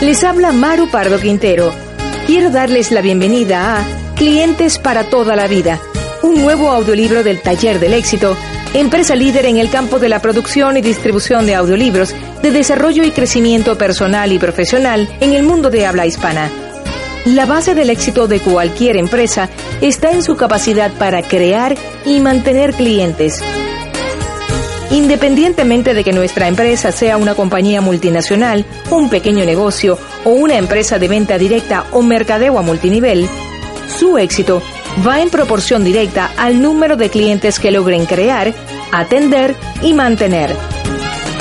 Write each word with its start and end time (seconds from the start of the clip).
Les 0.00 0.24
habla 0.24 0.50
Maru 0.50 0.90
Pardo 0.90 1.20
Quintero. 1.20 1.72
Quiero 2.26 2.50
darles 2.50 2.90
la 2.90 3.00
bienvenida 3.00 3.78
a 3.78 3.84
Clientes 4.16 4.78
para 4.78 5.04
toda 5.04 5.36
la 5.36 5.46
vida, 5.46 5.80
un 6.24 6.42
nuevo 6.42 6.70
audiolibro 6.72 7.22
del 7.22 7.40
Taller 7.40 7.78
del 7.78 7.94
Éxito, 7.94 8.36
empresa 8.74 9.14
líder 9.14 9.46
en 9.46 9.58
el 9.58 9.70
campo 9.70 10.00
de 10.00 10.08
la 10.08 10.20
producción 10.20 10.76
y 10.76 10.80
distribución 10.80 11.46
de 11.46 11.54
audiolibros, 11.54 12.12
de 12.42 12.50
desarrollo 12.50 13.04
y 13.04 13.12
crecimiento 13.12 13.78
personal 13.78 14.32
y 14.32 14.40
profesional 14.40 15.08
en 15.20 15.32
el 15.32 15.44
mundo 15.44 15.70
de 15.70 15.86
habla 15.86 16.06
hispana. 16.06 16.50
La 17.24 17.46
base 17.46 17.76
del 17.76 17.90
éxito 17.90 18.26
de 18.26 18.40
cualquier 18.40 18.96
empresa 18.96 19.48
está 19.80 20.10
en 20.10 20.24
su 20.24 20.34
capacidad 20.34 20.90
para 20.94 21.22
crear 21.22 21.76
y 22.04 22.18
mantener 22.18 22.74
clientes. 22.74 23.40
Independientemente 24.92 25.94
de 25.94 26.04
que 26.04 26.12
nuestra 26.12 26.48
empresa 26.48 26.92
sea 26.92 27.16
una 27.16 27.34
compañía 27.34 27.80
multinacional, 27.80 28.66
un 28.90 29.08
pequeño 29.08 29.46
negocio 29.46 29.98
o 30.24 30.30
una 30.30 30.58
empresa 30.58 30.98
de 30.98 31.08
venta 31.08 31.38
directa 31.38 31.86
o 31.92 32.02
mercadeo 32.02 32.58
a 32.58 32.62
multinivel, 32.62 33.26
su 33.88 34.18
éxito 34.18 34.62
va 35.06 35.22
en 35.22 35.30
proporción 35.30 35.82
directa 35.82 36.30
al 36.36 36.60
número 36.60 36.96
de 36.96 37.08
clientes 37.08 37.58
que 37.58 37.70
logren 37.70 38.04
crear, 38.04 38.52
atender 38.92 39.54
y 39.80 39.94
mantener. 39.94 40.54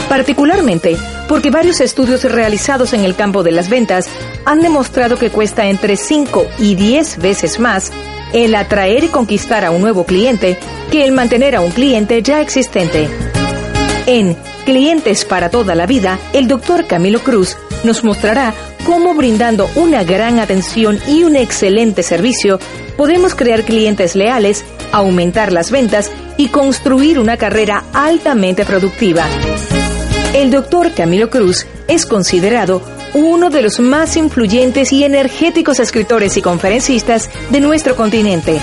Particularmente 0.08 0.96
porque 1.28 1.50
varios 1.50 1.82
estudios 1.82 2.24
realizados 2.24 2.94
en 2.94 3.04
el 3.04 3.16
campo 3.16 3.44
de 3.44 3.52
las 3.52 3.70
ventas 3.70 4.08
han 4.46 4.62
demostrado 4.62 5.18
que 5.18 5.30
cuesta 5.30 5.66
entre 5.68 5.98
5 5.98 6.48
y 6.60 6.76
10 6.76 7.18
veces 7.20 7.60
más 7.60 7.92
el 8.32 8.56
atraer 8.56 9.04
y 9.04 9.08
conquistar 9.10 9.66
a 9.66 9.72
un 9.72 9.82
nuevo 9.82 10.06
cliente 10.06 10.58
que 10.90 11.04
el 11.04 11.12
mantener 11.12 11.58
a 11.58 11.62
un 11.62 11.72
cliente 11.72 12.22
ya 12.22 12.40
existente. 12.40 13.10
En 14.06 14.36
Clientes 14.66 15.26
para 15.26 15.50
toda 15.50 15.74
la 15.74 15.88
vida, 15.88 16.20
el 16.34 16.48
doctor 16.48 16.86
Camilo 16.86 17.22
Cruz 17.22 17.58
nos 17.84 18.04
mostrará 18.04 18.54
cómo 18.86 19.16
brindando 19.16 19.70
una 19.76 20.04
gran 20.04 20.40
atención 20.40 21.00
y 21.08 21.24
un 21.24 21.36
excelente 21.36 22.04
servicio 22.04 22.60
podemos 22.96 23.34
crear 23.34 23.64
clientes 23.64 24.16
leales, 24.16 24.64
aumentar 24.92 25.52
las 25.52 25.72
ventas 25.72 26.12
y 26.38 26.50
construir 26.50 27.18
una 27.18 27.38
carrera 27.38 27.84
altamente 27.94 28.66
productiva. 28.66 29.26
El 30.36 30.52
doctor 30.52 30.94
Camilo 30.94 31.30
Cruz 31.30 31.66
es 31.88 32.06
considerado 32.06 32.82
uno 33.14 33.50
de 33.50 33.64
los 33.64 33.80
más 33.80 34.16
influyentes 34.16 34.94
y 34.94 35.04
energéticos 35.04 35.80
escritores 35.80 36.38
y 36.38 36.42
conferencistas 36.42 37.30
de 37.50 37.60
nuestro 37.60 37.96
continente. 37.96 38.60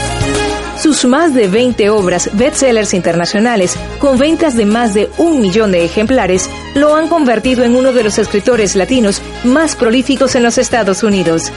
Sus 0.80 1.04
más 1.04 1.34
de 1.34 1.48
20 1.48 1.90
obras 1.90 2.30
bestsellers 2.34 2.94
internacionales, 2.94 3.74
con 3.98 4.16
ventas 4.16 4.56
de 4.56 4.64
más 4.64 4.94
de 4.94 5.10
un 5.18 5.40
millón 5.40 5.72
de 5.72 5.84
ejemplares, 5.84 6.48
lo 6.74 6.94
han 6.94 7.08
convertido 7.08 7.64
en 7.64 7.74
uno 7.74 7.92
de 7.92 8.04
los 8.04 8.16
escritores 8.18 8.76
latinos 8.76 9.20
más 9.42 9.74
prolíficos 9.74 10.36
en 10.36 10.44
los 10.44 10.56
Estados 10.56 11.02
Unidos. 11.02 11.50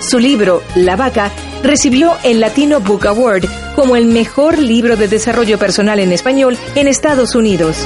Su 0.00 0.18
libro, 0.18 0.62
La 0.74 0.96
Vaca, 0.96 1.30
recibió 1.62 2.16
el 2.24 2.40
Latino 2.40 2.80
Book 2.80 3.06
Award 3.06 3.44
como 3.76 3.94
el 3.94 4.06
mejor 4.06 4.58
libro 4.58 4.96
de 4.96 5.06
desarrollo 5.06 5.58
personal 5.58 5.98
en 5.98 6.10
español 6.10 6.56
en 6.74 6.88
Estados 6.88 7.34
Unidos. 7.34 7.76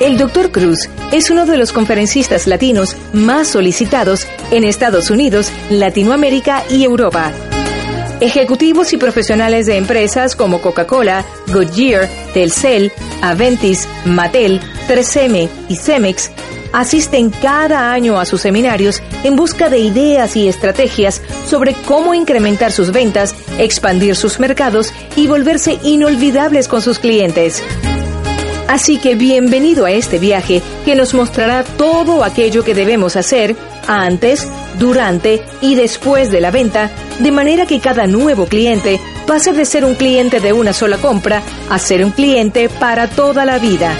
El 0.00 0.18
Dr. 0.18 0.50
Cruz 0.50 0.90
es 1.12 1.30
uno 1.30 1.46
de 1.46 1.56
los 1.56 1.72
conferencistas 1.72 2.48
latinos 2.48 2.96
más 3.12 3.46
solicitados 3.46 4.26
en 4.50 4.64
Estados 4.64 5.10
Unidos, 5.10 5.52
Latinoamérica 5.70 6.64
y 6.68 6.82
Europa. 6.82 7.32
Ejecutivos 8.22 8.92
y 8.92 8.98
profesionales 8.98 9.66
de 9.66 9.76
empresas 9.76 10.36
como 10.36 10.60
Coca-Cola, 10.60 11.24
Goodyear, 11.48 12.08
Telcel, 12.32 12.92
Aventis, 13.20 13.88
Mattel, 14.04 14.60
3M 14.86 15.48
y 15.68 15.74
Cemex 15.74 16.30
asisten 16.72 17.30
cada 17.30 17.92
año 17.92 18.20
a 18.20 18.24
sus 18.24 18.40
seminarios 18.40 19.02
en 19.24 19.34
busca 19.34 19.68
de 19.68 19.80
ideas 19.80 20.36
y 20.36 20.46
estrategias 20.46 21.20
sobre 21.48 21.74
cómo 21.84 22.14
incrementar 22.14 22.70
sus 22.70 22.92
ventas, 22.92 23.34
expandir 23.58 24.14
sus 24.14 24.38
mercados 24.38 24.94
y 25.16 25.26
volverse 25.26 25.80
inolvidables 25.82 26.68
con 26.68 26.80
sus 26.80 27.00
clientes. 27.00 27.60
Así 28.68 28.98
que 28.98 29.14
bienvenido 29.14 29.84
a 29.84 29.90
este 29.90 30.18
viaje 30.18 30.62
que 30.84 30.94
nos 30.94 31.14
mostrará 31.14 31.62
todo 31.64 32.24
aquello 32.24 32.64
que 32.64 32.74
debemos 32.74 33.16
hacer 33.16 33.56
antes, 33.86 34.48
durante 34.78 35.42
y 35.60 35.74
después 35.74 36.30
de 36.30 36.40
la 36.40 36.50
venta, 36.50 36.90
de 37.18 37.32
manera 37.32 37.66
que 37.66 37.80
cada 37.80 38.06
nuevo 38.06 38.46
cliente 38.46 39.00
pase 39.26 39.52
de 39.52 39.64
ser 39.64 39.84
un 39.84 39.94
cliente 39.94 40.40
de 40.40 40.52
una 40.52 40.72
sola 40.72 40.98
compra 40.98 41.42
a 41.70 41.78
ser 41.78 42.04
un 42.04 42.10
cliente 42.10 42.68
para 42.68 43.08
toda 43.08 43.44
la 43.44 43.58
vida. 43.58 43.94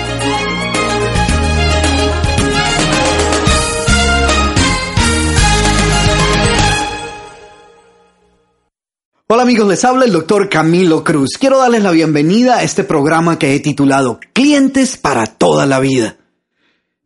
Hola 9.34 9.44
amigos, 9.44 9.66
les 9.66 9.82
habla 9.86 10.04
el 10.04 10.12
doctor 10.12 10.50
Camilo 10.50 11.02
Cruz. 11.02 11.38
Quiero 11.40 11.56
darles 11.56 11.82
la 11.82 11.90
bienvenida 11.90 12.58
a 12.58 12.64
este 12.64 12.84
programa 12.84 13.38
que 13.38 13.54
he 13.54 13.60
titulado 13.60 14.20
Clientes 14.34 14.98
para 14.98 15.24
toda 15.24 15.64
la 15.64 15.80
vida. 15.80 16.18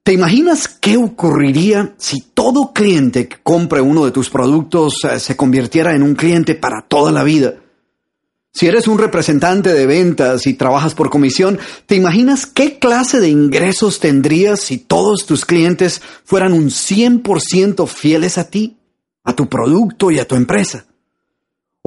¿Te 0.02 0.12
imaginas 0.12 0.66
qué 0.66 0.96
ocurriría 0.96 1.94
si 1.98 2.20
todo 2.20 2.72
cliente 2.72 3.28
que 3.28 3.36
compre 3.44 3.80
uno 3.80 4.04
de 4.04 4.10
tus 4.10 4.28
productos 4.28 5.04
eh, 5.04 5.20
se 5.20 5.36
convirtiera 5.36 5.94
en 5.94 6.02
un 6.02 6.16
cliente 6.16 6.56
para 6.56 6.82
toda 6.82 7.12
la 7.12 7.22
vida? 7.22 7.54
Si 8.52 8.66
eres 8.66 8.88
un 8.88 8.98
representante 8.98 9.72
de 9.72 9.86
ventas 9.86 10.48
y 10.48 10.54
trabajas 10.54 10.94
por 10.94 11.10
comisión, 11.10 11.60
¿te 11.86 11.94
imaginas 11.94 12.44
qué 12.44 12.80
clase 12.80 13.20
de 13.20 13.28
ingresos 13.28 14.00
tendrías 14.00 14.58
si 14.58 14.78
todos 14.78 15.26
tus 15.26 15.44
clientes 15.44 16.02
fueran 16.24 16.54
un 16.54 16.70
100% 16.70 17.86
fieles 17.86 18.36
a 18.36 18.50
ti, 18.50 18.78
a 19.22 19.32
tu 19.32 19.48
producto 19.48 20.10
y 20.10 20.18
a 20.18 20.26
tu 20.26 20.34
empresa? 20.34 20.86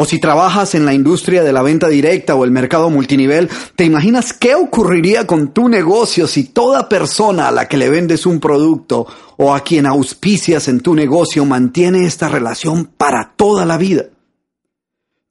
O 0.01 0.05
si 0.05 0.17
trabajas 0.17 0.75
en 0.75 0.85
la 0.85 0.93
industria 0.93 1.43
de 1.43 1.51
la 1.51 1.61
venta 1.61 1.89
directa 1.89 2.33
o 2.33 2.45
el 2.45 2.51
mercado 2.51 2.89
multinivel, 2.89 3.49
¿te 3.75 3.83
imaginas 3.83 4.31
qué 4.31 4.55
ocurriría 4.55 5.27
con 5.27 5.49
tu 5.49 5.67
negocio 5.67 6.25
si 6.25 6.45
toda 6.45 6.87
persona 6.87 7.49
a 7.49 7.51
la 7.51 7.67
que 7.67 7.75
le 7.75 7.89
vendes 7.89 8.25
un 8.25 8.39
producto 8.39 9.05
o 9.35 9.53
a 9.53 9.59
quien 9.59 9.85
auspicias 9.85 10.69
en 10.69 10.79
tu 10.79 10.95
negocio 10.95 11.43
mantiene 11.43 12.05
esta 12.05 12.29
relación 12.29 12.85
para 12.85 13.33
toda 13.35 13.65
la 13.65 13.77
vida? 13.77 14.05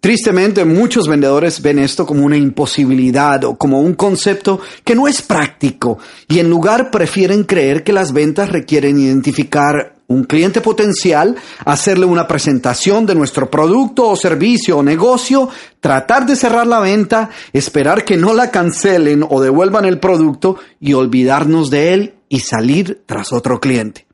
Tristemente, 0.00 0.66
muchos 0.66 1.08
vendedores 1.08 1.62
ven 1.62 1.78
esto 1.78 2.04
como 2.04 2.26
una 2.26 2.36
imposibilidad 2.36 3.42
o 3.44 3.56
como 3.56 3.80
un 3.80 3.94
concepto 3.94 4.60
que 4.84 4.94
no 4.94 5.08
es 5.08 5.22
práctico 5.22 5.98
y 6.28 6.40
en 6.40 6.50
lugar 6.50 6.90
prefieren 6.90 7.44
creer 7.44 7.84
que 7.84 7.94
las 7.94 8.12
ventas 8.12 8.50
requieren 8.50 8.98
identificar 8.98 9.97
un 10.08 10.24
cliente 10.24 10.60
potencial, 10.60 11.36
hacerle 11.64 12.06
una 12.06 12.26
presentación 12.26 13.06
de 13.06 13.14
nuestro 13.14 13.50
producto 13.50 14.08
o 14.08 14.16
servicio 14.16 14.78
o 14.78 14.82
negocio, 14.82 15.48
tratar 15.80 16.26
de 16.26 16.34
cerrar 16.34 16.66
la 16.66 16.80
venta, 16.80 17.30
esperar 17.52 18.04
que 18.04 18.16
no 18.16 18.34
la 18.34 18.50
cancelen 18.50 19.24
o 19.28 19.40
devuelvan 19.40 19.84
el 19.84 20.00
producto 20.00 20.56
y 20.80 20.94
olvidarnos 20.94 21.70
de 21.70 21.92
él 21.92 22.14
y 22.28 22.40
salir 22.40 23.02
tras 23.06 23.32
otro 23.32 23.60
cliente. 23.60 24.07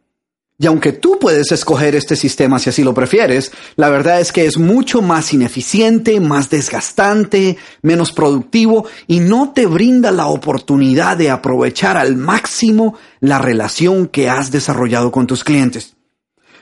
Y 0.65 0.67
aunque 0.67 0.93
tú 0.93 1.19
puedes 1.21 1.53
escoger 1.53 1.95
este 1.95 2.17
sistema 2.17 2.59
si 2.59 2.71
así 2.71 2.83
lo 2.83 2.95
prefieres, 2.95 3.53
la 3.77 3.91
verdad 3.91 4.23
es 4.23 4.33
que 4.33 4.47
es 4.47 4.57
mucho 4.57 5.03
más 5.03 5.35
ineficiente, 5.35 6.21
más 6.21 6.49
desgastante, 6.49 7.59
menos 7.83 8.13
productivo 8.13 8.87
y 9.07 9.21
no 9.21 9.53
te 9.53 9.67
brinda 9.67 10.11
la 10.11 10.29
oportunidad 10.29 11.19
de 11.19 11.29
aprovechar 11.29 11.99
al 11.99 12.17
máximo 12.17 12.97
la 13.21 13.39
relación 13.39 14.09
que 14.09 14.31
has 14.31 14.51
desarrollado 14.51 15.13
con 15.13 15.27
tus 15.27 15.45
clientes. 15.45 15.97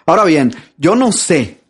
Ahora 0.05 0.25
bien, 0.25 0.53
yo 0.77 0.97
no 0.97 1.13
sé 1.13 1.61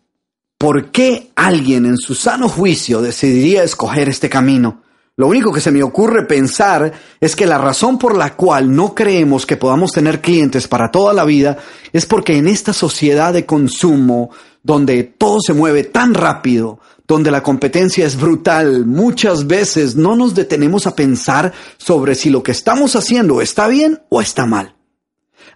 por 0.57 0.91
qué 0.91 1.33
alguien 1.37 1.85
en 1.85 1.99
su 1.99 2.15
sano 2.15 2.49
juicio 2.49 3.03
decidiría 3.03 3.63
escoger 3.63 4.09
este 4.09 4.31
camino. 4.31 4.82
Lo 5.17 5.27
único 5.27 5.53
que 5.53 5.61
se 5.61 5.71
me 5.71 5.83
ocurre 5.83 6.25
pensar 6.25 6.91
es 7.21 7.37
que 7.37 7.45
la 7.45 7.59
razón 7.59 7.99
por 7.99 8.17
la 8.17 8.35
cual 8.35 8.75
no 8.75 8.95
creemos 8.95 9.45
que 9.45 9.59
podamos 9.59 9.93
tener 9.93 10.23
clientes 10.23 10.67
para 10.67 10.91
toda 10.91 11.13
la 11.13 11.27
vida 11.27 11.59
es 11.93 12.07
porque 12.07 12.39
en 12.39 12.49
esta 12.49 12.73
sociedad 12.73 13.35
de 13.35 13.45
consumo, 13.45 14.31
donde 14.63 15.05
todo 15.05 15.41
se 15.43 15.53
mueve 15.53 15.85
tan 15.85 16.15
rápido, 16.15 16.81
donde 17.07 17.31
la 17.31 17.43
competencia 17.43 18.07
es 18.07 18.19
brutal, 18.19 18.87
muchas 18.87 19.47
veces 19.47 19.97
no 19.97 20.17
nos 20.17 20.35
detenemos 20.35 20.87
a 20.87 20.97
pensar 20.97 21.53
sobre 21.77 22.15
si 22.15 22.31
lo 22.31 22.43
que 22.43 22.53
estamos 22.53 22.97
haciendo 22.97 23.43
está 23.43 23.69
bien 23.69 24.01
o 24.09 24.23
está 24.23 24.47
mal. 24.47 24.77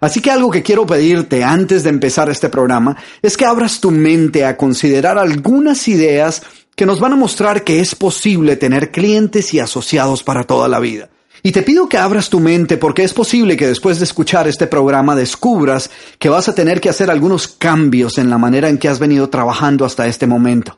Así 0.01 0.21
que 0.21 0.31
algo 0.31 0.51
que 0.51 0.63
quiero 0.63 0.87
pedirte 0.87 1.43
antes 1.43 1.83
de 1.83 1.89
empezar 1.89 2.29
este 2.29 2.51
programa 2.51 2.95
es 3.23 3.39
que 3.39 3.47
abras 3.47 3.81
tu 3.81 3.91
mente 3.91 4.45
a 4.45 4.57
considerar 4.57 5.17
algunas 5.17 5.89
ideas 5.89 6.43
que 6.77 6.87
nos 6.87 7.01
van 7.01 7.15
a 7.15 7.17
mostrar 7.17 7.65
que 7.65 7.81
es 7.81 7.95
posible 7.95 8.57
tener 8.57 8.93
clientes 8.93 9.53
y 9.55 9.61
asociados 9.61 10.23
para 10.23 10.45
toda 10.45 10.69
la 10.69 10.79
vida. 10.79 11.09
Y 11.43 11.53
te 11.53 11.63
pido 11.63 11.89
que 11.89 11.97
abras 11.97 12.29
tu 12.29 12.39
mente 12.39 12.77
porque 12.77 13.03
es 13.03 13.15
posible 13.15 13.57
que 13.57 13.67
después 13.67 13.99
de 13.99 14.05
escuchar 14.05 14.47
este 14.47 14.67
programa 14.67 15.17
descubras 15.17 15.91
que 16.19 16.29
vas 16.29 16.49
a 16.49 16.55
tener 16.55 16.81
que 16.81 16.89
hacer 16.89 17.11
algunos 17.11 17.49
cambios 17.49 18.19
en 18.19 18.31
la 18.31 18.39
manera 18.39 18.69
en 18.69 18.79
que 18.79 18.89
has 18.89 18.99
venido 18.99 19.29
trabajando 19.31 19.85
hasta 19.85 20.07
este 20.07 20.27
momento. 20.27 20.77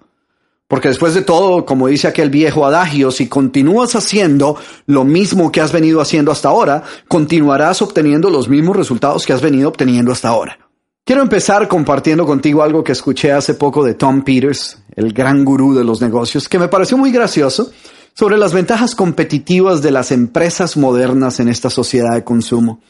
Porque 0.69 0.89
después 0.89 1.15
de 1.15 1.23
todo, 1.23 1.65
como 1.65 1.89
dice 1.89 2.07
aquel 2.07 2.29
viejo 2.29 2.67
adagio, 2.67 3.11
si 3.11 3.27
continúas 3.27 3.97
haciendo 3.97 4.57
lo 4.87 5.05
mismo 5.05 5.51
que 5.51 5.63
has 5.63 5.73
venido 5.73 6.03
haciendo 6.03 6.31
hasta 6.31 6.51
ahora, 6.51 6.83
continuarás 7.09 7.81
obteniendo 7.81 8.29
los 8.29 8.49
mismos 8.49 8.77
resultados 8.77 9.25
que 9.25 9.33
has 9.33 9.41
venido 9.41 9.71
obteniendo 9.71 10.13
hasta 10.13 10.29
ahora. 10.29 10.68
Quiero 11.09 11.23
empezar 11.23 11.69
compartiendo 11.69 12.27
contigo 12.27 12.63
algo 12.63 12.85
que 12.85 12.93
escuché 12.93 13.33
hace 13.33 13.55
poco 13.55 13.83
de 13.83 13.95
Tom 13.95 14.25
Peters, 14.25 14.77
el 14.95 15.15
gran 15.15 15.43
gurú 15.43 15.75
de 15.75 15.83
los 15.83 16.03
negocios, 16.03 16.51
que 16.51 16.59
me 16.59 16.69
pareció 16.69 16.99
muy 16.99 17.11
gracioso 17.11 17.73
sobre 18.13 18.37
las 18.37 18.53
ventajas 18.53 18.95
competitivas 18.95 19.81
de 19.81 19.91
las 19.91 20.13
empresas 20.13 20.77
modernas 20.77 21.41
en 21.41 21.49
esta 21.49 21.71
sociedad 21.71 22.13
de 22.13 22.25
consumo. 22.25 22.83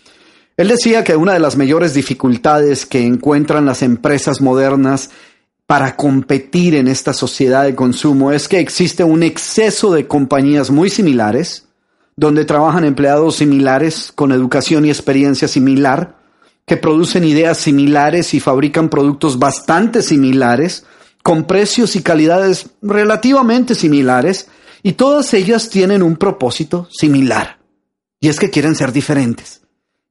Él 0.56 0.66
decía 0.66 1.04
que 1.04 1.14
una 1.14 1.32
de 1.32 1.38
las 1.38 1.56
mayores 1.56 1.94
dificultades 1.94 2.86
que 2.86 3.06
encuentran 3.06 3.66
las 3.66 3.82
empresas 3.82 4.40
modernas 4.40 5.10
para 5.68 5.94
competir 5.94 6.74
en 6.74 6.88
esta 6.88 7.12
sociedad 7.12 7.62
de 7.62 7.76
consumo 7.76 8.32
es 8.32 8.48
que 8.48 8.58
existe 8.58 9.04
un 9.04 9.22
exceso 9.22 9.92
de 9.92 10.08
compañías 10.08 10.72
muy 10.72 10.90
similares, 10.90 11.68
donde 12.16 12.44
trabajan 12.44 12.82
empleados 12.82 13.36
similares 13.36 14.10
con 14.12 14.32
educación 14.32 14.86
y 14.86 14.88
experiencia 14.88 15.46
similar, 15.46 16.17
que 16.68 16.76
producen 16.76 17.24
ideas 17.24 17.58
similares 17.58 18.34
y 18.34 18.40
fabrican 18.40 18.88
productos 18.88 19.40
bastante 19.40 20.02
similares, 20.02 20.84
con 21.24 21.44
precios 21.44 21.96
y 21.96 22.02
calidades 22.02 22.70
relativamente 22.80 23.74
similares, 23.74 24.46
y 24.84 24.92
todas 24.92 25.34
ellas 25.34 25.68
tienen 25.70 26.04
un 26.04 26.16
propósito 26.16 26.86
similar, 26.90 27.58
y 28.20 28.28
es 28.28 28.38
que 28.38 28.50
quieren 28.50 28.76
ser 28.76 28.92
diferentes. 28.92 29.62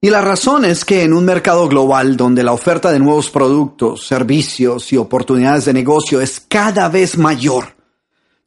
Y 0.02 0.10
la 0.10 0.22
razón 0.22 0.66
es 0.66 0.84
que 0.84 1.04
en 1.04 1.14
un 1.14 1.26
mercado 1.26 1.68
global 1.68 2.18
donde 2.18 2.44
la 2.44 2.54
oferta 2.54 2.92
de 2.92 3.00
nuevos 3.00 3.30
productos, 3.30 4.06
servicios 4.06 4.92
y 4.92 4.98
oportunidades 4.98 5.66
de 5.66 5.74
negocio 5.74 6.22
es 6.22 6.40
cada 6.40 6.90
vez 6.90 7.18
mayor, 7.18 7.76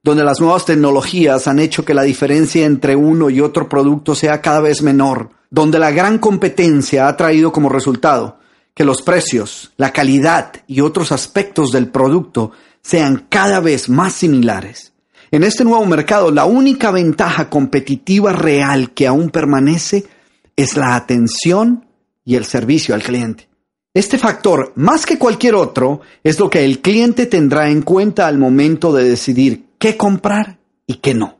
donde 0.03 0.25
las 0.25 0.41
nuevas 0.41 0.65
tecnologías 0.65 1.49
han 1.49 1.59
hecho 1.59 1.85
que 1.85 1.95
la 1.95 2.03
diferencia 2.03 2.65
entre 2.67 2.97
uno 2.97 3.31
y 3.31 3.41
otro 3.41 3.69
producto 3.69 4.15
sea 4.15 4.41
cada 4.41 4.61
vez 4.61 4.83
menor, 4.83 5.31
donde 5.51 5.79
la 5.79 5.91
gran 5.91 6.19
competencia 6.19 7.09
ha 7.09 7.17
traído 7.17 7.53
como 7.53 7.69
resultado 7.69 8.39
que 8.75 8.85
los 8.85 9.03
precios, 9.03 9.73
la 9.77 9.93
calidad 9.93 10.53
y 10.67 10.81
otros 10.81 11.13
aspectos 11.13 11.73
del 11.73 11.89
producto 11.89 12.53
sean 12.83 13.27
cada 13.29 13.61
vez 13.61 13.89
más 13.89 14.15
similares. 14.15 14.93
En 15.33 15.45
este 15.45 15.65
nuevo 15.65 15.85
mercado, 15.87 16.31
la 16.31 16.45
única 16.45 16.91
ventaja 16.91 17.51
competitiva 17.51 18.33
real 18.33 18.93
que 18.93 19.07
aún 19.07 19.31
permanece 19.31 20.07
es 20.57 20.77
la 20.77 20.97
atención 20.97 21.87
y 22.25 22.37
el 22.37 22.45
servicio 22.45 22.95
al 22.95 23.03
cliente. 23.03 23.49
Este 23.93 24.19
factor, 24.19 24.73
más 24.77 25.05
que 25.05 25.19
cualquier 25.19 25.57
otro, 25.57 26.01
es 26.23 26.39
lo 26.39 26.49
que 26.49 26.65
el 26.65 26.81
cliente 26.81 27.27
tendrá 27.27 27.71
en 27.71 27.83
cuenta 27.83 28.29
al 28.29 28.39
momento 28.39 28.93
de 28.93 29.05
decidir 29.05 29.67
qué 29.79 29.97
comprar 29.97 30.59
y 30.87 30.95
qué 30.95 31.13
no. 31.13 31.40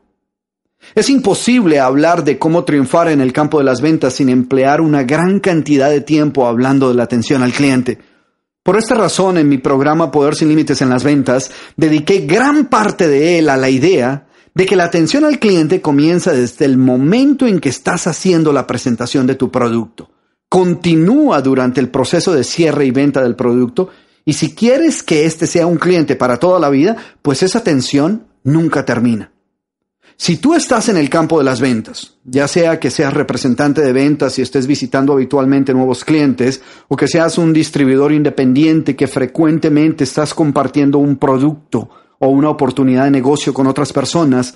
Es 0.95 1.09
imposible 1.09 1.79
hablar 1.79 2.23
de 2.23 2.37
cómo 2.37 2.63
triunfar 2.65 3.07
en 3.09 3.21
el 3.21 3.33
campo 3.33 3.59
de 3.59 3.63
las 3.63 3.81
ventas 3.81 4.13
sin 4.13 4.29
emplear 4.29 4.81
una 4.81 5.03
gran 5.03 5.39
cantidad 5.39 5.89
de 5.89 6.01
tiempo 6.01 6.47
hablando 6.47 6.89
de 6.89 6.95
la 6.95 7.03
atención 7.03 7.43
al 7.43 7.53
cliente. 7.53 7.99
Por 8.63 8.77
esta 8.77 8.95
razón, 8.95 9.37
en 9.37 9.49
mi 9.49 9.57
programa 9.57 10.11
Poder 10.11 10.35
sin 10.35 10.49
Límites 10.49 10.81
en 10.81 10.89
las 10.89 11.03
Ventas, 11.03 11.51
dediqué 11.77 12.27
gran 12.27 12.67
parte 12.67 13.07
de 13.07 13.39
él 13.39 13.49
a 13.49 13.57
la 13.57 13.69
idea 13.69 14.27
de 14.53 14.65
que 14.65 14.75
la 14.75 14.83
atención 14.83 15.25
al 15.25 15.39
cliente 15.39 15.81
comienza 15.81 16.33
desde 16.33 16.65
el 16.65 16.77
momento 16.77 17.47
en 17.47 17.59
que 17.59 17.69
estás 17.69 18.05
haciendo 18.05 18.53
la 18.53 18.67
presentación 18.67 19.25
de 19.25 19.35
tu 19.35 19.49
producto. 19.49 20.11
Continúa 20.49 21.41
durante 21.41 21.79
el 21.79 21.89
proceso 21.89 22.33
de 22.33 22.43
cierre 22.43 22.85
y 22.85 22.91
venta 22.91 23.23
del 23.23 23.35
producto 23.35 23.89
y 24.25 24.33
si 24.33 24.53
quieres 24.53 25.01
que 25.01 25.25
este 25.25 25.47
sea 25.47 25.65
un 25.65 25.77
cliente 25.77 26.15
para 26.15 26.37
toda 26.37 26.59
la 26.59 26.69
vida, 26.69 26.97
pues 27.21 27.41
esa 27.41 27.59
atención 27.59 28.27
nunca 28.43 28.85
termina. 28.85 29.31
Si 30.23 30.37
tú 30.37 30.53
estás 30.53 30.87
en 30.87 30.97
el 30.97 31.09
campo 31.09 31.39
de 31.39 31.45
las 31.45 31.59
ventas, 31.59 32.13
ya 32.23 32.47
sea 32.47 32.79
que 32.79 32.91
seas 32.91 33.11
representante 33.11 33.81
de 33.81 33.91
ventas 33.91 34.37
y 34.37 34.43
estés 34.43 34.67
visitando 34.67 35.13
habitualmente 35.13 35.73
nuevos 35.73 36.05
clientes, 36.05 36.61
o 36.89 36.95
que 36.95 37.07
seas 37.07 37.39
un 37.39 37.51
distribuidor 37.51 38.11
independiente 38.11 38.95
que 38.95 39.07
frecuentemente 39.07 40.03
estás 40.03 40.35
compartiendo 40.35 40.99
un 40.99 41.17
producto 41.17 41.89
o 42.19 42.27
una 42.27 42.51
oportunidad 42.51 43.05
de 43.05 43.09
negocio 43.09 43.51
con 43.51 43.65
otras 43.65 43.91
personas, 43.91 44.53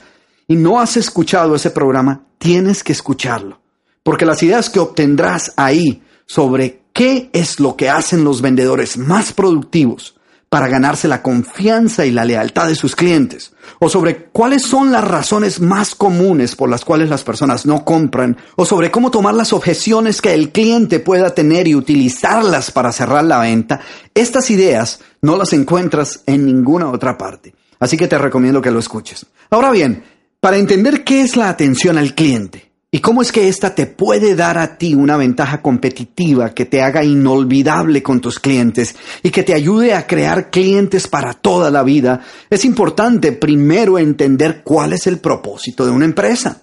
y 0.48 0.56
no 0.56 0.80
has 0.80 0.98
escuchado 0.98 1.56
ese 1.56 1.72
programa, 1.72 2.28
tienes 2.38 2.84
que 2.84 2.94
escucharlo. 2.94 3.60
Porque 4.04 4.28
las 4.28 4.44
ideas 4.44 4.70
que 4.70 4.80
obtendrás 4.80 5.52
ahí 5.58 6.04
sobre 6.28 6.84
qué 6.94 7.32
es 7.34 7.60
lo 7.60 7.76
que 7.76 7.90
hacen 7.90 8.24
los 8.24 8.44
vendedores 8.44 9.00
más 9.00 9.34
productivos, 9.34 10.16
para 10.56 10.70
ganarse 10.70 11.10
la 11.10 11.22
confianza 11.22 12.06
y 12.06 12.12
la 12.12 12.24
lealtad 12.24 12.70
de 12.70 12.76
sus 12.76 12.96
clientes, 12.96 13.52
o 13.80 13.90
sobre 13.90 14.28
cuáles 14.28 14.62
son 14.62 14.90
las 14.90 15.04
razones 15.04 15.60
más 15.60 15.96
comunes 15.96 16.56
por 16.56 16.70
las 16.70 16.86
cuales 16.86 17.10
las 17.10 17.26
personas 17.26 17.66
no 17.66 17.84
compran, 17.84 18.38
o 18.56 18.66
sobre 18.66 18.90
cómo 18.90 19.12
tomar 19.12 19.34
las 19.34 19.52
objeciones 19.52 20.22
que 20.22 20.34
el 20.34 20.54
cliente 20.54 21.02
pueda 21.02 21.32
tener 21.32 21.68
y 21.68 21.76
utilizarlas 21.76 22.72
para 22.72 22.94
cerrar 22.94 23.26
la 23.26 23.40
venta, 23.40 23.82
estas 24.14 24.50
ideas 24.50 25.02
no 25.22 25.36
las 25.36 25.52
encuentras 25.52 26.24
en 26.26 26.46
ninguna 26.46 26.90
otra 26.90 27.18
parte. 27.18 27.54
Así 27.78 27.98
que 27.98 28.08
te 28.08 28.18
recomiendo 28.18 28.62
que 28.62 28.72
lo 28.72 28.80
escuches. 28.80 29.26
Ahora 29.50 29.72
bien, 29.72 30.06
para 30.40 30.56
entender 30.56 31.04
qué 31.04 31.20
es 31.20 31.36
la 31.36 31.50
atención 31.50 31.98
al 31.98 32.16
cliente, 32.16 32.72
¿Y 32.92 33.00
cómo 33.00 33.22
es 33.22 33.32
que 33.32 33.50
esta 33.50 33.76
te 33.76 33.88
puede 33.88 34.36
dar 34.36 34.58
a 34.58 34.78
ti 34.78 34.94
una 34.94 35.18
ventaja 35.18 35.62
competitiva 35.62 36.54
que 36.54 36.66
te 36.66 36.82
haga 36.82 37.04
inolvidable 37.04 38.02
con 38.02 38.22
tus 38.22 38.40
clientes 38.40 38.96
y 39.22 39.32
que 39.32 39.44
te 39.44 39.54
ayude 39.54 39.94
a 39.94 40.08
crear 40.08 40.50
clientes 40.50 41.08
para 41.08 41.34
toda 41.34 41.70
la 41.72 41.84
vida? 41.84 42.22
Es 42.50 42.64
importante 42.64 43.34
primero 43.34 44.00
entender 44.00 44.64
cuál 44.64 44.94
es 44.94 45.08
el 45.08 45.18
propósito 45.18 45.86
de 45.86 45.92
una 45.92 46.06
empresa. 46.06 46.62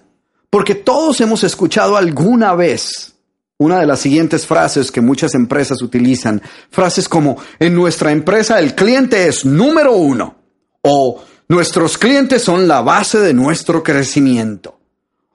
Porque 0.49 0.75
todos 0.75 1.21
hemos 1.21 1.43
escuchado 1.43 1.97
alguna 1.97 2.55
vez 2.55 3.13
una 3.59 3.79
de 3.79 3.85
las 3.85 3.99
siguientes 3.99 4.47
frases 4.47 4.91
que 4.91 5.01
muchas 5.01 5.35
empresas 5.35 5.81
utilizan. 5.81 6.41
Frases 6.71 7.07
como, 7.07 7.37
en 7.59 7.75
nuestra 7.75 8.11
empresa 8.11 8.59
el 8.59 8.73
cliente 8.73 9.27
es 9.27 9.45
número 9.45 9.93
uno. 9.93 10.35
O 10.81 11.21
nuestros 11.47 11.97
clientes 11.97 12.41
son 12.41 12.67
la 12.67 12.81
base 12.81 13.19
de 13.19 13.33
nuestro 13.35 13.83
crecimiento 13.83 14.79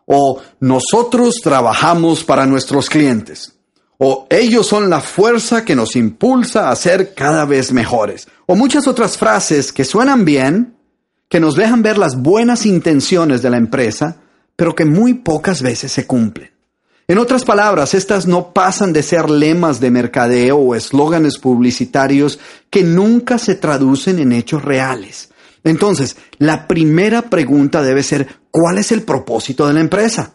o 0.09 0.41
nosotros 0.61 1.37
trabajamos 1.43 2.25
para 2.25 2.47
nuestros 2.47 2.89
clientes, 2.89 3.55
o 3.99 4.27
ellos 4.31 4.67
son 4.67 4.89
la 4.89 5.01
fuerza 5.01 5.65
que 5.65 5.77
nos 5.77 5.97
impulsa 5.97 6.71
a 6.71 6.77
ser 6.77 7.15
cada 7.15 7.45
vez 7.45 7.73
mejores, 7.73 8.27
o 8.47 8.57
muchas 8.57 8.89
otras 8.89 9.19
frases 9.19 9.71
que 9.71 9.85
suenan 9.85 10.25
bien, 10.25 10.77
que 11.29 11.41
nos 11.41 11.57
dejan 11.57 11.83
ver 11.83 11.99
las 11.99 12.17
buenas 12.17 12.65
intenciones 12.65 13.43
de 13.43 13.51
la 13.51 13.59
empresa, 13.59 14.17
pero 14.57 14.75
que 14.75 14.87
muy 14.87 15.13
pocas 15.13 15.61
veces 15.61 15.93
se 15.93 16.07
cumplen. 16.07 16.51
En 17.07 17.19
otras 17.19 17.45
palabras, 17.45 17.93
estas 17.93 18.27
no 18.27 18.53
pasan 18.53 18.95
de 18.95 19.03
ser 19.03 19.29
lemas 19.29 19.79
de 19.79 19.91
mercadeo 19.91 20.57
o 20.57 20.75
eslóganes 20.75 21.39
publicitarios 21.39 22.39
que 22.71 22.83
nunca 22.83 23.39
se 23.39 23.55
traducen 23.55 24.19
en 24.19 24.33
hechos 24.33 24.65
reales. 24.65 25.31
Entonces, 25.65 26.17
la 26.39 26.67
primera 26.67 27.23
pregunta 27.23 27.83
debe 27.83 28.03
ser, 28.03 28.29
¿cuál 28.51 28.79
es 28.79 28.93
el 28.93 29.03
propósito 29.03 29.67
de 29.67 29.75
la 29.75 29.81
empresa? 29.81 30.35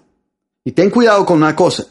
Y 0.63 0.71
ten 0.71 0.89
cuidado 0.89 1.25
con 1.25 1.37
una 1.37 1.55
cosa, 1.55 1.85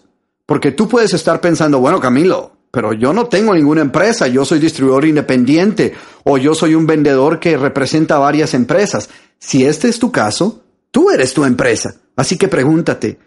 porque 0.47 0.73
tú 0.73 0.89
puedes 0.89 1.13
estar 1.15 1.41
pensando, 1.41 1.81
bueno, 1.81 2.01
Camilo, 2.01 2.53
pero 2.71 2.95
yo 2.95 3.13
no 3.13 3.27
tengo 3.27 3.55
ninguna 3.55 3.83
empresa, 3.83 4.27
yo 4.29 4.47
soy 4.47 4.59
distribuidor 4.59 5.05
independiente 5.05 5.93
o 6.25 6.39
yo 6.39 6.55
soy 6.55 6.75
un 6.75 6.87
vendedor 6.87 7.39
que 7.39 7.59
representa 7.59 8.19
varias 8.19 8.55
empresas. 8.55 9.11
Si 9.39 9.65
este 9.65 9.89
es 9.89 9.99
tu 9.99 10.11
caso, 10.11 10.63
tú 10.91 11.11
eres 11.11 11.35
tu 11.35 11.45
empresa. 11.45 11.95
Así 12.17 12.39
que 12.39 12.49
pregúntate, 12.49 13.19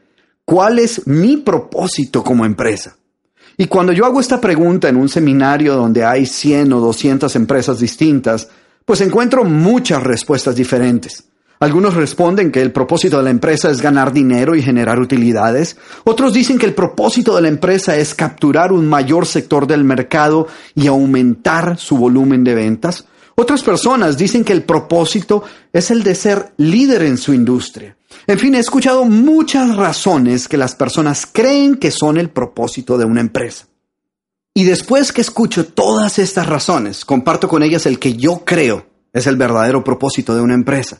¿cuál 0.44 0.80
es 0.80 1.06
mi 1.06 1.38
propósito 1.38 2.24
como 2.24 2.44
empresa? 2.44 2.98
Y 3.56 3.68
cuando 3.68 3.94
yo 3.94 4.06
hago 4.06 4.20
esta 4.20 4.42
pregunta 4.42 4.90
en 4.90 4.98
un 4.98 5.10
seminario 5.10 5.76
donde 5.76 6.04
hay 6.04 6.26
100 6.26 6.74
o 6.74 6.80
200 6.80 7.36
empresas 7.36 7.80
distintas, 7.80 8.50
pues 8.84 9.00
encuentro 9.02 9.44
muchas 9.44 10.02
respuestas 10.02 10.56
diferentes. 10.56 11.24
Algunos 11.60 11.94
responden 11.94 12.52
que 12.52 12.62
el 12.62 12.72
propósito 12.72 13.18
de 13.18 13.24
la 13.24 13.30
empresa 13.30 13.70
es 13.70 13.82
ganar 13.82 14.12
dinero 14.12 14.56
y 14.56 14.62
generar 14.62 15.00
utilidades. 15.00 15.78
Otros 16.04 16.34
dicen 16.34 16.58
que 16.58 16.66
el 16.66 16.74
propósito 16.74 17.36
de 17.36 17.42
la 17.42 17.48
empresa 17.48 17.96
es 17.96 18.14
capturar 18.14 18.74
un 18.74 18.88
mayor 18.88 19.26
sector 19.26 19.66
del 19.66 19.84
mercado 19.84 20.48
y 20.76 20.88
aumentar 20.88 21.78
su 21.78 21.98
volumen 21.98 22.44
de 22.44 22.56
ventas. 22.56 23.06
Otras 23.36 23.64
personas 23.64 24.18
dicen 24.18 24.44
que 24.44 24.54
el 24.54 24.64
propósito 24.64 25.44
es 25.72 25.92
el 25.92 26.04
de 26.04 26.16
ser 26.16 26.54
líder 26.58 27.04
en 27.04 27.18
su 27.18 27.34
industria. 27.34 27.98
En 28.28 28.40
fin, 28.40 28.56
he 28.56 28.60
escuchado 28.60 29.06
muchas 29.06 29.76
razones 29.76 30.48
que 30.48 30.58
las 30.58 30.76
personas 30.76 31.26
creen 31.26 31.76
que 31.76 31.92
son 31.92 32.18
el 32.18 32.30
propósito 32.30 32.98
de 32.98 33.06
una 33.06 33.22
empresa. 33.22 33.68
Y 34.54 34.64
después 34.64 35.12
que 35.12 35.22
escucho 35.22 35.66
todas 35.66 36.18
estas 36.18 36.48
razones, 36.48 37.04
comparto 37.04 37.50
con 37.50 37.62
ellas 37.62 37.86
el 37.86 38.00
que 38.00 38.14
yo 38.14 38.44
creo 38.46 38.86
es 39.12 39.28
el 39.28 39.36
verdadero 39.36 39.84
propósito 39.84 40.34
de 40.34 40.42
una 40.42 40.54
empresa. 40.54 41.00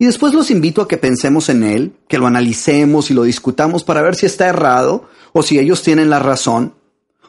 Y 0.00 0.06
después 0.06 0.34
los 0.34 0.50
invito 0.50 0.82
a 0.82 0.88
que 0.88 0.96
pensemos 0.96 1.48
en 1.48 1.62
él, 1.62 1.92
que 2.08 2.18
lo 2.18 2.26
analicemos 2.26 3.12
y 3.12 3.14
lo 3.14 3.22
discutamos 3.22 3.84
para 3.84 4.02
ver 4.02 4.16
si 4.16 4.26
está 4.26 4.48
errado 4.48 5.08
o 5.32 5.44
si 5.44 5.60
ellos 5.60 5.84
tienen 5.84 6.10
la 6.10 6.18
razón, 6.18 6.74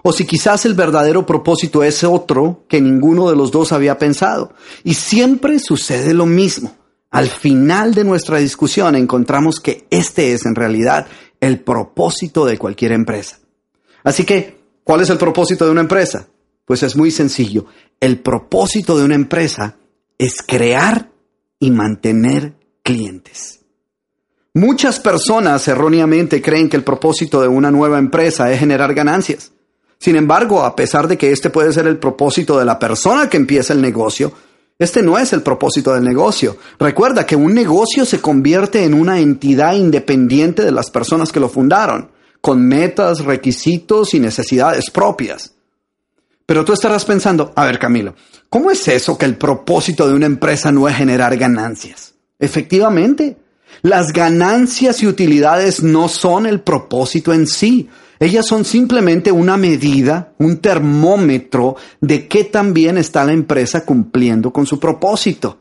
o 0.01 0.11
si 0.11 0.25
quizás 0.25 0.65
el 0.65 0.73
verdadero 0.73 1.27
propósito 1.27 1.83
es 1.83 2.03
otro 2.03 2.65
que 2.67 2.81
ninguno 2.81 3.29
de 3.29 3.35
los 3.35 3.51
dos 3.51 3.71
había 3.71 3.99
pensado. 3.99 4.53
Y 4.83 4.95
siempre 4.95 5.59
sucede 5.59 6.15
lo 6.15 6.25
mismo. 6.25 6.75
Al 7.11 7.27
final 7.27 7.93
de 7.93 8.05
nuestra 8.05 8.39
discusión 8.39 8.95
encontramos 8.95 9.59
que 9.59 9.85
este 9.91 10.33
es 10.33 10.47
en 10.47 10.55
realidad 10.55 11.05
el 11.39 11.59
propósito 11.59 12.45
de 12.45 12.57
cualquier 12.57 12.93
empresa. 12.93 13.37
Así 14.03 14.23
que 14.23 14.61
¿Cuál 14.83 15.01
es 15.01 15.09
el 15.09 15.17
propósito 15.17 15.65
de 15.65 15.71
una 15.71 15.81
empresa? 15.81 16.27
Pues 16.65 16.83
es 16.83 16.95
muy 16.95 17.11
sencillo. 17.11 17.65
El 17.99 18.19
propósito 18.19 18.97
de 18.97 19.05
una 19.05 19.15
empresa 19.15 19.77
es 20.17 20.41
crear 20.41 21.09
y 21.59 21.71
mantener 21.71 22.55
clientes. 22.83 23.61
Muchas 24.53 24.99
personas 24.99 25.67
erróneamente 25.67 26.41
creen 26.41 26.69
que 26.69 26.75
el 26.75 26.83
propósito 26.83 27.41
de 27.41 27.47
una 27.47 27.71
nueva 27.71 27.97
empresa 27.97 28.51
es 28.51 28.59
generar 28.59 28.93
ganancias. 28.93 29.51
Sin 29.97 30.15
embargo, 30.15 30.63
a 30.63 30.75
pesar 30.75 31.07
de 31.07 31.17
que 31.17 31.31
este 31.31 31.49
puede 31.49 31.71
ser 31.71 31.87
el 31.87 31.97
propósito 31.97 32.59
de 32.59 32.65
la 32.65 32.79
persona 32.79 33.29
que 33.29 33.37
empieza 33.37 33.71
el 33.71 33.81
negocio, 33.81 34.33
este 34.77 35.03
no 35.03 35.17
es 35.19 35.31
el 35.31 35.43
propósito 35.43 35.93
del 35.93 36.03
negocio. 36.03 36.57
Recuerda 36.79 37.25
que 37.25 37.35
un 37.35 37.53
negocio 37.53 38.03
se 38.03 38.19
convierte 38.19 38.83
en 38.83 38.95
una 38.95 39.19
entidad 39.19 39.73
independiente 39.73 40.63
de 40.65 40.71
las 40.71 40.89
personas 40.89 41.31
que 41.31 41.39
lo 41.39 41.49
fundaron, 41.49 42.09
con 42.41 42.67
metas, 42.67 43.23
requisitos 43.23 44.15
y 44.15 44.19
necesidades 44.19 44.89
propias. 44.89 45.53
Pero 46.47 46.65
tú 46.65 46.73
estarás 46.73 47.05
pensando, 47.05 47.53
a 47.55 47.63
ver 47.65 47.77
Camilo, 47.77 48.15
¿cómo 48.49 48.71
es 48.71 48.87
eso 48.87 49.17
que 49.17 49.25
el 49.25 49.37
propósito 49.37 50.07
de 50.07 50.15
una 50.15 50.25
empresa 50.25 50.71
no 50.71 50.89
es 50.89 50.95
generar 50.95 51.37
ganancias? 51.37 52.15
Efectivamente, 52.41 53.37
las 53.83 54.11
ganancias 54.11 55.01
y 55.01 55.07
utilidades 55.07 55.81
no 55.81 56.09
son 56.09 56.45
el 56.45 56.59
propósito 56.59 57.31
en 57.33 57.47
sí. 57.47 57.87
Ellas 58.19 58.45
son 58.45 58.65
simplemente 58.65 59.31
una 59.31 59.57
medida, 59.57 60.33
un 60.37 60.57
termómetro 60.57 61.75
de 62.01 62.27
qué 62.27 62.43
tan 62.43 62.73
bien 62.73 62.97
está 62.97 63.23
la 63.23 63.33
empresa 63.33 63.85
cumpliendo 63.85 64.51
con 64.51 64.65
su 64.65 64.79
propósito. 64.79 65.57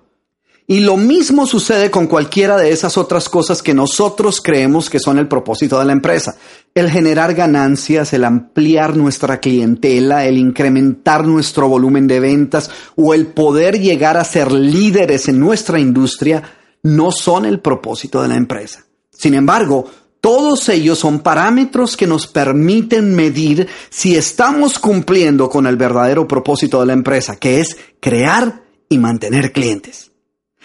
Y 0.67 0.81
lo 0.81 0.97
mismo 0.97 1.47
sucede 1.47 1.91
con 1.91 2.07
cualquiera 2.07 2.57
de 2.57 2.71
esas 2.71 2.97
otras 2.97 3.29
cosas 3.29 3.61
que 3.61 3.75
nosotros 3.75 4.41
creemos 4.41 4.89
que 4.89 5.01
son 5.01 5.19
el 5.19 5.27
propósito 5.27 5.79
de 5.79 5.85
la 5.85 5.93
empresa. 5.93 6.37
El 6.75 6.89
generar 6.89 7.35
ganancias, 7.35 8.13
el 8.13 8.25
ampliar 8.25 8.97
nuestra 8.97 9.41
clientela, 9.41 10.27
el 10.27 10.39
incrementar 10.39 11.27
nuestro 11.27 11.69
volumen 11.69 12.07
de 12.07 12.21
ventas 12.21 12.71
o 12.95 13.15
el 13.15 13.27
poder 13.27 13.81
llegar 13.81 14.17
a 14.17 14.23
ser 14.23 14.53
líderes 14.53 15.29
en 15.29 15.41
nuestra 15.41 15.81
industria 15.81 16.60
no 16.83 17.13
son 17.13 17.45
el 17.45 17.61
propósito 17.61 18.23
de 18.23 18.29
la 18.29 18.37
empresa. 18.37 18.85
Sin 19.11 19.35
embargo, 19.35 19.91
todos 20.21 20.69
ellos 20.69 20.99
son 20.99 21.21
parámetros 21.21 21.97
que 21.97 22.07
nos 22.07 22.27
permiten 22.27 23.15
medir 23.15 23.69
si 23.89 24.17
estamos 24.17 24.79
cumpliendo 24.79 25.49
con 25.49 25.67
el 25.67 25.77
verdadero 25.77 26.29
propósito 26.29 26.81
de 26.81 26.87
la 26.87 26.93
empresa, 26.93 27.37
que 27.37 27.61
es 27.61 27.77
crear 28.01 28.63
y 28.89 28.99
mantener 28.99 29.53
clientes. 29.53 30.11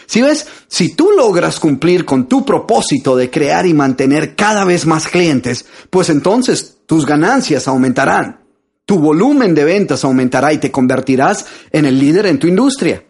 Si 0.07 0.21
ves, 0.21 0.45
si 0.67 0.95
tú 0.95 1.11
logras 1.15 1.59
cumplir 1.59 2.05
con 2.05 2.27
tu 2.27 2.45
propósito 2.45 3.15
de 3.15 3.29
crear 3.29 3.65
y 3.65 3.73
mantener 3.73 4.35
cada 4.35 4.65
vez 4.65 4.85
más 4.85 5.07
clientes, 5.07 5.65
pues 5.89 6.09
entonces 6.09 6.79
tus 6.85 7.05
ganancias 7.05 7.67
aumentarán, 7.67 8.41
tu 8.85 8.99
volumen 8.99 9.55
de 9.55 9.63
ventas 9.63 10.03
aumentará 10.03 10.53
y 10.53 10.57
te 10.57 10.71
convertirás 10.71 11.45
en 11.71 11.85
el 11.85 11.97
líder 11.97 12.27
en 12.27 12.39
tu 12.39 12.47
industria. 12.47 13.03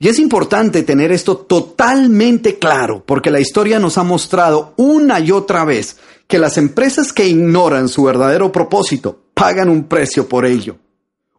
Y 0.00 0.08
es 0.08 0.18
importante 0.20 0.84
tener 0.84 1.10
esto 1.10 1.36
totalmente 1.36 2.58
claro, 2.58 3.02
porque 3.04 3.32
la 3.32 3.40
historia 3.40 3.80
nos 3.80 3.98
ha 3.98 4.04
mostrado 4.04 4.74
una 4.76 5.18
y 5.18 5.32
otra 5.32 5.64
vez 5.64 5.96
que 6.28 6.38
las 6.38 6.56
empresas 6.56 7.12
que 7.12 7.26
ignoran 7.26 7.88
su 7.88 8.04
verdadero 8.04 8.52
propósito 8.52 9.18
pagan 9.34 9.68
un 9.68 9.84
precio 9.84 10.28
por 10.28 10.46
ello. 10.46 10.76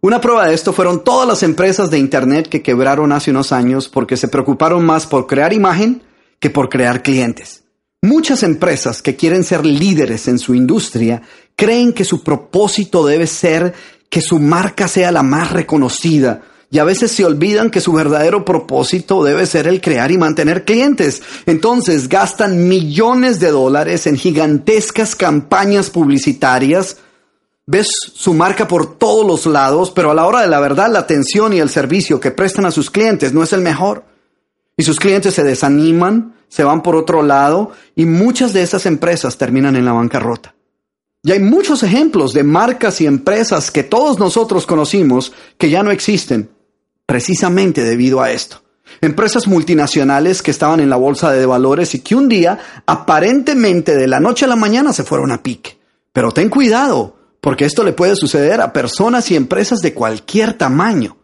Una 0.01 0.19
prueba 0.19 0.47
de 0.47 0.55
esto 0.55 0.73
fueron 0.73 1.03
todas 1.03 1.27
las 1.27 1.43
empresas 1.43 1.89
de 1.91 1.99
Internet 1.99 2.47
que 2.49 2.61
quebraron 2.61 3.11
hace 3.11 3.31
unos 3.31 3.51
años 3.51 3.87
porque 3.87 4.17
se 4.17 4.27
preocuparon 4.27 4.85
más 4.85 5.05
por 5.05 5.27
crear 5.27 5.53
imagen 5.53 6.03
que 6.39 6.49
por 6.49 6.69
crear 6.69 7.03
clientes. 7.03 7.63
Muchas 8.01 8.43
empresas 8.43 9.01
que 9.01 9.17
quieren 9.17 9.43
ser 9.43 9.65
líderes 9.65 10.29
en 10.29 10.39
su 10.39 10.55
industria 10.55 11.21
creen 11.55 11.91
que 11.91 12.05
su 12.05 12.23
propósito 12.23 13.05
debe 13.05 13.27
ser 13.27 13.73
que 14.09 14.21
su 14.21 14.39
marca 14.39 14.87
sea 14.87 15.11
la 15.11 15.21
más 15.21 15.51
reconocida, 15.51 16.41
y 16.71 16.77
a 16.77 16.83
veces 16.83 17.11
se 17.11 17.25
olvidan 17.25 17.71
que 17.71 17.81
su 17.81 17.93
verdadero 17.93 18.45
propósito 18.45 19.23
debe 19.23 19.47
ser 19.47 19.67
el 19.67 19.81
crear 19.81 20.11
y 20.11 20.19
mantener 20.19 20.65
clientes. 20.65 21.23
Entonces 21.47 22.07
gastan 22.07 22.67
millones 22.67 23.39
de 23.39 23.49
dólares 23.49 24.05
en 24.05 24.17
gigantescas 24.17 25.15
campañas 25.15 25.89
publicitarias. 25.89 26.97
Ves 27.65 27.87
su 28.13 28.35
marca 28.35 28.67
por 28.67 28.97
todos 28.97 29.25
los 29.25 29.47
lados, 29.47 29.89
pero 29.91 30.11
a 30.11 30.13
la 30.13 30.27
hora 30.27 30.41
de 30.41 30.47
la 30.47 30.59
verdad 30.59 30.91
la 30.91 30.99
atención 30.99 31.53
y 31.53 31.59
el 31.59 31.69
servicio 31.69 32.19
que 32.19 32.31
prestan 32.31 32.65
a 32.65 32.71
sus 32.71 32.91
clientes 32.91 33.33
no 33.33 33.41
es 33.41 33.51
el 33.51 33.61
mejor. 33.61 34.03
Y 34.77 34.83
sus 34.83 34.99
clientes 34.99 35.33
se 35.33 35.43
desaniman, 35.43 36.35
se 36.49 36.63
van 36.63 36.83
por 36.83 36.95
otro 36.95 37.23
lado 37.23 37.71
y 37.95 38.05
muchas 38.05 38.53
de 38.53 38.61
esas 38.61 38.85
empresas 38.85 39.37
terminan 39.37 39.75
en 39.75 39.85
la 39.85 39.93
bancarrota. 39.93 40.53
Y 41.23 41.31
hay 41.31 41.39
muchos 41.39 41.81
ejemplos 41.81 42.33
de 42.33 42.43
marcas 42.43 43.01
y 43.01 43.07
empresas 43.07 43.71
que 43.71 43.83
todos 43.83 44.19
nosotros 44.19 44.65
conocimos 44.67 45.33
que 45.57 45.69
ya 45.69 45.83
no 45.83 45.91
existen 45.91 46.49
precisamente 47.09 47.83
debido 47.83 48.21
a 48.21 48.29
esto. 48.29 48.61
Empresas 49.01 49.47
multinacionales 49.47 50.43
que 50.43 50.51
estaban 50.51 50.79
en 50.79 50.91
la 50.91 50.95
bolsa 50.95 51.31
de 51.31 51.43
valores 51.47 51.95
y 51.95 52.01
que 52.01 52.13
un 52.13 52.29
día, 52.29 52.59
aparentemente 52.85 53.95
de 53.95 54.05
la 54.05 54.19
noche 54.19 54.45
a 54.45 54.47
la 54.47 54.55
mañana, 54.55 54.93
se 54.93 55.03
fueron 55.03 55.31
a 55.31 55.41
pique. 55.41 55.79
Pero 56.13 56.31
ten 56.31 56.49
cuidado, 56.49 57.15
porque 57.41 57.65
esto 57.65 57.83
le 57.83 57.93
puede 57.93 58.15
suceder 58.15 58.61
a 58.61 58.73
personas 58.73 59.31
y 59.31 59.35
empresas 59.35 59.79
de 59.79 59.95
cualquier 59.95 60.53
tamaño. 60.53 61.17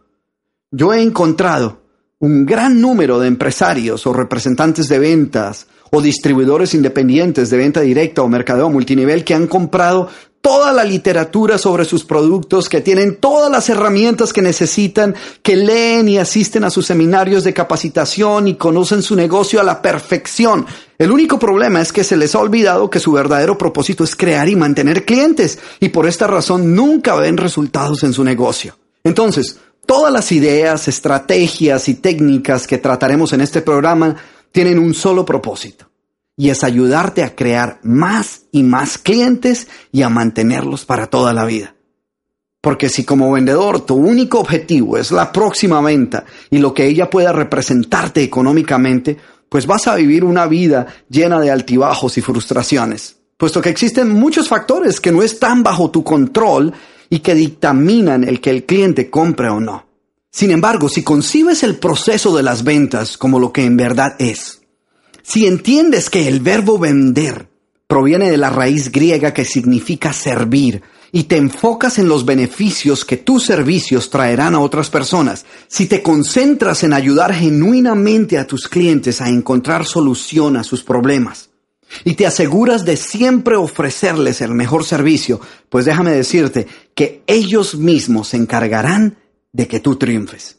Yo 0.72 0.92
he 0.92 1.00
encontrado 1.00 1.82
un 2.18 2.46
gran 2.46 2.80
número 2.80 3.20
de 3.20 3.28
empresarios 3.28 4.08
o 4.08 4.12
representantes 4.12 4.88
de 4.88 4.98
ventas 4.98 5.68
o 5.92 6.02
distribuidores 6.02 6.74
independientes 6.74 7.48
de 7.48 7.58
venta 7.58 7.82
directa 7.82 8.22
o 8.22 8.28
mercadeo 8.28 8.70
multinivel 8.70 9.22
que 9.22 9.34
han 9.34 9.46
comprado 9.46 10.08
toda 10.46 10.72
la 10.72 10.84
literatura 10.84 11.58
sobre 11.58 11.84
sus 11.84 12.04
productos, 12.04 12.68
que 12.68 12.80
tienen 12.80 13.16
todas 13.16 13.50
las 13.50 13.68
herramientas 13.68 14.32
que 14.32 14.42
necesitan, 14.42 15.12
que 15.42 15.56
leen 15.56 16.08
y 16.08 16.18
asisten 16.18 16.62
a 16.62 16.70
sus 16.70 16.86
seminarios 16.86 17.42
de 17.42 17.52
capacitación 17.52 18.46
y 18.46 18.54
conocen 18.54 19.02
su 19.02 19.16
negocio 19.16 19.60
a 19.60 19.64
la 19.64 19.82
perfección. 19.82 20.64
El 20.98 21.10
único 21.10 21.40
problema 21.40 21.80
es 21.80 21.92
que 21.92 22.04
se 22.04 22.16
les 22.16 22.36
ha 22.36 22.38
olvidado 22.38 22.88
que 22.88 23.00
su 23.00 23.10
verdadero 23.10 23.58
propósito 23.58 24.04
es 24.04 24.14
crear 24.14 24.48
y 24.48 24.54
mantener 24.54 25.04
clientes 25.04 25.58
y 25.80 25.88
por 25.88 26.06
esta 26.06 26.28
razón 26.28 26.76
nunca 26.76 27.16
ven 27.16 27.38
resultados 27.38 28.04
en 28.04 28.12
su 28.12 28.22
negocio. 28.22 28.78
Entonces, 29.02 29.58
todas 29.84 30.12
las 30.12 30.30
ideas, 30.30 30.86
estrategias 30.86 31.88
y 31.88 31.94
técnicas 31.94 32.68
que 32.68 32.78
trataremos 32.78 33.32
en 33.32 33.40
este 33.40 33.62
programa 33.62 34.14
tienen 34.52 34.78
un 34.78 34.94
solo 34.94 35.24
propósito 35.24 35.86
y 36.36 36.50
es 36.50 36.64
ayudarte 36.64 37.22
a 37.22 37.34
crear 37.34 37.80
más 37.82 38.42
y 38.52 38.62
más 38.62 38.98
clientes 38.98 39.68
y 39.90 40.02
a 40.02 40.08
mantenerlos 40.08 40.84
para 40.84 41.06
toda 41.06 41.32
la 41.32 41.44
vida. 41.44 41.74
Porque 42.60 42.88
si 42.88 43.04
como 43.04 43.32
vendedor 43.32 43.86
tu 43.86 43.94
único 43.94 44.40
objetivo 44.40 44.98
es 44.98 45.12
la 45.12 45.32
próxima 45.32 45.80
venta 45.80 46.24
y 46.50 46.58
lo 46.58 46.74
que 46.74 46.86
ella 46.86 47.08
pueda 47.08 47.32
representarte 47.32 48.22
económicamente, 48.22 49.16
pues 49.48 49.66
vas 49.66 49.86
a 49.86 49.94
vivir 49.94 50.24
una 50.24 50.46
vida 50.46 50.86
llena 51.08 51.40
de 51.40 51.50
altibajos 51.50 52.18
y 52.18 52.22
frustraciones, 52.22 53.16
puesto 53.36 53.62
que 53.62 53.70
existen 53.70 54.10
muchos 54.10 54.48
factores 54.48 55.00
que 55.00 55.12
no 55.12 55.22
están 55.22 55.62
bajo 55.62 55.90
tu 55.90 56.02
control 56.02 56.74
y 57.08 57.20
que 57.20 57.34
dictaminan 57.34 58.24
el 58.24 58.40
que 58.40 58.50
el 58.50 58.64
cliente 58.64 59.10
compre 59.10 59.48
o 59.48 59.60
no. 59.60 59.86
Sin 60.32 60.50
embargo, 60.50 60.88
si 60.88 61.02
concibes 61.02 61.62
el 61.62 61.76
proceso 61.76 62.36
de 62.36 62.42
las 62.42 62.64
ventas 62.64 63.16
como 63.16 63.38
lo 63.38 63.52
que 63.52 63.64
en 63.64 63.76
verdad 63.76 64.16
es, 64.18 64.65
si 65.26 65.44
entiendes 65.46 66.08
que 66.08 66.28
el 66.28 66.38
verbo 66.38 66.78
vender 66.78 67.48
proviene 67.88 68.30
de 68.30 68.36
la 68.36 68.48
raíz 68.48 68.92
griega 68.92 69.34
que 69.34 69.44
significa 69.44 70.12
servir, 70.12 70.82
y 71.10 71.24
te 71.24 71.36
enfocas 71.36 71.98
en 71.98 72.08
los 72.08 72.24
beneficios 72.24 73.04
que 73.04 73.16
tus 73.16 73.44
servicios 73.44 74.08
traerán 74.10 74.54
a 74.54 74.60
otras 74.60 74.88
personas, 74.88 75.44
si 75.66 75.86
te 75.86 76.00
concentras 76.00 76.84
en 76.84 76.92
ayudar 76.92 77.34
genuinamente 77.34 78.38
a 78.38 78.46
tus 78.46 78.68
clientes 78.68 79.20
a 79.20 79.28
encontrar 79.28 79.84
solución 79.84 80.56
a 80.56 80.62
sus 80.62 80.84
problemas, 80.84 81.50
y 82.04 82.14
te 82.14 82.26
aseguras 82.26 82.84
de 82.84 82.96
siempre 82.96 83.56
ofrecerles 83.56 84.40
el 84.40 84.52
mejor 84.52 84.84
servicio, 84.84 85.40
pues 85.68 85.86
déjame 85.86 86.12
decirte 86.12 86.68
que 86.94 87.22
ellos 87.26 87.74
mismos 87.74 88.28
se 88.28 88.36
encargarán 88.36 89.16
de 89.52 89.66
que 89.66 89.80
tú 89.80 89.96
triunfes. 89.96 90.55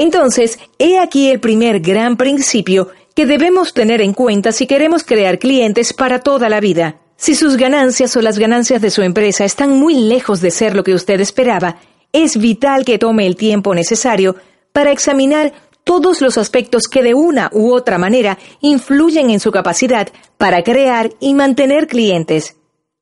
Entonces, 0.00 0.60
he 0.78 0.96
aquí 1.00 1.28
el 1.28 1.40
primer 1.40 1.80
gran 1.80 2.16
principio 2.16 2.86
que 3.16 3.26
debemos 3.26 3.74
tener 3.74 4.00
en 4.00 4.12
cuenta 4.12 4.52
si 4.52 4.68
queremos 4.68 5.02
crear 5.02 5.40
clientes 5.40 5.92
para 5.92 6.20
toda 6.20 6.48
la 6.48 6.60
vida. 6.60 7.00
Si 7.16 7.34
sus 7.34 7.56
ganancias 7.56 8.16
o 8.16 8.22
las 8.22 8.38
ganancias 8.38 8.80
de 8.80 8.90
su 8.90 9.02
empresa 9.02 9.44
están 9.44 9.72
muy 9.72 9.94
lejos 9.94 10.40
de 10.40 10.52
ser 10.52 10.76
lo 10.76 10.84
que 10.84 10.94
usted 10.94 11.20
esperaba, 11.20 11.80
es 12.12 12.36
vital 12.36 12.84
que 12.84 13.00
tome 13.00 13.26
el 13.26 13.34
tiempo 13.34 13.74
necesario 13.74 14.36
para 14.72 14.92
examinar 14.92 15.52
todos 15.82 16.20
los 16.20 16.38
aspectos 16.38 16.84
que 16.86 17.02
de 17.02 17.14
una 17.14 17.50
u 17.52 17.72
otra 17.72 17.98
manera 17.98 18.38
influyen 18.60 19.30
en 19.30 19.40
su 19.40 19.50
capacidad 19.50 20.06
para 20.36 20.62
crear 20.62 21.10
y 21.18 21.34
mantener 21.34 21.88
clientes. 21.88 22.54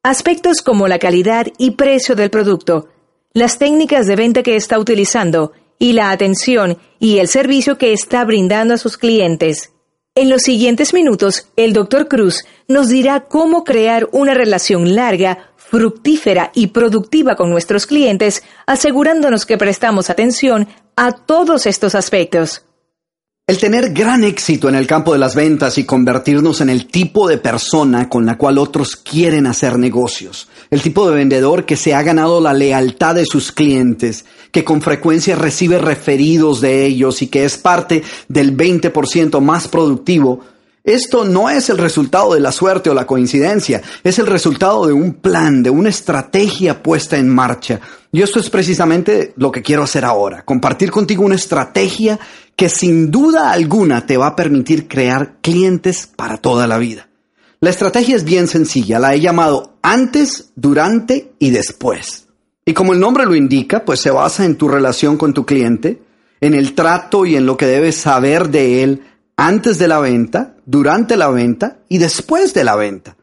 Aspectos 0.03 0.63
como 0.63 0.89
la 0.89 0.99
calidad 0.99 1.47
y 1.59 1.73
precio 1.73 2.15
del 2.15 2.31
producto, 2.31 2.89
las 3.35 3.59
técnicas 3.59 4.07
de 4.07 4.17
venta 4.17 4.43
que 4.43 4.57
está 4.57 4.79
utilizando, 4.79 5.53
y 5.79 5.93
la 5.93 6.11
atención 6.11 6.79
y 6.99 7.19
el 7.19 7.29
servicio 7.29 7.79
que 7.79 7.93
está 7.93 8.25
brindando 8.25 8.75
a 8.75 8.79
sus 8.79 8.97
clientes. 8.97 9.73
En 10.15 10.31
los 10.31 10.43
siguientes 10.43 10.95
minutos, 10.95 11.49
el 11.57 11.75
Dr. 11.75 12.09
Cruz 12.09 12.45
nos 12.69 12.89
dirá 12.89 13.25
cómo 13.29 13.65
crear 13.65 14.09
una 14.13 14.33
relación 14.33 14.95
larga, 14.95 15.51
fructífera 15.57 16.53
y 16.55 16.69
productiva 16.69 17.37
con 17.37 17.51
nuestros 17.51 17.87
clientes, 17.87 18.43
asegurándonos 18.67 19.45
que 19.45 19.59
prestamos 19.59 20.09
atención 20.09 20.69
a 20.97 21.13
todos 21.13 21.67
estos 21.67 21.95
aspectos. 21.95 22.63
El 23.49 23.59
tener 23.59 23.93
gran 23.93 24.25
éxito 24.25 24.69
en 24.69 24.75
el 24.75 24.89
campo 24.89 25.13
de 25.13 25.21
las 25.21 25.37
ventas 25.37 25.79
y 25.79 25.85
convertirnos 25.85 26.61
en 26.63 26.69
el 26.69 26.89
tipo 26.89 27.29
de 27.29 27.39
persona 27.39 28.09
con 28.09 28.27
la 28.27 28.37
cual 28.37 28.59
otros 28.59 28.97
quieren 28.97 29.47
hacer 29.47 29.79
negocios. 29.79 30.49
El 30.69 30.83
tipo 30.83 31.09
de 31.09 31.15
vendedor 31.15 31.65
que 31.65 31.77
se 31.77 31.95
ha 31.95 32.03
ganado 32.03 32.41
la 32.41 32.53
lealtad 32.53 33.15
de 33.15 33.25
sus 33.25 33.53
clientes, 33.53 34.25
que 34.57 34.65
con 34.65 34.81
frecuencia 34.81 35.37
recibe 35.37 35.77
referidos 35.77 36.63
de 36.63 36.87
ellos 36.87 37.21
y 37.21 37.27
que 37.27 37.45
es 37.45 37.59
parte 37.59 38.03
del 38.27 38.57
20% 38.57 39.39
más 39.43 39.69
productivo. 39.69 40.41
Esto 40.83 41.27
no 41.27 41.51
es 41.51 41.69
el 41.69 41.77
resultado 41.77 42.33
de 42.33 42.41
la 42.41 42.53
suerte 42.53 42.89
o 42.89 42.95
la 42.95 43.07
coincidencia, 43.07 43.83
es 44.03 44.19
el 44.19 44.27
resultado 44.27 44.87
de 44.87 44.95
un 44.95 45.13
plan, 45.13 45.63
de 45.63 45.69
una 45.69 45.91
estrategia 45.91 46.83
puesta 46.83 47.19
en 47.19 47.29
marcha. 47.29 47.83
Y 48.11 48.23
esto 48.23 48.41
es 48.41 48.49
precisamente 48.49 49.35
lo 49.37 49.53
que 49.53 49.61
quiero 49.61 49.83
hacer 49.83 50.07
ahora, 50.07 50.43
compartir 50.43 50.91
contigo 50.91 51.23
una 51.23 51.35
estrategia 51.35 52.19
que 52.57 52.71
sin 52.71 53.11
duda 53.11 53.53
alguna 53.53 54.07
te 54.07 54.17
va 54.17 54.29
a 54.29 54.37
permitir 54.37 54.89
crear 54.89 55.37
clientes 55.43 56.07
para 56.07 56.39
toda 56.39 56.67
la 56.67 56.79
vida. 56.79 57.11
La 57.61 57.69
estrategia 57.69 58.17
es 58.17 58.25
bien 58.25 58.49
sencilla, 58.49 58.99
la 58.99 59.13
he 59.13 59.21
llamado 59.21 59.77
antes, 59.83 60.53
durante 60.57 61.35
y 61.39 61.51
después. 61.51 62.26
Y 62.67 62.75
como 62.75 62.93
el 62.93 63.01
nombre 63.01 63.25
lo 63.25 63.35
indica, 63.35 63.87
pues 63.87 64.01
se 64.01 64.11
basa 64.11 64.45
en 64.45 64.57
tu 64.57 64.69
relación 64.69 65.17
con 65.17 65.33
tu 65.33 65.47
cliente, 65.47 66.03
en 66.43 66.53
el 66.53 66.75
trato 66.75 67.25
y 67.25 67.37
en 67.37 67.47
lo 67.47 67.57
que 67.57 67.65
debes 67.65 67.97
saber 67.97 68.51
de 68.51 68.83
él 68.83 69.03
antes 69.37 69.79
de 69.79 69.89
la 69.89 70.01
venta, 70.01 70.57
durante 70.67 71.17
la 71.17 71.31
venta 71.31 71.79
y 71.89 71.97
después 71.97 72.53
de 72.53 72.65
la 72.65 72.77
venta. 72.77 73.17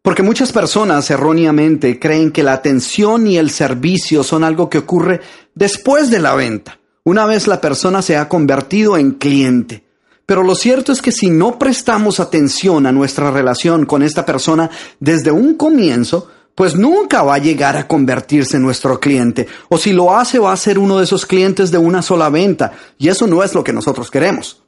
Porque 0.00 0.22
muchas 0.22 0.52
personas 0.52 1.10
erróneamente 1.10 1.98
creen 1.98 2.30
que 2.30 2.42
la 2.42 2.54
atención 2.54 3.26
y 3.26 3.36
el 3.36 3.50
servicio 3.50 4.22
son 4.22 4.44
algo 4.44 4.70
que 4.70 4.78
ocurre 4.78 5.20
después 5.54 6.10
de 6.10 6.20
la 6.20 6.34
venta 6.34 6.78
una 7.06 7.26
vez 7.26 7.46
la 7.46 7.60
persona 7.60 8.00
se 8.00 8.16
ha 8.16 8.30
convertido 8.30 8.96
en 8.96 9.12
cliente. 9.12 9.84
Pero 10.24 10.42
lo 10.42 10.54
cierto 10.54 10.90
es 10.90 11.02
que 11.02 11.12
si 11.12 11.28
no 11.28 11.58
prestamos 11.58 12.18
atención 12.18 12.86
a 12.86 12.92
nuestra 12.92 13.30
relación 13.30 13.84
con 13.84 14.02
esta 14.02 14.24
persona 14.24 14.70
desde 15.00 15.30
un 15.30 15.54
comienzo, 15.54 16.30
pues 16.54 16.76
nunca 16.76 17.22
va 17.22 17.34
a 17.34 17.38
llegar 17.38 17.76
a 17.76 17.88
convertirse 17.88 18.56
en 18.56 18.62
nuestro 18.62 19.00
cliente. 19.00 19.46
O 19.68 19.78
si 19.78 19.92
lo 19.92 20.16
hace, 20.16 20.38
va 20.38 20.52
a 20.52 20.56
ser 20.56 20.78
uno 20.78 20.98
de 20.98 21.04
esos 21.04 21.26
clientes 21.26 21.70
de 21.70 21.78
una 21.78 22.02
sola 22.02 22.28
venta. 22.28 22.72
Y 22.98 23.08
eso 23.08 23.26
no 23.26 23.42
es 23.42 23.54
lo 23.54 23.64
que 23.64 23.72
nosotros 23.72 24.10
queremos. 24.10 24.64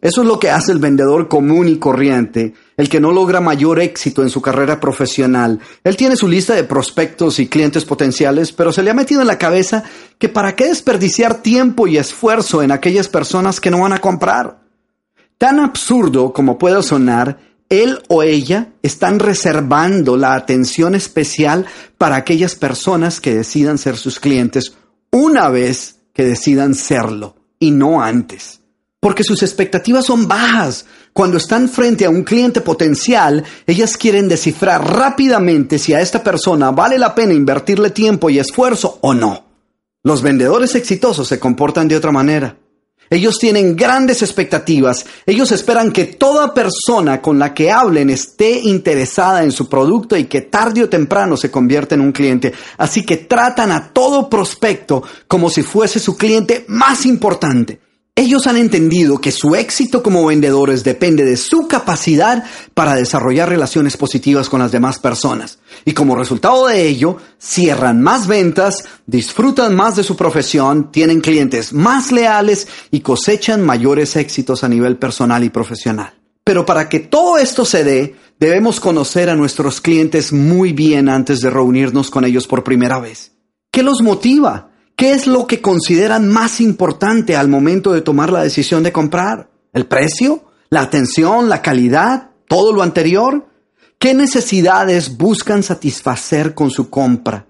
Eso 0.00 0.22
es 0.22 0.26
lo 0.26 0.38
que 0.38 0.48
hace 0.48 0.72
el 0.72 0.78
vendedor 0.78 1.28
común 1.28 1.68
y 1.68 1.78
corriente, 1.78 2.54
el 2.78 2.88
que 2.88 3.00
no 3.00 3.12
logra 3.12 3.42
mayor 3.42 3.80
éxito 3.80 4.22
en 4.22 4.30
su 4.30 4.40
carrera 4.40 4.80
profesional. 4.80 5.60
Él 5.84 5.96
tiene 5.96 6.16
su 6.16 6.26
lista 6.26 6.54
de 6.54 6.64
prospectos 6.64 7.38
y 7.38 7.48
clientes 7.48 7.84
potenciales, 7.84 8.52
pero 8.52 8.72
se 8.72 8.82
le 8.82 8.90
ha 8.90 8.94
metido 8.94 9.20
en 9.20 9.26
la 9.26 9.36
cabeza 9.36 9.84
que 10.18 10.30
para 10.30 10.56
qué 10.56 10.68
desperdiciar 10.68 11.42
tiempo 11.42 11.86
y 11.86 11.98
esfuerzo 11.98 12.62
en 12.62 12.72
aquellas 12.72 13.08
personas 13.08 13.60
que 13.60 13.70
no 13.70 13.80
van 13.80 13.92
a 13.92 14.00
comprar. 14.00 14.60
Tan 15.36 15.60
absurdo 15.60 16.32
como 16.32 16.56
pueda 16.56 16.82
sonar, 16.82 17.38
él 17.70 18.02
o 18.08 18.22
ella 18.22 18.72
están 18.82 19.18
reservando 19.18 20.18
la 20.18 20.34
atención 20.34 20.94
especial 20.94 21.64
para 21.96 22.16
aquellas 22.16 22.54
personas 22.54 23.20
que 23.20 23.34
decidan 23.34 23.78
ser 23.78 23.96
sus 23.96 24.20
clientes 24.20 24.74
una 25.10 25.48
vez 25.48 25.96
que 26.12 26.24
decidan 26.24 26.74
serlo 26.74 27.36
y 27.58 27.70
no 27.70 28.02
antes 28.02 28.60
porque 29.00 29.24
sus 29.24 29.42
expectativas 29.42 30.04
son 30.04 30.28
bajas. 30.28 30.84
Cuando 31.12 31.38
están 31.38 31.68
frente 31.68 32.04
a 32.04 32.10
un 32.10 32.22
cliente 32.22 32.60
potencial, 32.60 33.42
ellas 33.66 33.96
quieren 33.96 34.28
descifrar 34.28 34.84
rápidamente 34.94 35.78
si 35.78 35.94
a 35.94 36.00
esta 36.00 36.22
persona 36.22 36.70
vale 36.70 36.98
la 36.98 37.14
pena 37.14 37.32
invertirle 37.32 37.90
tiempo 37.90 38.30
y 38.30 38.38
esfuerzo 38.38 38.98
o 39.00 39.14
no. 39.14 39.46
Los 40.04 40.22
vendedores 40.22 40.74
exitosos 40.74 41.26
se 41.26 41.40
comportan 41.40 41.88
de 41.88 41.96
otra 41.96 42.12
manera. 42.12 42.56
Ellos 43.12 43.38
tienen 43.40 43.74
grandes 43.74 44.22
expectativas. 44.22 45.04
Ellos 45.26 45.50
esperan 45.50 45.90
que 45.90 46.04
toda 46.04 46.54
persona 46.54 47.20
con 47.20 47.40
la 47.40 47.52
que 47.52 47.68
hablen 47.68 48.08
esté 48.08 48.60
interesada 48.60 49.42
en 49.42 49.50
su 49.50 49.68
producto 49.68 50.16
y 50.16 50.26
que 50.26 50.42
tarde 50.42 50.84
o 50.84 50.88
temprano 50.88 51.36
se 51.36 51.50
convierta 51.50 51.96
en 51.96 52.02
un 52.02 52.12
cliente. 52.12 52.52
Así 52.78 53.04
que 53.04 53.16
tratan 53.16 53.72
a 53.72 53.92
todo 53.92 54.30
prospecto 54.30 55.02
como 55.26 55.50
si 55.50 55.62
fuese 55.62 55.98
su 55.98 56.16
cliente 56.16 56.64
más 56.68 57.04
importante. 57.04 57.80
Ellos 58.14 58.46
han 58.46 58.56
entendido 58.56 59.18
que 59.18 59.32
su 59.32 59.54
éxito 59.54 60.02
como 60.02 60.26
vendedores 60.26 60.84
depende 60.84 61.24
de 61.24 61.36
su 61.36 61.66
capacidad 61.66 62.44
para 62.74 62.94
desarrollar 62.94 63.48
relaciones 63.48 63.96
positivas 63.96 64.48
con 64.48 64.60
las 64.60 64.72
demás 64.72 64.98
personas. 64.98 65.58
Y 65.84 65.92
como 65.92 66.16
resultado 66.16 66.66
de 66.66 66.86
ello, 66.86 67.16
cierran 67.38 68.02
más 68.02 68.26
ventas, 68.26 68.84
disfrutan 69.06 69.74
más 69.74 69.96
de 69.96 70.02
su 70.02 70.16
profesión, 70.16 70.92
tienen 70.92 71.20
clientes 71.20 71.72
más 71.72 72.12
leales 72.12 72.68
y 72.90 73.00
cosechan 73.00 73.64
mayores 73.64 74.16
éxitos 74.16 74.64
a 74.64 74.68
nivel 74.68 74.96
personal 74.96 75.44
y 75.44 75.50
profesional. 75.50 76.14
Pero 76.44 76.66
para 76.66 76.88
que 76.88 77.00
todo 77.00 77.38
esto 77.38 77.64
se 77.64 77.84
dé, 77.84 78.16
debemos 78.38 78.80
conocer 78.80 79.30
a 79.30 79.36
nuestros 79.36 79.80
clientes 79.80 80.32
muy 80.32 80.72
bien 80.72 81.08
antes 81.08 81.40
de 81.40 81.50
reunirnos 81.50 82.10
con 82.10 82.24
ellos 82.24 82.46
por 82.46 82.64
primera 82.64 82.98
vez. 82.98 83.32
¿Qué 83.70 83.82
los 83.82 84.02
motiva? 84.02 84.70
¿Qué 84.96 85.12
es 85.12 85.26
lo 85.26 85.46
que 85.46 85.60
consideran 85.60 86.28
más 86.28 86.60
importante 86.60 87.36
al 87.36 87.48
momento 87.48 87.92
de 87.92 88.02
tomar 88.02 88.32
la 88.32 88.42
decisión 88.42 88.82
de 88.82 88.92
comprar? 88.92 89.50
¿El 89.72 89.86
precio? 89.86 90.44
¿La 90.70 90.80
atención? 90.80 91.48
¿La 91.48 91.62
calidad? 91.62 92.30
¿Todo 92.48 92.72
lo 92.72 92.82
anterior? 92.82 93.46
¿Qué 94.00 94.14
necesidades 94.14 95.18
buscan 95.18 95.62
satisfacer 95.62 96.54
con 96.54 96.70
su 96.70 96.88
compra? 96.88 97.44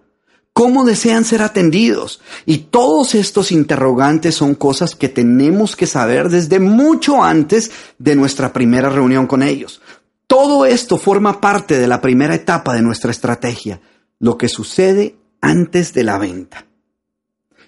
¿Cómo 0.52 0.84
desean 0.84 1.24
ser 1.24 1.42
atendidos? 1.42 2.20
Y 2.44 2.58
todos 2.58 3.14
estos 3.14 3.52
interrogantes 3.52 4.34
son 4.34 4.56
cosas 4.56 4.96
que 4.96 5.08
tenemos 5.08 5.76
que 5.76 5.86
saber 5.86 6.28
desde 6.28 6.58
mucho 6.58 7.22
antes 7.22 7.70
de 7.98 8.16
nuestra 8.16 8.52
primera 8.52 8.90
reunión 8.90 9.28
con 9.28 9.44
ellos. 9.44 9.80
Todo 10.26 10.66
esto 10.66 10.98
forma 10.98 11.40
parte 11.40 11.78
de 11.78 11.86
la 11.86 12.00
primera 12.00 12.34
etapa 12.34 12.74
de 12.74 12.82
nuestra 12.82 13.12
estrategia, 13.12 13.80
lo 14.18 14.36
que 14.36 14.48
sucede 14.48 15.14
antes 15.40 15.94
de 15.94 16.02
la 16.02 16.18
venta. 16.18 16.66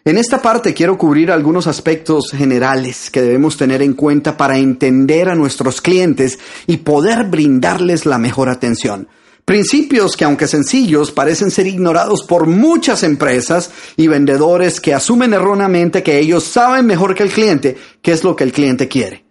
En 0.04 0.18
esta 0.18 0.42
parte 0.42 0.74
quiero 0.74 0.98
cubrir 0.98 1.30
algunos 1.30 1.68
aspectos 1.68 2.32
generales 2.32 3.08
que 3.08 3.22
debemos 3.22 3.56
tener 3.56 3.82
en 3.82 3.94
cuenta 3.94 4.36
para 4.36 4.58
entender 4.58 5.28
a 5.28 5.36
nuestros 5.36 5.80
clientes 5.80 6.40
y 6.66 6.78
poder 6.78 7.26
brindarles 7.26 8.04
la 8.04 8.18
mejor 8.18 8.48
atención. 8.48 9.06
Principios 9.44 10.16
que, 10.16 10.24
aunque 10.24 10.48
sencillos, 10.48 11.12
parecen 11.12 11.52
ser 11.52 11.68
ignorados 11.68 12.24
por 12.24 12.48
muchas 12.48 13.04
empresas 13.04 13.70
y 13.96 14.08
vendedores 14.08 14.80
que 14.80 14.92
asumen 14.92 15.34
erróneamente 15.34 16.02
que 16.02 16.18
ellos 16.18 16.42
saben 16.42 16.86
mejor 16.86 17.14
que 17.14 17.22
el 17.22 17.30
cliente 17.30 17.76
qué 18.02 18.10
es 18.10 18.24
lo 18.24 18.34
que 18.34 18.42
el 18.42 18.52
cliente 18.52 18.88
quiere. 18.88 19.24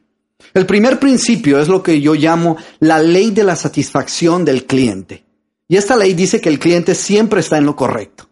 El 0.54 0.66
primer 0.66 1.00
principio 1.00 1.60
es 1.60 1.68
lo 1.68 1.84
que 1.84 2.00
yo 2.00 2.14
llamo 2.14 2.56
la 2.80 3.00
ley 3.00 3.32
de 3.32 3.44
la 3.44 3.58
satisfacción 3.58 4.46
del 4.46 4.66
cliente. 4.66 5.26
Y 5.68 5.76
esta 5.76 5.98
ley 5.98 6.14
dice 6.14 6.40
que 6.40 6.50
el 6.50 6.60
cliente 6.60 6.96
siempre 6.96 7.42
está 7.42 7.58
en 7.58 7.66
lo 7.66 7.76
correcto. 7.76 8.31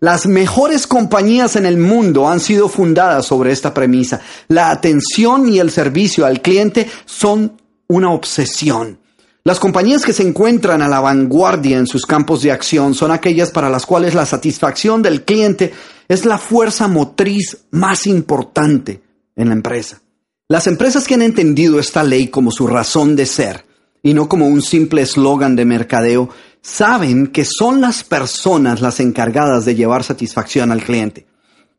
Las 0.00 0.26
mejores 0.26 0.86
compañías 0.86 1.56
en 1.56 1.64
el 1.64 1.78
mundo 1.78 2.28
han 2.28 2.40
sido 2.40 2.68
fundadas 2.68 3.26
sobre 3.26 3.52
esta 3.52 3.72
premisa. 3.72 4.20
La 4.48 4.70
atención 4.70 5.48
y 5.48 5.58
el 5.58 5.70
servicio 5.70 6.26
al 6.26 6.42
cliente 6.42 6.88
son 7.06 7.60
una 7.88 8.10
obsesión. 8.10 8.98
Las 9.42 9.58
compañías 9.60 10.04
que 10.04 10.12
se 10.12 10.22
encuentran 10.26 10.82
a 10.82 10.88
la 10.88 11.00
vanguardia 11.00 11.78
en 11.78 11.86
sus 11.86 12.04
campos 12.04 12.42
de 12.42 12.52
acción 12.52 12.94
son 12.94 13.10
aquellas 13.10 13.50
para 13.52 13.70
las 13.70 13.86
cuales 13.86 14.12
la 14.12 14.26
satisfacción 14.26 15.02
del 15.02 15.24
cliente 15.24 15.72
es 16.08 16.26
la 16.26 16.36
fuerza 16.36 16.88
motriz 16.88 17.58
más 17.70 18.06
importante 18.06 19.00
en 19.34 19.48
la 19.48 19.54
empresa. 19.54 20.02
Las 20.48 20.66
empresas 20.66 21.06
que 21.06 21.14
han 21.14 21.22
entendido 21.22 21.78
esta 21.78 22.02
ley 22.02 22.28
como 22.28 22.50
su 22.50 22.66
razón 22.66 23.16
de 23.16 23.24
ser 23.24 23.64
y 24.02 24.14
no 24.14 24.28
como 24.28 24.46
un 24.46 24.62
simple 24.62 25.02
eslogan 25.02 25.56
de 25.56 25.64
mercadeo, 25.64 26.28
saben 26.66 27.28
que 27.28 27.44
son 27.44 27.80
las 27.80 28.02
personas 28.02 28.80
las 28.80 28.98
encargadas 28.98 29.64
de 29.64 29.76
llevar 29.76 30.02
satisfacción 30.02 30.72
al 30.72 30.82
cliente. 30.82 31.26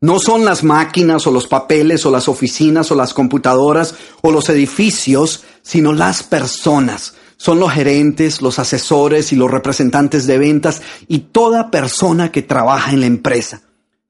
No 0.00 0.18
son 0.18 0.46
las 0.46 0.64
máquinas 0.64 1.26
o 1.26 1.30
los 1.30 1.46
papeles 1.46 2.06
o 2.06 2.10
las 2.10 2.26
oficinas 2.26 2.90
o 2.90 2.94
las 2.94 3.12
computadoras 3.12 3.94
o 4.22 4.30
los 4.30 4.48
edificios, 4.48 5.44
sino 5.60 5.92
las 5.92 6.22
personas. 6.22 7.14
Son 7.36 7.60
los 7.60 7.70
gerentes, 7.70 8.40
los 8.40 8.58
asesores 8.58 9.30
y 9.32 9.36
los 9.36 9.50
representantes 9.50 10.26
de 10.26 10.38
ventas 10.38 10.80
y 11.06 11.18
toda 11.18 11.70
persona 11.70 12.32
que 12.32 12.42
trabaja 12.42 12.92
en 12.92 13.00
la 13.00 13.06
empresa. 13.06 13.60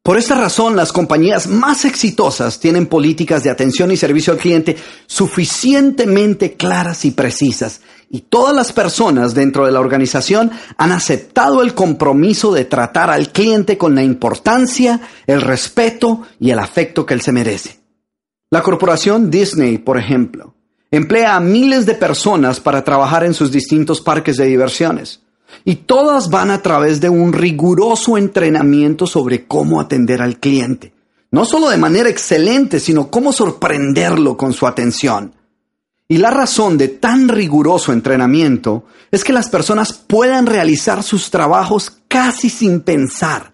Por 0.08 0.16
esta 0.16 0.36
razón, 0.36 0.74
las 0.74 0.90
compañías 0.90 1.48
más 1.48 1.84
exitosas 1.84 2.60
tienen 2.60 2.86
políticas 2.86 3.44
de 3.44 3.50
atención 3.50 3.90
y 3.92 3.98
servicio 3.98 4.32
al 4.32 4.38
cliente 4.38 4.74
suficientemente 5.06 6.54
claras 6.54 7.04
y 7.04 7.10
precisas, 7.10 7.82
y 8.08 8.22
todas 8.22 8.56
las 8.56 8.72
personas 8.72 9.34
dentro 9.34 9.66
de 9.66 9.72
la 9.72 9.80
organización 9.80 10.50
han 10.78 10.92
aceptado 10.92 11.60
el 11.60 11.74
compromiso 11.74 12.54
de 12.54 12.64
tratar 12.64 13.10
al 13.10 13.32
cliente 13.32 13.76
con 13.76 13.94
la 13.94 14.02
importancia, 14.02 14.98
el 15.26 15.42
respeto 15.42 16.22
y 16.40 16.52
el 16.52 16.58
afecto 16.58 17.04
que 17.04 17.12
él 17.12 17.20
se 17.20 17.32
merece. 17.32 17.80
La 18.48 18.62
corporación 18.62 19.30
Disney, 19.30 19.76
por 19.76 19.98
ejemplo, 19.98 20.54
Emplea 20.90 21.36
a 21.36 21.40
miles 21.40 21.84
de 21.84 21.94
personas 21.94 22.60
para 22.60 22.82
trabajar 22.82 23.24
en 23.24 23.34
sus 23.34 23.52
distintos 23.52 24.00
parques 24.00 24.38
de 24.38 24.46
diversiones. 24.46 25.20
Y 25.64 25.76
todas 25.76 26.30
van 26.30 26.50
a 26.50 26.62
través 26.62 27.00
de 27.00 27.08
un 27.08 27.32
riguroso 27.32 28.16
entrenamiento 28.16 29.06
sobre 29.06 29.46
cómo 29.46 29.80
atender 29.80 30.22
al 30.22 30.38
cliente. 30.38 30.92
No 31.30 31.44
solo 31.44 31.68
de 31.68 31.76
manera 31.76 32.08
excelente, 32.08 32.80
sino 32.80 33.10
cómo 33.10 33.32
sorprenderlo 33.32 34.36
con 34.36 34.52
su 34.52 34.66
atención. 34.66 35.34
Y 36.08 36.16
la 36.16 36.30
razón 36.30 36.78
de 36.78 36.88
tan 36.88 37.28
riguroso 37.28 37.92
entrenamiento 37.92 38.84
es 39.10 39.24
que 39.24 39.34
las 39.34 39.50
personas 39.50 39.92
puedan 39.92 40.46
realizar 40.46 41.02
sus 41.02 41.30
trabajos 41.30 41.98
casi 42.08 42.48
sin 42.48 42.80
pensar. 42.80 43.52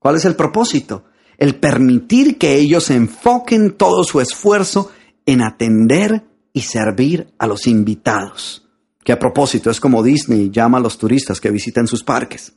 ¿Cuál 0.00 0.16
es 0.16 0.24
el 0.24 0.34
propósito? 0.34 1.04
El 1.38 1.54
permitir 1.54 2.36
que 2.36 2.56
ellos 2.56 2.90
enfoquen 2.90 3.72
todo 3.72 4.02
su 4.02 4.20
esfuerzo 4.20 4.90
en 5.24 5.40
atender 5.40 6.24
y 6.52 6.62
servir 6.62 7.32
a 7.38 7.46
los 7.46 7.68
invitados. 7.68 8.63
Que 9.04 9.12
a 9.12 9.18
propósito 9.18 9.70
es 9.70 9.78
como 9.78 10.02
Disney 10.02 10.50
llama 10.50 10.78
a 10.78 10.80
los 10.80 10.98
turistas 10.98 11.40
que 11.40 11.50
visitan 11.50 11.86
sus 11.86 12.02
parques. 12.02 12.54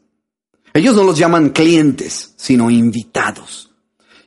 Ellos 0.74 0.96
no 0.96 1.04
los 1.04 1.18
llaman 1.18 1.50
clientes, 1.50 2.34
sino 2.38 2.72
invitados. 2.72 3.72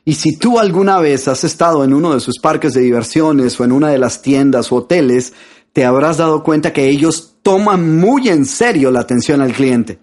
Y 0.05 0.15
si 0.15 0.37
tú 0.37 0.59
alguna 0.59 0.99
vez 0.99 1.27
has 1.27 1.43
estado 1.43 1.83
en 1.83 1.93
uno 1.93 2.13
de 2.13 2.19
sus 2.19 2.39
parques 2.39 2.73
de 2.73 2.81
diversiones 2.81 3.59
o 3.59 3.63
en 3.63 3.71
una 3.71 3.89
de 3.89 3.99
las 3.99 4.21
tiendas 4.21 4.71
o 4.71 4.77
hoteles, 4.77 5.33
te 5.73 5.85
habrás 5.85 6.17
dado 6.17 6.43
cuenta 6.43 6.73
que 6.73 6.89
ellos 6.89 7.35
toman 7.41 7.97
muy 7.99 8.29
en 8.29 8.45
serio 8.45 8.91
la 8.91 9.01
atención 9.01 9.41
al 9.41 9.53
cliente. 9.53 9.99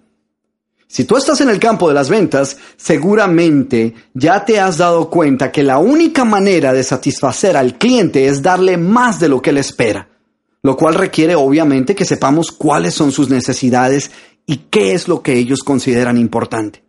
Si 0.86 1.04
tú 1.04 1.16
estás 1.18 1.40
en 1.42 1.50
el 1.50 1.60
campo 1.60 1.86
de 1.88 1.94
las 1.94 2.08
ventas, 2.08 2.56
seguramente 2.78 3.94
ya 4.14 4.44
te 4.46 4.58
has 4.58 4.78
dado 4.78 5.10
cuenta 5.10 5.52
que 5.52 5.62
la 5.62 5.76
única 5.78 6.24
manera 6.24 6.72
de 6.72 6.82
satisfacer 6.82 7.58
al 7.58 7.76
cliente 7.76 8.26
es 8.26 8.40
darle 8.40 8.78
más 8.78 9.20
de 9.20 9.28
lo 9.28 9.42
que 9.42 9.50
él 9.50 9.58
espera, 9.58 10.07
lo 10.62 10.76
cual 10.76 10.94
requiere 10.94 11.34
obviamente 11.34 11.94
que 11.94 12.04
sepamos 12.04 12.52
cuáles 12.52 12.94
son 12.94 13.12
sus 13.12 13.30
necesidades 13.30 14.10
y 14.46 14.56
qué 14.70 14.92
es 14.92 15.08
lo 15.08 15.22
que 15.22 15.34
ellos 15.34 15.62
consideran 15.62 16.16
importante. 16.16 16.82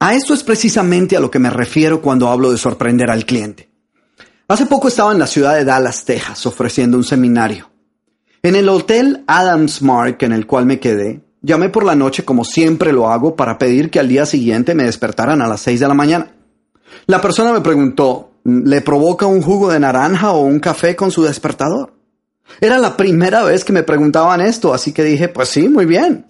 A 0.00 0.14
esto 0.14 0.32
es 0.34 0.44
precisamente 0.44 1.16
a 1.16 1.20
lo 1.20 1.30
que 1.30 1.40
me 1.40 1.50
refiero 1.50 2.00
cuando 2.00 2.28
hablo 2.28 2.52
de 2.52 2.58
sorprender 2.58 3.10
al 3.10 3.26
cliente. 3.26 3.68
Hace 4.46 4.66
poco 4.66 4.88
estaba 4.88 5.12
en 5.12 5.18
la 5.18 5.26
ciudad 5.26 5.56
de 5.56 5.64
Dallas, 5.64 6.04
Texas, 6.04 6.46
ofreciendo 6.46 6.96
un 6.96 7.04
seminario. 7.04 7.68
En 8.42 8.54
el 8.54 8.68
hotel 8.68 9.24
Adams 9.26 9.82
Mark 9.82 10.18
en 10.20 10.32
el 10.32 10.46
cual 10.46 10.64
me 10.64 10.78
quedé, 10.78 11.24
llamé 11.42 11.68
por 11.68 11.84
la 11.84 11.96
noche 11.96 12.24
como 12.24 12.44
siempre 12.44 12.92
lo 12.92 13.10
hago 13.10 13.34
para 13.34 13.58
pedir 13.58 13.90
que 13.90 13.98
al 13.98 14.08
día 14.08 14.24
siguiente 14.24 14.74
me 14.74 14.84
despertaran 14.84 15.42
a 15.42 15.48
las 15.48 15.60
6 15.62 15.80
de 15.80 15.88
la 15.88 15.94
mañana. 15.94 16.32
La 17.06 17.20
persona 17.20 17.52
me 17.52 17.60
preguntó, 17.60 18.34
¿le 18.44 18.80
provoca 18.80 19.26
un 19.26 19.42
jugo 19.42 19.70
de 19.70 19.80
naranja 19.80 20.30
o 20.30 20.42
un 20.42 20.60
café 20.60 20.94
con 20.94 21.10
su 21.10 21.24
despertador? 21.24 21.97
Era 22.60 22.78
la 22.78 22.96
primera 22.96 23.42
vez 23.44 23.64
que 23.64 23.72
me 23.72 23.82
preguntaban 23.82 24.40
esto, 24.40 24.74
así 24.74 24.92
que 24.92 25.04
dije, 25.04 25.28
pues 25.28 25.48
sí, 25.48 25.68
muy 25.68 25.86
bien. 25.86 26.26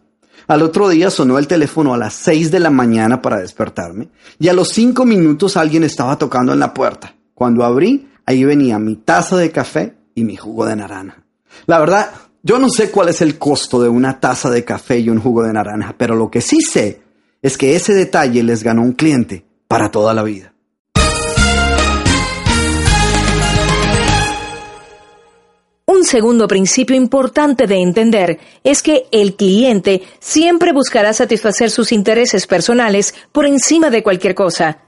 Al 0.46 0.62
otro 0.62 0.88
día 0.88 1.10
sonó 1.10 1.38
el 1.38 1.46
teléfono 1.46 1.92
a 1.92 1.98
las 1.98 2.14
seis 2.14 2.50
de 2.50 2.58
la 2.58 2.70
mañana 2.70 3.20
para 3.20 3.38
despertarme 3.38 4.08
y 4.38 4.48
a 4.48 4.54
los 4.54 4.70
cinco 4.70 5.04
minutos 5.04 5.58
alguien 5.58 5.84
estaba 5.84 6.16
tocando 6.16 6.54
en 6.54 6.58
la 6.58 6.72
puerta. 6.72 7.14
Cuando 7.34 7.64
abrí, 7.64 8.08
ahí 8.24 8.44
venía 8.44 8.78
mi 8.78 8.96
taza 8.96 9.36
de 9.36 9.50
café 9.50 9.94
y 10.14 10.24
mi 10.24 10.36
jugo 10.36 10.64
de 10.64 10.76
naranja. 10.76 11.22
La 11.66 11.78
verdad, 11.78 12.10
yo 12.42 12.58
no 12.58 12.70
sé 12.70 12.90
cuál 12.90 13.10
es 13.10 13.20
el 13.20 13.38
costo 13.38 13.82
de 13.82 13.90
una 13.90 14.20
taza 14.20 14.48
de 14.48 14.64
café 14.64 14.98
y 14.98 15.10
un 15.10 15.20
jugo 15.20 15.42
de 15.42 15.52
naranja, 15.52 15.94
pero 15.98 16.16
lo 16.16 16.30
que 16.30 16.40
sí 16.40 16.62
sé 16.62 17.02
es 17.42 17.58
que 17.58 17.76
ese 17.76 17.94
detalle 17.94 18.42
les 18.42 18.62
ganó 18.62 18.82
un 18.82 18.92
cliente 18.92 19.44
para 19.68 19.90
toda 19.90 20.14
la 20.14 20.22
vida. 20.22 20.54
Un 25.90 26.04
segundo 26.04 26.46
principio 26.46 26.94
importante 26.94 27.66
de 27.66 27.76
entender 27.76 28.38
es 28.62 28.82
que 28.82 29.06
el 29.10 29.36
cliente 29.36 30.02
siempre 30.20 30.74
buscará 30.74 31.14
satisfacer 31.14 31.70
sus 31.70 31.92
intereses 31.92 32.46
personales 32.46 33.14
por 33.32 33.46
encima 33.46 33.88
de 33.88 34.02
cualquier 34.02 34.34
cosa. 34.34 34.82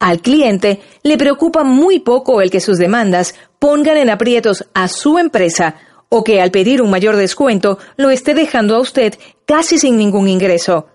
Al 0.00 0.20
cliente 0.20 0.80
le 1.04 1.16
preocupa 1.16 1.62
muy 1.62 2.00
poco 2.00 2.40
el 2.40 2.50
que 2.50 2.58
sus 2.58 2.78
demandas 2.78 3.36
pongan 3.60 3.96
en 3.96 4.10
aprietos 4.10 4.66
a 4.74 4.88
su 4.88 5.18
empresa 5.18 5.76
o 6.08 6.24
que 6.24 6.40
al 6.40 6.50
pedir 6.50 6.82
un 6.82 6.90
mayor 6.90 7.14
descuento 7.14 7.78
lo 7.96 8.10
esté 8.10 8.34
dejando 8.34 8.74
a 8.74 8.80
usted 8.80 9.16
casi 9.46 9.78
sin 9.78 9.96
ningún 9.96 10.28
ingreso. 10.28 10.88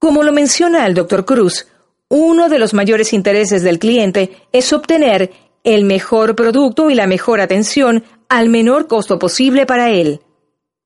Como 0.00 0.24
lo 0.24 0.32
menciona 0.32 0.86
el 0.86 0.94
Dr. 0.94 1.24
Cruz, 1.24 1.68
uno 2.08 2.48
de 2.48 2.58
los 2.58 2.74
mayores 2.74 3.12
intereses 3.12 3.62
del 3.62 3.78
cliente 3.78 4.38
es 4.50 4.72
obtener 4.72 5.30
el 5.62 5.84
mejor 5.84 6.34
producto 6.34 6.90
y 6.90 6.96
la 6.96 7.06
mejor 7.06 7.40
atención 7.40 8.02
al 8.32 8.48
menor 8.48 8.86
costo 8.86 9.18
posible 9.18 9.66
para 9.66 9.90
él. 9.90 10.22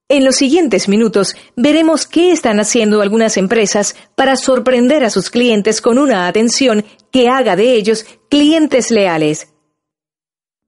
En 0.09 0.25
los 0.25 0.35
siguientes 0.35 0.89
minutos 0.89 1.37
veremos 1.55 2.05
qué 2.05 2.33
están 2.33 2.59
haciendo 2.59 3.01
algunas 3.01 3.37
empresas 3.37 3.95
para 4.17 4.35
sorprender 4.35 5.05
a 5.05 5.11
sus 5.11 5.31
clientes 5.31 5.81
con 5.81 5.97
una 5.99 6.27
atención 6.27 6.85
que 7.13 7.29
haga 7.29 7.55
de 7.55 7.75
ellos 7.75 8.05
clientes 8.29 8.91
leales. 8.91 9.47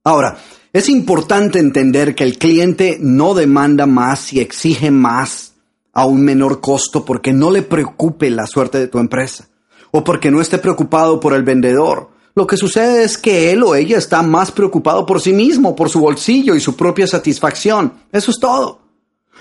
Ahora, 0.05 0.39
es 0.73 0.89
importante 0.89 1.59
entender 1.59 2.15
que 2.15 2.23
el 2.23 2.39
cliente 2.39 2.97
no 3.01 3.35
demanda 3.35 3.87
más 3.87 4.33
y 4.33 4.39
exige 4.39 4.93
más 4.93 5.55
a 5.93 6.07
un 6.07 6.23
menor 6.23 6.61
costo 6.61 7.05
porque 7.05 7.33
no 7.33 7.51
le 7.51 7.63
preocupe 7.63 8.31
la 8.31 8.47
suerte 8.47 8.79
de 8.79 8.87
tu 8.87 9.01
empresa 9.01 9.49
o 9.91 10.05
porque 10.05 10.31
no 10.31 10.41
esté 10.41 10.59
preocupado 10.59 11.19
por 11.19 11.35
el 11.35 11.43
vendedor 11.43 12.11
lo 12.39 12.47
que 12.47 12.57
sucede 12.57 13.03
es 13.03 13.19
que 13.19 13.51
él 13.51 13.65
o 13.65 13.75
ella 13.75 13.99
está 13.99 14.23
más 14.23 14.53
preocupado 14.53 15.05
por 15.05 15.21
sí 15.21 15.33
mismo, 15.33 15.75
por 15.75 15.91
su 15.91 15.99
bolsillo 15.99 16.55
y 16.55 16.61
su 16.61 16.77
propia 16.77 17.07
satisfacción. 17.07 17.93
Eso 18.13 18.31
es 18.31 18.39
todo. 18.39 18.81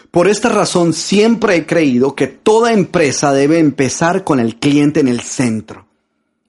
Por 0.09 0.27
esta 0.27 0.49
razón 0.49 0.93
siempre 0.93 1.55
he 1.55 1.65
creído 1.67 2.15
que 2.15 2.25
toda 2.25 2.73
empresa 2.73 3.31
debe 3.31 3.59
empezar 3.59 4.23
con 4.23 4.39
el 4.39 4.57
cliente 4.57 4.99
en 4.99 5.07
el 5.07 5.21
centro. 5.21 5.85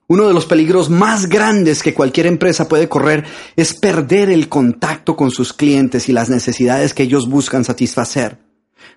Uno 0.07 0.27
de 0.27 0.33
los 0.33 0.47
peligros 0.47 0.89
más 0.89 1.29
grandes 1.29 1.83
que 1.83 1.93
cualquier 1.93 2.27
empresa 2.27 2.67
puede 2.67 2.89
correr 2.89 3.27
es 3.55 3.75
perder 3.75 4.31
el 4.31 4.49
contacto 4.49 5.17
con 5.17 5.31
sus 5.31 5.53
clientes 5.53 6.09
y 6.09 6.13
las 6.13 6.31
necesidades 6.31 6.95
que 6.95 7.03
ellos 7.03 7.29
buscan 7.29 7.63
satisfacer. 7.63 8.39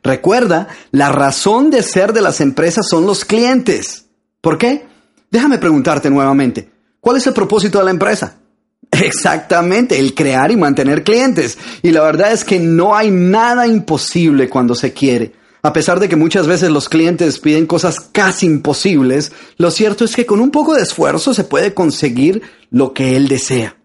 Recuerda, 0.04 0.70
la 0.92 1.12
razón 1.12 1.70
de 1.70 1.84
ser 1.84 2.14
de 2.14 2.22
las 2.22 2.40
empresas 2.40 2.88
son 2.90 3.06
los 3.06 3.26
clientes. 3.26 4.06
¿Por 4.40 4.58
qué? 4.58 4.86
Déjame 5.30 5.58
preguntarte 5.58 6.10
nuevamente. 6.10 6.72
¿Cuál 7.02 7.18
es 7.18 7.28
el 7.28 7.34
propósito 7.34 7.80
de 7.80 7.86
la 7.86 7.92
empresa? 7.92 8.38
Exactamente, 8.92 10.00
el 10.00 10.14
crear 10.14 10.52
y 10.52 10.56
mantener 10.56 11.04
clientes. 11.04 11.58
Y 11.82 11.92
la 11.92 12.04
verdad 12.04 12.32
es 12.32 12.46
que 12.46 12.60
no 12.60 12.96
hay 12.96 13.12
nada 13.12 13.68
imposible 13.68 14.48
cuando 14.48 14.76
se 14.76 14.94
quiere. 14.94 15.34
A 15.64 15.74
pesar 15.74 16.00
de 16.00 16.10
que 16.10 16.16
muchas 16.16 16.48
veces 16.48 16.72
los 16.72 16.90
clientes 16.90 17.40
piden 17.40 17.68
cosas 17.68 18.00
casi 18.00 18.48
imposibles, 18.48 19.32
lo 19.58 19.70
cierto 19.70 20.06
es 20.06 20.16
que 20.16 20.26
con 20.26 20.40
un 20.40 20.50
poco 20.50 20.74
de 20.74 20.82
esfuerzo 20.82 21.34
se 21.34 21.44
puede 21.44 21.74
conseguir 21.74 22.42
lo 22.72 22.94
que 22.94 23.16
él 23.16 23.28
desea. 23.28 23.76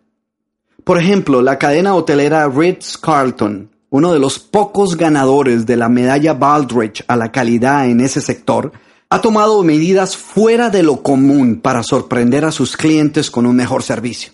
Por 0.84 0.98
ejemplo, 0.98 1.42
la 1.42 1.58
cadena 1.58 1.94
hotelera 1.94 2.48
Ritz 2.48 2.96
Carlton, 2.96 3.70
uno 3.90 4.12
de 4.12 4.18
los 4.18 4.38
pocos 4.38 4.96
ganadores 4.96 5.66
de 5.66 5.76
la 5.76 5.88
medalla 5.88 6.32
Baldrige 6.32 7.04
a 7.08 7.16
la 7.16 7.30
calidad 7.30 7.86
en 7.86 8.00
ese 8.00 8.20
sector, 8.20 8.72
ha 9.08 9.20
tomado 9.20 9.62
medidas 9.62 10.16
fuera 10.16 10.70
de 10.70 10.82
lo 10.82 11.02
común 11.02 11.60
para 11.60 11.82
sorprender 11.82 12.44
a 12.44 12.52
sus 12.52 12.76
clientes 12.76 13.30
con 13.30 13.46
un 13.46 13.56
mejor 13.56 13.82
servicio. 13.82 14.32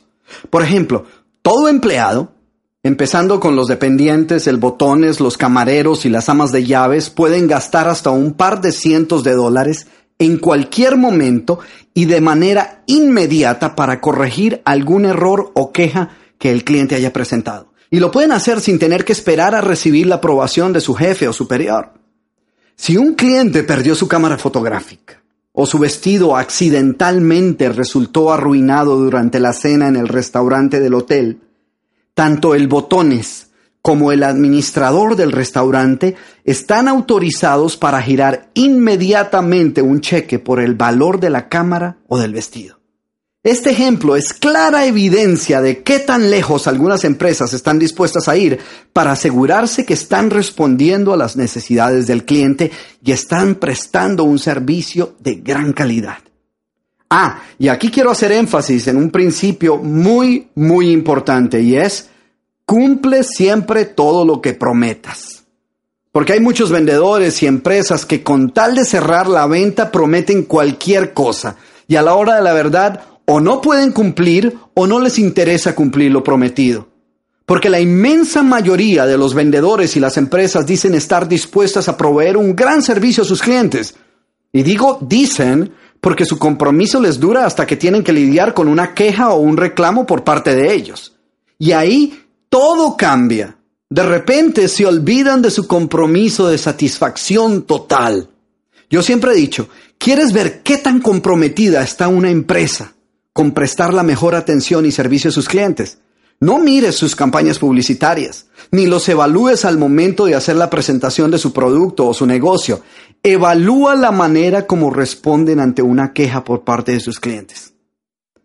Por 0.50 0.62
ejemplo, 0.62 1.04
todo 1.42 1.68
empleado, 1.68 2.32
empezando 2.82 3.38
con 3.38 3.54
los 3.54 3.68
dependientes, 3.68 4.46
el 4.46 4.56
botones, 4.56 5.20
los 5.20 5.36
camareros 5.36 6.06
y 6.06 6.08
las 6.08 6.28
amas 6.28 6.52
de 6.52 6.64
llaves, 6.64 7.10
pueden 7.10 7.46
gastar 7.48 7.88
hasta 7.88 8.10
un 8.10 8.32
par 8.32 8.60
de 8.60 8.72
cientos 8.72 9.24
de 9.24 9.34
dólares 9.34 9.86
en 10.18 10.38
cualquier 10.38 10.96
momento 10.96 11.58
y 11.94 12.06
de 12.06 12.20
manera 12.20 12.82
inmediata 12.86 13.74
para 13.74 14.00
corregir 14.00 14.62
algún 14.64 15.04
error 15.04 15.50
o 15.54 15.72
queja 15.72 16.10
que 16.38 16.50
el 16.50 16.64
cliente 16.64 16.94
haya 16.94 17.12
presentado. 17.12 17.72
Y 17.90 18.00
lo 18.00 18.10
pueden 18.10 18.32
hacer 18.32 18.60
sin 18.60 18.78
tener 18.78 19.04
que 19.04 19.12
esperar 19.12 19.54
a 19.54 19.60
recibir 19.60 20.06
la 20.06 20.16
aprobación 20.16 20.72
de 20.72 20.80
su 20.80 20.94
jefe 20.94 21.28
o 21.28 21.32
superior. 21.32 22.01
Si 22.82 22.96
un 22.96 23.14
cliente 23.14 23.62
perdió 23.62 23.94
su 23.94 24.08
cámara 24.08 24.38
fotográfica 24.38 25.22
o 25.52 25.66
su 25.66 25.78
vestido 25.78 26.36
accidentalmente 26.36 27.68
resultó 27.68 28.32
arruinado 28.32 28.96
durante 28.96 29.38
la 29.38 29.52
cena 29.52 29.86
en 29.86 29.94
el 29.94 30.08
restaurante 30.08 30.80
del 30.80 30.94
hotel, 30.94 31.42
tanto 32.12 32.56
el 32.56 32.66
botones 32.66 33.52
como 33.82 34.10
el 34.10 34.24
administrador 34.24 35.14
del 35.14 35.30
restaurante 35.30 36.16
están 36.42 36.88
autorizados 36.88 37.76
para 37.76 38.02
girar 38.02 38.50
inmediatamente 38.54 39.80
un 39.80 40.00
cheque 40.00 40.40
por 40.40 40.60
el 40.60 40.74
valor 40.74 41.20
de 41.20 41.30
la 41.30 41.48
cámara 41.48 41.98
o 42.08 42.18
del 42.18 42.32
vestido. 42.32 42.81
Este 43.44 43.70
ejemplo 43.70 44.14
es 44.14 44.34
clara 44.34 44.86
evidencia 44.86 45.60
de 45.60 45.82
qué 45.82 45.98
tan 45.98 46.30
lejos 46.30 46.68
algunas 46.68 47.02
empresas 47.02 47.52
están 47.52 47.76
dispuestas 47.76 48.28
a 48.28 48.36
ir 48.36 48.60
para 48.92 49.12
asegurarse 49.12 49.84
que 49.84 49.94
están 49.94 50.30
respondiendo 50.30 51.12
a 51.12 51.16
las 51.16 51.36
necesidades 51.36 52.06
del 52.06 52.24
cliente 52.24 52.70
y 53.02 53.10
están 53.10 53.56
prestando 53.56 54.22
un 54.22 54.38
servicio 54.38 55.16
de 55.18 55.34
gran 55.34 55.72
calidad. 55.72 56.18
Ah, 57.10 57.42
y 57.58 57.66
aquí 57.66 57.90
quiero 57.90 58.12
hacer 58.12 58.30
énfasis 58.30 58.86
en 58.86 58.96
un 58.96 59.10
principio 59.10 59.76
muy, 59.76 60.48
muy 60.54 60.92
importante 60.92 61.60
y 61.60 61.74
es 61.74 62.10
cumple 62.64 63.24
siempre 63.24 63.86
todo 63.86 64.24
lo 64.24 64.40
que 64.40 64.52
prometas. 64.52 65.42
Porque 66.12 66.34
hay 66.34 66.40
muchos 66.40 66.70
vendedores 66.70 67.42
y 67.42 67.46
empresas 67.48 68.06
que 68.06 68.22
con 68.22 68.52
tal 68.52 68.76
de 68.76 68.84
cerrar 68.84 69.26
la 69.26 69.48
venta 69.48 69.90
prometen 69.90 70.44
cualquier 70.44 71.12
cosa 71.12 71.56
y 71.88 71.96
a 71.96 72.02
la 72.02 72.14
hora 72.14 72.36
de 72.36 72.42
la 72.42 72.52
verdad 72.52 73.11
o 73.34 73.40
no 73.40 73.62
pueden 73.62 73.92
cumplir 73.92 74.58
o 74.74 74.86
no 74.86 75.00
les 75.00 75.18
interesa 75.18 75.74
cumplir 75.74 76.12
lo 76.12 76.22
prometido. 76.22 76.88
Porque 77.46 77.70
la 77.70 77.80
inmensa 77.80 78.42
mayoría 78.42 79.06
de 79.06 79.16
los 79.16 79.32
vendedores 79.32 79.96
y 79.96 80.00
las 80.00 80.18
empresas 80.18 80.66
dicen 80.66 80.94
estar 80.94 81.26
dispuestas 81.26 81.88
a 81.88 81.96
proveer 81.96 82.36
un 82.36 82.54
gran 82.54 82.82
servicio 82.82 83.22
a 83.22 83.26
sus 83.26 83.40
clientes. 83.40 83.94
Y 84.52 84.62
digo 84.62 84.98
dicen 85.00 85.72
porque 85.98 86.26
su 86.26 86.38
compromiso 86.38 87.00
les 87.00 87.18
dura 87.18 87.46
hasta 87.46 87.66
que 87.66 87.78
tienen 87.78 88.04
que 88.04 88.12
lidiar 88.12 88.52
con 88.52 88.68
una 88.68 88.92
queja 88.92 89.30
o 89.30 89.40
un 89.40 89.56
reclamo 89.56 90.04
por 90.04 90.24
parte 90.24 90.54
de 90.54 90.74
ellos. 90.74 91.16
Y 91.58 91.72
ahí 91.72 92.26
todo 92.50 92.98
cambia. 92.98 93.56
De 93.88 94.02
repente 94.02 94.68
se 94.68 94.84
olvidan 94.84 95.40
de 95.40 95.50
su 95.50 95.66
compromiso 95.66 96.48
de 96.48 96.58
satisfacción 96.58 97.62
total. 97.62 98.28
Yo 98.90 99.02
siempre 99.02 99.32
he 99.32 99.36
dicho, 99.36 99.70
¿quieres 99.96 100.34
ver 100.34 100.62
qué 100.62 100.76
tan 100.76 101.00
comprometida 101.00 101.82
está 101.82 102.08
una 102.08 102.28
empresa 102.28 102.92
con 103.32 103.52
prestar 103.52 103.94
la 103.94 104.02
mejor 104.02 104.34
atención 104.34 104.86
y 104.86 104.92
servicio 104.92 105.30
a 105.30 105.32
sus 105.32 105.48
clientes? 105.48 105.98
No 106.40 106.58
mires 106.58 106.96
sus 106.96 107.14
campañas 107.14 107.60
publicitarias, 107.60 108.46
ni 108.72 108.86
los 108.86 109.08
evalúes 109.08 109.64
al 109.64 109.78
momento 109.78 110.26
de 110.26 110.34
hacer 110.34 110.56
la 110.56 110.70
presentación 110.70 111.30
de 111.30 111.38
su 111.38 111.52
producto 111.52 112.08
o 112.08 112.14
su 112.14 112.26
negocio. 112.26 112.80
Evalúa 113.22 113.94
la 113.94 114.10
manera 114.10 114.66
como 114.66 114.90
responden 114.90 115.60
ante 115.60 115.82
una 115.82 116.12
queja 116.12 116.42
por 116.42 116.64
parte 116.64 116.90
de 116.90 117.00
sus 117.00 117.20
clientes. 117.20 117.72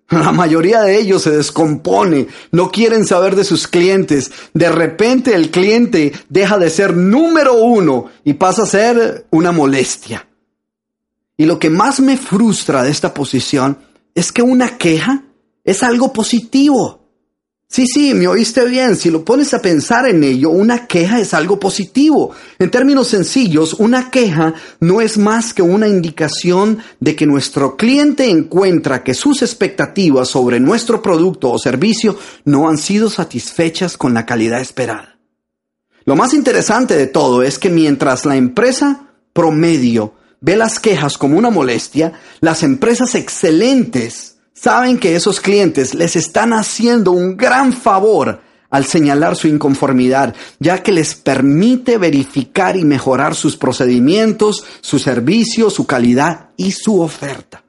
La 0.09 0.31
mayoría 0.31 0.81
de 0.83 0.97
ellos 0.97 1.23
se 1.23 1.31
descompone, 1.31 2.27
no 2.51 2.71
quieren 2.71 3.05
saber 3.05 3.35
de 3.35 3.43
sus 3.43 3.67
clientes. 3.67 4.31
De 4.53 4.69
repente 4.69 5.33
el 5.33 5.49
cliente 5.49 6.13
deja 6.29 6.57
de 6.57 6.69
ser 6.69 6.95
número 6.95 7.55
uno 7.55 8.05
y 8.23 8.33
pasa 8.33 8.63
a 8.63 8.67
ser 8.67 9.25
una 9.31 9.51
molestia. 9.51 10.27
Y 11.35 11.45
lo 11.45 11.59
que 11.59 11.69
más 11.69 11.99
me 11.99 12.15
frustra 12.15 12.83
de 12.83 12.89
esta 12.89 13.13
posición 13.13 13.79
es 14.17 14.31
que 14.31 14.41
una 14.41 14.79
queja 14.79 15.25
es 15.63 15.83
algo 15.83 16.11
positivo. 16.11 17.07
Sí, 17.69 17.85
sí, 17.85 18.15
me 18.15 18.27
oíste 18.27 18.65
bien. 18.65 18.95
Si 18.95 19.11
lo 19.11 19.23
pones 19.23 19.53
a 19.53 19.61
pensar 19.61 20.07
en 20.07 20.23
ello, 20.23 20.49
una 20.49 20.87
queja 20.87 21.19
es 21.19 21.35
algo 21.35 21.59
positivo. 21.59 22.31
En 22.57 22.71
términos 22.71 23.09
sencillos, 23.09 23.75
una 23.75 24.09
queja 24.09 24.55
no 24.79 25.01
es 25.01 25.19
más 25.19 25.53
que 25.53 25.61
una 25.61 25.87
indicación 25.87 26.79
de 26.99 27.15
que 27.15 27.27
nuestro 27.27 27.77
cliente 27.77 28.27
encuentra 28.27 29.03
que 29.03 29.13
sus 29.13 29.43
expectativas 29.43 30.29
sobre 30.29 30.59
nuestro 30.59 30.99
producto 31.03 31.51
o 31.51 31.59
servicio 31.59 32.17
no 32.43 32.69
han 32.69 32.79
sido 32.79 33.11
satisfechas 33.11 33.97
con 33.97 34.15
la 34.15 34.25
calidad 34.25 34.61
esperada. 34.61 35.19
Lo 36.05 36.15
más 36.15 36.33
interesante 36.33 36.95
de 36.95 37.05
todo 37.05 37.43
es 37.43 37.59
que 37.59 37.69
mientras 37.69 38.25
la 38.25 38.35
empresa 38.35 39.11
promedio 39.31 40.16
ve 40.41 40.55
las 40.55 40.79
quejas 40.79 41.17
como 41.17 41.37
una 41.37 41.49
molestia, 41.49 42.13
las 42.39 42.63
empresas 42.63 43.15
excelentes 43.15 44.37
saben 44.53 44.97
que 44.97 45.15
esos 45.15 45.39
clientes 45.39 45.93
les 45.93 46.15
están 46.15 46.53
haciendo 46.53 47.11
un 47.11 47.37
gran 47.37 47.73
favor 47.73 48.41
al 48.69 48.85
señalar 48.85 49.35
su 49.35 49.47
inconformidad, 49.47 50.35
ya 50.59 50.83
que 50.83 50.91
les 50.91 51.15
permite 51.15 51.97
verificar 51.97 52.75
y 52.75 52.83
mejorar 52.83 53.35
sus 53.35 53.55
procedimientos, 53.55 54.65
su 54.81 54.99
servicio, 54.99 55.69
su 55.69 55.85
calidad 55.85 56.49
y 56.57 56.71
su 56.71 57.01
oferta. 57.01 57.63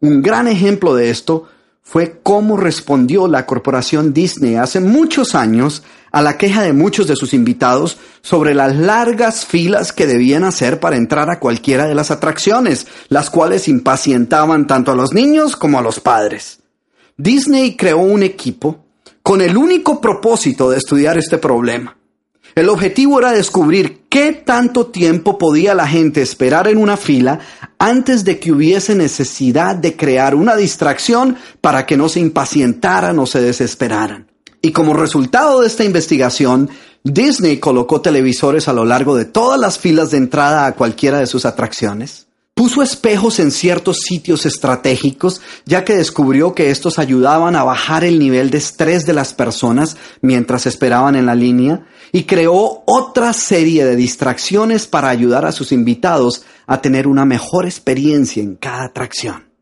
Un 0.00 0.22
gran 0.22 0.48
ejemplo 0.48 0.94
de 0.94 1.10
esto 1.10 1.48
fue 1.88 2.18
cómo 2.20 2.56
respondió 2.56 3.28
la 3.28 3.46
corporación 3.46 4.12
Disney 4.12 4.56
hace 4.56 4.80
muchos 4.80 5.36
años 5.36 5.84
a 6.10 6.20
la 6.20 6.36
queja 6.36 6.62
de 6.62 6.72
muchos 6.72 7.06
de 7.06 7.14
sus 7.14 7.32
invitados 7.32 7.98
sobre 8.22 8.54
las 8.54 8.74
largas 8.74 9.46
filas 9.46 9.92
que 9.92 10.08
debían 10.08 10.42
hacer 10.42 10.80
para 10.80 10.96
entrar 10.96 11.30
a 11.30 11.38
cualquiera 11.38 11.86
de 11.86 11.94
las 11.94 12.10
atracciones, 12.10 12.88
las 13.08 13.30
cuales 13.30 13.68
impacientaban 13.68 14.66
tanto 14.66 14.90
a 14.90 14.96
los 14.96 15.12
niños 15.12 15.54
como 15.54 15.78
a 15.78 15.82
los 15.82 16.00
padres. 16.00 16.58
Disney 17.16 17.76
creó 17.76 17.98
un 17.98 18.24
equipo 18.24 18.84
con 19.22 19.40
el 19.40 19.56
único 19.56 20.00
propósito 20.00 20.68
de 20.70 20.78
estudiar 20.78 21.16
este 21.18 21.38
problema. 21.38 21.96
El 22.56 22.68
objetivo 22.68 23.20
era 23.20 23.30
descubrir 23.30 24.06
qué 24.08 24.32
tanto 24.32 24.86
tiempo 24.86 25.38
podía 25.38 25.72
la 25.74 25.86
gente 25.86 26.20
esperar 26.20 26.66
en 26.66 26.78
una 26.78 26.96
fila 26.96 27.38
antes 27.78 28.24
de 28.24 28.38
que 28.38 28.52
hubiese 28.52 28.94
necesidad 28.94 29.76
de 29.76 29.96
crear 29.96 30.34
una 30.34 30.56
distracción 30.56 31.36
para 31.60 31.86
que 31.86 31.96
no 31.96 32.08
se 32.08 32.20
impacientaran 32.20 33.18
o 33.18 33.26
se 33.26 33.40
desesperaran. 33.40 34.30
Y 34.62 34.72
como 34.72 34.94
resultado 34.94 35.60
de 35.60 35.66
esta 35.66 35.84
investigación, 35.84 36.70
Disney 37.04 37.58
colocó 37.58 38.00
televisores 38.00 38.68
a 38.68 38.72
lo 38.72 38.84
largo 38.84 39.14
de 39.14 39.26
todas 39.26 39.60
las 39.60 39.78
filas 39.78 40.10
de 40.10 40.18
entrada 40.18 40.66
a 40.66 40.72
cualquiera 40.74 41.18
de 41.20 41.26
sus 41.26 41.44
atracciones 41.44 42.25
Puso 42.56 42.80
espejos 42.80 43.38
en 43.38 43.50
ciertos 43.50 43.98
sitios 43.98 44.46
estratégicos, 44.46 45.42
ya 45.66 45.84
que 45.84 45.94
descubrió 45.94 46.54
que 46.54 46.70
estos 46.70 46.98
ayudaban 46.98 47.54
a 47.54 47.64
bajar 47.64 48.02
el 48.02 48.18
nivel 48.18 48.48
de 48.48 48.56
estrés 48.56 49.04
de 49.04 49.12
las 49.12 49.34
personas 49.34 49.98
mientras 50.22 50.64
esperaban 50.64 51.16
en 51.16 51.26
la 51.26 51.34
línea, 51.34 51.86
y 52.12 52.24
creó 52.24 52.82
otra 52.86 53.34
serie 53.34 53.84
de 53.84 53.94
distracciones 53.94 54.86
para 54.86 55.10
ayudar 55.10 55.44
a 55.44 55.52
sus 55.52 55.70
invitados 55.70 56.46
a 56.66 56.80
tener 56.80 57.06
una 57.08 57.26
mejor 57.26 57.66
experiencia 57.66 58.42
en 58.42 58.56
cada 58.56 58.84
atracción. 58.84 59.52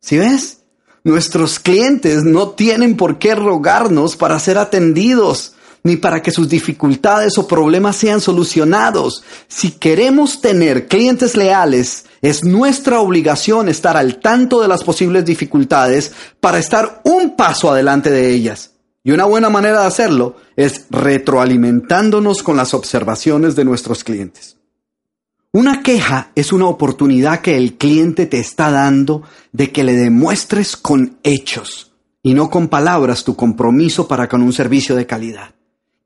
¿Sí 0.00 0.18
ves? 0.18 0.64
Nuestros 1.04 1.60
clientes 1.60 2.24
no 2.24 2.48
tienen 2.48 2.96
por 2.96 3.20
qué 3.20 3.36
rogarnos 3.36 4.16
para 4.16 4.40
ser 4.40 4.58
atendidos 4.58 5.54
ni 5.82 5.96
para 5.96 6.22
que 6.22 6.30
sus 6.30 6.48
dificultades 6.48 7.38
o 7.38 7.46
problemas 7.46 7.96
sean 7.96 8.20
solucionados. 8.20 9.22
Si 9.46 9.72
queremos 9.72 10.40
tener 10.40 10.86
clientes 10.86 11.36
leales, 11.36 12.06
es 12.22 12.44
nuestra 12.44 13.00
obligación 13.00 13.68
estar 13.68 13.96
al 13.96 14.20
tanto 14.20 14.60
de 14.60 14.68
las 14.68 14.84
posibles 14.84 15.24
dificultades 15.24 16.12
para 16.40 16.58
estar 16.58 17.00
un 17.04 17.36
paso 17.36 17.70
adelante 17.70 18.10
de 18.10 18.30
ellas. 18.32 18.72
Y 19.04 19.12
una 19.12 19.24
buena 19.24 19.48
manera 19.48 19.80
de 19.80 19.86
hacerlo 19.86 20.36
es 20.56 20.86
retroalimentándonos 20.90 22.42
con 22.42 22.56
las 22.56 22.74
observaciones 22.74 23.56
de 23.56 23.64
nuestros 23.64 24.04
clientes. 24.04 24.56
Una 25.52 25.82
queja 25.82 26.30
es 26.34 26.52
una 26.52 26.66
oportunidad 26.66 27.40
que 27.40 27.56
el 27.56 27.78
cliente 27.78 28.26
te 28.26 28.38
está 28.38 28.70
dando 28.70 29.22
de 29.52 29.72
que 29.72 29.82
le 29.82 29.94
demuestres 29.94 30.76
con 30.76 31.18
hechos 31.22 31.92
y 32.22 32.34
no 32.34 32.50
con 32.50 32.68
palabras 32.68 33.24
tu 33.24 33.34
compromiso 33.34 34.06
para 34.06 34.28
con 34.28 34.42
un 34.42 34.52
servicio 34.52 34.94
de 34.94 35.06
calidad. 35.06 35.54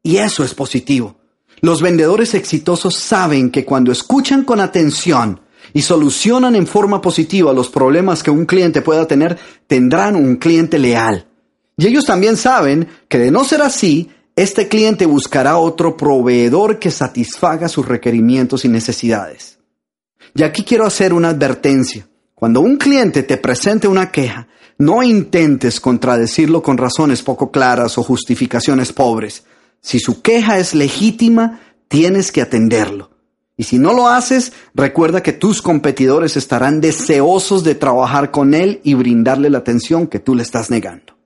Y 0.03 0.17
eso 0.17 0.45
es 0.45 0.55
positivo. 0.55 1.17
Los 1.61 1.81
vendedores 1.81 2.35
exitosos 2.35 2.97
saben 2.97 3.51
que 3.51 3.65
cuando 3.65 3.93
escuchan 3.93 4.45
con 4.45 4.61
atención 4.61 5.41
y 5.73 5.83
solucionan 5.83 6.57
en 6.57 6.67
forma 6.67 7.01
positiva 7.01 7.53
los 7.53 7.69
problemas 7.69 8.23
que 8.23 8.31
un 8.31 8.47
cliente 8.47 8.83
pueda 8.83 9.07
tener, 9.07 9.39
tendrán 9.67 10.17
un 10.17 10.37
cliente 10.37 10.79
leal. 10.79 11.29
Y 11.77 11.87
ellos 11.87 12.05
también 12.05 12.37
saben 12.37 12.89
que 13.09 13.19
de 13.19 13.31
no 13.31 13.45
ser 13.45 13.63
así, 13.63 14.11
este 14.35 14.69
cliente 14.69 15.07
buscará 15.07 15.57
otro 15.59 15.97
proveedor 15.97 16.79
que 16.79 16.91
satisfaga 16.91 17.69
sus 17.69 17.87
requerimientos 17.87 18.65
y 18.65 18.69
necesidades. 18.69 19.59
Y 20.35 20.43
aquí 20.43 20.65
quiero 20.65 20.87
hacer 20.87 21.13
una 21.13 21.29
advertencia. 21.29 22.09
Cuando 22.35 22.61
un 22.61 22.77
cliente 22.77 23.23
te 23.23 23.37
presente 23.37 23.87
una 23.87 24.11
queja, 24.11 24.49
no 24.79 25.03
intentes 25.03 25.81
contradecirlo 25.81 26.63
con 26.63 26.77
razones 26.79 27.23
poco 27.23 27.53
claras 27.53 27.99
o 27.99 28.03
justificaciones 28.03 28.93
pobres. 28.93 29.45
Si 29.83 29.99
su 29.99 30.23
queja 30.23 30.59
es 30.59 30.75
legítima, 30.75 31.61
tienes 31.89 32.33
que 32.33 32.41
atenderlo. 32.41 33.11
Y 33.57 33.65
si 33.65 33.79
no 33.79 33.93
lo 33.93 34.09
haces, 34.09 34.53
recuerda 34.75 35.23
que 35.23 35.33
tus 35.33 35.61
competidores 35.61 36.37
estarán 36.37 36.81
deseosos 36.81 37.65
de 37.65 37.75
trabajar 37.75 38.31
con 38.31 38.55
él 38.55 38.81
y 38.83 38.95
brindarle 38.95 39.51
la 39.51 39.59
atención 39.59 40.07
que 40.07 40.21
tú 40.21 40.35
le 40.35 40.43
estás 40.43 40.71
negando. 40.71 41.17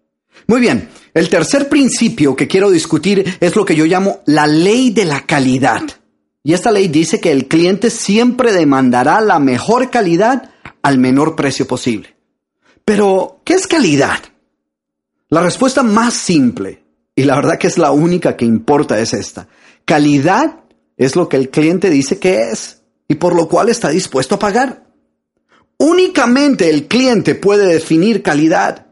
Muy 0.49 0.61
bien, 0.61 0.88
el 1.14 1.29
tercer 1.29 1.69
principio 1.69 2.35
que 2.35 2.49
quiero 2.49 2.71
discutir 2.71 3.38
es 3.40 3.57
lo 3.57 3.64
que 3.64 3.77
yo 3.77 3.85
llamo 3.85 4.21
la 4.27 4.47
ley 4.47 4.90
de 4.90 5.05
la 5.05 5.25
calidad. 5.25 5.83
Y 6.42 6.53
esta 6.53 6.71
ley 6.71 6.88
dice 6.88 7.21
que 7.21 7.33
el 7.33 7.49
cliente 7.49 7.90
siempre 7.90 8.53
demandará 8.53 9.21
la 9.21 9.38
mejor 9.38 9.90
calidad 9.90 10.51
al 10.83 10.99
menor 10.99 11.37
precio 11.37 11.66
posible. 11.66 12.16
Pero, 12.85 13.40
¿qué 13.45 13.55
es 13.55 13.66
calidad? 13.66 14.21
La 15.29 15.42
respuesta 15.42 15.83
más 15.83 16.14
simple, 16.14 16.85
y 17.17 17.25
la 17.25 17.35
verdad 17.35 17.59
que 17.59 17.67
es 17.67 17.79
la 17.79 17.91
única 17.91 18.37
que 18.37 18.45
importa, 18.45 19.01
es 19.01 19.15
esta. 19.15 19.49
Calidad 19.87 20.61
es 20.99 21.17
lo 21.17 21.29
que 21.29 21.39
el 21.39 21.49
cliente 21.49 21.89
dice 21.89 22.19
que 22.19 22.51
es 22.51 22.83
y 23.09 23.15
por 23.15 23.35
lo 23.35 23.49
cual 23.49 23.71
está 23.71 23.89
dispuesto 23.89 24.35
a 24.35 24.39
pagar. 24.39 24.85
Únicamente 25.79 26.69
el 26.69 26.87
cliente 26.87 27.35
puede 27.35 27.67
definir 27.67 28.23
calidad. 28.23 28.87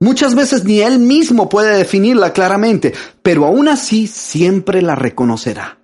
Muchas 0.00 0.34
veces 0.34 0.64
ni 0.64 0.80
él 0.80 0.98
mismo 0.98 1.48
puede 1.48 1.76
definirla 1.76 2.32
claramente, 2.32 2.94
pero 3.22 3.44
aún 3.44 3.68
así 3.68 4.06
siempre 4.06 4.80
la 4.80 4.94
reconocerá. 4.94 5.78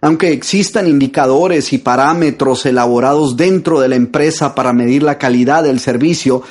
Aunque 0.00 0.32
existan 0.32 0.88
indicadores 0.88 1.72
y 1.72 1.78
parámetros 1.78 2.66
elaborados 2.66 3.36
dentro 3.36 3.80
de 3.80 3.88
la 3.88 3.96
empresa 3.96 4.54
para 4.54 4.72
medir 4.72 5.02
la 5.02 5.18
calidad 5.18 5.64
del 5.64 5.80
servicio, 5.80 6.42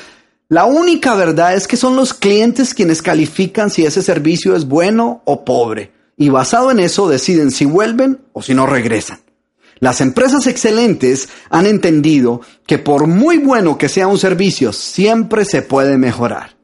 La 0.49 0.63
única 0.63 1.13
verdad 1.13 1.55
es 1.55 1.67
que 1.67 1.75
son 1.75 1.97
los 1.97 2.13
clientes 2.13 2.73
quienes 2.73 3.01
califican 3.01 3.69
si 3.69 3.85
ese 3.85 4.01
servicio 4.01 4.55
es 4.55 4.65
bueno 4.65 5.21
o 5.25 5.43
pobre, 5.43 5.91
y 6.15 6.29
basado 6.29 6.71
en 6.71 6.79
eso 6.79 7.09
deciden 7.09 7.51
si 7.51 7.65
vuelven 7.65 8.21
o 8.31 8.41
si 8.41 8.53
no 8.53 8.65
regresan. 8.65 9.19
Las 9.79 9.99
empresas 9.99 10.47
excelentes 10.47 11.27
han 11.49 11.65
entendido 11.65 12.39
que 12.65 12.79
por 12.79 13.07
muy 13.07 13.39
bueno 13.39 13.77
que 13.77 13.89
sea 13.89 14.07
un 14.07 14.17
servicio, 14.17 14.71
siempre 14.71 15.43
se 15.43 15.63
puede 15.63 15.97
mejorar. 15.97 16.55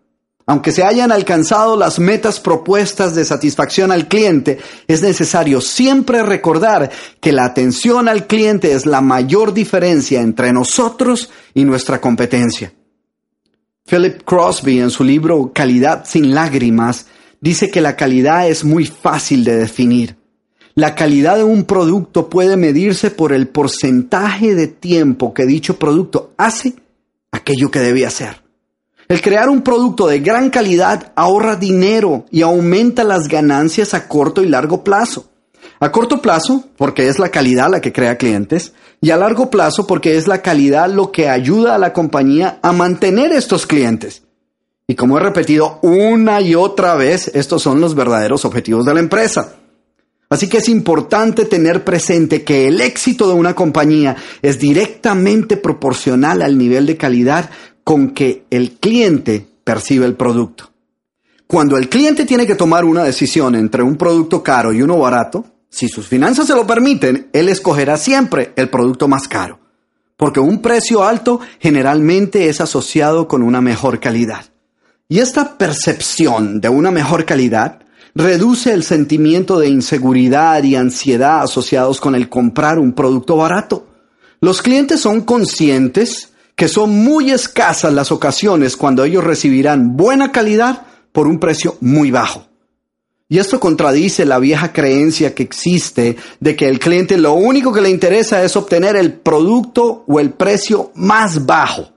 Aunque 0.46 0.72
se 0.72 0.86
hayan 0.86 1.12
alcanzado 1.12 1.76
las 1.76 2.00
metas 2.00 2.40
propuestas 2.40 3.16
de 3.16 3.26
satisfacción 3.26 3.92
al 3.92 4.08
cliente, 4.08 4.60
es 4.88 5.02
necesario 5.02 5.60
siempre 5.60 6.24
recordar 6.24 6.90
que 7.20 7.34
la 7.34 7.44
atención 7.44 8.08
al 8.08 8.28
cliente 8.28 8.72
es 8.72 8.86
la 8.86 9.02
mayor 9.02 9.54
diferencia 9.54 10.22
entre 10.22 10.54
nosotros 10.54 11.30
y 11.54 11.66
nuestra 11.66 12.00
competencia. 12.00 12.72
Philip 13.86 14.24
Crosby 14.24 14.80
en 14.80 14.90
su 14.90 15.04
libro 15.04 15.52
Calidad 15.54 16.06
sin 16.06 16.34
lágrimas 16.34 17.08
dice 17.42 17.70
que 17.70 17.82
la 17.82 17.98
calidad 17.98 18.48
es 18.48 18.64
muy 18.64 18.86
fácil 18.86 19.44
de 19.44 19.58
definir. 19.58 20.16
La 20.74 20.96
calidad 20.96 21.36
de 21.36 21.44
un 21.44 21.66
producto 21.66 22.30
puede 22.30 22.56
medirse 22.56 23.12
por 23.12 23.34
el 23.34 23.50
porcentaje 23.50 24.56
de 24.56 24.68
tiempo 24.68 25.34
que 25.34 25.46
dicho 25.46 25.78
producto 25.78 26.32
hace 26.38 26.76
aquello 27.32 27.70
que 27.70 27.80
debe 27.80 28.06
hacer. 28.06 28.42
El 29.10 29.22
crear 29.22 29.50
un 29.50 29.62
producto 29.62 30.08
de 30.08 30.22
gran 30.22 30.50
calidad 30.50 31.12
ahorra 31.16 31.58
dinero 31.58 32.26
y 32.32 32.42
aumenta 32.42 33.04
las 33.04 33.28
ganancias 33.28 33.94
a 33.94 34.08
corto 34.08 34.42
y 34.42 34.48
largo 34.48 34.84
plazo. 34.84 35.30
A 35.82 35.92
corto 35.92 36.22
plazo, 36.22 36.64
porque 36.78 37.10
es 37.10 37.20
la 37.20 37.30
calidad 37.30 37.70
la 37.70 37.82
que 37.82 37.92
crea 37.92 38.18
clientes, 38.18 38.74
y 39.04 39.12
a 39.12 39.18
largo 39.18 39.50
plazo, 39.50 39.86
porque 39.86 40.16
es 40.16 40.30
la 40.30 40.42
calidad 40.42 40.90
lo 40.90 41.12
que 41.12 41.28
ayuda 41.28 41.76
a 41.76 41.78
la 41.78 41.92
compañía 41.92 42.60
a 42.62 42.72
mantener 42.72 43.34
estos 43.34 43.68
clientes. 43.68 44.24
Y 44.88 44.96
como 44.96 45.18
he 45.18 45.22
repetido 45.22 45.80
una 45.82 46.40
y 46.40 46.56
otra 46.56 46.96
vez, 46.96 47.30
estos 47.36 47.62
son 47.62 47.82
los 47.82 47.96
verdaderos 47.96 48.46
objetivos 48.46 48.86
de 48.86 48.94
la 48.94 49.02
empresa. 49.02 49.56
Así 50.30 50.48
que 50.48 50.60
es 50.60 50.70
importante 50.70 51.44
tener 51.44 51.84
presente 51.84 52.44
que 52.44 52.70
el 52.70 52.80
éxito 52.80 53.28
de 53.28 53.34
una 53.34 53.54
compañía 53.54 54.16
es 54.42 54.58
directamente 54.58 55.58
proporcional 55.58 56.42
al 56.42 56.58
nivel 56.58 56.86
de 56.86 56.96
calidad 56.96 57.50
con 57.84 58.12
que 58.12 58.46
el 58.52 58.72
cliente 58.80 59.46
percibe 59.66 60.06
el 60.06 60.16
producto. 60.16 60.72
Cuando 61.46 61.76
el 61.76 61.90
cliente 61.90 62.24
tiene 62.24 62.48
que 62.48 62.56
tomar 62.56 62.86
una 62.86 63.04
decisión 63.04 63.56
entre 63.56 63.84
un 63.84 63.98
producto 63.98 64.42
caro 64.42 64.72
y 64.72 64.82
uno 64.82 64.98
barato, 64.98 65.44
si 65.74 65.90
sus 65.90 66.08
finanzas 66.08 66.46
se 66.46 66.54
lo 66.54 66.68
permiten, 66.68 67.30
él 67.34 67.50
escogerá 67.50 67.98
siempre 67.98 68.54
el 68.58 68.70
producto 68.70 69.08
más 69.08 69.28
caro, 69.28 69.60
porque 70.18 70.40
un 70.40 70.62
precio 70.62 71.04
alto 71.04 71.40
generalmente 71.60 72.48
es 72.48 72.62
asociado 72.62 73.28
con 73.28 73.42
una 73.42 73.60
mejor 73.60 74.00
calidad. 74.00 74.46
Y 75.10 75.18
esta 75.18 75.58
percepción 75.58 76.62
de 76.62 76.70
una 76.70 76.92
mejor 76.92 77.26
calidad 77.26 77.80
reduce 78.14 78.72
el 78.72 78.84
sentimiento 78.84 79.58
de 79.58 79.70
inseguridad 79.70 80.62
y 80.62 80.76
ansiedad 80.76 81.42
asociados 81.42 82.00
con 82.00 82.14
el 82.14 82.30
comprar 82.30 82.78
un 82.78 82.94
producto 82.94 83.36
barato. 83.36 83.88
Los 84.42 84.62
clientes 84.62 85.00
son 85.00 85.22
conscientes 85.22 86.34
que 86.56 86.68
son 86.68 86.92
muy 86.92 87.32
escasas 87.32 87.92
las 87.92 88.12
ocasiones 88.12 88.78
cuando 88.78 89.04
ellos 89.06 89.24
recibirán 89.24 89.98
buena 89.98 90.32
calidad 90.32 90.84
por 91.12 91.26
un 91.26 91.40
precio 91.40 91.78
muy 91.82 92.12
bajo. 92.12 92.53
Y 93.34 93.40
esto 93.40 93.60
contradice 93.60 94.28
la 94.28 94.38
vieja 94.38 94.72
creencia 94.72 95.34
que 95.34 95.42
existe 95.42 96.18
de 96.40 96.56
que 96.56 96.68
el 96.68 96.78
cliente 96.78 97.18
lo 97.18 97.34
único 97.34 97.74
que 97.74 97.82
le 97.82 97.90
interesa 97.90 98.44
es 98.44 98.56
obtener 98.56 98.96
el 98.96 99.12
producto 99.14 100.04
o 100.06 100.20
el 100.20 100.34
precio 100.34 100.92
más 100.94 101.44
bajo. 101.44 101.90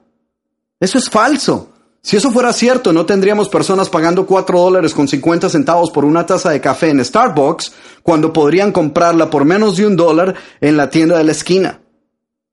Eso 0.81 0.97
es 0.97 1.11
falso. 1.11 1.69
Si 2.01 2.17
eso 2.17 2.31
fuera 2.31 2.55
cierto, 2.55 2.91
no 2.91 3.05
tendríamos 3.05 3.51
personas 3.51 3.91
pagando 3.91 4.25
4 4.25 4.59
dólares 4.59 4.95
con 4.95 5.07
50 5.07 5.51
centavos 5.51 5.91
por 5.91 6.07
una 6.07 6.25
taza 6.25 6.49
de 6.49 6.63
café 6.63 6.89
en 6.89 7.05
Starbucks 7.05 7.71
cuando 8.03 8.33
podrían 8.33 8.73
comprarla 8.73 9.29
por 9.29 9.45
menos 9.45 9.77
de 9.77 9.87
un 9.87 9.95
dólar 9.95 10.37
en 10.63 10.79
la 10.79 10.89
tienda 10.89 11.19
de 11.19 11.25
la 11.25 11.33
esquina. 11.33 11.83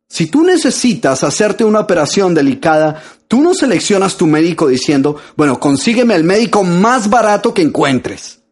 Si 0.10 0.26
tú 0.26 0.44
necesitas 0.44 1.24
hacerte 1.24 1.64
una 1.64 1.80
operación 1.80 2.34
delicada, 2.34 3.02
tú 3.30 3.42
no 3.42 3.54
seleccionas 3.54 4.18
tu 4.18 4.28
médico 4.28 4.68
diciendo, 4.68 5.16
bueno, 5.38 5.58
consígueme 5.58 6.16
el 6.16 6.26
médico 6.26 6.66
más 6.66 7.10
barato 7.10 7.54
que 7.54 7.62
encuentres. 7.62 8.43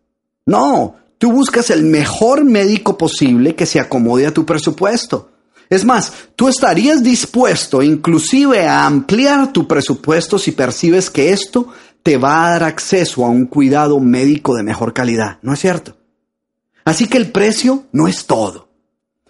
No, 0.45 0.95
tú 1.17 1.31
buscas 1.31 1.69
el 1.69 1.83
mejor 1.83 2.43
médico 2.43 2.97
posible 2.97 3.55
que 3.55 3.65
se 3.65 3.79
acomode 3.79 4.25
a 4.25 4.33
tu 4.33 4.45
presupuesto. 4.45 5.29
Es 5.69 5.85
más, 5.85 6.11
tú 6.35 6.49
estarías 6.49 7.01
dispuesto 7.01 7.81
inclusive 7.81 8.67
a 8.67 8.85
ampliar 8.85 9.53
tu 9.53 9.67
presupuesto 9.67 10.37
si 10.37 10.51
percibes 10.51 11.09
que 11.09 11.31
esto 11.31 11.67
te 12.03 12.17
va 12.17 12.45
a 12.45 12.49
dar 12.51 12.63
acceso 12.63 13.25
a 13.25 13.29
un 13.29 13.45
cuidado 13.45 13.99
médico 13.99 14.55
de 14.55 14.63
mejor 14.63 14.93
calidad, 14.93 15.37
¿no 15.41 15.53
es 15.53 15.59
cierto? 15.59 15.95
Así 16.83 17.07
que 17.07 17.17
el 17.17 17.31
precio 17.31 17.85
no 17.93 18.07
es 18.07 18.25
todo. 18.25 18.67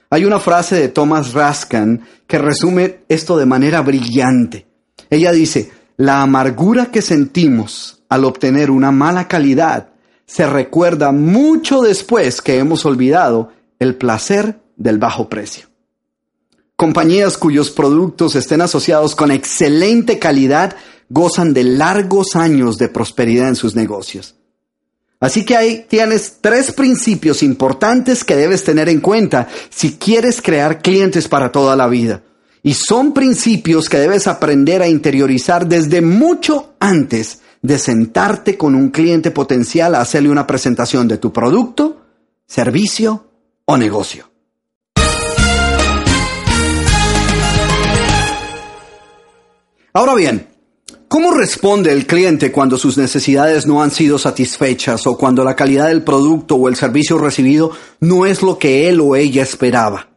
Hay 0.10 0.26
una 0.26 0.40
frase 0.40 0.76
de 0.76 0.88
Thomas 0.88 1.34
Raskin 1.34 2.02
que 2.26 2.38
resume 2.38 3.02
esto 3.08 3.38
de 3.38 3.46
manera 3.46 3.82
brillante. 3.82 4.68
Ella 5.10 5.32
dice, 5.32 5.72
la 5.98 6.22
amargura 6.22 6.88
que 6.88 7.02
sentimos 7.02 8.02
al 8.10 8.26
obtener 8.26 8.72
una 8.72 8.92
mala 8.92 9.28
calidad 9.28 9.91
se 10.32 10.48
recuerda 10.48 11.12
mucho 11.12 11.82
después 11.82 12.42
que 12.42 12.58
hemos 12.58 12.86
olvidado 12.86 13.52
el 13.80 13.96
placer 13.96 14.62
del 14.78 14.98
bajo 14.98 15.28
precio. 15.28 15.68
Compañías 16.78 17.38
cuyos 17.38 17.70
productos 17.70 18.36
estén 18.38 18.62
asociados 18.62 19.14
con 19.14 19.30
excelente 19.30 20.20
calidad 20.20 20.78
gozan 21.10 21.54
de 21.54 21.66
largos 21.66 22.38
años 22.38 22.78
de 22.78 22.88
prosperidad 22.88 23.50
en 23.50 23.58
sus 23.58 23.76
negocios. 23.76 24.36
Así 25.20 25.44
que 25.44 25.58
ahí 25.58 25.86
tienes 25.90 26.38
tres 26.40 26.72
principios 26.72 27.44
importantes 27.44 28.24
que 28.24 28.38
debes 28.38 28.64
tener 28.64 28.88
en 28.88 29.02
cuenta 29.02 29.50
si 29.70 29.98
quieres 29.98 30.42
crear 30.42 30.82
clientes 30.82 31.28
para 31.28 31.52
toda 31.52 31.76
la 31.76 31.88
vida. 31.90 32.24
Y 32.64 32.74
son 32.76 33.14
principios 33.14 33.90
que 33.90 33.98
debes 33.98 34.28
aprender 34.28 34.82
a 34.82 34.88
interiorizar 34.88 35.68
desde 35.68 36.00
mucho 36.02 36.76
antes 36.80 37.41
de 37.62 37.78
sentarte 37.78 38.58
con 38.58 38.76
un 38.76 38.90
cliente 38.90 39.32
potencial 39.32 39.96
a 39.96 40.02
hacerle 40.02 40.30
una 40.30 40.48
presentación 40.48 41.08
de 41.08 41.18
tu 41.18 41.32
producto, 41.32 42.02
servicio 42.48 43.26
o 43.66 43.78
negocio. 43.78 44.30
Ahora 49.94 50.16
bien, 50.16 50.48
¿cómo 51.10 51.32
responde 51.34 51.92
el 51.92 52.08
cliente 52.08 52.52
cuando 52.52 52.78
sus 52.78 52.98
necesidades 52.98 53.68
no 53.68 53.84
han 53.84 53.92
sido 53.92 54.18
satisfechas 54.18 55.06
o 55.06 55.18
cuando 55.18 55.44
la 55.44 55.56
calidad 55.56 55.90
del 55.90 56.04
producto 56.04 56.56
o 56.56 56.70
el 56.70 56.78
servicio 56.78 57.18
recibido 57.18 57.72
no 58.00 58.26
es 58.26 58.42
lo 58.42 58.58
que 58.58 58.88
él 58.88 59.02
o 59.02 59.18
ella 59.18 59.44
esperaba? 59.44 60.08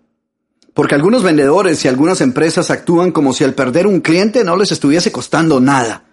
Porque 0.74 0.94
algunos 0.94 1.24
vendedores 1.24 1.84
y 1.84 1.88
algunas 1.88 2.20
empresas 2.20 2.70
actúan 2.70 3.10
como 3.10 3.32
si 3.32 3.42
al 3.44 3.54
perder 3.54 3.86
un 3.86 4.00
cliente 4.00 4.44
no 4.44 4.56
les 4.56 4.70
estuviese 4.70 5.10
costando 5.10 5.60
nada. 5.60 6.04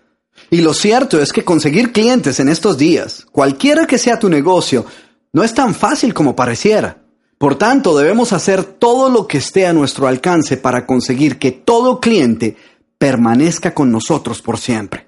Y 0.54 0.60
lo 0.60 0.74
cierto 0.74 1.22
es 1.22 1.32
que 1.32 1.46
conseguir 1.46 1.94
clientes 1.94 2.42
en 2.42 2.50
estos 2.50 2.78
días, 2.78 3.26
cualquiera 3.32 3.88
que 3.88 3.98
sea 3.98 4.20
tu 4.20 4.30
negocio, 4.30 4.86
no 5.32 5.46
es 5.46 5.54
tan 5.54 5.74
fácil 5.74 6.14
como 6.14 6.36
pareciera. 6.36 6.98
Por 7.38 7.56
tanto, 7.56 7.98
debemos 7.98 8.34
hacer 8.34 8.66
todo 8.66 9.10
lo 9.10 9.28
que 9.28 9.38
esté 9.38 9.66
a 9.66 9.72
nuestro 9.72 10.08
alcance 10.08 10.58
para 10.58 10.86
conseguir 10.86 11.40
que 11.40 11.52
todo 11.52 12.02
cliente 12.02 12.58
permanezca 12.98 13.74
con 13.74 13.94
nosotros 13.94 14.42
por 14.42 14.58
siempre. 14.58 15.08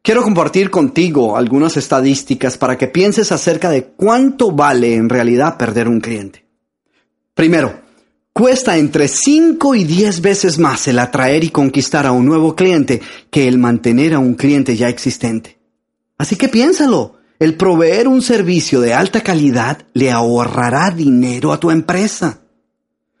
Quiero 0.00 0.22
compartir 0.22 0.70
contigo 0.70 1.36
algunas 1.36 1.76
estadísticas 1.76 2.56
para 2.56 2.78
que 2.78 2.88
pienses 2.88 3.32
acerca 3.32 3.68
de 3.68 3.88
cuánto 3.88 4.52
vale 4.52 4.94
en 4.94 5.10
realidad 5.10 5.58
perder 5.58 5.86
un 5.86 6.00
cliente. 6.00 6.46
Primero, 7.34 7.78
Cuesta 8.32 8.76
entre 8.76 9.08
5 9.08 9.74
y 9.74 9.84
10 9.84 10.20
veces 10.20 10.58
más 10.58 10.86
el 10.88 10.98
atraer 10.98 11.44
y 11.44 11.50
conquistar 11.50 12.06
a 12.06 12.12
un 12.12 12.26
nuevo 12.26 12.54
cliente 12.54 13.00
que 13.30 13.48
el 13.48 13.58
mantener 13.58 14.14
a 14.14 14.18
un 14.18 14.34
cliente 14.34 14.76
ya 14.76 14.88
existente. 14.88 15.58
Así 16.16 16.36
que 16.36 16.48
piénsalo, 16.48 17.16
el 17.38 17.56
proveer 17.56 18.06
un 18.06 18.22
servicio 18.22 18.80
de 18.80 18.94
alta 18.94 19.22
calidad 19.22 19.78
le 19.94 20.10
ahorrará 20.10 20.90
dinero 20.90 21.52
a 21.52 21.58
tu 21.58 21.70
empresa. 21.70 22.40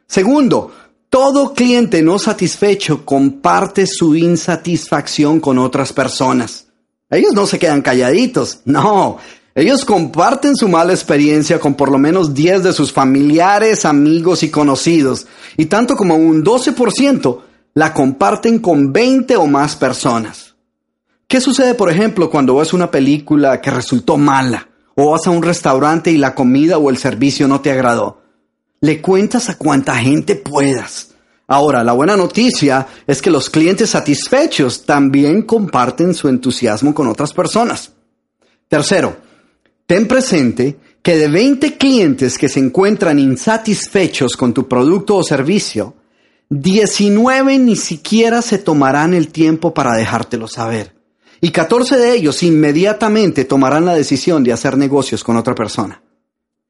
Segundo, 0.06 0.72
todo 1.08 1.54
cliente 1.54 2.02
no 2.02 2.18
satisfecho 2.18 3.04
comparte 3.04 3.86
su 3.86 4.14
insatisfacción 4.14 5.40
con 5.40 5.58
otras 5.58 5.92
personas. 5.92 6.66
Ellos 7.10 7.32
no 7.34 7.46
se 7.46 7.58
quedan 7.58 7.82
calladitos, 7.82 8.60
no, 8.64 9.18
ellos 9.60 9.84
comparten 9.84 10.56
su 10.56 10.68
mala 10.68 10.92
experiencia 10.92 11.60
con 11.60 11.74
por 11.74 11.90
lo 11.90 11.98
menos 11.98 12.32
10 12.34 12.62
de 12.62 12.72
sus 12.72 12.92
familiares, 12.92 13.84
amigos 13.84 14.42
y 14.42 14.50
conocidos, 14.50 15.26
y 15.56 15.66
tanto 15.66 15.96
como 15.96 16.14
un 16.16 16.44
12% 16.44 17.40
la 17.74 17.92
comparten 17.92 18.58
con 18.58 18.92
20 18.92 19.36
o 19.36 19.46
más 19.46 19.76
personas. 19.76 20.54
¿Qué 21.26 21.40
sucede, 21.40 21.74
por 21.74 21.90
ejemplo, 21.90 22.30
cuando 22.30 22.56
ves 22.56 22.72
una 22.72 22.90
película 22.90 23.60
que 23.60 23.70
resultó 23.70 24.16
mala, 24.16 24.68
o 24.96 25.10
vas 25.12 25.26
a 25.26 25.30
un 25.30 25.42
restaurante 25.42 26.10
y 26.10 26.16
la 26.16 26.34
comida 26.34 26.78
o 26.78 26.90
el 26.90 26.96
servicio 26.96 27.46
no 27.46 27.60
te 27.60 27.70
agradó? 27.70 28.22
Le 28.80 29.00
cuentas 29.00 29.48
a 29.48 29.58
cuanta 29.58 29.94
gente 29.96 30.36
puedas. 30.36 31.10
Ahora, 31.46 31.84
la 31.84 31.92
buena 31.92 32.16
noticia 32.16 32.86
es 33.06 33.20
que 33.20 33.30
los 33.30 33.50
clientes 33.50 33.90
satisfechos 33.90 34.86
también 34.86 35.42
comparten 35.42 36.14
su 36.14 36.28
entusiasmo 36.28 36.94
con 36.94 37.08
otras 37.08 37.32
personas. 37.32 37.92
Tercero, 38.68 39.16
ten 39.90 40.06
presente 40.06 40.76
que 41.02 41.16
de 41.16 41.26
20 41.26 41.76
clientes 41.76 42.38
que 42.38 42.48
se 42.48 42.60
encuentran 42.60 43.18
insatisfechos 43.18 44.36
con 44.36 44.54
tu 44.54 44.68
producto 44.68 45.16
o 45.16 45.24
servicio, 45.24 45.94
19 46.48 47.58
ni 47.58 47.74
siquiera 47.74 48.40
se 48.40 48.58
tomarán 48.58 49.14
el 49.14 49.32
tiempo 49.32 49.74
para 49.74 49.96
dejártelo 49.96 50.46
saber. 50.46 50.94
Y 51.40 51.50
14 51.50 51.96
de 51.96 52.14
ellos 52.14 52.44
inmediatamente 52.44 53.44
tomarán 53.44 53.84
la 53.84 53.94
decisión 53.96 54.44
de 54.44 54.52
hacer 54.52 54.78
negocios 54.78 55.24
con 55.24 55.36
otra 55.36 55.56
persona. 55.56 56.00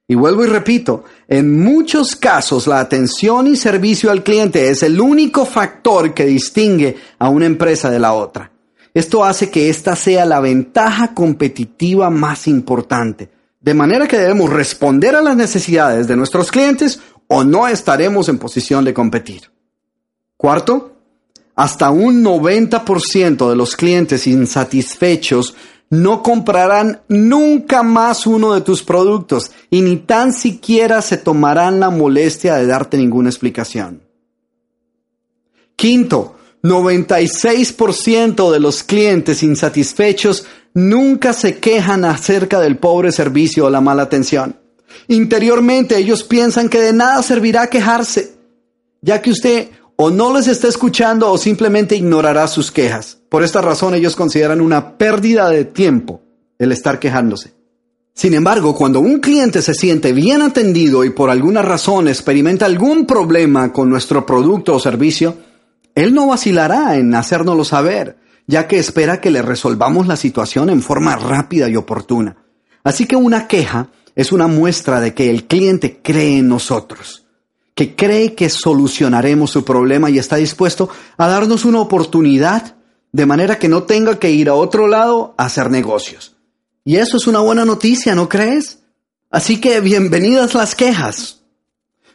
Y 0.09 0.14
vuelvo 0.14 0.43
y 0.43 0.47
repito, 0.47 1.05
en 1.29 1.62
muchos 1.62 2.16
casos 2.16 2.66
la 2.66 2.81
atención 2.81 3.49
y 3.49 3.57
servicio 3.57 4.11
al 4.11 4.23
cliente 4.23 4.71
es 4.71 4.83
el 4.83 4.99
único 4.99 5.45
factor 5.45 6.14
que 6.14 6.25
distingue 6.25 6.97
a 7.18 7.29
una 7.29 7.45
empresa 7.45 7.91
de 7.91 7.99
la 7.99 8.14
otra. 8.14 8.51
Esto 8.93 9.24
hace 9.24 9.51
que 9.51 9.70
esta 9.70 9.95
sea 9.97 10.24
la 10.24 10.41
ventaja 10.41 11.14
competitiva 11.14 12.11
más 12.11 12.49
importante. 12.49 13.30
De 13.61 13.74
manera 13.74 14.09
que 14.09 14.18
debemos 14.18 14.51
responder 14.51 15.14
a 15.14 15.20
las 15.20 15.36
necesidades 15.36 16.09
de 16.09 16.16
nuestros 16.16 16.51
clientes 16.51 17.01
o 17.28 17.45
no 17.45 17.68
estaremos 17.68 18.28
en 18.28 18.38
posición 18.38 18.84
de 18.84 18.95
competir. 18.95 19.51
Cuarto, 20.36 20.97
hasta 21.55 21.91
un 21.91 22.24
90% 22.24 23.49
de 23.49 23.57
los 23.57 23.76
clientes 23.76 24.26
insatisfechos 24.26 25.55
no 25.91 26.22
comprarán 26.22 27.03
nunca 27.09 27.82
más 27.82 28.26
uno 28.26 28.55
de 28.55 28.62
tus 28.62 28.82
productos 28.82 29.51
y 29.68 29.82
ni 29.82 29.97
tan 29.99 30.32
siquiera 30.32 31.03
se 31.03 31.18
tomarán 31.18 31.80
la 31.80 31.91
molestia 31.91 32.55
de 32.55 32.66
darte 32.66 32.97
ninguna 32.97 33.28
explicación. 33.28 34.03
Quinto, 35.76 36.36
96% 36.63 38.51
de 38.51 38.61
los 38.61 38.83
clientes 38.83 39.43
insatisfechos 39.43 40.47
nunca 40.75 41.33
se 41.33 41.59
quejan 41.59 42.05
acerca 42.05 42.61
del 42.61 42.77
pobre 42.77 43.13
servicio 43.13 43.67
o 43.67 43.71
la 43.71 43.81
mala 43.81 44.03
atención. 44.03 44.57
Interiormente 45.09 45.97
ellos 45.97 46.23
piensan 46.23 46.69
que 46.69 46.81
de 46.81 46.93
nada 46.93 47.23
servirá 47.23 47.69
quejarse, 47.69 48.35
ya 49.01 49.23
que 49.23 49.31
usted 49.31 49.69
o 49.97 50.11
no 50.11 50.35
les 50.35 50.49
está 50.49 50.69
escuchando 50.69 51.31
o 51.31 51.39
simplemente 51.39 51.97
ignorará 51.97 52.47
sus 52.47 52.71
quejas. 52.71 53.19
Por 53.29 53.43
esta 53.43 53.61
razón 53.61 53.95
ellos 53.95 54.17
consideran 54.17 54.61
una 54.61 54.97
pérdida 54.99 55.49
de 55.51 55.65
tiempo 55.65 56.23
el 56.59 56.73
estar 56.73 56.99
quejándose. 56.99 57.53
Sin 58.15 58.35
embargo, 58.35 58.75
cuando 58.75 59.01
un 59.01 59.21
cliente 59.21 59.63
se 59.63 59.75
siente 59.75 60.13
bien 60.13 60.43
atendido 60.43 61.05
y 61.05 61.11
por 61.11 61.31
alguna 61.31 61.63
razón 61.63 62.09
experimenta 62.09 62.67
algún 62.67 63.07
problema 63.07 63.73
con 63.73 63.89
nuestro 63.89 64.27
producto 64.27 64.75
o 64.75 64.81
servicio, 64.81 65.37
él 65.95 66.14
no 66.14 66.26
vacilará 66.26 66.97
en 66.97 67.14
hacérnoslo 67.14 67.64
saber, 67.64 68.18
ya 68.47 68.66
que 68.68 68.78
espera 68.78 69.20
que 69.20 69.30
le 69.30 69.43
resolvamos 69.43 70.07
la 70.07 70.16
situación 70.16 70.70
en 70.70 70.82
forma 70.82 71.16
rápida 71.16 71.68
y 71.68 71.76
oportuna. 71.76 72.36
Así 72.82 73.07
que 73.07 73.16
una 73.16 73.47
queja 73.47 73.88
es 74.14 74.32
una 74.32 74.47
muestra 74.47 75.01
de 75.01 75.14
que 75.14 75.30
el 75.30 75.47
cliente 75.47 76.01
cree 76.03 76.38
en 76.38 76.49
nosotros 76.49 77.26
que 77.80 77.97
cree 77.97 78.34
que 78.34 78.51
solucionaremos 78.51 79.51
su 79.51 79.64
problema 79.64 80.11
y 80.11 80.18
está 80.18 80.36
dispuesto 80.36 80.91
a 81.16 81.26
darnos 81.28 81.64
una 81.64 81.80
oportunidad 81.80 82.76
de 83.11 83.24
manera 83.24 83.59
que 83.59 83.70
no 83.70 83.84
tenga 83.84 84.18
que 84.18 84.30
ir 84.30 84.51
a 84.51 84.55
otro 84.55 84.86
lado 84.86 85.34
a 85.38 85.47
hacer 85.47 85.70
negocios. 85.70 86.36
Y 86.84 86.97
eso 86.97 87.16
es 87.16 87.26
una 87.26 87.41
buena 87.41 87.64
noticia, 87.64 88.14
¿no 88.14 88.28
crees? 88.28 88.80
Así 89.30 89.62
que 89.62 89.80
bienvenidas 89.80 90.53
las 90.53 90.74
quejas. 90.74 91.41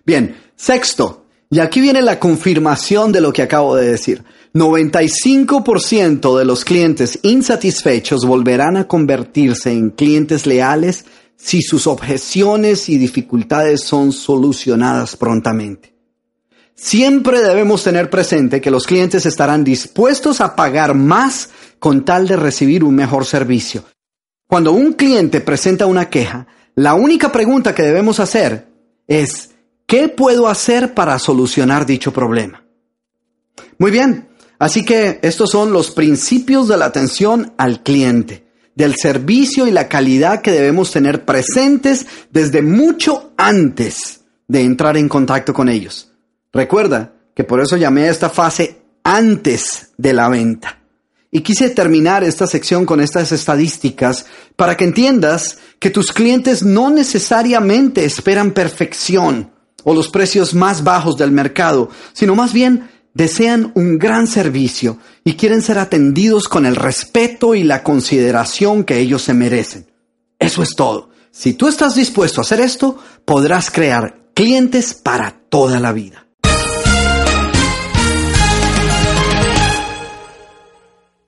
Bien, 0.05 0.37
sexto, 0.55 1.24
y 1.55 1.61
aquí 1.61 1.79
viene 1.79 2.01
la 2.01 2.19
confirmación 2.19 3.13
de 3.13 3.21
lo 3.21 3.31
que 3.31 3.41
acabo 3.41 3.77
de 3.77 3.89
decir. 3.89 4.25
95% 4.53 6.37
de 6.37 6.43
los 6.43 6.65
clientes 6.65 7.17
insatisfechos 7.21 8.25
volverán 8.25 8.75
a 8.75 8.89
convertirse 8.89 9.71
en 9.71 9.91
clientes 9.91 10.45
leales 10.45 11.05
si 11.37 11.61
sus 11.61 11.87
objeciones 11.87 12.89
y 12.89 12.97
dificultades 12.97 13.85
son 13.85 14.11
solucionadas 14.11 15.15
prontamente. 15.15 15.95
Siempre 16.75 17.39
debemos 17.39 17.85
tener 17.85 18.09
presente 18.09 18.59
que 18.59 18.69
los 18.69 18.85
clientes 18.85 19.25
estarán 19.25 19.63
dispuestos 19.63 20.41
a 20.41 20.57
pagar 20.57 20.93
más 20.93 21.51
con 21.79 22.03
tal 22.03 22.27
de 22.27 22.35
recibir 22.35 22.83
un 22.83 22.95
mejor 22.95 23.23
servicio. 23.23 23.85
Cuando 24.45 24.73
un 24.73 24.91
cliente 24.91 25.39
presenta 25.39 25.85
una 25.85 26.09
queja, 26.09 26.47
la 26.75 26.95
única 26.95 27.31
pregunta 27.31 27.73
que 27.73 27.83
debemos 27.83 28.19
hacer 28.19 28.67
es, 29.07 29.54
¿qué 29.85 30.09
puedo 30.09 30.47
hacer 30.47 30.93
para 30.93 31.19
solucionar 31.19 31.85
dicho 31.85 32.11
problema? 32.11 32.63
Muy 33.77 33.91
bien, 33.91 34.29
así 34.59 34.85
que 34.85 35.19
estos 35.21 35.51
son 35.51 35.73
los 35.73 35.91
principios 35.91 36.67
de 36.67 36.77
la 36.77 36.85
atención 36.85 37.53
al 37.57 37.83
cliente 37.83 38.45
del 38.75 38.95
servicio 38.95 39.67
y 39.67 39.71
la 39.71 39.87
calidad 39.87 40.41
que 40.41 40.51
debemos 40.51 40.91
tener 40.91 41.25
presentes 41.25 42.05
desde 42.31 42.61
mucho 42.61 43.31
antes 43.37 44.21
de 44.47 44.61
entrar 44.61 44.97
en 44.97 45.09
contacto 45.09 45.53
con 45.53 45.69
ellos. 45.69 46.11
Recuerda 46.51 47.13
que 47.33 47.43
por 47.43 47.61
eso 47.61 47.77
llamé 47.77 48.03
a 48.03 48.11
esta 48.11 48.29
fase 48.29 48.81
antes 49.03 49.91
de 49.97 50.13
la 50.13 50.29
venta. 50.29 50.79
Y 51.31 51.41
quise 51.41 51.69
terminar 51.69 52.23
esta 52.23 52.47
sección 52.47 52.85
con 52.85 53.01
estas 53.01 53.31
estadísticas 53.31 54.25
para 54.55 54.77
que 54.77 54.85
entiendas 54.85 55.57
que 55.79 55.89
tus 55.89 56.13
clientes 56.13 56.63
no 56.63 56.89
necesariamente 56.89 58.05
esperan 58.05 58.51
perfección 58.51 59.51
o 59.85 59.93
los 59.93 60.09
precios 60.09 60.53
más 60.53 60.83
bajos 60.83 61.15
del 61.15 61.31
mercado, 61.31 61.89
sino 62.11 62.35
más 62.35 62.51
bien 62.51 62.89
desean 63.13 63.71
un 63.75 63.97
gran 63.97 64.27
servicio 64.27 64.97
y 65.23 65.35
quieren 65.35 65.61
ser 65.61 65.79
atendidos 65.79 66.49
con 66.49 66.65
el 66.65 66.75
respeto 66.75 67.55
y 67.55 67.63
la 67.63 67.81
consideración 67.81 68.83
que 68.83 68.99
ellos 68.99 69.21
se 69.21 69.33
merecen. 69.33 69.87
Eso 70.37 70.61
es 70.61 70.75
todo. 70.75 71.09
Si 71.31 71.53
tú 71.53 71.69
estás 71.69 71.95
dispuesto 71.95 72.41
a 72.41 72.43
hacer 72.43 72.59
esto, 72.59 72.97
podrás 73.23 73.71
crear 73.71 74.17
clientes 74.33 74.93
para 74.93 75.31
toda 75.49 75.79
la 75.79 75.93
vida. 75.93 76.27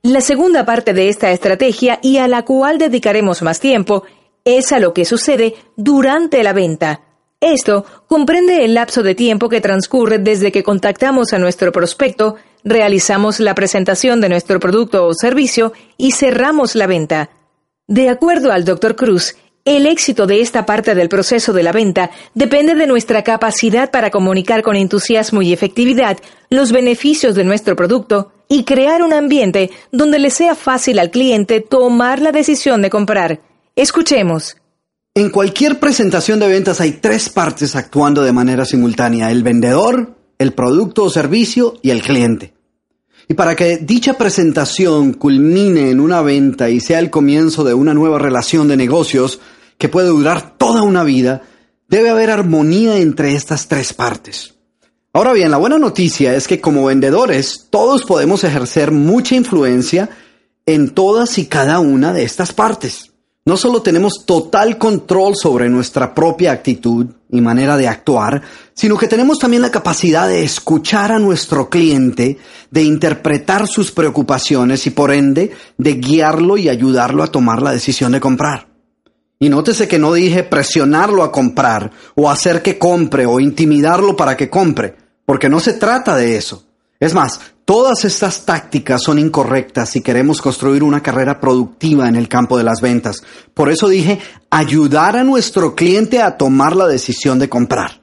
La 0.03 0.22
segunda 0.22 0.66
parte 0.66 0.93
de 0.93 1.10
esta 1.10 1.32
estrategia 1.32 1.99
y 2.01 2.18
a 2.18 2.28
la 2.28 2.43
cual 2.43 2.78
dedicaremos 2.78 3.41
más 3.41 3.60
tiempo 3.60 4.03
es 4.45 4.72
a 4.72 4.80
lo 4.80 4.93
que 4.93 5.03
sucede 5.03 5.55
durante 5.76 6.43
la 6.43 6.53
venta 6.53 7.07
esto 7.39 7.85
comprende 8.07 8.65
el 8.65 8.73
lapso 8.73 9.03
de 9.03 9.13
tiempo 9.13 9.47
que 9.47 9.61
transcurre 9.61 10.17
desde 10.17 10.51
que 10.51 10.63
contactamos 10.63 11.33
a 11.33 11.39
nuestro 11.39 11.71
prospecto, 11.71 12.35
realizamos 12.63 13.39
la 13.39 13.53
presentación 13.53 14.21
de 14.21 14.29
nuestro 14.29 14.59
producto 14.59 15.05
o 15.05 15.13
servicio 15.13 15.71
y 15.97 16.11
cerramos 16.11 16.75
la 16.75 16.88
venta. 16.88 17.29
De 17.88 18.09
acuerdo 18.09 18.51
al 18.51 18.65
Dr. 18.65 18.95
Cruz, 18.95 19.35
el 19.65 19.85
éxito 19.85 20.25
de 20.27 20.41
esta 20.41 20.65
parte 20.65 20.95
del 20.95 21.09
proceso 21.09 21.53
de 21.53 21.61
la 21.61 21.71
venta 21.71 22.09
depende 22.33 22.73
de 22.73 22.88
nuestra 22.88 23.23
capacidad 23.23 23.91
para 23.91 24.09
comunicar 24.09 24.63
con 24.63 24.75
entusiasmo 24.75 25.41
y 25.41 25.53
efectividad 25.53 26.17
los 26.49 26.71
beneficios 26.71 27.35
de 27.35 27.43
nuestro 27.43 27.75
producto 27.75 28.31
y 28.49 28.63
crear 28.63 29.03
un 29.03 29.13
ambiente 29.13 29.69
donde 29.91 30.19
le 30.19 30.31
sea 30.31 30.55
fácil 30.55 30.99
al 30.99 31.11
cliente 31.11 31.61
tomar 31.61 32.19
la 32.19 32.31
decisión 32.31 32.81
de 32.81 32.89
comprar. 32.89 33.41
Escuchemos. 33.75 34.57
En 35.18 35.32
cualquier 35.32 35.80
presentación 35.80 36.39
de 36.39 36.47
ventas 36.47 36.80
hay 36.80 36.91
tres 36.91 37.30
partes 37.30 37.76
actuando 37.76 38.22
de 38.22 38.32
manera 38.32 38.65
simultánea, 38.65 39.32
el 39.32 39.41
vendedor, 39.41 40.15
el 40.38 40.53
producto 40.53 41.05
o 41.05 41.09
servicio 41.09 41.74
y 41.82 41.89
el 41.89 42.03
cliente. 42.03 42.53
Y 43.28 43.34
para 43.34 43.55
que 43.55 43.78
dicha 43.78 44.13
presentación 44.13 45.13
culmine 45.13 45.89
en 45.89 46.01
una 46.01 46.22
venta 46.22 46.70
y 46.70 46.80
sea 46.80 46.99
el 46.99 47.09
comienzo 47.09 47.63
de 47.63 47.74
una 47.74 47.95
nueva 47.95 48.20
relación 48.20 48.68
de 48.68 48.78
negocios 48.78 49.39
que 49.80 49.89
puede 49.89 50.09
durar 50.09 50.55
toda 50.55 50.84
una 50.84 51.03
vida, 51.03 51.41
debe 51.88 52.11
haber 52.11 52.30
armonía 52.30 52.99
entre 52.99 53.34
estas 53.34 53.68
tres 53.68 53.93
partes. 53.93 54.53
Ahora 55.13 55.34
bien, 55.34 55.49
la 55.49 55.57
buena 55.57 55.80
noticia 55.80 56.36
es 56.36 56.47
que 56.47 56.61
como 56.61 56.86
vendedores 56.86 57.65
todos 57.72 58.03
podemos 58.03 58.43
ejercer 58.43 58.91
mucha 58.91 59.34
influencia 59.34 60.11
en 60.68 60.91
todas 60.91 61.39
y 61.39 61.47
cada 61.47 61.80
una 61.80 62.13
de 62.13 62.22
estas 62.22 62.53
partes. 62.53 63.16
No 63.47 63.55
solo 63.55 63.81
tenemos 63.81 64.25
total 64.25 64.77
control 64.77 65.37
sobre 65.37 65.69
nuestra 65.69 66.13
propia 66.13 66.51
actitud 66.51 67.05
y 67.31 67.39
manera 67.39 67.77
de 67.77 67.87
actuar, 67.87 68.41
sino 68.73 68.97
que 68.97 69.07
tenemos 69.07 69.39
también 69.39 69.61
la 69.61 69.71
capacidad 69.71 70.27
de 70.27 70.43
escuchar 70.43 71.13
a 71.13 71.17
nuestro 71.17 71.69
cliente, 71.69 72.39
de 72.69 72.83
interpretar 72.83 73.65
sus 73.65 73.93
preocupaciones 73.93 74.85
y 74.85 74.89
por 74.89 75.13
ende 75.13 75.51
de 75.77 75.93
guiarlo 75.93 76.57
y 76.57 76.67
ayudarlo 76.67 77.23
a 77.23 77.31
tomar 77.31 77.61
la 77.61 77.71
decisión 77.71 78.11
de 78.11 78.19
comprar. 78.19 78.67
Y 79.39 79.47
nótese 79.47 79.87
que 79.87 79.97
no 79.97 80.11
dije 80.11 80.43
presionarlo 80.43 81.23
a 81.23 81.31
comprar 81.31 81.91
o 82.15 82.29
hacer 82.29 82.61
que 82.61 82.77
compre 82.77 83.25
o 83.25 83.39
intimidarlo 83.39 84.17
para 84.17 84.35
que 84.35 84.49
compre, 84.49 84.93
porque 85.25 85.47
no 85.47 85.61
se 85.61 85.71
trata 85.71 86.17
de 86.17 86.35
eso. 86.35 86.66
Es 86.99 87.13
más, 87.13 87.39
todas 87.63 88.05
estas 88.05 88.43
tácticas 88.45 89.03
son 89.03 89.19
incorrectas 89.19 89.89
si 89.89 90.01
queremos 90.01 90.41
construir 90.41 90.81
una 90.81 91.03
carrera 91.03 91.39
productiva 91.39 92.07
en 92.07 92.15
el 92.15 92.27
campo 92.27 92.57
de 92.57 92.63
las 92.63 92.81
ventas. 92.81 93.21
Por 93.53 93.69
eso 93.69 93.87
dije 93.87 94.19
ayudar 94.49 95.15
a 95.15 95.23
nuestro 95.23 95.75
cliente 95.75 96.21
a 96.21 96.37
tomar 96.37 96.75
la 96.75 96.87
decisión 96.87 97.37
de 97.37 97.49
comprar. 97.49 98.01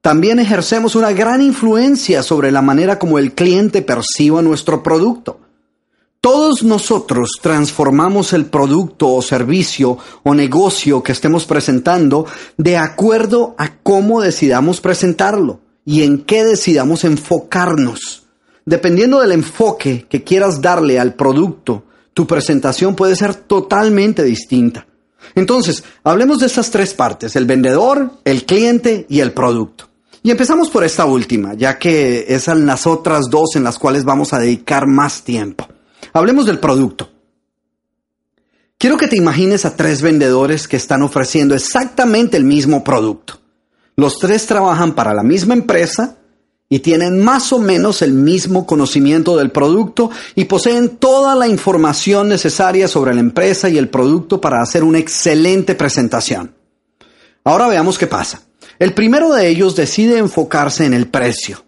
También 0.00 0.38
ejercemos 0.38 0.94
una 0.94 1.12
gran 1.12 1.42
influencia 1.42 2.22
sobre 2.22 2.52
la 2.52 2.62
manera 2.62 2.98
como 2.98 3.18
el 3.18 3.34
cliente 3.34 3.82
perciba 3.82 4.42
nuestro 4.42 4.82
producto. 4.82 5.40
Todos 6.20 6.62
nosotros 6.62 7.32
transformamos 7.42 8.32
el 8.32 8.46
producto 8.46 9.08
o 9.08 9.22
servicio 9.22 9.98
o 10.22 10.34
negocio 10.34 11.02
que 11.02 11.12
estemos 11.12 11.46
presentando 11.46 12.26
de 12.56 12.76
acuerdo 12.76 13.54
a 13.58 13.76
cómo 13.82 14.20
decidamos 14.20 14.80
presentarlo 14.80 15.60
y 15.90 16.04
en 16.04 16.18
qué 16.18 16.44
decidamos 16.44 17.02
enfocarnos. 17.02 18.22
Dependiendo 18.64 19.20
del 19.20 19.32
enfoque 19.32 20.06
que 20.08 20.22
quieras 20.22 20.62
darle 20.62 21.00
al 21.00 21.14
producto, 21.14 21.82
tu 22.14 22.28
presentación 22.28 22.94
puede 22.94 23.16
ser 23.16 23.34
totalmente 23.34 24.22
distinta. 24.22 24.86
Entonces, 25.34 25.82
hablemos 26.04 26.38
de 26.38 26.46
estas 26.46 26.70
tres 26.70 26.94
partes, 26.94 27.34
el 27.34 27.44
vendedor, 27.44 28.12
el 28.24 28.46
cliente 28.46 29.04
y 29.08 29.18
el 29.18 29.32
producto. 29.32 29.88
Y 30.22 30.30
empezamos 30.30 30.70
por 30.70 30.84
esta 30.84 31.06
última, 31.06 31.54
ya 31.54 31.76
que 31.76 32.24
es 32.28 32.46
las 32.46 32.86
otras 32.86 33.28
dos 33.28 33.56
en 33.56 33.64
las 33.64 33.76
cuales 33.76 34.04
vamos 34.04 34.32
a 34.32 34.38
dedicar 34.38 34.86
más 34.86 35.24
tiempo. 35.24 35.66
Hablemos 36.12 36.46
del 36.46 36.60
producto. 36.60 37.10
Quiero 38.78 38.96
que 38.96 39.08
te 39.08 39.16
imagines 39.16 39.64
a 39.64 39.74
tres 39.74 40.02
vendedores 40.02 40.68
que 40.68 40.76
están 40.76 41.02
ofreciendo 41.02 41.56
exactamente 41.56 42.36
el 42.36 42.44
mismo 42.44 42.84
producto. 42.84 43.39
Los 44.00 44.18
tres 44.18 44.46
trabajan 44.46 44.94
para 44.94 45.12
la 45.12 45.22
misma 45.22 45.52
empresa 45.52 46.16
y 46.70 46.78
tienen 46.78 47.22
más 47.22 47.52
o 47.52 47.58
menos 47.58 48.00
el 48.00 48.14
mismo 48.14 48.64
conocimiento 48.64 49.36
del 49.36 49.50
producto 49.50 50.10
y 50.34 50.46
poseen 50.46 50.96
toda 50.96 51.34
la 51.34 51.46
información 51.46 52.26
necesaria 52.26 52.88
sobre 52.88 53.12
la 53.12 53.20
empresa 53.20 53.68
y 53.68 53.76
el 53.76 53.90
producto 53.90 54.40
para 54.40 54.62
hacer 54.62 54.84
una 54.84 54.96
excelente 54.96 55.74
presentación. 55.74 56.54
Ahora 57.44 57.68
veamos 57.68 57.98
qué 57.98 58.06
pasa. 58.06 58.40
El 58.78 58.94
primero 58.94 59.34
de 59.34 59.48
ellos 59.48 59.76
decide 59.76 60.16
enfocarse 60.16 60.86
en 60.86 60.94
el 60.94 61.08
precio. 61.08 61.62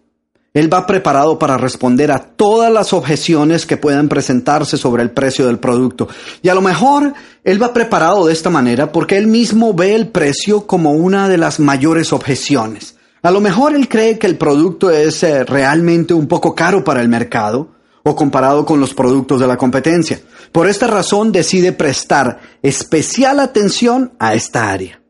Él 0.55 0.71
va 0.71 0.87
preparado 0.87 1.39
para 1.39 1.57
responder 1.57 2.13
a 2.13 2.19
todas 2.19 2.71
las 2.71 2.93
objeciones 2.93 3.65
que 3.65 3.79
puedan 3.79 4.09
presentarse 4.09 4.77
sobre 4.77 5.03
el 5.03 5.11
precio 5.11 5.47
del 5.47 5.59
producto. 5.59 6.09
Y 6.43 6.51
a 6.51 6.55
lo 6.55 6.61
mejor 6.61 7.15
él 7.43 7.63
va 7.63 7.73
preparado 7.73 8.27
de 8.27 8.35
esta 8.35 8.51
manera 8.51 8.93
porque 8.93 9.17
él 9.17 9.29
mismo 9.29 9.73
ve 9.73 9.95
el 9.95 10.09
precio 10.09 10.67
como 10.67 10.93
una 10.93 11.31
de 11.31 11.39
las 11.39 11.59
mayores 11.59 12.13
objeciones. 12.13 12.97
A 13.23 13.31
lo 13.31 13.41
mejor 13.41 13.75
él 13.75 13.89
cree 13.89 14.19
que 14.19 14.27
el 14.27 14.37
producto 14.37 14.91
es 14.91 15.23
eh, 15.23 15.45
realmente 15.45 16.13
un 16.13 16.29
poco 16.29 16.55
caro 16.55 16.85
para 16.85 17.01
el 17.01 17.09
mercado 17.09 17.69
o 18.03 18.15
comparado 18.15 18.67
con 18.67 18.79
los 18.79 18.93
productos 18.93 19.41
de 19.41 19.47
la 19.47 19.57
competencia. 19.57 20.21
Por 20.51 20.69
esta 20.69 20.87
razón 20.87 21.33
decide 21.33 21.73
prestar 21.73 22.41
especial 22.63 23.41
atención 23.41 24.13
a 24.19 24.35
esta 24.35 24.71
área. 24.71 25.02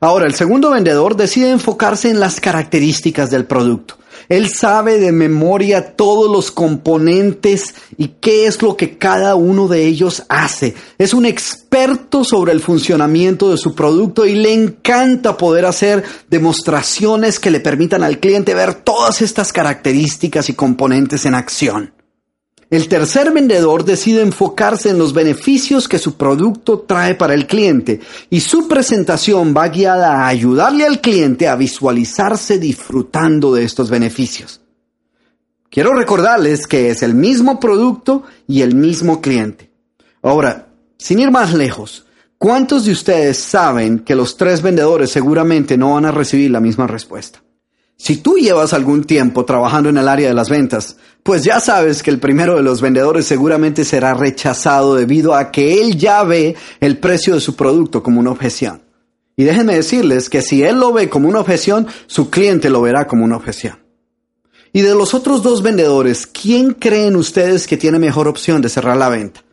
Ahora, 0.00 0.26
el 0.26 0.34
segundo 0.34 0.70
vendedor 0.70 1.16
decide 1.16 1.50
enfocarse 1.50 2.08
en 2.08 2.20
las 2.20 2.40
características 2.40 3.30
del 3.30 3.44
producto. 3.44 3.96
Él 4.30 4.48
sabe 4.48 4.98
de 4.98 5.12
memoria 5.12 5.96
todos 5.96 6.30
los 6.30 6.50
componentes 6.50 7.74
y 7.98 8.08
qué 8.20 8.46
es 8.46 8.62
lo 8.62 8.76
que 8.76 8.96
cada 8.96 9.34
uno 9.34 9.68
de 9.68 9.86
ellos 9.86 10.22
hace. 10.28 10.74
Es 10.98 11.12
un 11.12 11.26
experto 11.26 12.24
sobre 12.24 12.52
el 12.52 12.60
funcionamiento 12.60 13.50
de 13.50 13.58
su 13.58 13.74
producto 13.74 14.24
y 14.24 14.36
le 14.36 14.54
encanta 14.54 15.36
poder 15.36 15.66
hacer 15.66 16.04
demostraciones 16.28 17.40
que 17.40 17.50
le 17.50 17.60
permitan 17.60 18.02
al 18.02 18.20
cliente 18.20 18.54
ver 18.54 18.74
todas 18.74 19.20
estas 19.20 19.52
características 19.52 20.48
y 20.48 20.54
componentes 20.54 21.26
en 21.26 21.34
acción. 21.34 21.99
El 22.70 22.86
tercer 22.86 23.32
vendedor 23.32 23.84
decide 23.84 24.22
enfocarse 24.22 24.90
en 24.90 24.98
los 24.98 25.12
beneficios 25.12 25.88
que 25.88 25.98
su 25.98 26.14
producto 26.14 26.78
trae 26.78 27.16
para 27.16 27.34
el 27.34 27.48
cliente 27.48 28.00
y 28.30 28.38
su 28.38 28.68
presentación 28.68 29.52
va 29.56 29.66
guiada 29.66 30.22
a 30.22 30.28
ayudarle 30.28 30.86
al 30.86 31.00
cliente 31.00 31.48
a 31.48 31.56
visualizarse 31.56 32.60
disfrutando 32.60 33.52
de 33.52 33.64
estos 33.64 33.90
beneficios. 33.90 34.60
Quiero 35.68 35.94
recordarles 35.94 36.68
que 36.68 36.90
es 36.90 37.02
el 37.02 37.14
mismo 37.14 37.58
producto 37.58 38.22
y 38.46 38.62
el 38.62 38.76
mismo 38.76 39.20
cliente. 39.20 39.68
Ahora, 40.22 40.68
sin 40.96 41.18
ir 41.18 41.32
más 41.32 41.52
lejos, 41.52 42.06
¿cuántos 42.38 42.84
de 42.84 42.92
ustedes 42.92 43.38
saben 43.38 43.98
que 43.98 44.14
los 44.14 44.36
tres 44.36 44.62
vendedores 44.62 45.10
seguramente 45.10 45.76
no 45.76 45.94
van 45.94 46.04
a 46.04 46.12
recibir 46.12 46.52
la 46.52 46.60
misma 46.60 46.86
respuesta? 46.86 47.42
Si 48.02 48.16
tú 48.16 48.38
llevas 48.38 48.72
algún 48.72 49.04
tiempo 49.04 49.44
trabajando 49.44 49.90
en 49.90 49.98
el 49.98 50.08
área 50.08 50.28
de 50.28 50.32
las 50.34 50.48
ventas, 50.48 50.96
pues 51.22 51.44
ya 51.44 51.60
sabes 51.60 52.02
que 52.02 52.10
el 52.10 52.18
primero 52.18 52.56
de 52.56 52.62
los 52.62 52.80
vendedores 52.80 53.26
seguramente 53.26 53.84
será 53.84 54.14
rechazado 54.14 54.94
debido 54.94 55.34
a 55.34 55.50
que 55.50 55.82
él 55.82 55.98
ya 55.98 56.24
ve 56.24 56.56
el 56.80 56.96
precio 56.96 57.34
de 57.34 57.42
su 57.42 57.56
producto 57.56 58.02
como 58.02 58.18
una 58.18 58.30
objeción. 58.30 58.80
Y 59.36 59.44
déjenme 59.44 59.74
decirles 59.74 60.30
que 60.30 60.40
si 60.40 60.62
él 60.62 60.80
lo 60.80 60.94
ve 60.94 61.10
como 61.10 61.28
una 61.28 61.40
objeción, 61.40 61.88
su 62.06 62.30
cliente 62.30 62.70
lo 62.70 62.80
verá 62.80 63.06
como 63.06 63.22
una 63.22 63.36
objeción. 63.36 63.78
Y 64.72 64.80
de 64.80 64.94
los 64.94 65.12
otros 65.12 65.42
dos 65.42 65.60
vendedores, 65.60 66.26
¿quién 66.26 66.72
creen 66.72 67.16
ustedes 67.16 67.66
que 67.66 67.76
tiene 67.76 67.98
mejor 67.98 68.28
opción 68.28 68.62
de 68.62 68.70
cerrar 68.70 68.96
la 68.96 69.10
venta? 69.10 69.44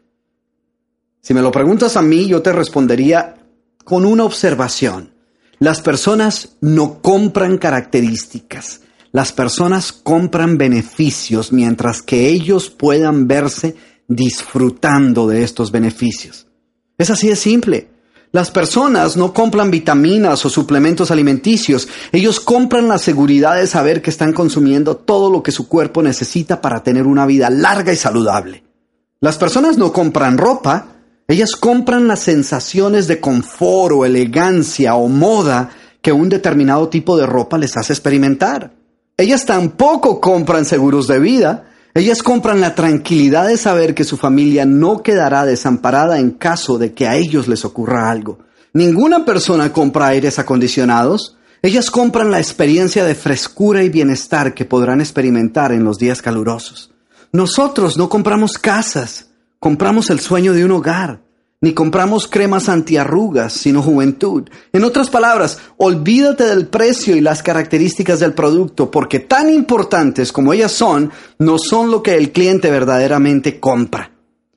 Si 1.19 1.33
me 1.33 1.41
lo 1.41 1.51
preguntas 1.51 1.97
a 1.97 2.01
mí, 2.01 2.27
yo 2.27 2.41
te 2.41 2.53
respondería 2.53 3.35
con 3.83 4.05
una 4.05 4.23
observación. 4.23 5.16
Las 5.59 5.81
personas 5.81 6.57
no 6.61 7.01
compran 7.01 7.57
características, 7.57 8.81
las 9.11 9.31
personas 9.31 9.91
compran 9.91 10.57
beneficios 10.57 11.51
mientras 11.51 12.03
que 12.03 12.29
ellos 12.29 12.69
puedan 12.69 13.27
verse 13.27 13.75
disfrutando 14.07 15.27
de 15.27 15.43
estos 15.43 15.71
beneficios. 15.71 16.47
Es 16.97 17.09
así 17.09 17.27
de 17.27 17.35
simple. 17.35 17.89
Las 18.31 18.51
personas 18.51 19.17
no 19.17 19.33
compran 19.33 19.71
vitaminas 19.71 20.45
o 20.45 20.49
suplementos 20.49 21.09
alimenticios, 21.09 21.87
ellos 22.11 22.39
compran 22.39 22.87
la 22.87 22.99
seguridad 22.99 23.55
de 23.55 23.65
saber 23.65 24.01
que 24.01 24.09
están 24.09 24.33
consumiendo 24.33 24.97
todo 24.97 25.31
lo 25.31 25.41
que 25.41 25.51
su 25.51 25.67
cuerpo 25.67 26.03
necesita 26.03 26.61
para 26.61 26.83
tener 26.83 27.07
una 27.07 27.25
vida 27.25 27.49
larga 27.49 27.93
y 27.93 27.95
saludable. 27.95 28.63
Las 29.21 29.37
personas 29.37 29.77
no 29.77 29.91
compran 29.91 30.37
ropa, 30.37 30.96
ellas 31.29 31.57
compran 31.57 32.07
las 32.07 32.19
sensaciones 32.19 33.07
de 33.07 33.19
confort 33.19 33.93
o 33.93 34.05
elegancia 34.05 34.95
o 34.95 35.09
moda 35.09 35.69
que 36.01 36.13
un 36.13 36.29
determinado 36.29 36.87
tipo 36.87 37.17
de 37.17 37.25
ropa 37.25 37.57
les 37.57 37.75
hace 37.75 37.91
experimentar. 37.91 38.71
Ellas 39.17 39.45
tampoco 39.45 40.21
compran 40.21 40.63
seguros 40.63 41.05
de 41.07 41.19
vida. 41.19 41.65
Ellas 41.93 42.23
compran 42.23 42.61
la 42.61 42.75
tranquilidad 42.75 43.49
de 43.49 43.57
saber 43.57 43.93
que 43.93 44.05
su 44.05 44.15
familia 44.15 44.65
no 44.65 45.03
quedará 45.03 45.45
desamparada 45.45 46.17
en 46.17 46.31
caso 46.31 46.77
de 46.77 46.93
que 46.93 47.07
a 47.07 47.15
ellos 47.15 47.49
les 47.49 47.65
ocurra 47.65 48.09
algo. 48.09 48.39
Ninguna 48.71 49.25
persona 49.25 49.73
compra 49.73 50.07
aires 50.07 50.39
acondicionados. 50.39 51.35
Ellas 51.61 51.91
compran 51.91 52.31
la 52.31 52.37
experiencia 52.37 53.03
de 53.03 53.15
frescura 53.15 53.83
y 53.83 53.89
bienestar 53.89 54.53
que 54.53 54.63
podrán 54.63 55.01
experimentar 55.01 55.73
en 55.73 55.83
los 55.83 55.97
días 55.97 56.21
calurosos. 56.21 56.91
Nosotros 57.33 57.97
no 57.97 58.07
compramos 58.07 58.57
casas 58.57 59.26
compramos 59.59 60.09
el 60.09 60.19
sueño 60.19 60.53
de 60.53 60.65
un 60.65 60.71
hogar, 60.71 61.21
ni 61.59 61.73
compramos 61.73 62.27
cremas 62.27 62.69
antiarrugas, 62.69 63.53
sino 63.53 63.81
juventud. 63.81 64.43
En 64.73 64.83
otras 64.83 65.09
palabras, 65.09 65.57
olvídate 65.77 66.45
del 66.45 66.67
precio 66.67 67.15
y 67.15 67.21
las 67.21 67.41
características 67.41 68.19
del 68.19 68.33
producto, 68.33 68.91
porque 68.91 69.19
tan 69.19 69.51
importantes 69.51 70.31
como 70.31 70.53
ellas 70.53 70.71
son, 70.71 71.11
no 71.39 71.57
son 71.57 71.89
lo 71.89 72.03
que 72.03 72.15
el 72.15 72.31
cliente 72.31 72.69
verdaderamente 72.69 73.59
compra. 73.59 74.11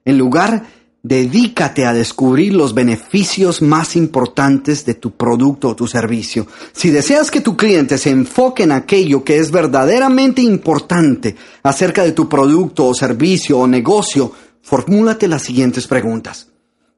En 0.04 0.18
lugar, 0.18 0.64
dedícate 1.02 1.86
a 1.86 1.94
descubrir 1.94 2.52
los 2.52 2.74
beneficios 2.74 3.62
más 3.62 3.96
importantes 3.96 4.84
de 4.84 4.94
tu 4.94 5.12
producto 5.12 5.70
o 5.70 5.76
tu 5.76 5.86
servicio. 5.86 6.46
Si 6.72 6.90
deseas 6.90 7.30
que 7.30 7.40
tu 7.40 7.56
cliente 7.56 7.96
se 7.96 8.10
enfoque 8.10 8.64
en 8.64 8.72
aquello 8.72 9.24
que 9.24 9.38
es 9.38 9.50
verdaderamente 9.50 10.42
importante 10.42 11.36
acerca 11.62 12.04
de 12.04 12.12
tu 12.12 12.28
producto 12.28 12.86
o 12.86 12.94
servicio 12.94 13.58
o 13.58 13.66
negocio, 13.66 14.32
formúlate 14.62 15.28
las 15.28 15.42
siguientes 15.42 15.86
preguntas. 15.86 16.48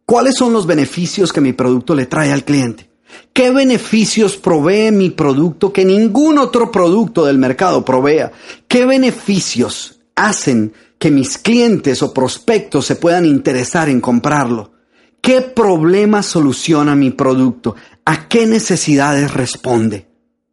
¿Cuáles 0.05 0.35
son 0.37 0.53
los 0.53 0.67
beneficios 0.67 1.33
que 1.33 1.41
mi 1.41 1.53
producto 1.53 1.95
le 1.95 2.07
trae 2.07 2.33
al 2.33 2.45
cliente? 2.45 2.91
¿Qué 3.33 3.51
beneficios 3.51 4.37
provee 4.37 4.91
mi 4.91 5.11
producto 5.11 5.73
que 5.73 5.85
ningún 5.85 6.39
otro 6.39 6.71
producto 6.71 7.25
del 7.25 7.39
mercado 7.39 7.85
provea? 7.85 8.33
¿Qué 8.69 8.85
beneficios 8.85 10.01
hacen 10.15 10.73
que 10.99 11.11
mis 11.11 11.39
clientes 11.39 12.03
o 12.03 12.13
prospectos 12.13 12.87
se 12.87 12.97
puedan 12.97 13.25
interesar 13.25 13.89
en 13.89 14.01
comprarlo? 14.01 14.73
¿Qué 15.21 15.41
problema 15.41 16.23
soluciona 16.23 16.95
mi 16.95 17.11
producto? 17.11 17.77
¿A 18.05 18.29
qué 18.29 18.47
necesidades 18.47 19.33
responde? 19.33 20.09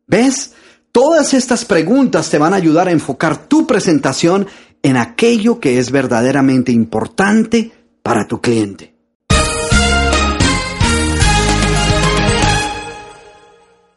¿Ves? 0.07 0.53
Todas 0.91 1.33
estas 1.33 1.65
preguntas 1.65 2.29
te 2.29 2.37
van 2.37 2.53
a 2.53 2.57
ayudar 2.57 2.87
a 2.87 2.91
enfocar 2.91 3.47
tu 3.47 3.67
presentación 3.67 4.47
en 4.83 4.97
aquello 4.97 5.59
que 5.59 5.79
es 5.79 5.91
verdaderamente 5.91 6.71
importante 6.71 7.71
para 8.01 8.27
tu 8.27 8.41
cliente. 8.41 8.93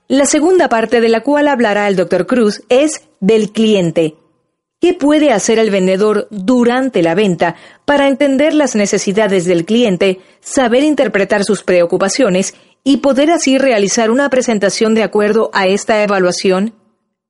La 0.09 0.27
segunda 0.27 0.69
parte 0.69 1.01
de 1.01 1.09
la 1.09 1.23
cual 1.23 1.49
hablará 1.49 1.89
el 1.89 1.97
Dr. 1.97 2.27
Cruz 2.27 2.63
es 2.69 3.09
del 3.21 3.51
cliente. 3.51 4.17
¿Qué 4.79 4.93
puede 4.93 5.33
hacer 5.33 5.59
el 5.59 5.71
vendedor 5.71 6.27
durante 6.31 7.03
la 7.03 7.15
venta 7.15 7.57
para 7.87 8.09
entender 8.09 8.53
las 8.53 8.75
necesidades 8.75 9.47
del 9.47 9.65
cliente, 9.65 10.21
saber 10.41 10.83
interpretar 10.83 11.45
sus 11.45 11.63
preocupaciones 11.63 12.55
y 12.85 12.99
poder 12.99 13.31
así 13.31 13.59
realizar 13.59 14.11
una 14.11 14.29
presentación 14.29 14.95
de 14.95 15.05
acuerdo 15.05 15.51
a 15.55 15.67
esta 15.67 16.03
evaluación? 16.03 16.75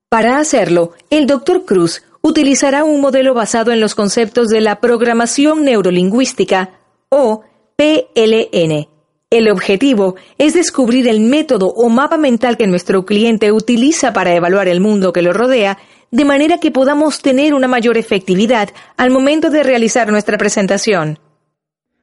Para 0.08 0.38
hacerlo, 0.38 0.92
el 1.10 1.26
Dr. 1.26 1.64
Cruz 1.64 2.02
utilizará 2.22 2.84
un 2.84 3.00
modelo 3.00 3.34
basado 3.34 3.72
en 3.72 3.80
los 3.80 3.94
conceptos 3.94 4.48
de 4.48 4.60
la 4.60 4.80
programación 4.80 5.64
neurolingüística 5.64 6.70
o 7.08 7.42
PLN. 7.76 8.88
El 9.30 9.50
objetivo 9.50 10.16
es 10.38 10.54
descubrir 10.54 11.08
el 11.08 11.20
método 11.20 11.68
o 11.68 11.88
mapa 11.88 12.16
mental 12.16 12.56
que 12.56 12.66
nuestro 12.66 13.04
cliente 13.04 13.50
utiliza 13.50 14.12
para 14.12 14.34
evaluar 14.34 14.68
el 14.68 14.80
mundo 14.80 15.12
que 15.12 15.22
lo 15.22 15.32
rodea, 15.32 15.78
de 16.10 16.24
manera 16.24 16.58
que 16.58 16.70
podamos 16.70 17.22
tener 17.22 17.54
una 17.54 17.66
mayor 17.66 17.96
efectividad 17.96 18.68
al 18.96 19.10
momento 19.10 19.50
de 19.50 19.62
realizar 19.62 20.12
nuestra 20.12 20.36
presentación. 20.36 21.18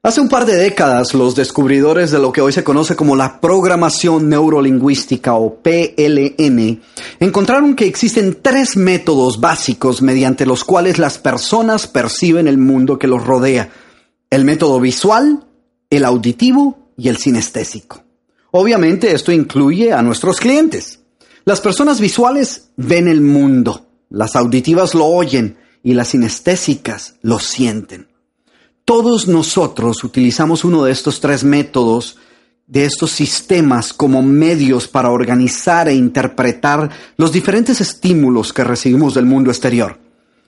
Hace 0.02 0.22
un 0.22 0.30
par 0.30 0.45
de 0.45 0.56
décadas, 0.56 1.14
los 1.14 1.36
descubridores 1.36 2.10
de 2.10 2.20
lo 2.20 2.32
que 2.32 2.39
hoy 2.39 2.54
se 2.54 2.64
conoce 2.64 2.95
como 2.95 3.18
la 3.18 3.41
programación 3.41 4.30
neurolingüística 4.30 5.34
o 5.34 5.56
PLN 5.56 6.82
encontraron 7.20 7.76
que 7.76 7.86
existen 7.86 8.38
tres 8.41 8.78
métodos 8.78 9.41
básicos 9.41 10.02
mediante 10.02 10.45
los 10.45 10.64
cuales 10.64 11.00
las 11.00 11.18
personas 11.18 11.86
perciben 11.86 12.47
el 12.47 12.58
mundo 12.58 12.97
que 12.97 13.08
los 13.08 13.26
rodea. 13.26 13.72
El 14.30 14.45
método 14.45 14.80
visual, 14.80 15.45
el 15.89 16.06
auditivo 16.06 16.93
y 16.95 17.10
el 17.10 17.18
sinestésico. 17.18 18.02
Obviamente 18.52 19.14
esto 19.14 19.34
incluye 19.34 19.91
a 19.91 20.02
nuestros 20.02 20.39
clientes. 20.39 21.02
Las 21.43 21.60
personas 21.60 22.00
visuales 22.00 22.70
ven 22.78 23.10
el 23.10 23.20
mundo, 23.20 23.88
las 24.10 24.38
auditivas 24.38 24.95
lo 24.95 25.08
oyen 25.08 25.58
y 25.84 25.93
las 25.93 26.08
sinestésicas 26.08 27.16
lo 27.22 27.38
sienten. 27.38 28.09
Todos 28.90 29.28
nosotros 29.28 30.04
utilizamos 30.04 30.64
uno 30.64 30.84
de 30.84 30.92
estos 30.92 31.20
tres 31.20 31.44
métodos, 31.44 32.18
de 32.66 32.86
estos 32.86 33.12
sistemas 33.12 33.94
como 33.94 34.24
medios 34.24 34.88
para 34.88 35.12
organizar 35.12 35.88
e 35.88 35.94
interpretar 35.94 36.90
los 37.16 37.32
diferentes 37.32 37.82
estímulos 37.82 38.52
que 38.52 38.64
recibimos 38.64 39.14
del 39.14 39.28
mundo 39.28 39.52
exterior. 39.52 40.00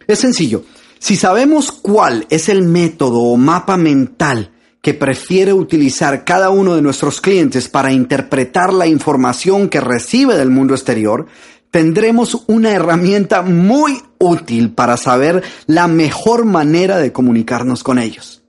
Es 0.08 0.18
sencillo, 0.18 0.64
si 0.98 1.18
sabemos 1.18 1.72
cuál 1.72 2.26
es 2.32 2.50
el 2.50 2.64
método 2.64 3.20
o 3.20 3.38
mapa 3.38 3.78
mental 3.78 4.50
que 4.82 4.96
prefiere 4.96 5.54
utilizar 5.54 6.26
cada 6.26 6.50
uno 6.50 6.76
de 6.76 6.82
nuestros 6.82 7.22
clientes 7.22 7.70
para 7.70 7.94
interpretar 7.94 8.74
la 8.74 8.88
información 8.88 9.70
que 9.70 9.82
recibe 9.82 10.36
del 10.36 10.50
mundo 10.50 10.74
exterior, 10.74 11.28
tendremos 11.72 12.44
una 12.48 12.72
herramienta 12.72 13.42
muy 13.42 14.02
útil 14.20 14.72
para 14.74 14.98
saber 14.98 15.42
la 15.66 15.88
mejor 15.88 16.46
manera 16.46 16.98
de 16.98 17.12
comunicarnos 17.12 17.84
con 17.84 17.98
ellos. 17.98 18.44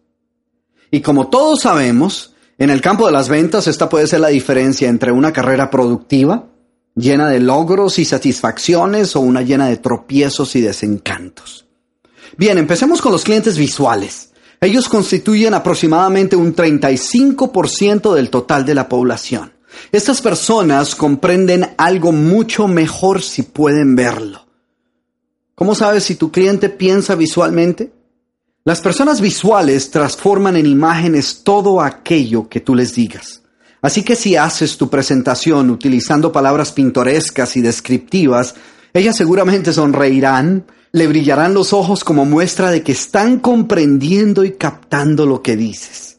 Y 0.90 1.00
como 1.00 1.28
todos 1.28 1.60
sabemos, 1.60 2.34
en 2.58 2.68
el 2.68 2.80
campo 2.80 3.06
de 3.06 3.12
las 3.12 3.28
ventas 3.28 3.66
esta 3.66 3.88
puede 3.88 4.06
ser 4.06 4.20
la 4.20 4.28
diferencia 4.28 4.88
entre 4.88 5.12
una 5.12 5.32
carrera 5.32 5.70
productiva, 5.70 6.48
llena 6.94 7.28
de 7.28 7.40
logros 7.40 7.98
y 7.98 8.04
satisfacciones, 8.04 9.16
o 9.16 9.20
una 9.20 9.40
llena 9.40 9.68
de 9.68 9.78
tropiezos 9.78 10.54
y 10.56 10.60
desencantos. 10.60 11.66
Bien, 12.36 12.58
empecemos 12.58 13.00
con 13.00 13.12
los 13.12 13.24
clientes 13.24 13.56
visuales. 13.56 14.32
Ellos 14.60 14.88
constituyen 14.88 15.54
aproximadamente 15.54 16.36
un 16.36 16.54
35% 16.54 18.14
del 18.14 18.30
total 18.30 18.64
de 18.64 18.74
la 18.74 18.88
población. 18.88 19.52
Estas 19.90 20.20
personas 20.20 20.94
comprenden 20.94 21.70
algo 21.76 22.12
mucho 22.12 22.68
mejor 22.68 23.22
si 23.22 23.42
pueden 23.42 23.96
verlo. 23.96 24.46
¿Cómo 25.54 25.74
sabes 25.74 26.04
si 26.04 26.14
tu 26.14 26.30
cliente 26.30 26.68
piensa 26.68 27.14
visualmente? 27.14 27.92
Las 28.64 28.80
personas 28.80 29.20
visuales 29.20 29.90
transforman 29.90 30.56
en 30.56 30.66
imágenes 30.66 31.42
todo 31.42 31.80
aquello 31.80 32.48
que 32.48 32.60
tú 32.60 32.74
les 32.74 32.94
digas. 32.94 33.42
Así 33.80 34.04
que 34.04 34.14
si 34.14 34.36
haces 34.36 34.76
tu 34.76 34.88
presentación 34.88 35.68
utilizando 35.70 36.30
palabras 36.30 36.70
pintorescas 36.70 37.56
y 37.56 37.60
descriptivas, 37.60 38.54
ellas 38.94 39.16
seguramente 39.16 39.72
sonreirán, 39.72 40.64
le 40.92 41.06
brillarán 41.08 41.54
los 41.54 41.72
ojos 41.72 42.04
como 42.04 42.24
muestra 42.24 42.70
de 42.70 42.82
que 42.82 42.92
están 42.92 43.40
comprendiendo 43.40 44.44
y 44.44 44.52
captando 44.52 45.26
lo 45.26 45.42
que 45.42 45.56
dices. 45.56 46.11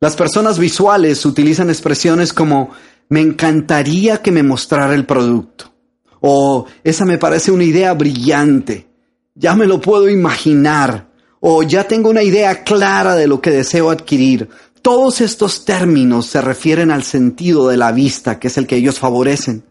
Las 0.00 0.16
personas 0.16 0.58
visuales 0.58 1.24
utilizan 1.24 1.70
expresiones 1.70 2.32
como 2.32 2.70
me 3.08 3.20
encantaría 3.20 4.22
que 4.22 4.32
me 4.32 4.42
mostrara 4.42 4.94
el 4.94 5.06
producto 5.06 5.74
o 6.26 6.64
esa 6.82 7.04
me 7.04 7.18
parece 7.18 7.50
una 7.50 7.64
idea 7.64 7.92
brillante, 7.92 8.88
ya 9.34 9.54
me 9.54 9.66
lo 9.66 9.78
puedo 9.78 10.08
imaginar 10.08 11.08
o 11.40 11.62
ya 11.62 11.86
tengo 11.86 12.08
una 12.08 12.22
idea 12.22 12.64
clara 12.64 13.14
de 13.14 13.26
lo 13.26 13.42
que 13.42 13.50
deseo 13.50 13.90
adquirir. 13.90 14.48
Todos 14.80 15.20
estos 15.20 15.66
términos 15.66 16.24
se 16.24 16.40
refieren 16.40 16.90
al 16.90 17.02
sentido 17.02 17.68
de 17.68 17.76
la 17.76 17.92
vista, 17.92 18.38
que 18.38 18.48
es 18.48 18.56
el 18.56 18.66
que 18.66 18.76
ellos 18.76 18.98
favorecen. 18.98 19.64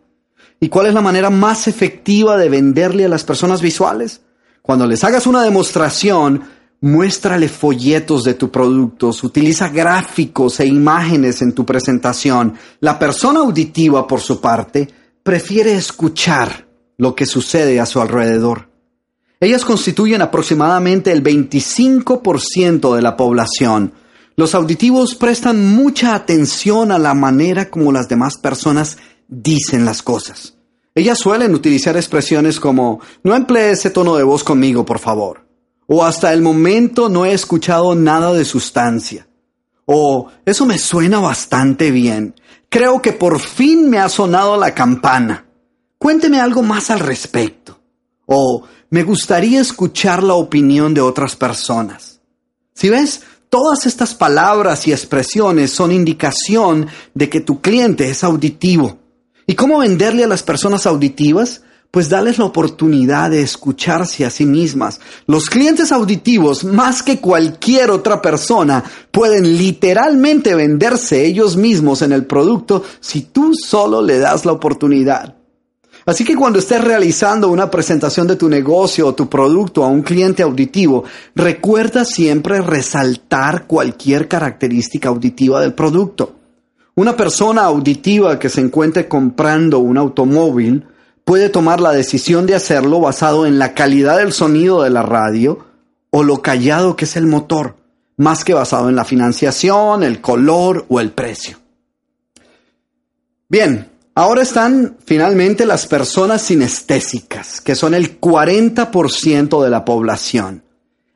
¿Y 0.59 0.69
cuál 0.69 0.85
es 0.85 0.93
la 0.93 1.01
manera 1.01 1.31
más 1.31 1.67
efectiva 1.67 2.37
de 2.37 2.49
venderle 2.49 3.05
a 3.05 3.09
las 3.09 3.23
personas 3.23 3.63
visuales? 3.63 4.21
Cuando 4.61 4.85
les 4.85 5.03
hagas 5.03 5.25
una 5.25 5.41
demostración, 5.41 6.43
Muéstrale 6.83 7.47
folletos 7.47 8.25
de 8.25 8.33
tu 8.33 8.51
productos, 8.51 9.23
utiliza 9.23 9.69
gráficos 9.69 10.59
e 10.59 10.65
imágenes 10.65 11.41
en 11.41 11.53
tu 11.53 11.65
presentación. 11.65 12.55
La 12.81 12.99
persona 12.99 13.39
auditiva, 13.39 14.05
por 14.05 14.19
su 14.19 14.41
parte, 14.41 14.89
prefiere 15.23 15.75
escuchar 15.75 16.67
lo 16.97 17.15
que 17.15 17.25
sucede 17.25 17.79
a 17.79 17.85
su 17.85 18.01
alrededor. 18.01 18.67
Ellas 19.39 19.63
constituyen 19.63 20.21
aproximadamente 20.21 21.13
el 21.13 21.23
25% 21.23 22.93
de 22.93 23.01
la 23.01 23.15
población. 23.15 23.93
Los 24.35 24.53
auditivos 24.53 25.15
prestan 25.15 25.65
mucha 25.65 26.13
atención 26.13 26.91
a 26.91 26.99
la 26.99 27.13
manera 27.13 27.69
como 27.69 27.93
las 27.93 28.09
demás 28.09 28.37
personas 28.37 28.97
dicen 29.29 29.85
las 29.85 30.01
cosas. 30.01 30.55
Ellas 30.95 31.17
suelen 31.17 31.55
utilizar 31.55 31.95
expresiones 31.95 32.59
como 32.59 32.99
no 33.23 33.33
emplee 33.33 33.71
ese 33.71 33.89
tono 33.89 34.17
de 34.17 34.23
voz 34.23 34.43
conmigo, 34.43 34.83
por 34.85 34.99
favor 34.99 35.42
o 35.87 36.03
hasta 36.03 36.33
el 36.33 36.41
momento 36.41 37.09
no 37.09 37.25
he 37.25 37.33
escuchado 37.33 37.95
nada 37.95 38.33
de 38.33 38.45
sustancia. 38.45 39.27
O 39.85 40.29
eso 40.45 40.65
me 40.65 40.77
suena 40.77 41.19
bastante 41.19 41.91
bien. 41.91 42.35
Creo 42.69 43.01
que 43.01 43.13
por 43.13 43.39
fin 43.39 43.89
me 43.89 43.99
ha 43.99 44.09
sonado 44.09 44.57
la 44.57 44.73
campana. 44.73 45.45
Cuénteme 45.97 46.39
algo 46.39 46.63
más 46.63 46.89
al 46.89 46.99
respecto. 46.99 47.79
O 48.25 48.63
me 48.89 49.03
gustaría 49.03 49.59
escuchar 49.59 50.23
la 50.23 50.35
opinión 50.35 50.93
de 50.93 51.01
otras 51.01 51.35
personas. 51.35 52.21
Si 52.73 52.89
ves, 52.89 53.21
todas 53.49 53.85
estas 53.85 54.15
palabras 54.15 54.87
y 54.87 54.91
expresiones 54.91 55.71
son 55.71 55.91
indicación 55.91 56.87
de 57.13 57.29
que 57.29 57.41
tu 57.41 57.61
cliente 57.61 58.09
es 58.09 58.23
auditivo. 58.23 58.99
¿Y 59.45 59.55
cómo 59.55 59.79
venderle 59.79 60.23
a 60.23 60.27
las 60.27 60.43
personas 60.43 60.85
auditivas? 60.85 61.61
Pues 61.93 62.09
dales 62.09 62.39
la 62.39 62.45
oportunidad 62.45 63.29
de 63.29 63.43
escucharse 63.43 64.25
a 64.25 64.31
sí 64.31 64.47
mismas. 64.47 64.99
Los 65.27 65.47
clientes 65.47 65.91
auditivos, 65.91 66.63
más 66.63 67.03
que 67.03 67.19
cualquier 67.19 67.91
otra 67.91 68.19
persona, 68.19 68.83
pueden 69.11 69.59
literalmente 69.59 70.55
venderse 70.55 71.23
ellos 71.23 71.55
mismos 71.55 72.01
en 72.01 72.11
el 72.11 72.25
producto 72.25 72.83
si 72.99 73.21
tú 73.21 73.53
solo 73.53 74.01
le 74.01 74.17
das 74.17 74.43
la 74.43 74.53
oportunidad. 74.53 75.35
Así 76.03 76.25
que 76.25 76.35
cuando 76.35 76.57
estés 76.57 76.83
realizando 76.83 77.49
una 77.49 77.69
presentación 77.69 78.25
de 78.25 78.37
tu 78.37 78.49
negocio 78.49 79.05
o 79.05 79.13
tu 79.13 79.29
producto 79.29 79.83
a 79.83 79.87
un 79.87 80.01
cliente 80.01 80.41
auditivo, 80.41 81.03
recuerda 81.35 82.05
siempre 82.05 82.59
resaltar 82.61 83.67
cualquier 83.67 84.27
característica 84.27 85.09
auditiva 85.09 85.61
del 85.61 85.75
producto. 85.75 86.33
Una 86.95 87.15
persona 87.15 87.61
auditiva 87.65 88.39
que 88.39 88.49
se 88.49 88.61
encuentre 88.61 89.07
comprando 89.07 89.77
un 89.77 89.99
automóvil 89.99 90.87
puede 91.25 91.49
tomar 91.49 91.79
la 91.79 91.91
decisión 91.91 92.45
de 92.45 92.55
hacerlo 92.55 92.99
basado 92.99 93.45
en 93.45 93.59
la 93.59 93.73
calidad 93.73 94.17
del 94.17 94.33
sonido 94.33 94.83
de 94.83 94.89
la 94.89 95.03
radio 95.03 95.65
o 96.09 96.23
lo 96.23 96.41
callado 96.41 96.95
que 96.95 97.05
es 97.05 97.15
el 97.15 97.25
motor, 97.25 97.77
más 98.17 98.43
que 98.43 98.53
basado 98.53 98.89
en 98.89 98.95
la 98.95 99.05
financiación, 99.05 100.03
el 100.03 100.21
color 100.21 100.85
o 100.89 100.99
el 100.99 101.11
precio. 101.11 101.57
Bien, 103.49 103.89
ahora 104.15 104.41
están 104.41 104.97
finalmente 105.05 105.65
las 105.65 105.87
personas 105.87 106.41
sinestésicas, 106.41 107.61
que 107.61 107.75
son 107.75 107.93
el 107.93 108.19
40% 108.19 109.63
de 109.63 109.69
la 109.69 109.85
población. 109.85 110.63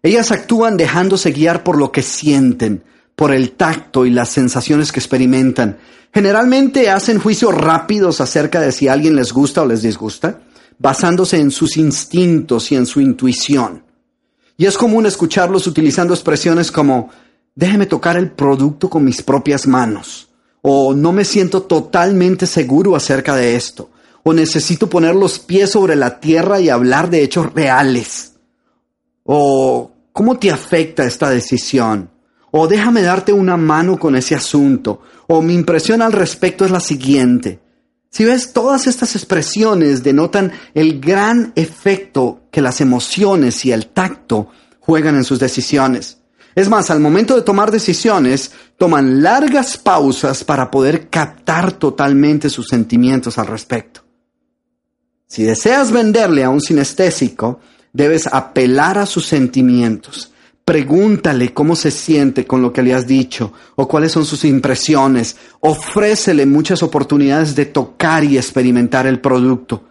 Ellas 0.03 0.31
actúan 0.31 0.77
dejándose 0.77 1.31
guiar 1.31 1.63
por 1.63 1.77
lo 1.77 1.91
que 1.91 2.01
sienten, 2.01 2.83
por 3.17 3.33
el 3.33 3.53
tacto 3.53 4.05
y 4.05 4.11
las 4.11 4.29
sensaciones 4.29 4.91
que 4.91 4.99
experimentan. 4.99 5.79
Generalmente 6.13 6.91
hacen 6.91 7.19
juicios 7.19 7.51
rápidos 7.51 8.21
acerca 8.21 8.61
de 8.61 8.71
si 8.71 8.87
alguien 8.87 9.15
les 9.15 9.33
gusta 9.33 9.63
o 9.63 9.65
les 9.65 9.81
disgusta, 9.81 10.41
basándose 10.77 11.39
en 11.39 11.49
sus 11.49 11.77
instintos 11.77 12.71
y 12.71 12.75
en 12.75 12.85
su 12.85 13.01
intuición. 13.01 13.83
Y 14.55 14.67
es 14.67 14.77
común 14.77 15.07
escucharlos 15.07 15.65
utilizando 15.65 16.13
expresiones 16.13 16.71
como 16.71 17.09
déjeme 17.55 17.87
tocar 17.87 18.17
el 18.17 18.29
producto 18.29 18.87
con 18.87 19.03
mis 19.03 19.23
propias 19.23 19.65
manos, 19.65 20.29
o 20.61 20.93
no 20.93 21.11
me 21.11 21.25
siento 21.25 21.63
totalmente 21.63 22.45
seguro 22.45 22.95
acerca 22.95 23.35
de 23.35 23.55
esto, 23.55 23.89
o 24.21 24.31
necesito 24.31 24.87
poner 24.87 25.15
los 25.15 25.39
pies 25.39 25.71
sobre 25.71 25.95
la 25.95 26.19
tierra 26.19 26.59
y 26.59 26.69
hablar 26.69 27.09
de 27.09 27.23
hechos 27.23 27.51
reales, 27.51 28.33
o 29.23 29.91
¿cómo 30.13 30.37
te 30.37 30.51
afecta 30.51 31.03
esta 31.03 31.31
decisión? 31.31 32.11
O 32.51 32.67
déjame 32.67 33.01
darte 33.01 33.33
una 33.33 33.57
mano 33.57 33.97
con 33.97 34.15
ese 34.15 34.35
asunto, 34.35 35.01
o 35.27 35.41
mi 35.41 35.53
impresión 35.53 36.01
al 36.01 36.13
respecto 36.13 36.65
es 36.65 36.71
la 36.71 36.79
siguiente. 36.79 37.59
Si 38.09 38.25
ves, 38.25 38.53
todas 38.53 38.87
estas 38.87 39.15
expresiones 39.15 40.03
denotan 40.03 40.51
el 40.73 40.99
gran 40.99 41.51
efecto 41.55 42.43
que 42.51 42.61
las 42.61 42.81
emociones 42.81 43.65
y 43.65 43.71
el 43.71 43.87
tacto 43.87 44.49
juegan 44.79 45.15
en 45.15 45.23
sus 45.23 45.39
decisiones. 45.39 46.19
Es 46.55 46.69
más, 46.69 46.89
al 46.89 46.99
momento 46.99 47.35
de 47.35 47.43
tomar 47.43 47.69
decisiones, 47.69 48.51
toman 48.77 49.21
largas 49.21 49.77
pausas 49.77 50.43
para 50.43 50.71
poder 50.71 51.09
captar 51.09 51.73
totalmente 51.73 52.49
sus 52.49 52.67
sentimientos 52.67 53.37
al 53.37 53.47
respecto. 53.47 54.01
Si 55.27 55.43
deseas 55.43 55.91
venderle 55.91 56.43
a 56.43 56.49
un 56.49 56.61
sinestésico, 56.61 57.59
debes 57.93 58.25
apelar 58.25 58.97
a 58.97 59.05
sus 59.05 59.27
sentimientos, 59.27 60.31
Pregúntale 60.67 61.53
cómo 61.53 61.77
se 61.77 61.91
siente 61.91 62.45
con 62.45 62.61
lo 62.61 62.73
que 62.73 62.83
le 62.83 62.93
has 62.93 63.07
dicho 63.07 63.53
o 63.77 63.87
cuáles 63.87 64.11
son 64.11 64.25
sus 64.25 64.43
impresiones. 64.43 65.37
Ofrécele 65.61 66.45
muchas 66.45 66.83
oportunidades 66.83 67.55
de 67.55 67.67
tocar 67.67 68.25
y 68.25 68.35
experimentar 68.35 69.07
el 69.07 69.21
producto. 69.21 69.81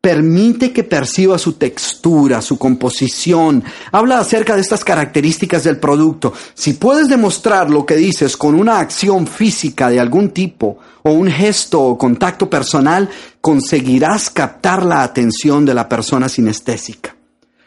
Permite 0.00 0.72
que 0.72 0.84
perciba 0.84 1.36
su 1.36 1.52
textura, 1.52 2.40
su 2.40 2.56
composición. 2.56 3.62
Habla 3.92 4.20
acerca 4.20 4.54
de 4.54 4.62
estas 4.62 4.82
características 4.84 5.64
del 5.64 5.76
producto. 5.76 6.32
Si 6.54 6.72
puedes 6.72 7.10
demostrar 7.10 7.68
lo 7.68 7.84
que 7.84 7.96
dices 7.96 8.34
con 8.38 8.54
una 8.54 8.78
acción 8.78 9.26
física 9.26 9.90
de 9.90 10.00
algún 10.00 10.30
tipo 10.30 10.78
o 11.02 11.10
un 11.10 11.30
gesto 11.30 11.78
o 11.82 11.98
contacto 11.98 12.48
personal, 12.48 13.06
conseguirás 13.42 14.30
captar 14.30 14.82
la 14.82 15.02
atención 15.02 15.66
de 15.66 15.74
la 15.74 15.90
persona 15.90 16.30
sinestésica. 16.30 17.16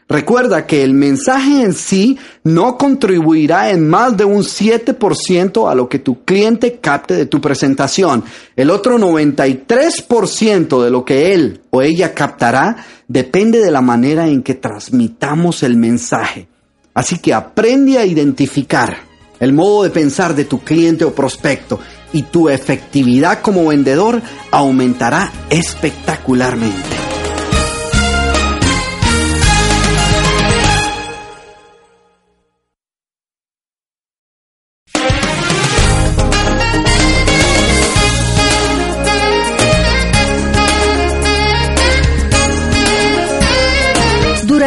Recuerda 0.07 0.67
que 0.67 0.83
el 0.83 0.93
mensaje 0.93 1.63
en 1.63 1.73
sí 1.73 2.19
no 2.43 2.77
contribuirá 2.77 3.71
en 3.71 3.89
más 3.89 4.15
de 4.15 4.23
un 4.23 4.43
7% 4.43 5.69
a 5.69 5.73
lo 5.73 5.89
que 5.89 5.97
tu 5.97 6.23
cliente 6.23 6.77
capte 6.79 7.15
de 7.15 7.25
tu 7.25 7.41
presentación. 7.41 8.23
El 8.55 8.69
otro 8.69 8.99
93% 8.99 10.83
de 10.83 10.91
lo 10.91 11.03
que 11.03 11.33
él 11.33 11.61
o 11.71 11.81
ella 11.81 12.13
captará 12.13 12.85
depende 13.07 13.59
de 13.59 13.71
la 13.71 13.81
manera 13.81 14.27
en 14.27 14.43
que 14.43 14.53
transmitamos 14.53 15.63
el 15.63 15.75
mensaje. 15.75 16.47
Así 16.93 17.17
que 17.17 17.33
aprende 17.33 17.97
a 17.97 18.05
identificar 18.05 18.97
el 19.39 19.53
modo 19.53 19.83
de 19.83 19.89
pensar 19.89 20.35
de 20.35 20.45
tu 20.45 20.59
cliente 20.59 21.03
o 21.03 21.15
prospecto 21.15 21.79
y 22.13 22.21
tu 22.23 22.47
efectividad 22.47 23.41
como 23.41 23.67
vendedor 23.67 24.21
aumentará 24.51 25.31
espectacularmente. 25.49 27.14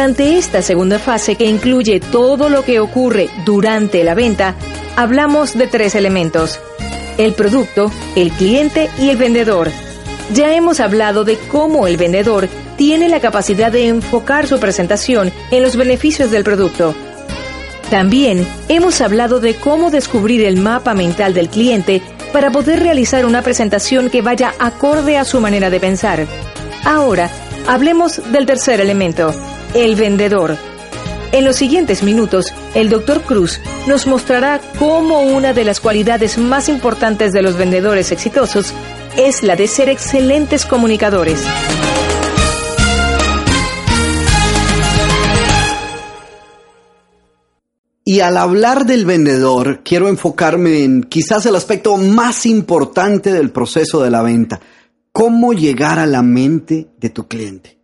Durante 0.09 0.39
esta 0.39 0.63
segunda 0.63 0.97
fase 0.97 1.35
que 1.35 1.45
incluye 1.45 1.99
todo 1.99 2.49
lo 2.49 2.65
que 2.65 2.79
ocurre 2.79 3.29
durante 3.45 4.03
la 4.03 4.15
venta, 4.15 4.55
hablamos 4.95 5.55
de 5.55 5.67
tres 5.67 5.93
elementos. 5.93 6.59
El 7.19 7.33
producto, 7.33 7.91
el 8.15 8.31
cliente 8.31 8.89
y 8.97 9.11
el 9.11 9.17
vendedor. 9.17 9.69
Ya 10.33 10.55
hemos 10.55 10.79
hablado 10.79 11.25
de 11.25 11.37
cómo 11.37 11.85
el 11.85 11.97
vendedor 11.97 12.49
tiene 12.75 13.07
la 13.07 13.19
capacidad 13.19 13.71
de 13.71 13.87
enfocar 13.87 14.47
su 14.47 14.59
presentación 14.59 15.31
en 15.51 15.61
los 15.61 15.75
beneficios 15.75 16.31
del 16.31 16.43
producto. 16.43 16.95
También 17.91 18.47
hemos 18.67 19.01
hablado 19.01 19.39
de 19.39 19.57
cómo 19.57 19.91
descubrir 19.91 20.43
el 20.43 20.57
mapa 20.57 20.95
mental 20.95 21.35
del 21.35 21.49
cliente 21.49 22.01
para 22.33 22.49
poder 22.49 22.79
realizar 22.79 23.27
una 23.27 23.43
presentación 23.43 24.09
que 24.09 24.23
vaya 24.23 24.55
acorde 24.57 25.19
a 25.19 25.23
su 25.23 25.39
manera 25.39 25.69
de 25.69 25.79
pensar. 25.79 26.25
Ahora, 26.83 27.29
hablemos 27.67 28.19
del 28.31 28.47
tercer 28.47 28.81
elemento, 28.81 29.35
el 29.73 29.95
vendedor. 29.95 30.57
En 31.31 31.45
los 31.45 31.57
siguientes 31.57 32.01
minutos, 32.01 32.53
el 32.73 32.89
Dr. 32.89 33.21
Cruz 33.21 33.59
nos 33.87 34.07
mostrará 34.07 34.59
cómo 34.79 35.21
una 35.21 35.53
de 35.53 35.63
las 35.63 35.79
cualidades 35.79 36.37
más 36.37 36.69
importantes 36.69 37.33
de 37.33 37.43
los 37.43 37.55
vendedores 37.55 38.11
exitosos 38.11 38.73
es 39.15 39.43
la 39.43 39.55
de 39.55 39.67
ser 39.67 39.89
excelentes 39.89 40.65
comunicadores. 40.65 41.43
Y 48.03 48.21
al 48.21 48.37
hablar 48.37 48.87
del 48.87 49.05
vendedor, 49.05 49.81
quiero 49.83 50.07
enfocarme 50.07 50.83
en 50.83 51.03
quizás 51.03 51.45
el 51.45 51.55
aspecto 51.55 51.95
más 51.95 52.47
importante 52.47 53.31
del 53.31 53.51
proceso 53.51 54.01
de 54.01 54.09
la 54.09 54.23
venta, 54.23 54.59
cómo 55.11 55.53
llegar 55.53 55.99
a 55.99 56.07
la 56.07 56.23
mente 56.23 56.87
de 56.97 57.09
tu 57.11 57.27
cliente. 57.27 57.78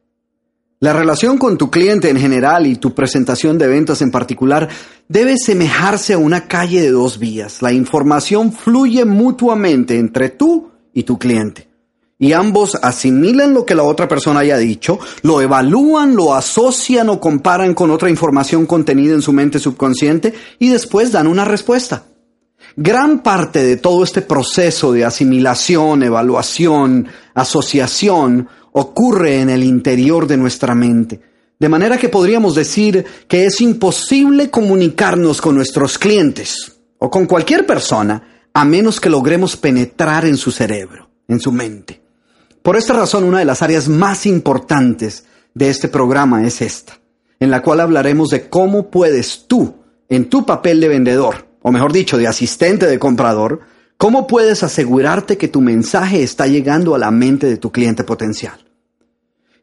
La 0.86 0.94
relación 0.94 1.40
con 1.40 1.58
tu 1.58 1.72
cliente 1.72 2.12
en 2.12 2.20
general 2.20 2.68
y 2.68 2.76
tu 2.76 2.94
presentación 2.94 3.58
de 3.58 3.68
ventas 3.68 4.04
en 4.04 4.12
particular 4.12 4.70
debe 5.08 5.36
semejarse 5.36 6.14
a 6.14 6.20
una 6.20 6.48
calle 6.48 6.80
de 6.80 6.92
dos 6.92 7.18
vías. 7.18 7.64
La 7.64 7.74
información 7.74 8.54
fluye 8.54 9.04
mutuamente 9.04 9.98
entre 9.98 10.30
tú 10.30 10.70
y 10.94 11.02
tu 11.02 11.18
cliente. 11.18 11.68
Y 12.20 12.34
ambos 12.34 12.76
asimilan 12.76 13.56
lo 13.56 13.66
que 13.66 13.74
la 13.74 13.82
otra 13.82 14.08
persona 14.08 14.42
haya 14.42 14.60
dicho, 14.60 15.00
lo 15.24 15.42
evalúan, 15.42 16.16
lo 16.16 16.36
asocian 16.36 17.10
o 17.10 17.20
comparan 17.20 17.74
con 17.74 17.90
otra 17.90 18.12
información 18.12 18.68
contenida 18.68 19.16
en 19.16 19.24
su 19.24 19.34
mente 19.34 19.58
subconsciente 19.58 20.36
y 20.60 20.70
después 20.70 21.12
dan 21.12 21.26
una 21.26 21.46
respuesta. 21.46 22.04
Gran 22.76 23.24
parte 23.24 23.64
de 23.64 23.78
todo 23.78 24.04
este 24.04 24.22
proceso 24.22 24.92
de 24.92 25.04
asimilación, 25.04 26.04
evaluación, 26.04 27.08
asociación 27.34 28.50
ocurre 28.78 29.40
en 29.40 29.50
el 29.50 29.64
interior 29.64 30.28
de 30.28 30.36
nuestra 30.36 30.76
mente. 30.76 31.22
De 31.58 31.70
manera 31.70 31.98
que 31.98 32.10
podríamos 32.10 32.56
decir 32.56 33.06
que 33.26 33.46
es 33.46 33.62
imposible 33.62 34.50
comunicarnos 34.50 35.40
con 35.40 35.56
nuestros 35.56 35.98
clientes 35.98 36.74
o 36.98 37.10
con 37.10 37.26
cualquier 37.26 37.66
persona 37.66 38.50
a 38.54 38.66
menos 38.66 39.00
que 39.00 39.10
logremos 39.10 39.56
penetrar 39.56 40.26
en 40.26 40.36
su 40.36 40.52
cerebro, 40.52 41.10
en 41.30 41.40
su 41.40 41.54
mente. 41.54 42.02
Por 42.62 42.76
esta 42.76 42.92
razón, 42.92 43.24
una 43.24 43.40
de 43.40 43.46
las 43.46 43.62
áreas 43.62 43.88
más 43.88 44.26
importantes 44.26 45.24
de 45.54 45.70
este 45.70 45.88
programa 45.88 46.46
es 46.46 46.62
esta, 46.62 47.00
en 47.40 47.52
la 47.52 47.62
cual 47.62 47.80
hablaremos 47.80 48.30
de 48.30 48.50
cómo 48.50 48.90
puedes 48.90 49.46
tú, 49.48 49.76
en 50.10 50.30
tu 50.30 50.46
papel 50.46 50.82
de 50.82 50.90
vendedor, 50.90 51.48
o 51.62 51.72
mejor 51.72 51.94
dicho, 51.94 52.18
de 52.18 52.28
asistente 52.28 52.88
de 52.88 53.00
comprador, 53.00 53.62
cómo 53.96 54.28
puedes 54.28 54.64
asegurarte 54.64 55.38
que 55.38 55.48
tu 55.48 55.62
mensaje 55.62 56.24
está 56.24 56.46
llegando 56.46 56.94
a 56.94 57.00
la 57.00 57.12
mente 57.12 57.48
de 57.48 57.56
tu 57.56 57.72
cliente 57.72 58.04
potencial. 58.04 58.65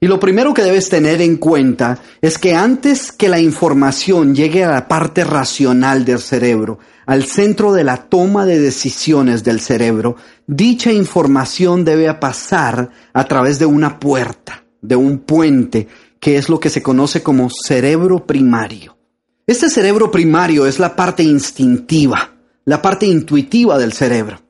Y 0.02 0.08
lo 0.08 0.18
primero 0.18 0.52
que 0.52 0.64
debes 0.64 0.88
tener 0.88 1.22
en 1.22 1.36
cuenta 1.36 1.96
es 2.20 2.36
que 2.36 2.56
antes 2.56 3.12
que 3.12 3.28
la 3.28 3.38
información 3.38 4.34
llegue 4.34 4.64
a 4.64 4.72
la 4.72 4.88
parte 4.88 5.22
racional 5.22 6.04
del 6.04 6.18
cerebro, 6.18 6.80
al 7.06 7.22
centro 7.22 7.72
de 7.72 7.84
la 7.84 8.08
toma 8.08 8.44
de 8.44 8.58
decisiones 8.58 9.44
del 9.44 9.60
cerebro, 9.60 10.16
dicha 10.44 10.90
información 10.90 11.84
debe 11.84 12.12
pasar 12.14 12.90
a 13.12 13.24
través 13.28 13.60
de 13.60 13.66
una 13.66 14.00
puerta, 14.00 14.64
de 14.80 14.96
un 14.96 15.20
puente, 15.20 15.86
que 16.18 16.36
es 16.36 16.48
lo 16.48 16.58
que 16.58 16.70
se 16.70 16.82
conoce 16.82 17.22
como 17.22 17.48
cerebro 17.48 18.26
primario. 18.26 18.98
Este 19.46 19.70
cerebro 19.70 20.10
primario 20.10 20.66
es 20.66 20.80
la 20.80 20.96
parte 20.96 21.22
instintiva, 21.22 22.32
la 22.64 22.82
parte 22.82 23.06
intuitiva 23.06 23.78
del 23.78 23.92
cerebro. 23.92 24.40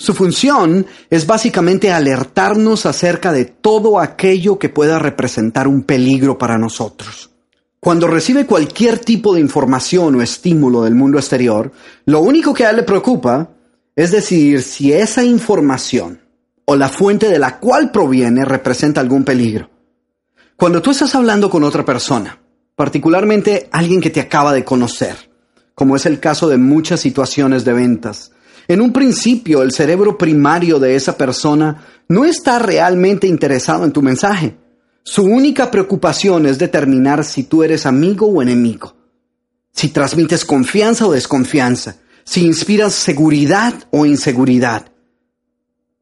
Su 0.00 0.14
función 0.14 0.86
es 1.10 1.26
básicamente 1.26 1.90
alertarnos 1.90 2.86
acerca 2.86 3.32
de 3.32 3.46
todo 3.46 3.98
aquello 3.98 4.56
que 4.56 4.68
pueda 4.68 5.00
representar 5.00 5.66
un 5.66 5.82
peligro 5.82 6.38
para 6.38 6.56
nosotros. 6.56 7.30
Cuando 7.80 8.06
recibe 8.06 8.46
cualquier 8.46 9.00
tipo 9.00 9.34
de 9.34 9.40
información 9.40 10.14
o 10.14 10.22
estímulo 10.22 10.82
del 10.82 10.94
mundo 10.94 11.18
exterior, 11.18 11.72
lo 12.06 12.20
único 12.20 12.54
que 12.54 12.64
a 12.64 12.70
él 12.70 12.76
le 12.76 12.82
preocupa 12.84 13.50
es 13.96 14.12
decidir 14.12 14.62
si 14.62 14.92
esa 14.92 15.24
información 15.24 16.20
o 16.64 16.76
la 16.76 16.88
fuente 16.88 17.28
de 17.28 17.40
la 17.40 17.58
cual 17.58 17.90
proviene 17.90 18.44
representa 18.44 19.00
algún 19.00 19.24
peligro. 19.24 19.68
Cuando 20.56 20.80
tú 20.80 20.92
estás 20.92 21.14
hablando 21.16 21.50
con 21.50 21.64
otra 21.64 21.84
persona, 21.84 22.40
particularmente 22.76 23.68
alguien 23.72 24.00
que 24.00 24.10
te 24.10 24.20
acaba 24.20 24.52
de 24.52 24.64
conocer, 24.64 25.30
como 25.74 25.96
es 25.96 26.06
el 26.06 26.20
caso 26.20 26.48
de 26.48 26.58
muchas 26.58 27.00
situaciones 27.00 27.64
de 27.64 27.72
ventas, 27.72 28.32
en 28.68 28.82
un 28.82 28.92
principio, 28.92 29.62
el 29.62 29.72
cerebro 29.72 30.18
primario 30.18 30.78
de 30.78 30.94
esa 30.94 31.16
persona 31.16 31.86
no 32.06 32.26
está 32.26 32.58
realmente 32.58 33.26
interesado 33.26 33.86
en 33.86 33.92
tu 33.92 34.02
mensaje. 34.02 34.58
Su 35.02 35.24
única 35.24 35.70
preocupación 35.70 36.44
es 36.44 36.58
determinar 36.58 37.24
si 37.24 37.44
tú 37.44 37.62
eres 37.62 37.86
amigo 37.86 38.26
o 38.26 38.42
enemigo, 38.42 38.94
si 39.72 39.88
transmites 39.88 40.44
confianza 40.44 41.06
o 41.06 41.12
desconfianza, 41.12 41.96
si 42.24 42.44
inspiras 42.44 42.92
seguridad 42.92 43.72
o 43.90 44.04
inseguridad. 44.04 44.92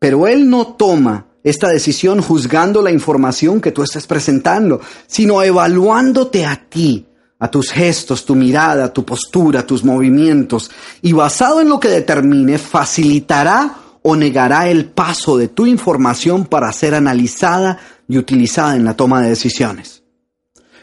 Pero 0.01 0.27
él 0.27 0.51
no 0.51 0.75
toma 0.75 1.29
esta 1.45 1.69
decisión 1.69 2.21
juzgando 2.21 2.83
la 2.83 2.91
información 2.91 3.61
que 3.61 3.71
tú 3.71 3.85
estás 3.85 4.09
presentando, 4.09 4.81
sino 5.07 5.41
evaluándote 5.41 6.45
a 6.45 6.69
ti 6.69 7.07
a 7.39 7.51
tus 7.51 7.70
gestos, 7.70 8.24
tu 8.24 8.34
mirada, 8.34 8.93
tu 8.93 9.05
postura, 9.05 9.66
tus 9.66 9.84
movimientos, 9.84 10.70
y 11.03 11.12
basado 11.12 11.61
en 11.61 11.68
lo 11.68 11.78
que 11.78 11.89
determine, 11.89 12.59
facilitará 12.59 13.76
o 14.03 14.16
negará 14.16 14.68
el 14.68 14.87
paso 14.87 15.37
de 15.37 15.49
tu 15.49 15.66
información 15.66 16.47
para 16.47 16.72
ser 16.72 16.95
analizada 16.95 17.78
y 18.09 18.18
utilizada 18.18 18.76
en 18.76 18.84
la 18.84 18.95
toma 18.95 19.20
de 19.20 19.30
decisiones. 19.30 20.03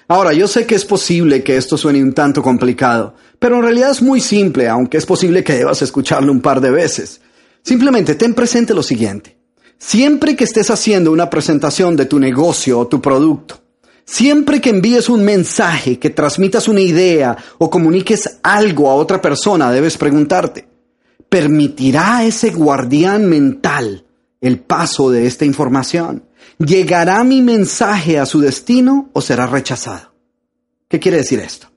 Ahora, 0.07 0.33
yo 0.33 0.47
sé 0.47 0.65
que 0.65 0.75
es 0.75 0.85
posible 0.85 1.41
que 1.41 1.55
esto 1.55 1.77
suene 1.77 2.03
un 2.03 2.13
tanto 2.13 2.43
complicado, 2.43 3.15
pero 3.39 3.55
en 3.55 3.63
realidad 3.63 3.91
es 3.91 4.01
muy 4.01 4.19
simple, 4.19 4.67
aunque 4.67 4.97
es 4.97 5.05
posible 5.05 5.43
que 5.43 5.55
debas 5.55 5.81
escucharlo 5.81 6.31
un 6.31 6.41
par 6.41 6.61
de 6.61 6.71
veces. 6.71 7.21
Simplemente 7.61 8.15
ten 8.15 8.33
presente 8.33 8.73
lo 8.73 8.83
siguiente. 8.83 9.37
Siempre 9.77 10.35
que 10.35 10.43
estés 10.43 10.69
haciendo 10.69 11.11
una 11.11 11.29
presentación 11.29 11.95
de 11.95 12.05
tu 12.05 12.19
negocio 12.19 12.79
o 12.79 12.87
tu 12.87 13.01
producto, 13.01 13.62
siempre 14.05 14.61
que 14.61 14.69
envíes 14.69 15.09
un 15.09 15.23
mensaje, 15.23 15.99
que 15.99 16.09
transmitas 16.09 16.67
una 16.67 16.81
idea 16.81 17.37
o 17.57 17.69
comuniques 17.69 18.39
algo 18.43 18.89
a 18.89 18.95
otra 18.95 19.21
persona, 19.21 19.71
debes 19.71 19.97
preguntarte, 19.97 20.67
¿permitirá 21.29 22.23
ese 22.23 22.51
guardián 22.51 23.27
mental 23.27 24.05
el 24.41 24.59
paso 24.59 25.09
de 25.09 25.25
esta 25.27 25.45
información? 25.45 26.25
¿Llegará 26.57 27.23
mi 27.23 27.41
mensaje 27.41 28.19
a 28.19 28.25
su 28.25 28.39
destino 28.39 29.09
o 29.13 29.21
será 29.21 29.47
rechazado? 29.47 30.13
¿Qué 30.87 30.99
quiere 30.99 31.17
decir 31.17 31.39
esto? 31.39 31.73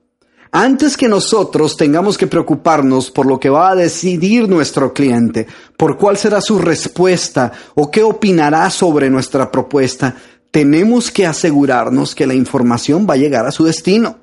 Antes 0.53 0.97
que 0.97 1.09
nosotros 1.09 1.77
tengamos 1.77 2.17
que 2.17 2.27
preocuparnos 2.27 3.11
por 3.11 3.27
lo 3.27 3.39
que 3.39 3.51
va 3.51 3.71
a 3.71 3.75
decidir 3.75 4.49
nuestro 4.49 4.93
cliente, 4.93 5.47
por 5.77 5.99
cuál 5.99 6.17
será 6.17 6.41
su 6.41 6.59
respuesta 6.59 7.53
o 7.75 7.91
qué 7.91 8.03
opinará 8.03 8.71
sobre 8.71 9.11
nuestra 9.11 9.51
propuesta, 9.51 10.17
tenemos 10.57 11.11
que 11.11 11.27
asegurarnos 11.27 12.15
que 12.15 12.27
la 12.27 12.33
información 12.33 13.07
va 13.07 13.13
a 13.13 13.19
llegar 13.19 13.45
a 13.45 13.51
su 13.51 13.65
destino. 13.65 14.21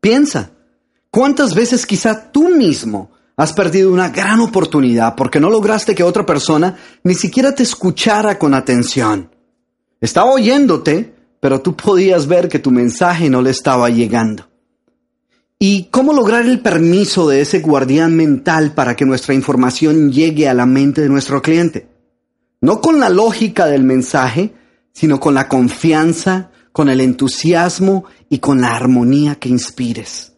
Piensa, 0.00 0.50
¿cuántas 1.08 1.54
veces 1.54 1.86
quizá 1.86 2.32
tú 2.32 2.48
mismo 2.48 3.12
has 3.36 3.52
perdido 3.52 3.92
una 3.92 4.08
gran 4.08 4.40
oportunidad 4.40 5.14
porque 5.14 5.38
no 5.38 5.48
lograste 5.48 5.94
que 5.94 6.02
otra 6.02 6.26
persona 6.26 6.76
ni 7.04 7.14
siquiera 7.14 7.54
te 7.54 7.62
escuchara 7.62 8.40
con 8.40 8.54
atención? 8.54 9.30
Estaba 10.00 10.32
oyéndote, 10.32 11.14
pero 11.38 11.60
tú 11.60 11.76
podías 11.76 12.26
ver 12.26 12.48
que 12.48 12.58
tu 12.58 12.72
mensaje 12.72 13.30
no 13.30 13.40
le 13.40 13.50
estaba 13.50 13.88
llegando. 13.88 14.48
¿Y 15.60 15.84
cómo 15.92 16.12
lograr 16.12 16.44
el 16.44 16.58
permiso 16.58 17.28
de 17.28 17.40
ese 17.40 17.60
guardián 17.60 18.16
mental 18.16 18.74
para 18.74 18.96
que 18.96 19.04
nuestra 19.04 19.32
información 19.32 20.10
llegue 20.10 20.48
a 20.48 20.54
la 20.54 20.66
mente 20.66 21.02
de 21.02 21.08
nuestro 21.08 21.40
cliente? 21.40 21.86
No 22.60 22.80
con 22.80 22.98
la 22.98 23.08
lógica 23.08 23.66
del 23.66 23.84
mensaje, 23.84 24.54
sino 24.92 25.20
con 25.20 25.34
la 25.34 25.48
confianza, 25.48 26.50
con 26.72 26.88
el 26.88 27.00
entusiasmo 27.00 28.04
y 28.28 28.38
con 28.38 28.60
la 28.60 28.74
armonía 28.74 29.36
que 29.36 29.48
inspires, 29.48 30.32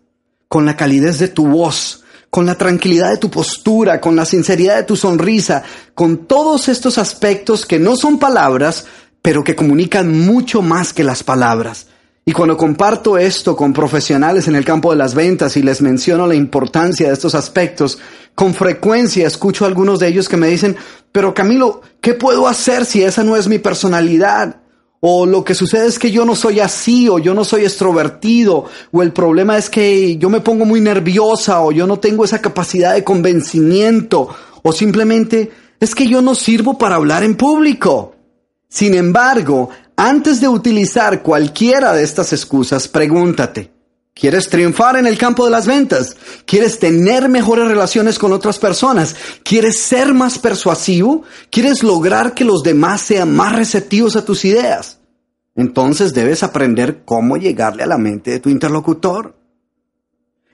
con 0.48 0.66
la 0.66 0.76
calidez 0.76 1.18
de 1.18 1.28
tu 1.28 1.46
voz, 1.46 2.04
con 2.30 2.46
la 2.46 2.56
tranquilidad 2.56 3.10
de 3.10 3.18
tu 3.18 3.30
postura, 3.30 4.00
con 4.00 4.16
la 4.16 4.24
sinceridad 4.24 4.76
de 4.76 4.82
tu 4.82 4.96
sonrisa, 4.96 5.62
con 5.94 6.26
todos 6.26 6.68
estos 6.68 6.98
aspectos 6.98 7.64
que 7.64 7.78
no 7.78 7.96
son 7.96 8.18
palabras, 8.18 8.86
pero 9.22 9.44
que 9.44 9.54
comunican 9.54 10.18
mucho 10.26 10.60
más 10.60 10.92
que 10.92 11.04
las 11.04 11.22
palabras. 11.22 11.86
Y 12.26 12.32
cuando 12.32 12.56
comparto 12.56 13.18
esto 13.18 13.54
con 13.54 13.72
profesionales 13.72 14.48
en 14.48 14.56
el 14.56 14.64
campo 14.64 14.90
de 14.90 14.96
las 14.96 15.14
ventas 15.14 15.56
y 15.56 15.62
les 15.62 15.82
menciono 15.82 16.26
la 16.26 16.34
importancia 16.34 17.06
de 17.06 17.12
estos 17.12 17.34
aspectos, 17.34 17.98
con 18.34 18.54
frecuencia 18.54 19.26
escucho 19.26 19.64
a 19.64 19.68
algunos 19.68 20.00
de 20.00 20.08
ellos 20.08 20.28
que 20.28 20.36
me 20.36 20.48
dicen, 20.48 20.76
pero 21.14 21.32
Camilo, 21.32 21.80
¿qué 22.00 22.14
puedo 22.14 22.48
hacer 22.48 22.84
si 22.84 23.04
esa 23.04 23.22
no 23.22 23.36
es 23.36 23.46
mi 23.46 23.60
personalidad? 23.60 24.56
O 24.98 25.26
lo 25.26 25.44
que 25.44 25.54
sucede 25.54 25.86
es 25.86 25.96
que 25.96 26.10
yo 26.10 26.24
no 26.24 26.34
soy 26.34 26.58
así, 26.58 27.08
o 27.08 27.20
yo 27.20 27.34
no 27.34 27.44
soy 27.44 27.62
extrovertido, 27.62 28.64
o 28.90 29.00
el 29.00 29.12
problema 29.12 29.56
es 29.56 29.70
que 29.70 30.16
yo 30.16 30.28
me 30.28 30.40
pongo 30.40 30.64
muy 30.64 30.80
nerviosa, 30.80 31.60
o 31.60 31.70
yo 31.70 31.86
no 31.86 32.00
tengo 32.00 32.24
esa 32.24 32.40
capacidad 32.42 32.94
de 32.94 33.04
convencimiento, 33.04 34.28
o 34.64 34.72
simplemente 34.72 35.52
es 35.78 35.94
que 35.94 36.08
yo 36.08 36.20
no 36.20 36.34
sirvo 36.34 36.76
para 36.76 36.96
hablar 36.96 37.22
en 37.22 37.36
público. 37.36 38.16
Sin 38.68 38.92
embargo, 38.94 39.70
antes 39.94 40.40
de 40.40 40.48
utilizar 40.48 41.22
cualquiera 41.22 41.92
de 41.92 42.02
estas 42.02 42.32
excusas, 42.32 42.88
pregúntate, 42.88 43.70
¿quieres 44.14 44.48
triunfar 44.48 44.96
en 44.96 45.06
el 45.06 45.18
campo 45.18 45.44
de 45.44 45.50
las 45.50 45.66
ventas? 45.66 46.16
¿Quieres 46.46 46.78
tener 46.78 47.28
mejores 47.28 47.66
relaciones 47.66 48.18
con 48.18 48.32
otras 48.32 48.58
personas? 48.58 49.14
¿Quieres 49.42 49.78
ser 49.78 50.14
más 50.14 50.38
persuasivo? 50.38 51.22
¿Quieres 51.50 51.82
lograr 51.82 52.34
que 52.34 52.44
los 52.44 52.62
demás 52.62 53.02
sean 53.02 53.34
más 53.34 53.54
receptivos 53.54 54.16
a 54.16 54.24
tus 54.24 54.44
ideas? 54.44 54.98
Entonces 55.56 56.14
debes 56.14 56.42
aprender 56.42 57.02
cómo 57.04 57.36
llegarle 57.36 57.82
a 57.82 57.86
la 57.86 57.98
mente 57.98 58.30
de 58.30 58.40
tu 58.40 58.48
interlocutor. 58.48 59.36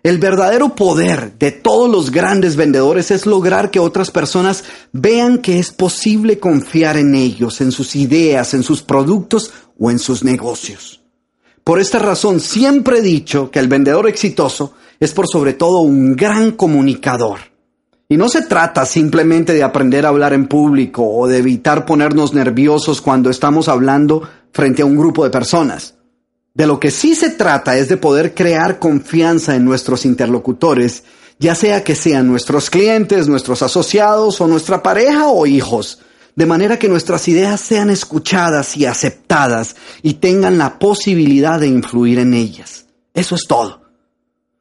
El 0.02 0.18
verdadero 0.18 0.74
poder 0.74 1.38
de 1.38 1.52
todos 1.52 1.90
los 1.90 2.10
grandes 2.10 2.56
vendedores 2.56 3.10
es 3.10 3.26
lograr 3.26 3.70
que 3.70 3.80
otras 3.80 4.10
personas 4.10 4.64
vean 4.92 5.38
que 5.38 5.58
es 5.58 5.72
posible 5.72 6.38
confiar 6.38 6.96
en 6.96 7.14
ellos, 7.14 7.60
en 7.60 7.70
sus 7.70 7.94
ideas, 7.96 8.54
en 8.54 8.62
sus 8.62 8.82
productos 8.82 9.52
o 9.78 9.90
en 9.90 9.98
sus 9.98 10.24
negocios. 10.24 11.02
Por 11.70 11.78
esta 11.78 12.00
razón 12.00 12.40
siempre 12.40 12.98
he 12.98 13.00
dicho 13.00 13.48
que 13.48 13.60
el 13.60 13.68
vendedor 13.68 14.08
exitoso 14.08 14.74
es 14.98 15.12
por 15.12 15.28
sobre 15.28 15.52
todo 15.52 15.82
un 15.82 16.16
gran 16.16 16.50
comunicador. 16.50 17.38
Y 18.08 18.16
no 18.16 18.28
se 18.28 18.42
trata 18.42 18.84
simplemente 18.84 19.52
de 19.52 19.62
aprender 19.62 20.04
a 20.04 20.08
hablar 20.08 20.32
en 20.32 20.48
público 20.48 21.08
o 21.08 21.28
de 21.28 21.38
evitar 21.38 21.86
ponernos 21.86 22.34
nerviosos 22.34 23.00
cuando 23.00 23.30
estamos 23.30 23.68
hablando 23.68 24.28
frente 24.50 24.82
a 24.82 24.84
un 24.84 24.96
grupo 24.96 25.22
de 25.22 25.30
personas. 25.30 25.94
De 26.54 26.66
lo 26.66 26.80
que 26.80 26.90
sí 26.90 27.14
se 27.14 27.30
trata 27.30 27.76
es 27.76 27.88
de 27.88 27.98
poder 27.98 28.34
crear 28.34 28.80
confianza 28.80 29.54
en 29.54 29.64
nuestros 29.64 30.04
interlocutores, 30.04 31.04
ya 31.38 31.54
sea 31.54 31.84
que 31.84 31.94
sean 31.94 32.26
nuestros 32.26 32.68
clientes, 32.68 33.28
nuestros 33.28 33.62
asociados 33.62 34.40
o 34.40 34.48
nuestra 34.48 34.82
pareja 34.82 35.28
o 35.28 35.46
hijos, 35.46 36.00
de 36.36 36.46
manera 36.46 36.78
que 36.78 36.88
nuestras 36.88 37.28
ideas 37.28 37.60
sean 37.60 37.90
escuchadas 37.90 38.76
y 38.76 38.86
aceptadas 38.86 39.76
y 40.02 40.14
tengan 40.14 40.58
la 40.58 40.78
posibilidad 40.78 41.60
de 41.60 41.68
influir 41.68 42.18
en 42.18 42.34
ellas. 42.34 42.86
Eso 43.14 43.34
es 43.34 43.46
todo. 43.46 43.80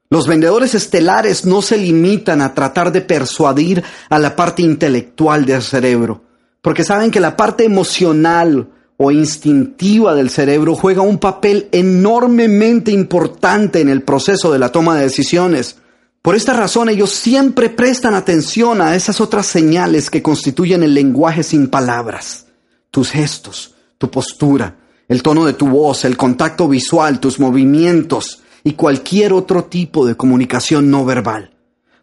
Los 0.09 0.27
vendedores 0.27 0.73
estelares 0.73 1.45
no 1.45 1.61
se 1.61 1.77
limitan 1.77 2.41
a 2.41 2.55
tratar 2.55 2.91
de 2.91 3.01
persuadir 3.01 3.83
a 4.09 4.17
la 4.17 4.35
parte 4.35 4.63
intelectual 4.63 5.45
del 5.45 5.61
cerebro, 5.61 6.23
porque 6.61 6.83
saben 6.83 7.11
que 7.11 7.19
la 7.19 7.37
parte 7.37 7.63
emocional 7.63 8.69
o 8.97 9.11
instintiva 9.11 10.15
del 10.15 10.29
cerebro 10.29 10.75
juega 10.75 11.03
un 11.03 11.19
papel 11.19 11.69
enormemente 11.71 12.91
importante 12.91 13.81
en 13.81 13.87
el 13.87 14.01
proceso 14.01 14.51
de 14.51 14.59
la 14.59 14.71
toma 14.71 14.97
de 14.97 15.03
decisiones. 15.03 15.77
Por 16.21 16.35
esta 16.35 16.53
razón 16.53 16.89
ellos 16.89 17.11
siempre 17.11 17.69
prestan 17.69 18.13
atención 18.13 18.81
a 18.81 18.95
esas 18.95 19.21
otras 19.21 19.45
señales 19.45 20.09
que 20.09 20.21
constituyen 20.21 20.83
el 20.83 20.93
lenguaje 20.93 21.43
sin 21.43 21.69
palabras. 21.69 22.47
Tus 22.91 23.11
gestos, 23.11 23.75
tu 23.97 24.11
postura, 24.11 24.75
el 25.07 25.23
tono 25.23 25.45
de 25.45 25.53
tu 25.53 25.67
voz, 25.67 26.03
el 26.03 26.17
contacto 26.17 26.67
visual, 26.67 27.19
tus 27.19 27.39
movimientos 27.39 28.41
y 28.63 28.73
cualquier 28.73 29.31
otro 29.31 29.65
tipo 29.65 30.05
de 30.05 30.15
comunicación 30.15 30.91
no 30.91 31.05
verbal. 31.05 31.55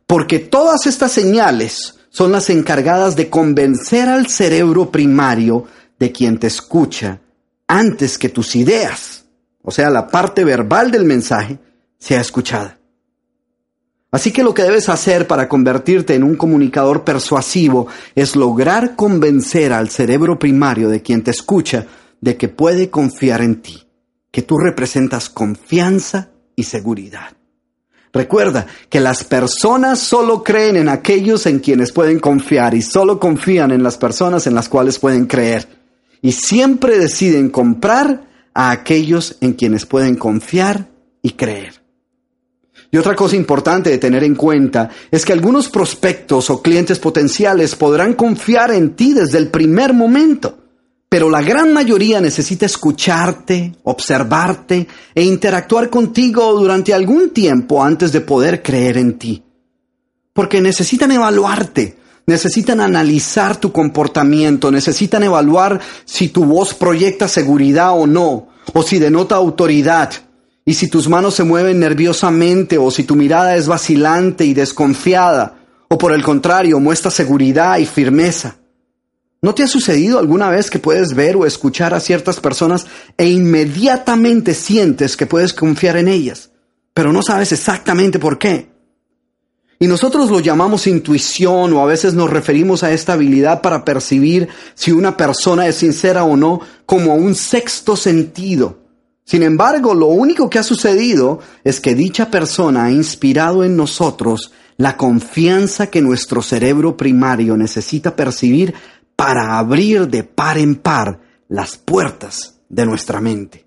Porque 0.06 0.38
todas 0.38 0.86
estas 0.86 1.12
señales 1.12 1.98
son 2.08 2.32
las 2.32 2.48
encargadas 2.48 3.16
de 3.16 3.28
convencer 3.28 4.08
al 4.08 4.28
cerebro 4.28 4.90
primario 4.90 5.64
de 5.98 6.12
quien 6.12 6.38
te 6.38 6.46
escucha 6.46 7.20
antes 7.66 8.16
que 8.16 8.28
tus 8.28 8.56
ideas, 8.56 9.24
o 9.62 9.70
sea, 9.70 9.90
la 9.90 10.06
parte 10.06 10.44
verbal 10.44 10.90
del 10.90 11.04
mensaje, 11.04 11.58
sea 11.98 12.20
escuchada. 12.20 12.78
Así 14.10 14.30
que 14.32 14.44
lo 14.44 14.54
que 14.54 14.62
debes 14.62 14.88
hacer 14.88 15.26
para 15.26 15.48
convertirte 15.48 16.14
en 16.14 16.22
un 16.22 16.36
comunicador 16.36 17.04
persuasivo 17.04 17.88
es 18.14 18.36
lograr 18.36 18.96
convencer 18.96 19.72
al 19.72 19.90
cerebro 19.90 20.38
primario 20.38 20.88
de 20.88 21.02
quien 21.02 21.22
te 21.22 21.32
escucha 21.32 21.86
de 22.20 22.36
que 22.36 22.48
puede 22.48 22.88
confiar 22.88 23.42
en 23.42 23.60
ti, 23.60 23.86
que 24.30 24.42
tú 24.42 24.58
representas 24.58 25.28
confianza 25.28 26.30
y 26.54 26.62
seguridad. 26.62 27.36
Recuerda 28.12 28.66
que 28.88 29.00
las 29.00 29.24
personas 29.24 29.98
solo 29.98 30.42
creen 30.42 30.76
en 30.76 30.88
aquellos 30.88 31.44
en 31.44 31.58
quienes 31.58 31.92
pueden 31.92 32.18
confiar 32.18 32.74
y 32.74 32.80
solo 32.80 33.20
confían 33.20 33.72
en 33.72 33.82
las 33.82 33.98
personas 33.98 34.46
en 34.46 34.54
las 34.54 34.70
cuales 34.70 34.98
pueden 34.98 35.26
creer 35.26 35.68
y 36.22 36.32
siempre 36.32 36.98
deciden 36.98 37.50
comprar 37.50 38.24
a 38.54 38.70
aquellos 38.70 39.36
en 39.42 39.52
quienes 39.52 39.84
pueden 39.84 40.16
confiar 40.16 40.88
y 41.20 41.32
creer. 41.32 41.85
Y 42.90 42.98
otra 42.98 43.14
cosa 43.14 43.36
importante 43.36 43.90
de 43.90 43.98
tener 43.98 44.22
en 44.24 44.34
cuenta 44.34 44.88
es 45.10 45.24
que 45.24 45.32
algunos 45.32 45.68
prospectos 45.68 46.50
o 46.50 46.62
clientes 46.62 46.98
potenciales 46.98 47.74
podrán 47.74 48.14
confiar 48.14 48.70
en 48.70 48.94
ti 48.94 49.12
desde 49.12 49.38
el 49.38 49.48
primer 49.48 49.92
momento, 49.92 50.56
pero 51.08 51.30
la 51.30 51.42
gran 51.42 51.72
mayoría 51.72 52.20
necesita 52.20 52.66
escucharte, 52.66 53.74
observarte 53.84 54.86
e 55.14 55.22
interactuar 55.22 55.88
contigo 55.88 56.52
durante 56.52 56.92
algún 56.92 57.30
tiempo 57.30 57.82
antes 57.82 58.12
de 58.12 58.20
poder 58.20 58.62
creer 58.62 58.98
en 58.98 59.18
ti. 59.18 59.42
Porque 60.32 60.60
necesitan 60.60 61.12
evaluarte, 61.12 61.96
necesitan 62.26 62.80
analizar 62.80 63.56
tu 63.56 63.72
comportamiento, 63.72 64.70
necesitan 64.70 65.22
evaluar 65.22 65.80
si 66.04 66.28
tu 66.28 66.44
voz 66.44 66.74
proyecta 66.74 67.28
seguridad 67.28 67.98
o 67.98 68.06
no, 68.06 68.48
o 68.72 68.82
si 68.82 68.98
denota 68.98 69.36
autoridad. 69.36 70.12
Y 70.68 70.74
si 70.74 70.88
tus 70.88 71.08
manos 71.08 71.34
se 71.36 71.44
mueven 71.44 71.78
nerviosamente 71.78 72.76
o 72.76 72.90
si 72.90 73.04
tu 73.04 73.14
mirada 73.14 73.54
es 73.54 73.68
vacilante 73.68 74.44
y 74.44 74.52
desconfiada, 74.52 75.60
o 75.88 75.96
por 75.96 76.12
el 76.12 76.24
contrario 76.24 76.80
muestra 76.80 77.12
seguridad 77.12 77.78
y 77.78 77.86
firmeza. 77.86 78.56
¿No 79.42 79.54
te 79.54 79.62
ha 79.62 79.68
sucedido 79.68 80.18
alguna 80.18 80.50
vez 80.50 80.68
que 80.68 80.80
puedes 80.80 81.14
ver 81.14 81.36
o 81.36 81.46
escuchar 81.46 81.94
a 81.94 82.00
ciertas 82.00 82.40
personas 82.40 82.84
e 83.16 83.28
inmediatamente 83.28 84.54
sientes 84.54 85.16
que 85.16 85.26
puedes 85.26 85.52
confiar 85.52 85.98
en 85.98 86.08
ellas, 86.08 86.50
pero 86.92 87.12
no 87.12 87.22
sabes 87.22 87.52
exactamente 87.52 88.18
por 88.18 88.36
qué? 88.36 88.68
Y 89.78 89.86
nosotros 89.86 90.30
lo 90.30 90.40
llamamos 90.40 90.88
intuición 90.88 91.74
o 91.74 91.80
a 91.80 91.86
veces 91.86 92.14
nos 92.14 92.30
referimos 92.30 92.82
a 92.82 92.90
esta 92.90 93.12
habilidad 93.12 93.60
para 93.60 93.84
percibir 93.84 94.48
si 94.74 94.90
una 94.90 95.16
persona 95.16 95.68
es 95.68 95.76
sincera 95.76 96.24
o 96.24 96.36
no 96.36 96.60
como 96.86 97.14
un 97.14 97.36
sexto 97.36 97.94
sentido. 97.94 98.85
Sin 99.26 99.42
embargo, 99.42 99.92
lo 99.92 100.06
único 100.06 100.48
que 100.48 100.60
ha 100.60 100.62
sucedido 100.62 101.40
es 101.64 101.80
que 101.80 101.96
dicha 101.96 102.30
persona 102.30 102.84
ha 102.84 102.92
inspirado 102.92 103.64
en 103.64 103.76
nosotros 103.76 104.52
la 104.76 104.96
confianza 104.96 105.90
que 105.90 106.00
nuestro 106.00 106.42
cerebro 106.42 106.96
primario 106.96 107.56
necesita 107.56 108.14
percibir 108.14 108.72
para 109.16 109.58
abrir 109.58 110.06
de 110.06 110.22
par 110.22 110.58
en 110.58 110.76
par 110.76 111.18
las 111.48 111.76
puertas 111.76 112.60
de 112.68 112.86
nuestra 112.86 113.20
mente. 113.20 113.66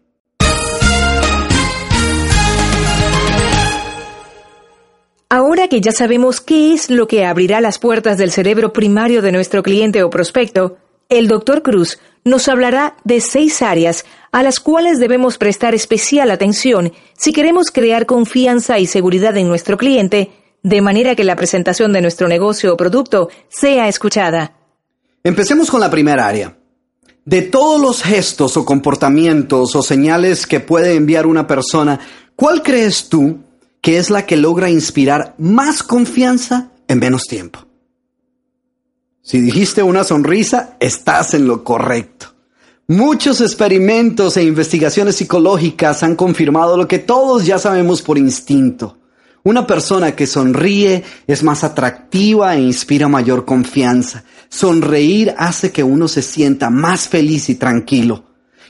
Ahora 5.29 5.67
que 5.67 5.81
ya 5.81 5.91
sabemos 5.91 6.39
qué 6.39 6.73
es 6.73 6.89
lo 6.89 7.05
que 7.09 7.25
abrirá 7.25 7.59
las 7.59 7.79
puertas 7.79 8.17
del 8.17 8.31
cerebro 8.31 8.71
primario 8.71 9.21
de 9.21 9.33
nuestro 9.33 9.61
cliente 9.61 10.03
o 10.03 10.09
prospecto, 10.09 10.77
el 11.09 11.27
Dr. 11.27 11.63
Cruz 11.63 11.99
nos 12.23 12.47
hablará 12.47 12.95
de 13.03 13.19
seis 13.19 13.61
áreas 13.61 14.05
a 14.31 14.43
las 14.43 14.59
cuales 14.59 14.99
debemos 14.99 15.37
prestar 15.37 15.73
especial 15.75 16.31
atención 16.31 16.93
si 17.17 17.33
queremos 17.33 17.71
crear 17.71 18.05
confianza 18.05 18.79
y 18.79 18.87
seguridad 18.87 19.35
en 19.37 19.47
nuestro 19.47 19.77
cliente, 19.77 20.31
de 20.63 20.81
manera 20.81 21.15
que 21.15 21.23
la 21.23 21.35
presentación 21.35 21.93
de 21.93 22.01
nuestro 22.01 22.27
negocio 22.27 22.73
o 22.73 22.77
producto 22.77 23.29
sea 23.49 23.87
escuchada. 23.87 24.53
Empecemos 25.23 25.69
con 25.69 25.81
la 25.81 25.89
primera 25.89 26.27
área. 26.27 26.55
De 27.25 27.41
todos 27.41 27.79
los 27.79 28.01
gestos 28.01 28.57
o 28.57 28.65
comportamientos 28.65 29.75
o 29.75 29.83
señales 29.83 30.47
que 30.47 30.59
puede 30.59 30.95
enviar 30.95 31.27
una 31.27 31.45
persona, 31.45 31.99
¿cuál 32.35 32.63
crees 32.63 33.09
tú 33.09 33.39
que 33.81 33.97
es 33.97 34.09
la 34.09 34.25
que 34.25 34.37
logra 34.37 34.69
inspirar 34.69 35.35
más 35.37 35.83
confianza 35.83 36.71
en 36.87 36.99
menos 36.99 37.23
tiempo? 37.23 37.65
Si 39.21 39.39
dijiste 39.41 39.83
una 39.83 40.03
sonrisa, 40.03 40.75
estás 40.79 41.35
en 41.35 41.45
lo 41.45 41.63
correcto. 41.63 42.33
Muchos 42.91 43.39
experimentos 43.39 44.35
e 44.35 44.41
investigaciones 44.41 45.17
psicológicas 45.17 46.01
han 46.01 46.15
confirmado 46.15 46.75
lo 46.75 46.87
que 46.87 46.97
todos 46.97 47.45
ya 47.45 47.59
sabemos 47.59 48.01
por 48.01 48.17
instinto. 48.17 48.97
Una 49.43 49.67
persona 49.67 50.15
que 50.15 50.25
sonríe 50.25 51.03
es 51.27 51.43
más 51.43 51.63
atractiva 51.63 52.55
e 52.55 52.61
inspira 52.61 53.07
mayor 53.07 53.45
confianza. 53.45 54.23
Sonreír 54.49 55.35
hace 55.37 55.71
que 55.71 55.83
uno 55.83 56.07
se 56.07 56.23
sienta 56.23 56.71
más 56.71 57.07
feliz 57.07 57.49
y 57.49 57.55
tranquilo. 57.55 58.23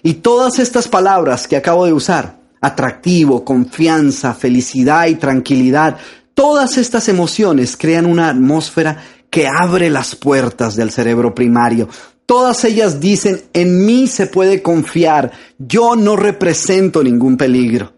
Y 0.04 0.16
todas 0.16 0.60
estas 0.60 0.90
palabras 0.90 1.48
que 1.48 1.56
acabo 1.56 1.86
de 1.86 1.94
usar, 1.94 2.42
atractivo, 2.60 3.46
confianza, 3.46 4.34
felicidad 4.34 5.08
y 5.08 5.16
tranquilidad, 5.16 5.96
todas 6.34 6.78
estas 6.78 7.08
emociones 7.08 7.78
crean 7.78 8.06
una 8.06 8.28
atmósfera 8.28 9.02
que 9.30 9.48
abre 9.48 9.90
las 9.90 10.14
puertas 10.14 10.76
del 10.76 10.92
cerebro 10.92 11.34
primario. 11.34 11.88
Todas 12.30 12.64
ellas 12.64 13.00
dicen, 13.00 13.42
en 13.54 13.88
mí 13.88 14.06
se 14.06 14.28
puede 14.28 14.62
confiar, 14.62 15.32
yo 15.58 15.96
no 15.96 16.16
represento 16.16 17.02
ningún 17.02 17.38
peligro. 17.38 17.92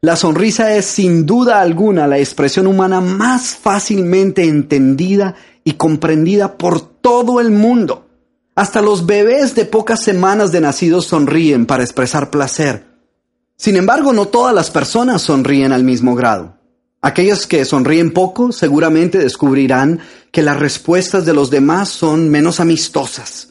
La 0.00 0.16
sonrisa 0.16 0.74
es 0.74 0.86
sin 0.86 1.24
duda 1.24 1.60
alguna 1.60 2.08
la 2.08 2.18
expresión 2.18 2.66
humana 2.66 3.00
más 3.00 3.54
fácilmente 3.54 4.42
entendida 4.42 5.36
y 5.62 5.74
comprendida 5.74 6.58
por 6.58 6.80
todo 6.80 7.38
el 7.38 7.52
mundo. 7.52 8.08
Hasta 8.56 8.82
los 8.82 9.06
bebés 9.06 9.54
de 9.54 9.66
pocas 9.66 10.02
semanas 10.02 10.50
de 10.50 10.62
nacidos 10.62 11.06
sonríen 11.06 11.64
para 11.64 11.84
expresar 11.84 12.28
placer. 12.30 12.86
Sin 13.56 13.76
embargo, 13.76 14.12
no 14.12 14.26
todas 14.26 14.52
las 14.52 14.72
personas 14.72 15.22
sonríen 15.22 15.70
al 15.70 15.84
mismo 15.84 16.16
grado. 16.16 16.56
Aquellos 17.02 17.46
que 17.46 17.64
sonríen 17.64 18.10
poco 18.10 18.50
seguramente 18.50 19.18
descubrirán 19.18 20.00
que 20.32 20.42
las 20.42 20.58
respuestas 20.58 21.24
de 21.24 21.34
los 21.34 21.50
demás 21.50 21.88
son 21.88 22.30
menos 22.30 22.58
amistosas. 22.58 23.49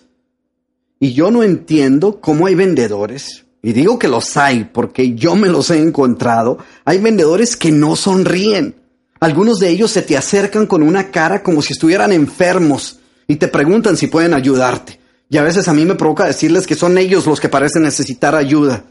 Y 1.00 1.14
yo 1.14 1.32
no 1.32 1.43
entiendo 1.43 2.20
cómo 2.20 2.47
hay 2.47 2.56
vendedores, 2.56 3.45
y 3.62 3.74
digo 3.74 4.00
que 4.00 4.08
los 4.08 4.38
hay 4.38 4.66
porque 4.66 5.16
yo 5.16 5.36
me 5.36 5.50
los 5.50 5.70
he 5.70 5.80
encontrado, 5.80 6.60
hay 6.86 7.00
vendedores 7.00 7.56
que 7.56 7.72
no 7.72 7.95
sonríen. 7.95 8.76
Algunos 9.20 9.60
de 9.60 9.70
ellos 9.70 9.91
se 9.91 10.02
te 10.02 10.18
acercan 10.18 10.66
con 10.66 10.82
una 10.82 11.12
cara 11.12 11.43
como 11.43 11.62
si 11.62 11.74
estuvieran 11.74 12.14
enfermos 12.14 13.00
y 13.28 13.36
te 13.36 13.50
preguntan 13.50 13.97
si 13.97 14.08
pueden 14.08 14.34
ayudarte. 14.34 15.00
Y 15.30 15.38
a 15.38 15.43
veces 15.43 15.68
a 15.68 15.74
mí 15.74 15.86
me 15.86 15.95
provoca 15.95 16.26
decirles 16.26 16.66
que 16.66 16.76
son 16.76 16.97
ellos 16.97 17.28
los 17.28 17.39
que 17.39 17.50
parecen 17.50 17.84
necesitar 17.84 18.34
ayuda. 18.34 18.86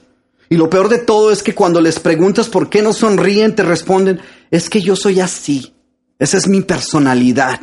Y 0.51 0.57
lo 0.57 0.71
peor 0.71 0.89
de 0.89 0.99
todo 0.99 1.33
es 1.33 1.43
que 1.43 1.55
cuando 1.55 1.81
les 1.81 1.99
preguntas 1.99 2.49
por 2.49 2.69
qué 2.69 2.83
no 2.83 2.93
sonríen, 2.93 3.55
te 3.55 3.63
responden, 3.63 4.21
es 4.51 4.71
que 4.71 4.81
yo 4.81 4.97
soy 4.97 5.21
así. 5.21 5.75
Esa 6.19 6.37
es 6.37 6.47
mi 6.47 6.61
personalidad. 6.61 7.61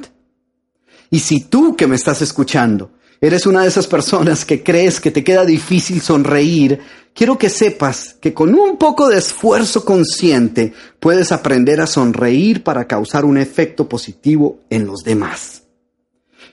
Y 1.10 1.20
si 1.20 1.42
tú 1.42 1.76
que 1.76 1.88
me 1.88 1.96
estás 1.96 2.22
escuchando 2.22 2.92
eres 3.22 3.46
una 3.46 3.62
de 3.62 3.68
esas 3.68 3.88
personas 3.88 4.46
que 4.46 4.64
crees 4.64 5.00
que 5.00 5.12
te 5.12 5.24
queda 5.24 5.46
difícil 5.46 6.02
sonreír, 6.02 6.80
quiero 7.14 7.38
que 7.38 7.50
sepas 7.50 8.16
que 8.20 8.34
con 8.34 8.54
un 8.54 8.78
poco 8.78 9.10
de 9.10 9.18
esfuerzo 9.18 9.86
consciente 9.86 10.74
puedes 11.00 11.32
aprender 11.32 11.82
a 11.82 11.88
sonreír 11.88 12.64
para 12.64 12.88
causar 12.88 13.26
un 13.26 13.38
efecto 13.38 13.90
positivo 13.90 14.60
en 14.70 14.86
los 14.86 15.04
demás. 15.04 15.64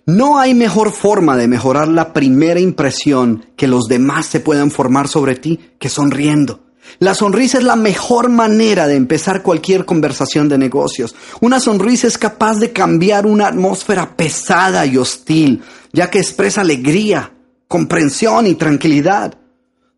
No 0.07 0.39
hay 0.39 0.55
mejor 0.55 0.91
forma 0.91 1.37
de 1.37 1.47
mejorar 1.47 1.87
la 1.87 2.13
primera 2.13 2.59
impresión 2.59 3.47
que 3.57 3.69
los 3.69 3.87
demás 3.87 4.27
se 4.27 4.41
puedan 4.41 4.71
formar 4.71 5.07
sobre 5.07 5.37
ti 5.37 5.61
que 5.79 5.89
sonriendo. 5.89 6.62
La 6.99 7.15
sonrisa 7.15 7.59
es 7.59 7.65
la 7.65 7.77
mejor 7.77 8.29
manera 8.29 8.87
de 8.87 8.97
empezar 8.97 9.43
cualquier 9.43 9.85
conversación 9.85 10.49
de 10.49 10.59
negocios. 10.59 11.15
Una 11.41 11.59
sonrisa 11.59 12.07
es 12.07 12.19
capaz 12.19 12.59
de 12.59 12.73
cambiar 12.73 13.27
una 13.27 13.49
atmósfera 13.49 14.17
pesada 14.17 14.87
y 14.87 14.97
hostil, 14.97 15.63
ya 15.93 16.11
que 16.11 16.19
expresa 16.19 16.61
alegría, 16.61 17.33
comprensión 17.69 18.47
y 18.47 18.55
tranquilidad. 18.55 19.35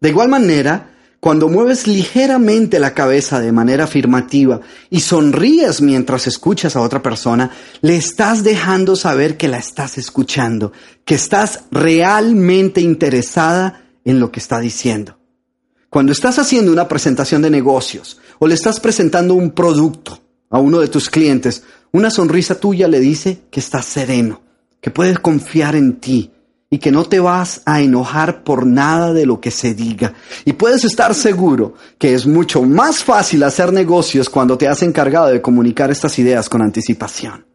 De 0.00 0.08
igual 0.08 0.28
manera, 0.28 0.94
cuando 1.24 1.48
mueves 1.48 1.86
ligeramente 1.86 2.78
la 2.78 2.92
cabeza 2.92 3.40
de 3.40 3.50
manera 3.50 3.84
afirmativa 3.84 4.60
y 4.90 5.00
sonríes 5.00 5.80
mientras 5.80 6.26
escuchas 6.26 6.76
a 6.76 6.82
otra 6.82 7.02
persona, 7.02 7.50
le 7.80 7.96
estás 7.96 8.44
dejando 8.44 8.94
saber 8.94 9.38
que 9.38 9.48
la 9.48 9.56
estás 9.56 9.96
escuchando, 9.96 10.72
que 11.06 11.14
estás 11.14 11.64
realmente 11.70 12.82
interesada 12.82 13.84
en 14.04 14.20
lo 14.20 14.30
que 14.30 14.40
está 14.40 14.60
diciendo. 14.60 15.18
Cuando 15.94 16.10
estás 16.10 16.40
haciendo 16.40 16.72
una 16.72 16.88
presentación 16.88 17.40
de 17.40 17.50
negocios 17.50 18.18
o 18.40 18.48
le 18.48 18.54
estás 18.54 18.80
presentando 18.80 19.34
un 19.34 19.52
producto 19.52 20.18
a 20.50 20.58
uno 20.58 20.80
de 20.80 20.88
tus 20.88 21.08
clientes, 21.08 21.62
una 21.92 22.10
sonrisa 22.10 22.56
tuya 22.56 22.88
le 22.88 22.98
dice 22.98 23.42
que 23.48 23.60
estás 23.60 23.84
sereno, 23.84 24.42
que 24.80 24.90
puedes 24.90 25.20
confiar 25.20 25.76
en 25.76 26.00
ti, 26.00 26.32
y 26.68 26.78
que 26.78 26.90
no 26.90 27.04
te 27.04 27.20
vas 27.20 27.62
a 27.64 27.80
enojar 27.80 28.42
por 28.42 28.66
nada 28.66 29.12
de 29.12 29.24
lo 29.24 29.40
que 29.40 29.52
se 29.52 29.72
diga. 29.72 30.14
Y 30.44 30.54
puedes 30.54 30.84
estar 30.84 31.14
seguro 31.14 31.74
que 31.96 32.12
es 32.12 32.26
mucho 32.26 32.62
más 32.62 33.04
fácil 33.04 33.44
hacer 33.44 33.72
negocios 33.72 34.28
cuando 34.28 34.58
te 34.58 34.66
has 34.66 34.82
encargado 34.82 35.28
de 35.28 35.40
comunicar 35.40 35.92
estas 35.92 36.18
ideas 36.18 36.48
con 36.48 36.60
anticipación. 36.60 37.53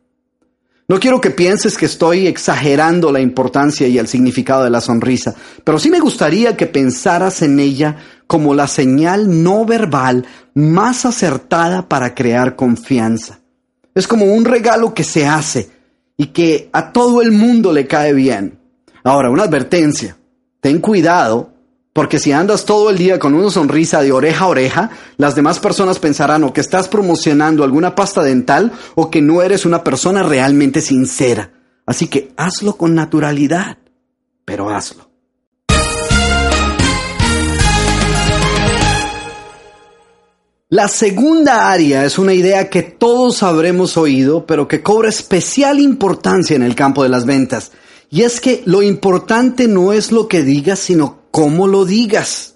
No 0.89 0.99
quiero 0.99 1.21
que 1.21 1.29
pienses 1.29 1.77
que 1.77 1.85
estoy 1.85 2.25
exagerando 2.25 3.11
la 3.11 3.19
importancia 3.19 3.87
y 3.87 3.99
el 3.99 4.07
significado 4.07 4.63
de 4.63 4.71
la 4.71 4.81
sonrisa, 4.81 5.35
pero 5.63 5.77
sí 5.77 5.91
me 5.91 5.99
gustaría 5.99 6.57
que 6.57 6.65
pensaras 6.65 7.43
en 7.43 7.59
ella 7.59 7.97
como 8.25 8.55
la 8.55 8.67
señal 8.67 9.43
no 9.43 9.65
verbal 9.65 10.25
más 10.55 11.05
acertada 11.05 11.87
para 11.87 12.15
crear 12.15 12.55
confianza. 12.55 13.39
Es 13.93 14.07
como 14.07 14.33
un 14.33 14.45
regalo 14.45 14.95
que 14.95 15.03
se 15.03 15.27
hace 15.27 15.69
y 16.17 16.27
que 16.27 16.69
a 16.73 16.91
todo 16.91 17.21
el 17.21 17.33
mundo 17.33 17.71
le 17.71 17.85
cae 17.85 18.11
bien. 18.13 18.57
Ahora, 19.03 19.29
una 19.29 19.43
advertencia. 19.43 20.17
Ten 20.59 20.79
cuidado, 20.79 21.53
porque 21.93 22.19
si 22.19 22.31
andas 22.31 22.65
todo 22.65 22.89
el 22.89 22.97
día 22.97 23.19
con 23.19 23.33
una 23.33 23.49
sonrisa 23.49 24.01
de 24.01 24.11
oreja 24.11 24.45
a 24.45 24.47
oreja, 24.47 24.89
las 25.17 25.35
demás 25.35 25.59
personas 25.59 25.99
pensarán 25.99 26.43
o 26.43 26.53
que 26.53 26.61
estás 26.61 26.87
promocionando 26.87 27.63
alguna 27.63 27.95
pasta 27.95 28.23
dental 28.23 28.71
o 28.95 29.09
que 29.09 29.21
no 29.21 29.41
eres 29.41 29.65
una 29.65 29.83
persona 29.83 30.23
realmente 30.23 30.81
sincera. 30.81 31.51
Así 31.85 32.07
que 32.07 32.31
hazlo 32.37 32.77
con 32.77 32.93
naturalidad, 32.93 33.77
pero 34.45 34.69
hazlo. 34.69 35.09
La 40.71 40.87
segunda 40.87 41.71
área 41.71 42.05
es 42.05 42.19
una 42.19 42.35
idea 42.35 42.69
que 42.69 42.83
todos 42.83 43.41
habremos 43.41 43.97
oído, 43.97 44.45
pero 44.45 44.67
que 44.67 44.83
cobra 44.83 45.09
especial 45.09 45.79
importancia 45.79 46.55
en 46.55 46.61
el 46.61 46.75
campo 46.75 47.01
de 47.01 47.09
las 47.09 47.25
ventas. 47.25 47.71
Y 48.11 48.21
es 48.21 48.39
que 48.39 48.61
lo 48.65 48.83
importante 48.83 49.67
no 49.67 49.93
es 49.93 50.11
lo 50.11 50.27
que 50.27 50.43
digas, 50.43 50.77
sino 50.77 51.18
cómo 51.31 51.67
lo 51.67 51.85
digas. 51.85 52.55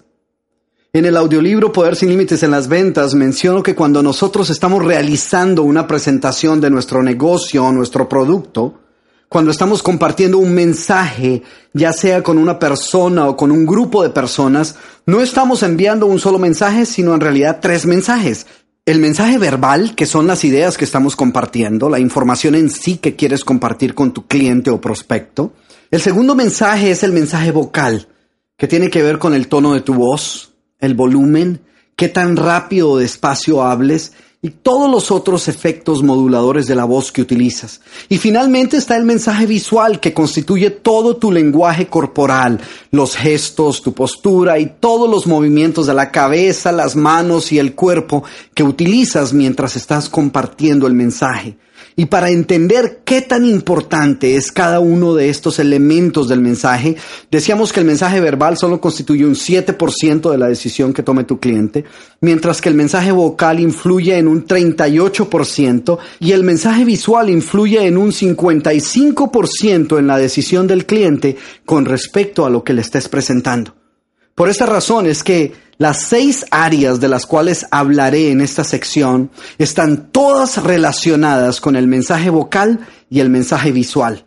En 0.95 1.05
el 1.05 1.17
audiolibro 1.17 1.71
Poder 1.71 1.95
sin 1.95 2.09
Límites 2.09 2.43
en 2.43 2.51
las 2.51 2.67
Ventas 2.67 3.15
menciono 3.15 3.63
que 3.63 3.73
cuando 3.73 4.03
nosotros 4.03 4.49
estamos 4.51 4.85
realizando 4.85 5.63
una 5.63 5.87
presentación 5.87 6.61
de 6.61 6.69
nuestro 6.69 7.01
negocio 7.01 7.65
o 7.65 7.71
nuestro 7.71 8.07
producto, 8.07 8.79
cuando 9.27 9.49
estamos 9.49 9.81
compartiendo 9.81 10.37
un 10.37 10.53
mensaje, 10.53 11.41
ya 11.73 11.91
sea 11.91 12.21
con 12.21 12.37
una 12.37 12.59
persona 12.59 13.27
o 13.27 13.35
con 13.35 13.51
un 13.51 13.65
grupo 13.65 14.03
de 14.03 14.11
personas, 14.11 14.75
no 15.07 15.21
estamos 15.21 15.63
enviando 15.63 16.05
un 16.05 16.19
solo 16.19 16.37
mensaje, 16.37 16.85
sino 16.85 17.15
en 17.15 17.21
realidad 17.21 17.57
tres 17.59 17.87
mensajes. 17.87 18.45
El 18.85 18.99
mensaje 18.99 19.39
verbal, 19.39 19.95
que 19.95 20.05
son 20.05 20.27
las 20.27 20.43
ideas 20.43 20.77
que 20.77 20.85
estamos 20.85 21.15
compartiendo, 21.15 21.89
la 21.89 21.99
información 21.99 22.53
en 22.53 22.69
sí 22.69 22.97
que 22.97 23.15
quieres 23.15 23.43
compartir 23.43 23.95
con 23.95 24.13
tu 24.13 24.27
cliente 24.27 24.69
o 24.69 24.79
prospecto. 24.79 25.53
El 25.89 26.01
segundo 26.01 26.35
mensaje 26.35 26.91
es 26.91 27.01
el 27.01 27.13
mensaje 27.13 27.51
vocal, 27.51 28.09
que 28.57 28.67
tiene 28.67 28.89
que 28.89 29.03
ver 29.03 29.19
con 29.19 29.33
el 29.33 29.47
tono 29.47 29.73
de 29.73 29.81
tu 29.81 29.93
voz, 29.93 30.53
el 30.79 30.93
volumen, 30.93 31.61
qué 31.95 32.09
tan 32.09 32.35
rápido 32.35 32.91
o 32.91 32.97
despacio 32.97 33.63
hables 33.63 34.13
y 34.45 34.49
todos 34.49 34.91
los 34.91 35.09
otros 35.09 35.47
efectos 35.47 36.03
moduladores 36.03 36.67
de 36.67 36.75
la 36.75 36.83
voz 36.83 37.13
que 37.13 37.21
utilizas. 37.21 37.79
Y 38.09 38.17
finalmente 38.17 38.75
está 38.75 38.97
el 38.97 39.05
mensaje 39.05 39.45
visual 39.45 40.01
que 40.01 40.13
constituye 40.13 40.69
todo 40.69 41.15
tu 41.15 41.31
lenguaje 41.31 41.87
corporal, 41.87 42.59
los 42.91 43.15
gestos, 43.15 43.81
tu 43.81 43.93
postura 43.93 44.59
y 44.59 44.73
todos 44.81 45.09
los 45.09 45.27
movimientos 45.27 45.87
de 45.87 45.93
la 45.93 46.11
cabeza, 46.11 46.73
las 46.73 46.97
manos 46.97 47.53
y 47.53 47.59
el 47.59 47.73
cuerpo 47.73 48.25
que 48.53 48.63
utilizas 48.63 49.31
mientras 49.31 49.77
estás 49.77 50.09
compartiendo 50.09 50.87
el 50.87 50.93
mensaje. 50.93 51.55
Y 51.95 52.05
para 52.05 52.29
entender 52.29 53.01
qué 53.05 53.21
tan 53.21 53.45
importante 53.45 54.35
es 54.35 54.51
cada 54.51 54.79
uno 54.79 55.13
de 55.13 55.29
estos 55.29 55.59
elementos 55.59 56.27
del 56.27 56.41
mensaje, 56.41 56.95
decíamos 57.29 57.71
que 57.71 57.79
el 57.79 57.85
mensaje 57.85 58.19
verbal 58.19 58.57
solo 58.57 58.81
constituye 58.81 59.25
un 59.25 59.35
7% 59.35 60.31
de 60.31 60.37
la 60.37 60.47
decisión 60.47 60.93
que 60.93 61.03
tome 61.03 61.23
tu 61.23 61.39
cliente, 61.39 61.85
mientras 62.21 62.61
que 62.61 62.69
el 62.69 62.75
mensaje 62.75 63.11
vocal 63.11 63.59
influye 63.59 64.17
en 64.17 64.27
un 64.27 64.47
38% 64.47 65.99
y 66.19 66.31
el 66.31 66.43
mensaje 66.43 66.85
visual 66.85 67.29
influye 67.29 67.85
en 67.85 67.97
un 67.97 68.11
55% 68.11 69.99
en 69.99 70.07
la 70.07 70.17
decisión 70.17 70.67
del 70.67 70.85
cliente 70.85 71.37
con 71.65 71.85
respecto 71.85 72.45
a 72.45 72.49
lo 72.49 72.63
que 72.63 72.73
le 72.73 72.81
estés 72.81 73.07
presentando. 73.09 73.75
Por 74.35 74.49
esta 74.49 74.65
razón 74.65 75.05
es 75.05 75.23
que 75.23 75.53
las 75.77 76.03
seis 76.03 76.45
áreas 76.51 76.99
de 76.99 77.07
las 77.07 77.25
cuales 77.25 77.65
hablaré 77.71 78.31
en 78.31 78.41
esta 78.41 78.63
sección 78.63 79.31
están 79.57 80.11
todas 80.11 80.63
relacionadas 80.63 81.59
con 81.61 81.75
el 81.75 81.87
mensaje 81.87 82.29
vocal 82.29 82.87
y 83.09 83.19
el 83.19 83.29
mensaje 83.29 83.71
visual. 83.71 84.25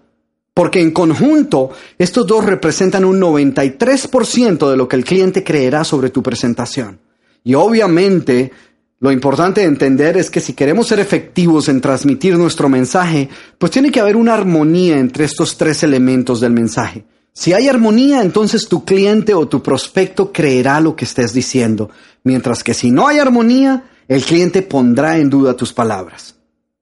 Porque 0.55 0.81
en 0.81 0.91
conjunto, 0.91 1.71
estos 1.99 2.27
dos 2.27 2.45
representan 2.45 3.05
un 3.05 3.21
93% 3.21 4.71
de 4.71 4.77
lo 4.77 4.89
que 4.89 4.97
el 4.97 5.05
cliente 5.05 5.45
creerá 5.45 5.85
sobre 5.85 6.11
tu 6.11 6.23
presentación. 6.23 6.99
Y 7.45 7.55
obviamente, 7.55 8.51
lo 8.99 9.13
importante 9.13 9.61
de 9.61 9.67
entender 9.67 10.17
es 10.17 10.31
que 10.31 10.41
si 10.41 10.55
queremos 10.55 10.87
ser 10.87 10.99
efectivos 10.99 11.69
en 11.69 11.83
transmitir 11.83 12.39
nuestro 12.39 12.71
mensaje, 12.71 13.29
pues 13.59 13.71
tiene 13.71 13.93
que 13.93 14.01
haber 14.01 14.17
una 14.17 14.33
armonía 14.33 14.99
entre 14.99 15.27
estos 15.27 15.59
tres 15.59 15.83
elementos 15.83 16.41
del 16.41 16.53
mensaje. 16.53 17.05
Si 17.39 17.53
hay 17.53 17.69
armonía, 17.69 18.23
entonces 18.23 18.67
tu 18.67 18.87
cliente 18.87 19.35
o 19.35 19.47
tu 19.47 19.63
prospecto 19.63 20.33
creerá 20.33 20.81
lo 20.81 20.97
que 20.97 21.05
estés 21.05 21.35
diciendo, 21.35 21.91
mientras 22.25 22.65
que 22.65 22.73
si 22.73 22.91
no 22.91 23.09
hay 23.09 23.19
armonía, 23.19 23.91
el 24.09 24.25
cliente 24.25 24.63
pondrá 24.63 25.19
en 25.19 25.29
duda 25.29 25.55
tus 25.55 25.71
palabras. 25.71 26.35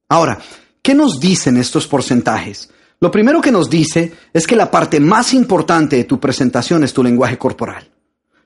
Ahora, 0.09 0.38
¿qué 0.80 0.94
nos 0.94 1.18
dicen 1.18 1.57
estos 1.57 1.88
porcentajes? 1.88 2.70
Lo 3.00 3.11
primero 3.11 3.40
que 3.40 3.50
nos 3.50 3.68
dice 3.68 4.12
es 4.32 4.46
que 4.46 4.55
la 4.55 4.70
parte 4.70 5.00
más 5.00 5.34
importante 5.34 5.96
de 5.96 6.05
tu 6.05 6.20
presentación 6.20 6.84
es 6.84 6.92
tu 6.92 7.02
lenguaje 7.02 7.36
corporal. 7.36 7.90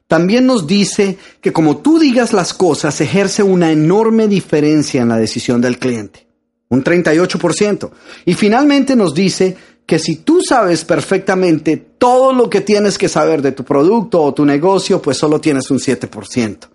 También 0.06 0.46
nos 0.46 0.66
dice 0.66 1.18
que 1.42 1.52
como 1.52 1.76
tú 1.76 1.98
digas 1.98 2.32
las 2.32 2.54
cosas 2.54 3.02
ejerce 3.02 3.42
una 3.42 3.70
enorme 3.70 4.28
diferencia 4.28 5.02
en 5.02 5.10
la 5.10 5.18
decisión 5.18 5.60
del 5.60 5.78
cliente, 5.78 6.26
un 6.70 6.82
38%. 6.82 7.90
Y 8.24 8.32
finalmente 8.32 8.96
nos 8.96 9.12
dice 9.12 9.58
que 9.88 9.98
si 9.98 10.16
tú 10.16 10.42
sabes 10.46 10.84
perfectamente 10.84 11.78
todo 11.78 12.34
lo 12.34 12.50
que 12.50 12.60
tienes 12.60 12.98
que 12.98 13.08
saber 13.08 13.40
de 13.40 13.52
tu 13.52 13.64
producto 13.64 14.22
o 14.22 14.34
tu 14.34 14.44
negocio, 14.44 15.00
pues 15.00 15.16
solo 15.16 15.40
tienes 15.40 15.70
un 15.70 15.78
7%. 15.78 16.68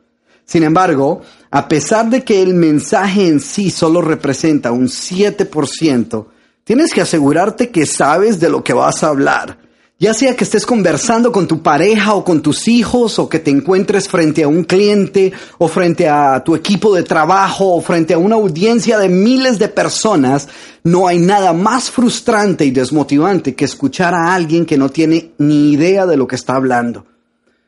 Sin 0.44 0.64
embargo, 0.64 1.22
a 1.52 1.68
pesar 1.68 2.10
de 2.10 2.24
que 2.24 2.42
el 2.42 2.56
mensaje 2.56 3.28
en 3.28 3.40
sí 3.40 3.70
solo 3.70 4.02
representa 4.02 4.72
un 4.72 4.88
7%, 4.88 6.26
tienes 6.64 6.92
que 6.92 7.02
asegurarte 7.02 7.70
que 7.70 7.86
sabes 7.86 8.40
de 8.40 8.50
lo 8.50 8.64
que 8.64 8.74
vas 8.74 9.04
a 9.04 9.10
hablar 9.10 9.60
ya 10.00 10.14
sea 10.14 10.36
que 10.36 10.44
estés 10.44 10.66
conversando 10.66 11.32
con 11.32 11.48
tu 11.48 11.62
pareja 11.62 12.14
o 12.16 12.26
con 12.26 12.42
tus 12.42 12.68
hijos 12.68 13.20
o 13.20 13.30
que 13.30 13.40
te 13.40 13.52
encuentres 13.52 14.10
frente 14.10 14.44
a 14.44 14.48
un 14.48 14.64
cliente 14.64 15.32
o 15.60 15.68
frente 15.68 16.10
a 16.10 16.44
tu 16.44 16.56
equipo 16.56 16.94
de 16.94 17.04
trabajo 17.04 17.76
o 17.76 17.82
frente 17.82 18.14
a 18.14 18.18
una 18.18 18.36
audiencia 18.36 18.98
de 18.98 19.08
miles 19.08 19.60
de 19.60 19.70
personas, 19.70 20.50
no 20.84 21.08
hay 21.08 21.20
nada 21.20 21.54
más 21.54 21.90
frustrante 21.90 22.66
y 22.66 22.72
desmotivante 22.72 23.56
que 23.56 23.66
escuchar 23.66 24.14
a 24.14 24.34
alguien 24.34 24.66
que 24.66 24.78
no 24.78 24.90
tiene 24.90 25.32
ni 25.38 25.72
idea 25.72 26.06
de 26.06 26.18
lo 26.18 26.28
que 26.28 26.36
está 26.36 26.56
hablando. 26.56 27.06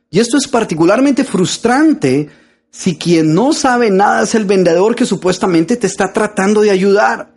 Y 0.09 0.19
esto 0.19 0.37
es 0.37 0.47
particularmente 0.47 1.23
frustrante 1.23 2.29
si 2.69 2.97
quien 2.97 3.33
no 3.33 3.53
sabe 3.53 3.91
nada 3.91 4.23
es 4.23 4.35
el 4.35 4.43
vendedor 4.43 4.95
que 4.95 5.05
supuestamente 5.05 5.77
te 5.77 5.87
está 5.87 6.11
tratando 6.11 6.61
de 6.61 6.71
ayudar. 6.71 7.34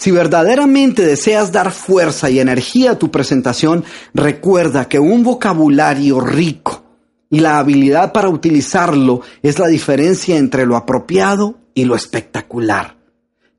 Si 0.00 0.10
verdaderamente 0.10 1.04
deseas 1.04 1.52
dar 1.52 1.72
fuerza 1.72 2.30
y 2.30 2.40
energía 2.40 2.92
a 2.92 2.98
tu 2.98 3.10
presentación, 3.10 3.84
recuerda 4.14 4.88
que 4.88 4.98
un 4.98 5.22
vocabulario 5.22 6.20
rico 6.20 6.82
y 7.28 7.40
la 7.40 7.58
habilidad 7.58 8.10
para 8.10 8.30
utilizarlo 8.30 9.20
es 9.42 9.58
la 9.58 9.66
diferencia 9.66 10.38
entre 10.38 10.64
lo 10.64 10.76
apropiado 10.76 11.58
y 11.74 11.84
lo 11.84 11.96
espectacular. 11.96 12.96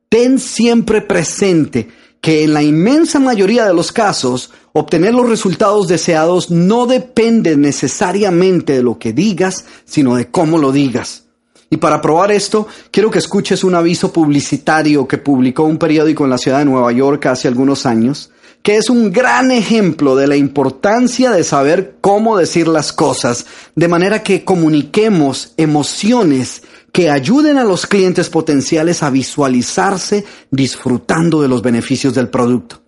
Ten 0.09 0.39
siempre 0.39 1.01
presente 1.01 1.89
que 2.21 2.43
en 2.43 2.55
la 2.55 2.63
inmensa 2.63 3.19
mayoría 3.19 3.67
de 3.67 3.75
los 3.75 3.91
casos, 3.91 4.49
obtener 4.73 5.13
los 5.13 5.29
resultados 5.29 5.87
deseados 5.87 6.49
no 6.49 6.87
depende 6.87 7.55
necesariamente 7.55 8.73
de 8.73 8.81
lo 8.81 8.97
que 8.97 9.13
digas, 9.13 9.65
sino 9.85 10.15
de 10.15 10.31
cómo 10.31 10.57
lo 10.57 10.71
digas. 10.71 11.25
Y 11.73 11.77
para 11.77 12.01
probar 12.01 12.33
esto, 12.33 12.67
quiero 12.91 13.09
que 13.09 13.19
escuches 13.19 13.63
un 13.63 13.75
aviso 13.75 14.11
publicitario 14.11 15.07
que 15.07 15.17
publicó 15.17 15.63
un 15.63 15.77
periódico 15.77 16.25
en 16.25 16.29
la 16.29 16.37
ciudad 16.37 16.59
de 16.59 16.65
Nueva 16.65 16.91
York 16.91 17.25
hace 17.27 17.47
algunos 17.47 17.85
años, 17.85 18.29
que 18.61 18.75
es 18.75 18.89
un 18.89 19.09
gran 19.09 19.51
ejemplo 19.51 20.17
de 20.17 20.27
la 20.27 20.35
importancia 20.35 21.31
de 21.31 21.45
saber 21.45 21.95
cómo 22.01 22.37
decir 22.37 22.67
las 22.67 22.91
cosas, 22.91 23.45
de 23.73 23.87
manera 23.87 24.21
que 24.21 24.43
comuniquemos 24.43 25.53
emociones 25.55 26.61
que 26.91 27.09
ayuden 27.09 27.57
a 27.57 27.63
los 27.63 27.87
clientes 27.87 28.29
potenciales 28.29 29.01
a 29.01 29.09
visualizarse 29.09 30.25
disfrutando 30.49 31.41
de 31.41 31.47
los 31.47 31.61
beneficios 31.61 32.13
del 32.13 32.27
producto. 32.27 32.81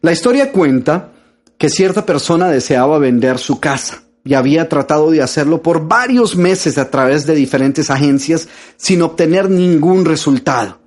La 0.00 0.10
historia 0.10 0.50
cuenta 0.50 1.12
que 1.56 1.68
cierta 1.68 2.04
persona 2.04 2.48
deseaba 2.48 2.98
vender 2.98 3.38
su 3.38 3.60
casa 3.60 4.07
y 4.28 4.34
había 4.34 4.68
tratado 4.68 5.10
de 5.10 5.22
hacerlo 5.22 5.62
por 5.62 5.88
varios 5.88 6.36
meses 6.36 6.76
a 6.76 6.90
través 6.90 7.24
de 7.24 7.34
diferentes 7.34 7.88
agencias 7.88 8.46
sin 8.76 9.00
obtener 9.00 9.48
ningún 9.48 10.04
resultado. 10.04 10.80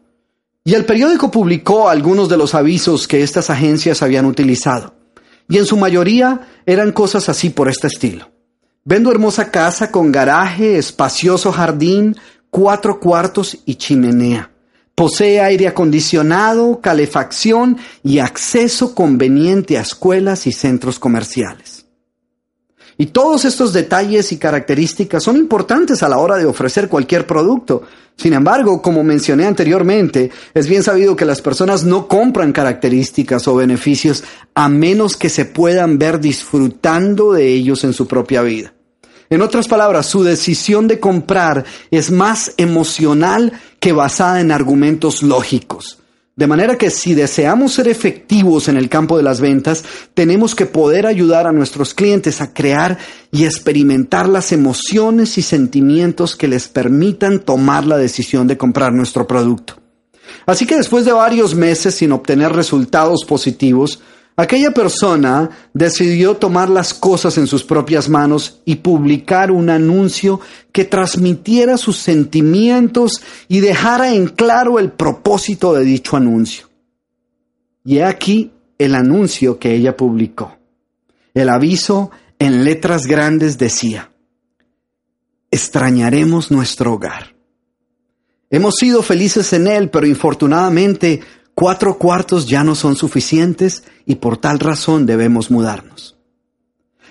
Y 0.63 0.75
el 0.75 0.85
periódico 0.85 1.31
publicó 1.31 1.89
algunos 1.89 2.29
de 2.29 2.37
los 2.37 2.53
avisos 2.53 3.07
que 3.07 3.23
estas 3.23 3.49
agencias 3.49 4.03
habían 4.03 4.27
utilizado. 4.27 4.93
Y 5.49 5.57
en 5.57 5.65
su 5.65 5.75
mayoría 5.75 6.49
eran 6.67 6.91
cosas 6.91 7.29
así 7.29 7.49
por 7.49 7.67
este 7.67 7.87
estilo. 7.87 8.29
Vendo 8.85 9.09
hermosa 9.09 9.49
casa 9.49 9.89
con 9.89 10.11
garaje, 10.11 10.77
espacioso 10.77 11.51
jardín, 11.51 12.15
cuatro 12.51 12.99
cuartos 12.99 13.57
y 13.65 13.73
chimenea. 13.73 14.51
Posee 14.93 15.41
aire 15.41 15.67
acondicionado, 15.67 16.79
calefacción 16.79 17.79
y 18.03 18.19
acceso 18.19 18.93
conveniente 18.93 19.79
a 19.79 19.81
escuelas 19.81 20.45
y 20.45 20.51
centros 20.51 20.99
comerciales. 20.99 21.70
Y 23.01 23.07
todos 23.07 23.45
estos 23.45 23.73
detalles 23.73 24.31
y 24.31 24.37
características 24.37 25.23
son 25.23 25.35
importantes 25.35 26.03
a 26.03 26.07
la 26.07 26.19
hora 26.19 26.37
de 26.37 26.45
ofrecer 26.45 26.87
cualquier 26.87 27.25
producto. 27.25 27.81
Sin 28.15 28.33
embargo, 28.33 28.79
como 28.79 29.03
mencioné 29.03 29.47
anteriormente, 29.47 30.29
es 30.53 30.67
bien 30.67 30.83
sabido 30.83 31.15
que 31.15 31.25
las 31.25 31.41
personas 31.41 31.83
no 31.83 32.07
compran 32.07 32.53
características 32.53 33.47
o 33.47 33.55
beneficios 33.55 34.23
a 34.53 34.69
menos 34.69 35.17
que 35.17 35.29
se 35.29 35.45
puedan 35.45 35.97
ver 35.97 36.19
disfrutando 36.19 37.33
de 37.33 37.47
ellos 37.47 37.83
en 37.85 37.93
su 37.93 38.05
propia 38.05 38.43
vida. 38.43 38.71
En 39.31 39.41
otras 39.41 39.67
palabras, 39.67 40.05
su 40.05 40.23
decisión 40.23 40.87
de 40.87 40.99
comprar 40.99 41.65
es 41.89 42.11
más 42.11 42.53
emocional 42.57 43.51
que 43.79 43.93
basada 43.93 44.41
en 44.41 44.51
argumentos 44.51 45.23
lógicos. 45.23 46.00
De 46.41 46.47
manera 46.47 46.75
que 46.75 46.89
si 46.89 47.13
deseamos 47.13 47.73
ser 47.73 47.87
efectivos 47.87 48.67
en 48.67 48.75
el 48.75 48.89
campo 48.89 49.15
de 49.15 49.21
las 49.21 49.39
ventas, 49.39 49.83
tenemos 50.15 50.55
que 50.55 50.65
poder 50.65 51.05
ayudar 51.05 51.45
a 51.45 51.51
nuestros 51.51 51.93
clientes 51.93 52.41
a 52.41 52.51
crear 52.51 52.97
y 53.31 53.45
experimentar 53.45 54.27
las 54.27 54.51
emociones 54.51 55.37
y 55.37 55.43
sentimientos 55.43 56.35
que 56.35 56.47
les 56.47 56.67
permitan 56.67 57.41
tomar 57.41 57.85
la 57.85 57.99
decisión 57.99 58.47
de 58.47 58.57
comprar 58.57 58.91
nuestro 58.91 59.27
producto. 59.27 59.75
Así 60.47 60.65
que 60.65 60.77
después 60.77 61.05
de 61.05 61.11
varios 61.11 61.53
meses 61.53 61.93
sin 61.93 62.11
obtener 62.11 62.51
resultados 62.53 63.23
positivos, 63.23 64.01
Aquella 64.35 64.71
persona 64.71 65.49
decidió 65.73 66.35
tomar 66.35 66.69
las 66.69 66.93
cosas 66.93 67.37
en 67.37 67.47
sus 67.47 67.63
propias 67.63 68.07
manos 68.07 68.61
y 68.65 68.77
publicar 68.77 69.51
un 69.51 69.69
anuncio 69.69 70.39
que 70.71 70.85
transmitiera 70.85 71.77
sus 71.77 71.97
sentimientos 71.97 73.21
y 73.47 73.59
dejara 73.59 74.13
en 74.13 74.27
claro 74.27 74.79
el 74.79 74.91
propósito 74.91 75.73
de 75.73 75.83
dicho 75.83 76.15
anuncio. 76.15 76.69
Y 77.83 77.97
he 77.97 78.05
aquí 78.05 78.51
el 78.77 78.95
anuncio 78.95 79.59
que 79.59 79.75
ella 79.75 79.97
publicó. 79.97 80.57
El 81.33 81.49
aviso 81.49 82.11
en 82.39 82.63
letras 82.63 83.05
grandes 83.05 83.57
decía, 83.57 84.11
extrañaremos 85.51 86.51
nuestro 86.51 86.93
hogar. 86.93 87.35
Hemos 88.49 88.75
sido 88.75 89.03
felices 89.03 89.53
en 89.53 89.67
él, 89.67 89.89
pero 89.89 90.07
infortunadamente 90.07 91.21
cuatro 91.55 91.97
cuartos 91.97 92.47
ya 92.47 92.63
no 92.63 92.75
son 92.75 92.95
suficientes 92.95 93.83
y 94.05 94.15
por 94.15 94.37
tal 94.37 94.59
razón 94.59 95.05
debemos 95.05 95.51
mudarnos. 95.51 96.17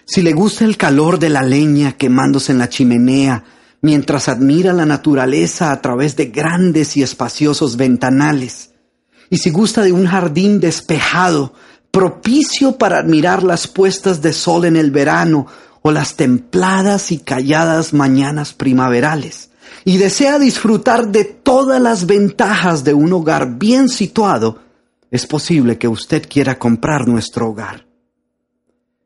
Si 0.04 0.22
le 0.22 0.32
gusta 0.32 0.64
el 0.64 0.76
calor 0.76 1.18
de 1.18 1.28
la 1.28 1.42
leña 1.42 1.92
quemándose 1.92 2.52
en 2.52 2.58
la 2.58 2.68
chimenea, 2.68 3.44
mientras 3.80 4.28
admira 4.28 4.72
la 4.72 4.84
naturaleza 4.84 5.70
a 5.72 5.80
través 5.80 6.16
de 6.16 6.26
grandes 6.26 6.96
y 6.96 7.02
espaciosos 7.02 7.76
ventanales, 7.76 8.70
y 9.30 9.38
si 9.38 9.50
gusta 9.50 9.82
de 9.82 9.92
un 9.92 10.06
jardín 10.06 10.58
despejado, 10.58 11.54
propicio 11.92 12.76
para 12.76 12.98
admirar 12.98 13.42
las 13.42 13.68
puestas 13.68 14.20
de 14.20 14.32
sol 14.32 14.64
en 14.64 14.76
el 14.76 14.90
verano 14.90 15.46
o 15.82 15.92
las 15.92 16.16
templadas 16.16 17.12
y 17.12 17.18
calladas 17.18 17.92
mañanas 17.92 18.52
primaverales, 18.52 19.49
y 19.85 19.98
desea 19.98 20.39
disfrutar 20.39 21.09
de 21.09 21.24
todas 21.24 21.81
las 21.81 22.07
ventajas 22.07 22.85
de 22.85 22.94
un 22.94 23.12
hogar 23.12 23.59
bien 23.59 23.89
situado, 23.89 24.59
es 25.11 25.27
posible 25.27 25.78
que 25.78 25.89
usted 25.89 26.28
quiera 26.28 26.59
comprar 26.59 27.09
nuestro 27.09 27.48
hogar. 27.48 27.86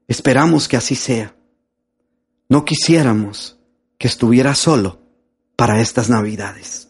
Esperamos 0.06 0.68
que 0.68 0.76
así 0.76 0.94
sea. 0.94 1.34
No 2.48 2.64
quisiéramos 2.64 3.58
que 3.98 4.08
estuviera 4.08 4.54
solo 4.54 5.00
para 5.56 5.80
estas 5.80 6.10
navidades. 6.10 6.88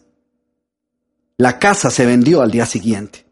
La 1.37 1.59
casa 1.59 1.89
se 1.89 2.05
vendió 2.05 2.41
al 2.41 2.51
día 2.51 2.65
siguiente. 2.65 3.25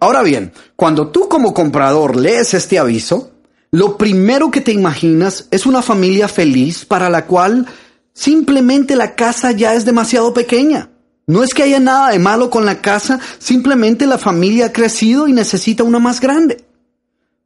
Ahora 0.00 0.22
bien, 0.22 0.52
cuando 0.76 1.08
tú 1.08 1.28
como 1.28 1.54
comprador 1.54 2.16
lees 2.16 2.54
este 2.54 2.78
aviso, 2.78 3.32
lo 3.70 3.96
primero 3.96 4.50
que 4.50 4.60
te 4.60 4.72
imaginas 4.72 5.48
es 5.50 5.64
una 5.64 5.82
familia 5.82 6.28
feliz 6.28 6.84
para 6.84 7.08
la 7.08 7.26
cual 7.26 7.66
Simplemente 8.14 8.96
la 8.96 9.14
casa 9.14 9.52
ya 9.52 9.74
es 9.74 9.84
demasiado 9.84 10.34
pequeña. 10.34 10.90
No 11.26 11.42
es 11.42 11.54
que 11.54 11.62
haya 11.62 11.80
nada 11.80 12.10
de 12.10 12.18
malo 12.18 12.50
con 12.50 12.66
la 12.66 12.80
casa, 12.82 13.20
simplemente 13.38 14.06
la 14.06 14.18
familia 14.18 14.66
ha 14.66 14.72
crecido 14.72 15.28
y 15.28 15.32
necesita 15.32 15.84
una 15.84 15.98
más 15.98 16.20
grande. 16.20 16.64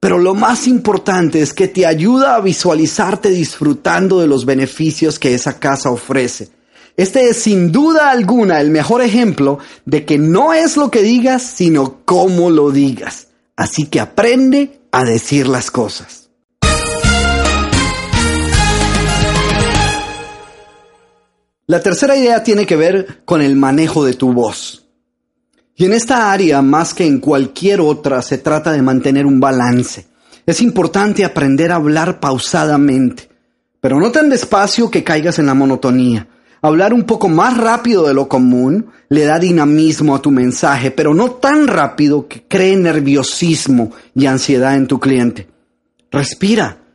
Pero 0.01 0.19
lo 0.19 0.35
más 0.35 0.67
importante 0.67 1.41
es 1.41 1.53
que 1.53 1.69
te 1.69 1.87
ayuda 1.87 2.35
a 2.35 2.41
visualizarte 2.41 3.31
disfrutando 3.31 4.21
de 4.21 4.27
los 4.27 4.45
beneficios 4.45 5.19
que 5.19 5.35
esa 5.35 5.59
casa 5.59 5.91
ofrece. 5.91 6.51
Este 6.97 7.29
es 7.29 7.43
sin 7.43 7.73
duda 7.73 8.11
alguna 8.11 8.61
el 8.61 8.71
mejor 8.71 9.03
ejemplo 9.03 9.59
de 9.85 10.05
que 10.05 10.19
no 10.19 10.55
es 10.55 10.77
lo 10.77 10.91
que 10.91 11.03
digas, 11.03 11.43
sino 11.43 12.01
cómo 12.05 12.51
lo 12.51 12.71
digas. 12.71 13.29
Así 13.55 13.87
que 13.87 14.01
aprende 14.01 14.81
a 14.93 15.05
decir 15.05 15.47
las 15.47 15.71
cosas. 15.71 16.26
La 21.69 21.81
tercera 21.81 22.17
idea 22.17 22.45
tiene 22.45 22.65
que 22.65 22.77
ver 22.77 23.23
con 23.25 23.43
el 23.43 23.57
manejo 23.57 24.05
de 24.05 24.15
tu 24.15 24.33
voz. 24.33 24.87
Y 25.75 25.85
en 25.85 25.95
esta 25.95 26.31
área, 26.31 26.63
más 26.63 26.95
que 26.95 27.05
en 27.05 27.19
cualquier 27.19 27.81
otra, 27.81 28.23
se 28.23 28.39
trata 28.39 28.71
de 28.71 28.83
mantener 28.83 29.27
un 29.27 29.41
balance. 29.41 30.07
Es 30.47 30.61
importante 30.61 31.25
aprender 31.25 31.73
a 31.73 31.77
hablar 31.77 32.21
pausadamente, 32.21 33.29
pero 33.81 33.99
no 33.99 34.13
tan 34.13 34.31
despacio 34.31 34.93
que 34.93 35.03
caigas 35.03 35.41
en 35.41 35.47
la 35.47 35.55
monotonía. 35.55 36.29
Hablar 36.63 36.95
un 36.95 37.03
poco 37.03 37.29
más 37.29 37.57
rápido 37.57 38.07
de 38.07 38.15
lo 38.15 38.29
común 38.29 38.87
le 39.09 39.25
da 39.25 39.41
dinamismo 39.41 40.15
a 40.15 40.23
tu 40.23 40.31
mensaje, 40.31 40.93
pero 40.93 41.15
no 41.15 41.33
tan 41.33 41.67
rápido 41.67 42.29
que 42.29 42.45
cree 42.47 42.77
nerviosismo 42.77 43.91
y 44.15 44.27
ansiedad 44.27 44.77
en 44.77 44.87
tu 44.87 45.01
cliente. 45.01 45.49
Respira 46.13 46.86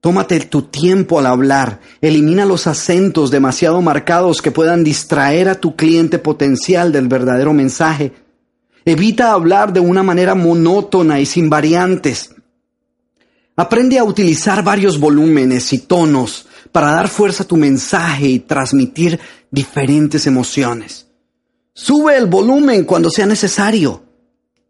Tómate 0.00 0.40
tu 0.40 0.62
tiempo 0.62 1.18
al 1.18 1.26
hablar. 1.26 1.80
Elimina 2.00 2.46
los 2.46 2.66
acentos 2.66 3.30
demasiado 3.30 3.82
marcados 3.82 4.40
que 4.40 4.50
puedan 4.50 4.82
distraer 4.82 5.50
a 5.50 5.60
tu 5.60 5.76
cliente 5.76 6.18
potencial 6.18 6.90
del 6.90 7.06
verdadero 7.06 7.52
mensaje. 7.52 8.14
Evita 8.86 9.32
hablar 9.32 9.74
de 9.74 9.80
una 9.80 10.02
manera 10.02 10.34
monótona 10.34 11.20
y 11.20 11.26
sin 11.26 11.50
variantes. 11.50 12.34
Aprende 13.56 13.98
a 13.98 14.04
utilizar 14.04 14.64
varios 14.64 14.98
volúmenes 14.98 15.70
y 15.74 15.80
tonos 15.80 16.46
para 16.72 16.92
dar 16.92 17.08
fuerza 17.08 17.42
a 17.42 17.46
tu 17.46 17.58
mensaje 17.58 18.26
y 18.26 18.38
transmitir 18.38 19.20
diferentes 19.50 20.26
emociones. 20.26 21.08
Sube 21.74 22.16
el 22.16 22.26
volumen 22.26 22.84
cuando 22.84 23.10
sea 23.10 23.26
necesario. 23.26 24.02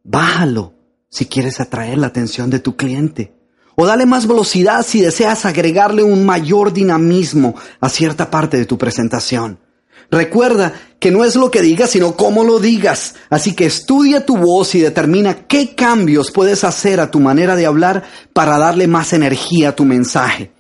Bájalo 0.03 0.75
si 1.09 1.27
quieres 1.27 1.61
atraer 1.61 1.99
la 1.99 2.09
atención 2.09 2.51
de 2.51 2.59
tu 2.59 2.75
cliente 2.75 3.40
o 3.77 3.87
dale 3.87 4.07
más 4.07 4.27
velocidad 4.27 4.85
si 4.87 5.01
deseas 5.01 5.45
agregarle 5.47 6.03
un 6.03 6.25
mayor 6.27 6.73
dinamismo 6.73 7.55
a 7.81 7.89
cierta 7.89 8.31
parte 8.31 8.57
de 8.57 8.67
tu 8.67 8.79
presentación. 8.79 9.59
Recuerda 10.11 10.73
que 10.99 11.11
no 11.11 11.25
es 11.25 11.37
lo 11.37 11.51
que 11.51 11.63
digas, 11.63 11.91
sino 11.91 12.17
cómo 12.17 12.43
lo 12.43 12.59
digas. 12.59 13.15
Así 13.31 13.55
que 13.55 13.67
estudia 13.67 14.27
tu 14.27 14.37
voz 14.37 14.75
y 14.75 14.81
determina 14.81 15.47
qué 15.47 15.75
cambios 15.75 16.33
puedes 16.33 16.65
hacer 16.65 17.01
a 17.01 17.11
tu 17.11 17.21
manera 17.21 17.55
de 17.55 17.67
hablar 17.67 18.03
para 18.33 18.59
darle 18.59 18.89
más 18.89 19.13
energía 19.13 19.71
a 19.71 19.77
tu 19.77 19.85
mensaje. 19.85 20.51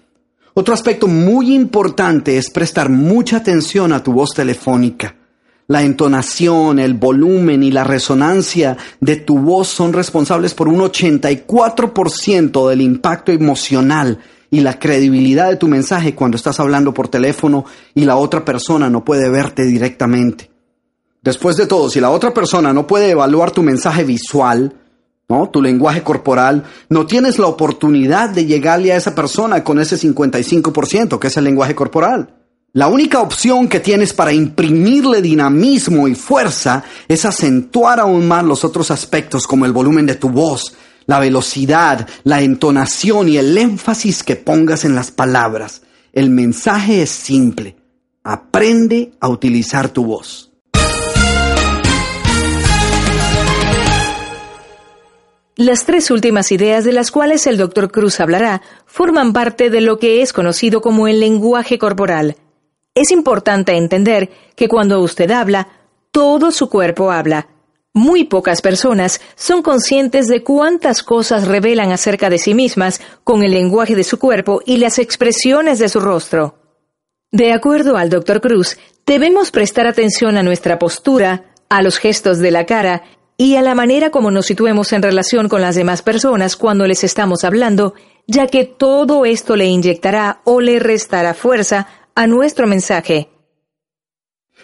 Otro 0.55 0.73
aspecto 0.75 1.07
muy 1.09 1.55
importante 1.55 2.39
es 2.39 2.51
prestar 2.51 2.91
mucha 2.91 3.39
atención 3.39 3.93
a 3.93 4.03
tu 4.03 4.13
voz 4.13 4.35
telefónica. 4.35 5.17
La 5.71 5.85
entonación, 5.85 6.81
el 6.81 6.95
volumen 6.95 7.63
y 7.63 7.71
la 7.71 7.85
resonancia 7.85 8.77
de 8.99 9.15
tu 9.15 9.39
voz 9.39 9.69
son 9.69 9.93
responsables 9.93 10.53
por 10.53 10.67
un 10.67 10.81
84% 10.81 12.69
del 12.69 12.81
impacto 12.81 13.31
emocional 13.31 14.19
y 14.51 14.63
la 14.63 14.81
credibilidad 14.81 15.49
de 15.49 15.55
tu 15.55 15.69
mensaje 15.69 16.17
cuando 16.17 16.37
estás 16.37 16.59
hablando 16.59 16.93
por 16.93 17.07
teléfono 17.07 17.65
y 17.95 18.05
la 18.05 18.17
otra 18.17 18.45
persona 18.45 18.91
no 18.91 19.05
puede 19.05 19.29
verte 19.29 19.63
directamente. 19.63 20.51
Después 21.23 21.57
de 21.57 21.69
todo, 21.69 21.89
si 21.89 22.01
la 22.01 22.11
otra 22.11 22.35
persona 22.35 22.73
no 22.73 22.89
puede 22.89 23.11
evaluar 23.11 23.53
tu 23.53 23.63
mensaje 23.63 24.03
visual, 24.03 24.75
¿no? 25.29 25.51
Tu 25.51 25.63
lenguaje 25.63 26.03
corporal, 26.03 26.65
no 26.89 27.07
tienes 27.07 27.39
la 27.39 27.47
oportunidad 27.47 28.31
de 28.31 28.45
llegarle 28.45 28.93
a 28.93 28.97
esa 28.97 29.15
persona 29.15 29.63
con 29.63 29.79
ese 29.79 29.97
55% 29.97 31.21
que 31.21 31.29
es 31.29 31.37
el 31.37 31.45
lenguaje 31.45 31.77
corporal. 31.77 32.40
La 32.73 32.87
única 32.87 33.21
opción 33.21 33.67
que 33.67 33.81
tienes 33.81 34.13
para 34.13 34.33
imprimirle 34.33 35.21
dinamismo 35.21 36.07
y 36.07 36.15
fuerza 36.15 36.85
es 37.09 37.25
acentuar 37.25 37.99
aún 37.99 38.29
más 38.29 38.45
los 38.45 38.65
otros 38.65 38.93
aspectos 38.93 39.49
como 39.49 39.67
el 39.67 39.73
volumen 39.73 40.07
de 40.07 40.15
tu 40.15 40.29
voz, 40.29 40.77
la 41.07 41.19
velocidad, 41.19 42.09
la 42.23 42.43
entonación 42.43 43.29
y 43.29 43.39
el 43.39 43.59
énfasis 43.59 44.23
que 44.23 44.37
pongas 44.37 44.85
en 44.85 44.95
las 44.95 45.11
palabras. 45.11 45.83
El 46.13 46.31
mensaje 46.31 47.03
es 47.03 47.11
simple. 47.11 47.75
Aprende 48.23 49.15
a 49.19 49.29
utilizar 49.29 49.89
tu 49.89 50.05
voz. 50.05 50.53
Las 55.57 55.87
tres 55.87 56.13
últimas 56.13 56.53
ideas 56.53 56.85
de 56.85 56.93
las 56.93 57.11
cuales 57.11 57.49
el 57.49 57.57
Dr. 57.57 57.91
Cruz 57.91 58.21
hablará 58.21 58.63
forman 58.87 59.33
parte 59.33 59.71
de 59.71 59.81
lo 59.81 59.99
que 59.99 60.23
es 60.23 60.33
conocido 60.33 60.81
como 60.81 61.09
el 61.09 61.19
lenguaje 61.19 61.77
corporal 61.77 62.37
es 62.95 63.11
importante 63.11 63.77
entender 63.77 64.31
que 64.57 64.69
cuando 64.69 65.01
usted 65.01 65.31
habla, 65.31 65.69
todo 66.11 66.51
su 66.51 66.69
cuerpo 66.69 67.11
habla. 67.11 67.49
Muy 67.93 68.25
pocas 68.25 68.63
personas 68.63 69.21
son 69.35 69.63
conscientes 69.63 70.29
de 70.29 70.45
cuántas 70.45 71.03
cosas 71.03 71.49
revelan 71.49 71.91
acerca 71.91 72.31
de 72.31 72.39
sí 72.39 72.55
mismas 72.55 73.01
con 73.25 73.43
el 73.43 73.53
lenguaje 73.53 73.97
de 73.97 74.05
su 74.05 74.19
cuerpo 74.19 74.61
y 74.65 74.77
las 74.77 74.99
expresiones 74.99 75.79
de 75.79 75.89
su 75.89 76.01
rostro. 76.01 76.57
De 77.33 77.53
acuerdo 77.53 77.97
al 77.97 78.11
Dr. 78.11 78.41
Cruz, 78.41 78.77
debemos 79.07 79.51
prestar 79.51 79.87
atención 79.87 80.37
a 80.37 80.43
nuestra 80.43 80.79
postura, 80.79 81.53
a 81.69 81.83
los 81.83 81.99
gestos 81.99 82.39
de 82.39 82.51
la 82.51 82.67
cara 82.67 83.03
y 83.37 83.57
a 83.57 83.63
la 83.63 83.75
manera 83.75 84.11
como 84.11 84.31
nos 84.31 84.47
situemos 84.47 84.93
en 84.93 85.03
relación 85.03 85.49
con 85.49 85.61
las 85.61 85.75
demás 85.75 86.03
personas 86.03 86.57
cuando 86.57 86.87
les 86.87 87.03
estamos 87.05 87.45
hablando, 87.45 87.95
ya 88.27 88.47
que 88.47 88.65
todo 88.65 89.25
esto 89.25 89.57
le 89.57 89.67
inyectará 89.67 90.41
o 90.45 90.61
le 90.61 90.79
restará 90.79 91.35
fuerza 91.35 91.89
a 92.15 92.27
nuestro 92.27 92.67
mensaje. 92.67 93.29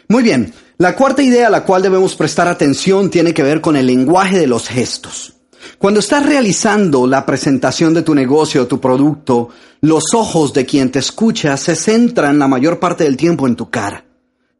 Muy 0.08 0.22
bien, 0.22 0.52
la 0.78 0.94
cuarta 0.94 1.22
idea 1.22 1.46
a 1.46 1.50
la 1.50 1.64
cual 1.64 1.82
debemos 1.82 2.14
prestar 2.14 2.48
atención 2.48 3.10
tiene 3.10 3.32
que 3.32 3.42
ver 3.42 3.60
con 3.60 3.76
el 3.76 3.86
lenguaje 3.86 4.38
de 4.38 4.46
los 4.46 4.68
gestos. 4.68 5.34
Cuando 5.78 6.00
estás 6.00 6.24
realizando 6.24 7.06
la 7.06 7.26
presentación 7.26 7.92
de 7.92 8.02
tu 8.02 8.14
negocio 8.14 8.62
o 8.62 8.66
tu 8.66 8.80
producto, 8.80 9.48
los 9.80 10.14
ojos 10.14 10.52
de 10.52 10.64
quien 10.64 10.90
te 10.90 10.98
escucha 10.98 11.56
se 11.56 11.76
centran 11.76 12.38
la 12.38 12.48
mayor 12.48 12.78
parte 12.78 13.04
del 13.04 13.16
tiempo 13.16 13.46
en 13.46 13.56
tu 13.56 13.68
cara. 13.68 14.04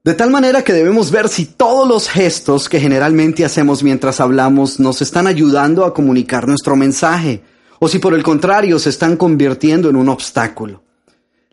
De 0.04 0.14
tal 0.14 0.30
manera 0.30 0.62
que 0.62 0.72
debemos 0.72 1.10
ver 1.10 1.28
si 1.28 1.46
todos 1.46 1.88
los 1.88 2.08
gestos 2.08 2.68
que 2.68 2.80
generalmente 2.80 3.44
hacemos 3.44 3.82
mientras 3.82 4.20
hablamos 4.20 4.78
nos 4.78 5.02
están 5.02 5.26
ayudando 5.26 5.84
a 5.84 5.92
comunicar 5.92 6.46
nuestro 6.46 6.76
mensaje, 6.76 7.42
o 7.78 7.88
si 7.88 7.98
por 7.98 8.14
el 8.14 8.22
contrario 8.22 8.78
se 8.78 8.90
están 8.90 9.16
convirtiendo 9.16 9.90
en 9.90 9.96
un 9.96 10.08
obstáculo. 10.08 10.85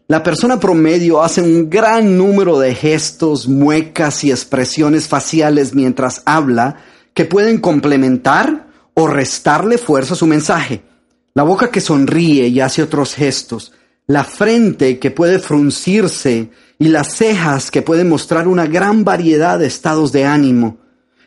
La 0.07 0.21
persona 0.21 0.59
promedio 0.59 1.23
hace 1.23 1.41
un 1.41 1.69
gran 1.69 2.17
número 2.17 2.59
de 2.59 2.75
gestos, 2.75 3.47
muecas 3.47 4.25
y 4.25 4.31
expresiones 4.31 5.07
faciales 5.07 5.73
mientras 5.73 6.23
habla 6.25 6.75
que 7.13 7.23
pueden 7.23 7.59
complementar 7.59 8.67
o 8.95 9.07
restarle 9.07 9.77
fuerza 9.77 10.13
a 10.13 10.17
su 10.17 10.27
mensaje. 10.27 10.83
La 11.33 11.43
boca 11.43 11.71
que 11.71 11.79
sonríe 11.79 12.47
y 12.47 12.59
hace 12.59 12.83
otros 12.83 13.15
gestos, 13.15 13.71
la 14.05 14.25
frente 14.25 14.99
que 14.99 15.09
puede 15.09 15.39
fruncirse 15.39 16.49
y 16.77 16.89
las 16.89 17.15
cejas 17.15 17.71
que 17.71 17.81
pueden 17.81 18.09
mostrar 18.09 18.49
una 18.49 18.67
gran 18.67 19.05
variedad 19.05 19.57
de 19.57 19.67
estados 19.67 20.11
de 20.11 20.25
ánimo. 20.25 20.79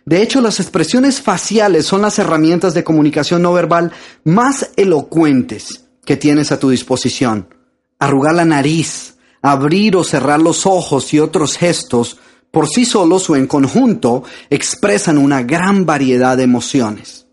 De 0.04 0.20
hecho, 0.20 0.42
las 0.42 0.60
expresiones 0.60 1.22
faciales 1.22 1.86
son 1.86 2.02
las 2.02 2.18
herramientas 2.18 2.74
de 2.74 2.84
comunicación 2.84 3.40
no 3.40 3.54
verbal 3.54 3.90
más 4.22 4.70
elocuentes 4.76 5.86
que 6.04 6.18
tienes 6.18 6.52
a 6.52 6.60
tu 6.60 6.68
disposición. 6.68 7.55
Arrugar 7.98 8.34
la 8.34 8.44
nariz, 8.44 9.16
abrir 9.42 9.96
o 9.96 10.04
cerrar 10.04 10.40
los 10.40 10.66
ojos 10.66 11.12
y 11.14 11.20
otros 11.20 11.56
gestos, 11.56 12.18
por 12.50 12.68
sí 12.68 12.84
solos 12.84 13.28
o 13.30 13.36
en 13.36 13.46
conjunto, 13.46 14.24
expresan 14.50 15.18
una 15.18 15.42
gran 15.42 15.84
variedad 15.84 16.36
de 16.36 16.44
emociones. 16.44 17.26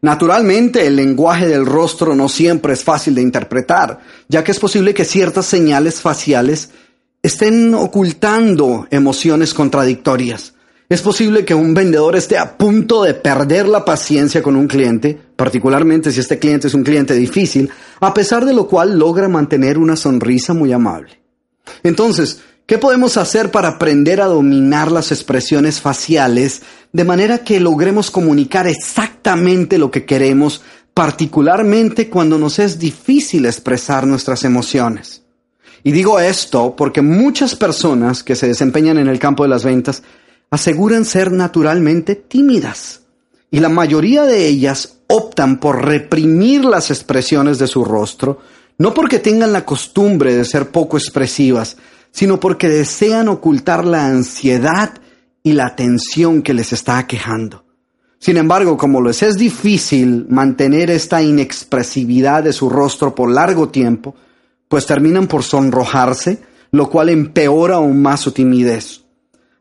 Naturalmente, 0.00 0.86
el 0.86 0.96
lenguaje 0.96 1.48
del 1.48 1.64
rostro 1.64 2.14
no 2.14 2.28
siempre 2.28 2.74
es 2.74 2.84
fácil 2.84 3.14
de 3.14 3.22
interpretar, 3.22 4.00
ya 4.28 4.44
que 4.44 4.52
es 4.52 4.58
posible 4.58 4.92
que 4.92 5.04
ciertas 5.04 5.46
señales 5.46 6.00
faciales 6.00 6.70
estén 7.22 7.74
ocultando 7.74 8.86
emociones 8.90 9.54
contradictorias. 9.54 10.53
Es 10.94 11.02
posible 11.02 11.44
que 11.44 11.56
un 11.56 11.74
vendedor 11.74 12.14
esté 12.14 12.38
a 12.38 12.56
punto 12.56 13.02
de 13.02 13.14
perder 13.14 13.66
la 13.66 13.84
paciencia 13.84 14.44
con 14.44 14.54
un 14.54 14.68
cliente, 14.68 15.18
particularmente 15.34 16.12
si 16.12 16.20
este 16.20 16.38
cliente 16.38 16.68
es 16.68 16.74
un 16.74 16.84
cliente 16.84 17.14
difícil, 17.14 17.68
a 17.98 18.14
pesar 18.14 18.44
de 18.44 18.54
lo 18.54 18.68
cual 18.68 18.96
logra 18.96 19.28
mantener 19.28 19.76
una 19.76 19.96
sonrisa 19.96 20.54
muy 20.54 20.72
amable. 20.72 21.20
Entonces, 21.82 22.42
¿qué 22.64 22.78
podemos 22.78 23.16
hacer 23.16 23.50
para 23.50 23.70
aprender 23.70 24.20
a 24.20 24.26
dominar 24.26 24.92
las 24.92 25.10
expresiones 25.10 25.80
faciales 25.80 26.62
de 26.92 27.02
manera 27.02 27.38
que 27.38 27.58
logremos 27.58 28.12
comunicar 28.12 28.68
exactamente 28.68 29.78
lo 29.78 29.90
que 29.90 30.04
queremos, 30.04 30.62
particularmente 30.94 32.08
cuando 32.08 32.38
nos 32.38 32.60
es 32.60 32.78
difícil 32.78 33.46
expresar 33.46 34.06
nuestras 34.06 34.44
emociones? 34.44 35.22
Y 35.82 35.90
digo 35.90 36.20
esto 36.20 36.76
porque 36.76 37.02
muchas 37.02 37.56
personas 37.56 38.22
que 38.22 38.36
se 38.36 38.46
desempeñan 38.46 38.98
en 38.98 39.08
el 39.08 39.18
campo 39.18 39.42
de 39.42 39.48
las 39.48 39.64
ventas 39.64 40.04
aseguran 40.54 41.04
ser 41.04 41.32
naturalmente 41.32 42.14
tímidas. 42.14 43.02
Y 43.50 43.60
la 43.60 43.68
mayoría 43.68 44.24
de 44.24 44.46
ellas 44.46 44.98
optan 45.06 45.60
por 45.60 45.84
reprimir 45.84 46.64
las 46.64 46.90
expresiones 46.90 47.58
de 47.58 47.66
su 47.66 47.84
rostro, 47.84 48.40
no 48.78 48.94
porque 48.94 49.18
tengan 49.18 49.52
la 49.52 49.64
costumbre 49.64 50.34
de 50.34 50.44
ser 50.44 50.70
poco 50.70 50.96
expresivas, 50.96 51.76
sino 52.10 52.40
porque 52.40 52.68
desean 52.68 53.28
ocultar 53.28 53.84
la 53.84 54.06
ansiedad 54.06 54.94
y 55.42 55.52
la 55.52 55.76
tensión 55.76 56.42
que 56.42 56.54
les 56.54 56.72
está 56.72 56.98
aquejando. 56.98 57.64
Sin 58.18 58.36
embargo, 58.36 58.76
como 58.76 59.02
les 59.02 59.22
es 59.22 59.36
difícil 59.36 60.26
mantener 60.28 60.90
esta 60.90 61.22
inexpresividad 61.22 62.42
de 62.42 62.52
su 62.52 62.70
rostro 62.70 63.14
por 63.14 63.30
largo 63.30 63.68
tiempo, 63.68 64.14
pues 64.68 64.86
terminan 64.86 65.26
por 65.26 65.42
sonrojarse, 65.42 66.40
lo 66.70 66.88
cual 66.88 67.10
empeora 67.10 67.76
aún 67.76 68.00
más 68.00 68.20
su 68.20 68.32
timidez. 68.32 69.03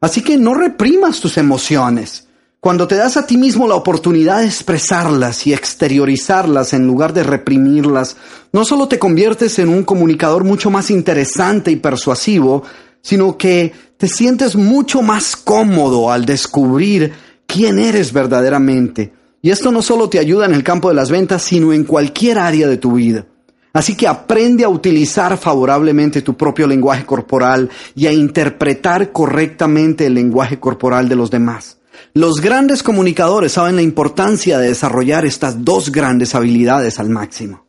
Así 0.04 0.22
que 0.22 0.38
no 0.38 0.54
reprimas 0.54 1.22
tus 1.22 1.38
emociones. 1.38 2.28
Cuando 2.60 2.90
te 2.90 2.96
das 2.96 3.16
a 3.16 3.26
ti 3.26 3.38
mismo 3.38 3.70
la 3.70 3.76
oportunidad 3.76 4.40
de 4.40 4.48
expresarlas 4.48 5.48
y 5.48 5.54
exteriorizarlas 5.54 6.74
en 6.74 6.86
lugar 6.86 7.14
de 7.14 7.24
reprimirlas, 7.24 8.18
no 8.52 8.66
solo 8.66 8.90
te 8.90 9.00
conviertes 9.00 9.60
en 9.60 9.70
un 9.70 9.84
comunicador 9.84 10.44
mucho 10.44 10.70
más 10.70 10.92
interesante 10.92 11.72
y 11.72 11.78
persuasivo, 11.78 12.64
sino 13.02 13.38
que 13.38 13.72
te 13.96 14.10
sientes 14.10 14.58
mucho 14.58 15.02
más 15.02 15.38
cómodo 15.38 16.12
al 16.12 16.26
descubrir 16.26 17.14
quién 17.48 17.80
eres 17.80 18.12
verdaderamente. 18.12 19.14
Y 19.42 19.52
esto 19.52 19.72
no 19.72 19.82
solo 19.82 20.10
te 20.10 20.20
ayuda 20.20 20.46
en 20.46 20.54
el 20.54 20.66
campo 20.66 20.90
de 20.90 20.96
las 20.96 21.10
ventas, 21.10 21.44
sino 21.44 21.72
en 21.72 21.86
cualquier 21.86 22.40
área 22.40 22.68
de 22.68 22.76
tu 22.76 22.92
vida. 22.92 23.26
Así 23.74 23.96
que 23.96 24.08
aprende 24.08 24.64
a 24.64 24.70
utilizar 24.70 25.36
favorablemente 25.36 26.22
tu 26.22 26.38
propio 26.38 26.68
lenguaje 26.68 27.06
corporal 27.06 27.72
y 27.96 28.06
a 28.06 28.14
interpretar 28.14 29.12
correctamente 29.12 30.06
el 30.06 30.14
lenguaje 30.14 30.60
corporal 30.60 31.10
de 31.10 31.16
los 31.16 31.32
demás. 31.32 31.80
Los 32.14 32.40
grandes 32.40 32.84
comunicadores 32.84 33.54
saben 33.54 33.76
la 33.76 33.82
importancia 33.82 34.60
de 34.60 34.68
desarrollar 34.68 35.26
estas 35.26 35.66
dos 35.66 35.92
grandes 35.92 36.36
habilidades 36.36 37.00
al 37.00 37.10
máximo. 37.10 37.66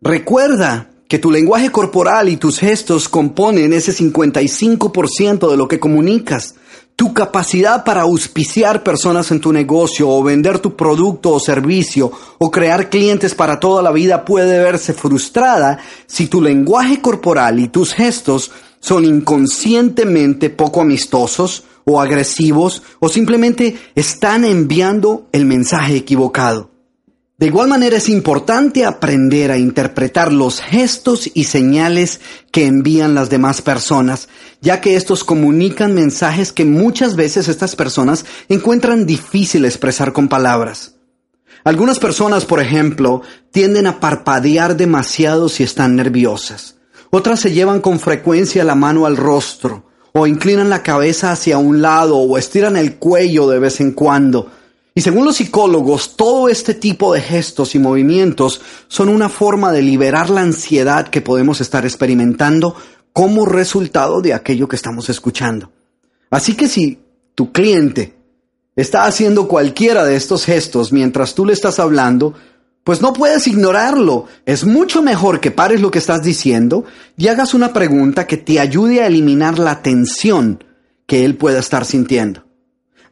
Recuerda 0.00 0.90
que 1.08 1.18
tu 1.18 1.32
lenguaje 1.32 1.70
corporal 1.70 2.28
y 2.28 2.36
tus 2.36 2.60
gestos 2.60 3.08
componen 3.08 3.72
ese 3.72 3.92
55% 3.92 5.50
de 5.50 5.56
lo 5.56 5.66
que 5.66 5.80
comunicas. 5.80 6.54
Tu 7.02 7.12
capacidad 7.12 7.82
para 7.82 8.02
auspiciar 8.02 8.84
personas 8.84 9.32
en 9.32 9.40
tu 9.40 9.52
negocio 9.52 10.08
o 10.08 10.22
vender 10.22 10.60
tu 10.60 10.76
producto 10.76 11.32
o 11.32 11.40
servicio 11.40 12.12
o 12.38 12.48
crear 12.48 12.90
clientes 12.90 13.34
para 13.34 13.58
toda 13.58 13.82
la 13.82 13.90
vida 13.90 14.24
puede 14.24 14.62
verse 14.62 14.92
frustrada 14.92 15.80
si 16.06 16.28
tu 16.28 16.40
lenguaje 16.40 17.00
corporal 17.00 17.58
y 17.58 17.66
tus 17.66 17.92
gestos 17.92 18.52
son 18.78 19.04
inconscientemente 19.04 20.48
poco 20.48 20.82
amistosos 20.82 21.64
o 21.84 22.00
agresivos 22.00 22.84
o 23.00 23.08
simplemente 23.08 23.76
están 23.96 24.44
enviando 24.44 25.26
el 25.32 25.44
mensaje 25.44 25.96
equivocado. 25.96 26.71
De 27.42 27.48
igual 27.48 27.66
manera 27.66 27.96
es 27.96 28.08
importante 28.08 28.84
aprender 28.84 29.50
a 29.50 29.58
interpretar 29.58 30.32
los 30.32 30.60
gestos 30.60 31.28
y 31.34 31.42
señales 31.42 32.20
que 32.52 32.66
envían 32.66 33.16
las 33.16 33.30
demás 33.30 33.62
personas, 33.62 34.28
ya 34.60 34.80
que 34.80 34.94
estos 34.94 35.24
comunican 35.24 35.92
mensajes 35.92 36.52
que 36.52 36.64
muchas 36.64 37.16
veces 37.16 37.48
estas 37.48 37.74
personas 37.74 38.24
encuentran 38.48 39.06
difícil 39.06 39.64
expresar 39.64 40.12
con 40.12 40.28
palabras. 40.28 40.94
Algunas 41.64 41.98
personas, 41.98 42.44
por 42.44 42.60
ejemplo, 42.60 43.22
tienden 43.50 43.88
a 43.88 43.98
parpadear 43.98 44.76
demasiado 44.76 45.48
si 45.48 45.64
están 45.64 45.96
nerviosas. 45.96 46.76
Otras 47.10 47.40
se 47.40 47.50
llevan 47.50 47.80
con 47.80 47.98
frecuencia 47.98 48.62
la 48.62 48.76
mano 48.76 49.04
al 49.04 49.16
rostro, 49.16 49.90
o 50.12 50.28
inclinan 50.28 50.70
la 50.70 50.84
cabeza 50.84 51.32
hacia 51.32 51.58
un 51.58 51.82
lado, 51.82 52.18
o 52.18 52.38
estiran 52.38 52.76
el 52.76 52.98
cuello 52.98 53.48
de 53.48 53.58
vez 53.58 53.80
en 53.80 53.90
cuando, 53.90 54.48
y 54.94 55.00
según 55.00 55.24
los 55.24 55.36
psicólogos, 55.36 56.16
todo 56.16 56.48
este 56.48 56.74
tipo 56.74 57.14
de 57.14 57.22
gestos 57.22 57.74
y 57.74 57.78
movimientos 57.78 58.60
son 58.88 59.08
una 59.08 59.30
forma 59.30 59.72
de 59.72 59.80
liberar 59.80 60.28
la 60.28 60.42
ansiedad 60.42 61.08
que 61.08 61.22
podemos 61.22 61.62
estar 61.62 61.86
experimentando 61.86 62.76
como 63.14 63.46
resultado 63.46 64.20
de 64.20 64.34
aquello 64.34 64.68
que 64.68 64.76
estamos 64.76 65.08
escuchando. 65.08 65.72
Así 66.30 66.54
que 66.54 66.68
si 66.68 66.98
tu 67.34 67.52
cliente 67.52 68.14
está 68.76 69.04
haciendo 69.04 69.48
cualquiera 69.48 70.04
de 70.04 70.16
estos 70.16 70.44
gestos 70.44 70.92
mientras 70.92 71.34
tú 71.34 71.46
le 71.46 71.54
estás 71.54 71.78
hablando, 71.78 72.34
pues 72.84 73.00
no 73.00 73.14
puedes 73.14 73.46
ignorarlo. 73.46 74.26
Es 74.44 74.64
mucho 74.64 75.02
mejor 75.02 75.40
que 75.40 75.50
pares 75.50 75.80
lo 75.80 75.90
que 75.90 76.00
estás 76.00 76.22
diciendo 76.22 76.84
y 77.16 77.28
hagas 77.28 77.54
una 77.54 77.72
pregunta 77.72 78.26
que 78.26 78.36
te 78.36 78.60
ayude 78.60 79.00
a 79.02 79.06
eliminar 79.06 79.58
la 79.58 79.80
tensión 79.82 80.64
que 81.06 81.24
él 81.24 81.36
pueda 81.36 81.60
estar 81.60 81.86
sintiendo. 81.86 82.44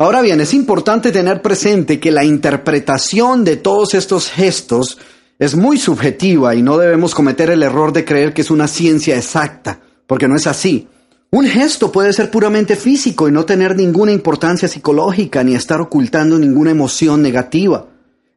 Ahora 0.01 0.23
bien, 0.23 0.41
es 0.41 0.55
importante 0.55 1.13
tener 1.13 1.43
presente 1.43 2.01
que 2.01 2.11
la 2.11 2.25
interpretación 2.25 3.45
de 3.45 3.59
todos 3.59 3.93
estos 3.93 4.31
gestos 4.31 4.97
es 5.39 5.55
muy 5.55 5.77
subjetiva 5.77 6.55
y 6.55 6.63
no 6.63 6.79
debemos 6.79 7.15
cometer 7.15 7.51
el 7.51 7.63
error 7.63 7.93
de 7.93 8.07
creer 8.07 8.33
que 8.33 8.41
es 8.41 8.51
una 8.51 8.67
ciencia 8.67 9.15
exacta, 9.15 9.79
porque 10.07 10.27
no 10.27 10.37
es 10.37 10.47
así. 10.47 10.89
Un 11.31 11.45
gesto 11.45 11.93
puede 11.93 12.15
ser 12.15 12.31
puramente 12.31 12.77
físico 12.77 13.29
y 13.29 13.33
no 13.33 13.45
tener 13.45 13.77
ninguna 13.77 14.11
importancia 14.11 14.69
psicológica 14.69 15.45
ni 15.45 15.55
estar 15.55 15.83
ocultando 15.83 16.39
ninguna 16.39 16.71
emoción 16.71 17.21
negativa. 17.21 17.85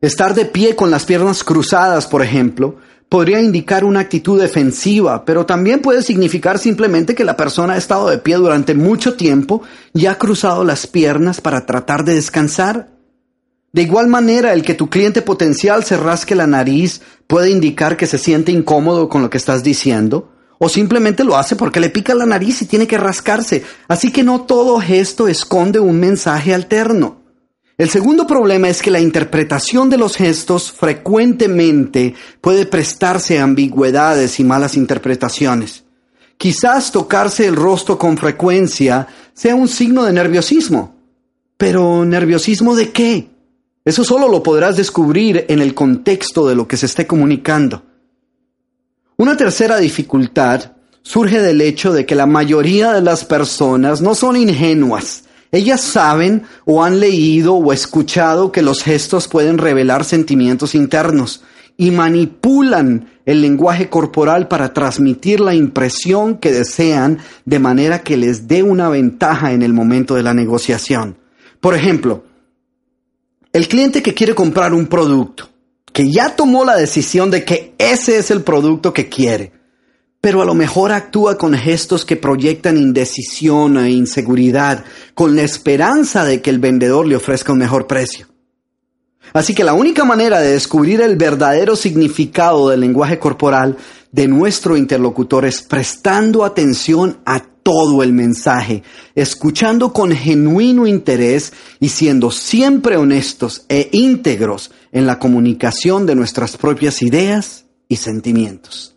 Estar 0.01 0.35
de 0.35 0.43
pie 0.43 0.75
con 0.75 0.91
las 0.91 1.05
piernas 1.05 1.45
cruzadas, 1.45 2.07
por 2.07 2.21
ejemplo, 2.21 2.75
podría 3.13 3.39
indicar 3.39 3.85
una 3.85 3.99
actitud 3.99 4.41
defensiva, 4.41 5.23
pero 5.23 5.45
también 5.45 5.81
puede 5.81 6.01
significar 6.01 6.57
simplemente 6.57 7.13
que 7.13 7.23
la 7.23 7.37
persona 7.37 7.73
ha 7.73 7.77
estado 7.77 8.09
de 8.09 8.17
pie 8.17 8.37
durante 8.37 8.73
mucho 8.73 9.13
tiempo 9.13 9.61
y 9.93 10.07
ha 10.07 10.17
cruzado 10.17 10.63
las 10.63 10.87
piernas 10.87 11.39
para 11.39 11.67
tratar 11.67 12.05
de 12.05 12.15
descansar. 12.15 12.89
De 13.71 13.83
igual 13.83 14.07
manera, 14.07 14.51
el 14.53 14.63
que 14.63 14.73
tu 14.73 14.89
cliente 14.89 15.21
potencial 15.21 15.83
se 15.83 15.95
rasque 15.95 16.33
la 16.33 16.47
nariz 16.47 17.01
puede 17.27 17.51
indicar 17.51 17.97
que 17.97 18.07
se 18.07 18.17
siente 18.17 18.51
incómodo 18.51 19.09
con 19.09 19.21
lo 19.21 19.29
que 19.29 19.37
estás 19.37 19.63
diciendo, 19.63 20.31
o 20.57 20.67
simplemente 20.67 21.23
lo 21.23 21.37
hace 21.37 21.55
porque 21.55 21.79
le 21.79 21.91
pica 21.91 22.15
la 22.15 22.25
nariz 22.25 22.63
y 22.63 22.65
tiene 22.65 22.87
que 22.87 22.97
rascarse. 22.97 23.63
Así 23.87 24.11
que 24.11 24.23
no 24.23 24.41
todo 24.41 24.79
gesto 24.79 25.27
esconde 25.27 25.79
un 25.79 25.99
mensaje 25.99 26.51
alterno. 26.51 27.22
El 27.77 27.89
segundo 27.89 28.27
problema 28.27 28.69
es 28.69 28.81
que 28.81 28.91
la 28.91 28.99
interpretación 28.99 29.89
de 29.89 29.97
los 29.97 30.15
gestos 30.15 30.71
frecuentemente 30.71 32.13
puede 32.39 32.67
prestarse 32.67 33.39
a 33.39 33.43
ambigüedades 33.43 34.39
y 34.39 34.43
malas 34.43 34.77
interpretaciones. 34.77 35.83
Quizás 36.37 36.91
tocarse 36.91 37.47
el 37.47 37.55
rostro 37.55 37.97
con 37.97 38.17
frecuencia 38.17 39.07
sea 39.33 39.55
un 39.55 39.67
signo 39.67 40.03
de 40.03 40.13
nerviosismo. 40.13 40.95
Pero 41.57 42.05
¿nerviosismo 42.05 42.75
de 42.75 42.91
qué? 42.91 43.29
Eso 43.85 44.03
solo 44.03 44.27
lo 44.27 44.43
podrás 44.43 44.77
descubrir 44.77 45.45
en 45.49 45.61
el 45.61 45.73
contexto 45.73 46.47
de 46.47 46.55
lo 46.55 46.67
que 46.67 46.77
se 46.77 46.85
esté 46.85 47.07
comunicando. 47.07 47.83
Una 49.17 49.35
tercera 49.35 49.77
dificultad 49.77 50.73
surge 51.01 51.41
del 51.41 51.61
hecho 51.61 51.91
de 51.91 52.05
que 52.05 52.15
la 52.15 52.25
mayoría 52.25 52.93
de 52.93 53.01
las 53.01 53.25
personas 53.25 54.01
no 54.01 54.15
son 54.15 54.35
ingenuas. 54.35 55.23
Ellas 55.53 55.81
saben 55.81 56.45
o 56.65 56.83
han 56.83 56.99
leído 56.99 57.53
o 57.53 57.71
escuchado 57.71 58.51
que 58.51 58.63
los 58.63 58.81
gestos 58.81 59.27
pueden 59.27 59.59
revelar 59.59 60.03
sentimientos 60.03 60.73
internos 60.73 61.43
y 61.77 61.91
manipulan 61.91 63.07
el 63.27 63.41
lenguaje 63.41 63.87
corporal 63.87 64.47
para 64.47 64.73
transmitir 64.73 65.39
la 65.39 65.53
impresión 65.53 66.39
que 66.39 66.51
desean 66.51 67.19
de 67.45 67.59
manera 67.59 68.01
que 68.01 68.17
les 68.17 68.47
dé 68.47 68.63
una 68.63 68.89
ventaja 68.89 69.51
en 69.51 69.61
el 69.61 69.73
momento 69.73 70.15
de 70.15 70.23
la 70.23 70.33
negociación. 70.33 71.19
Por 71.61 71.75
ejemplo, 71.75 72.23
el 73.53 73.67
cliente 73.67 74.01
que 74.01 74.15
quiere 74.15 74.33
comprar 74.33 74.73
un 74.73 74.87
producto, 74.87 75.51
que 75.93 76.11
ya 76.11 76.35
tomó 76.35 76.65
la 76.65 76.75
decisión 76.75 77.29
de 77.29 77.45
que 77.45 77.75
ese 77.77 78.17
es 78.17 78.31
el 78.31 78.41
producto 78.41 78.91
que 78.91 79.07
quiere, 79.07 79.51
pero 80.23 80.41
a 80.41 80.45
lo 80.45 80.53
mejor 80.53 80.93
actúa 80.93 81.37
con 81.37 81.53
gestos 81.53 82.05
que 82.05 82.15
proyectan 82.15 82.77
indecisión 82.77 83.77
e 83.77 83.91
inseguridad, 83.91 84.85
con 85.13 85.35
la 85.35 85.41
esperanza 85.41 86.23
de 86.23 86.41
que 86.41 86.49
el 86.49 86.59
vendedor 86.59 87.05
le 87.05 87.17
ofrezca 87.17 87.51
un 87.51 87.59
mejor 87.59 87.87
precio. 87.87 88.27
Así 89.33 89.53
que 89.53 89.65
la 89.65 89.73
única 89.73 90.05
manera 90.05 90.39
de 90.39 90.53
descubrir 90.53 91.01
el 91.01 91.17
verdadero 91.17 91.75
significado 91.75 92.69
del 92.69 92.79
lenguaje 92.79 93.19
corporal 93.19 93.75
de 94.13 94.29
nuestro 94.29 94.77
interlocutor 94.77 95.43
es 95.43 95.61
prestando 95.61 96.45
atención 96.45 97.17
a 97.25 97.41
todo 97.41 98.01
el 98.01 98.13
mensaje, 98.13 98.81
escuchando 99.15 99.91
con 99.91 100.13
genuino 100.13 100.87
interés 100.87 101.51
y 101.81 101.89
siendo 101.89 102.31
siempre 102.31 102.95
honestos 102.95 103.65
e 103.67 103.89
íntegros 103.91 104.71
en 104.93 105.05
la 105.05 105.19
comunicación 105.19 106.05
de 106.05 106.15
nuestras 106.15 106.55
propias 106.55 107.01
ideas 107.01 107.65
y 107.89 107.97
sentimientos. 107.97 108.92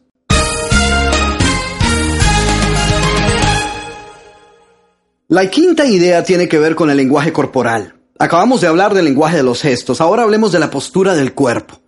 La 5.28 5.50
quinta 5.50 5.84
idea 5.84 6.22
tiene 6.22 6.46
que 6.46 6.60
ver 6.60 6.76
con 6.76 6.88
el 6.88 6.96
lenguaje 6.96 7.32
corporal. 7.32 7.96
Acabamos 8.16 8.60
de 8.60 8.68
hablar 8.68 8.94
del 8.94 9.06
lenguaje 9.06 9.38
de 9.38 9.42
los 9.42 9.60
gestos, 9.60 10.00
ahora 10.00 10.22
hablemos 10.22 10.52
de 10.52 10.60
la 10.60 10.70
postura 10.70 11.16
del 11.16 11.34
cuerpo. 11.34 11.80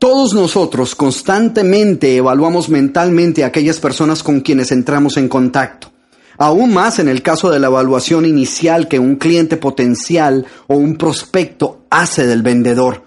Todos 0.00 0.34
nosotros 0.34 0.96
constantemente 0.96 2.16
evaluamos 2.16 2.68
mentalmente 2.68 3.44
a 3.44 3.46
aquellas 3.46 3.78
personas 3.78 4.24
con 4.24 4.40
quienes 4.40 4.72
entramos 4.72 5.16
en 5.16 5.28
contacto. 5.28 5.92
Aún 6.38 6.74
más 6.74 6.98
en 6.98 7.06
el 7.06 7.22
caso 7.22 7.50
de 7.50 7.60
la 7.60 7.68
evaluación 7.68 8.26
inicial 8.26 8.88
que 8.88 8.98
un 8.98 9.14
cliente 9.14 9.56
potencial 9.56 10.44
o 10.66 10.74
un 10.74 10.96
prospecto 10.96 11.86
hace 11.88 12.26
del 12.26 12.42
vendedor. 12.42 13.04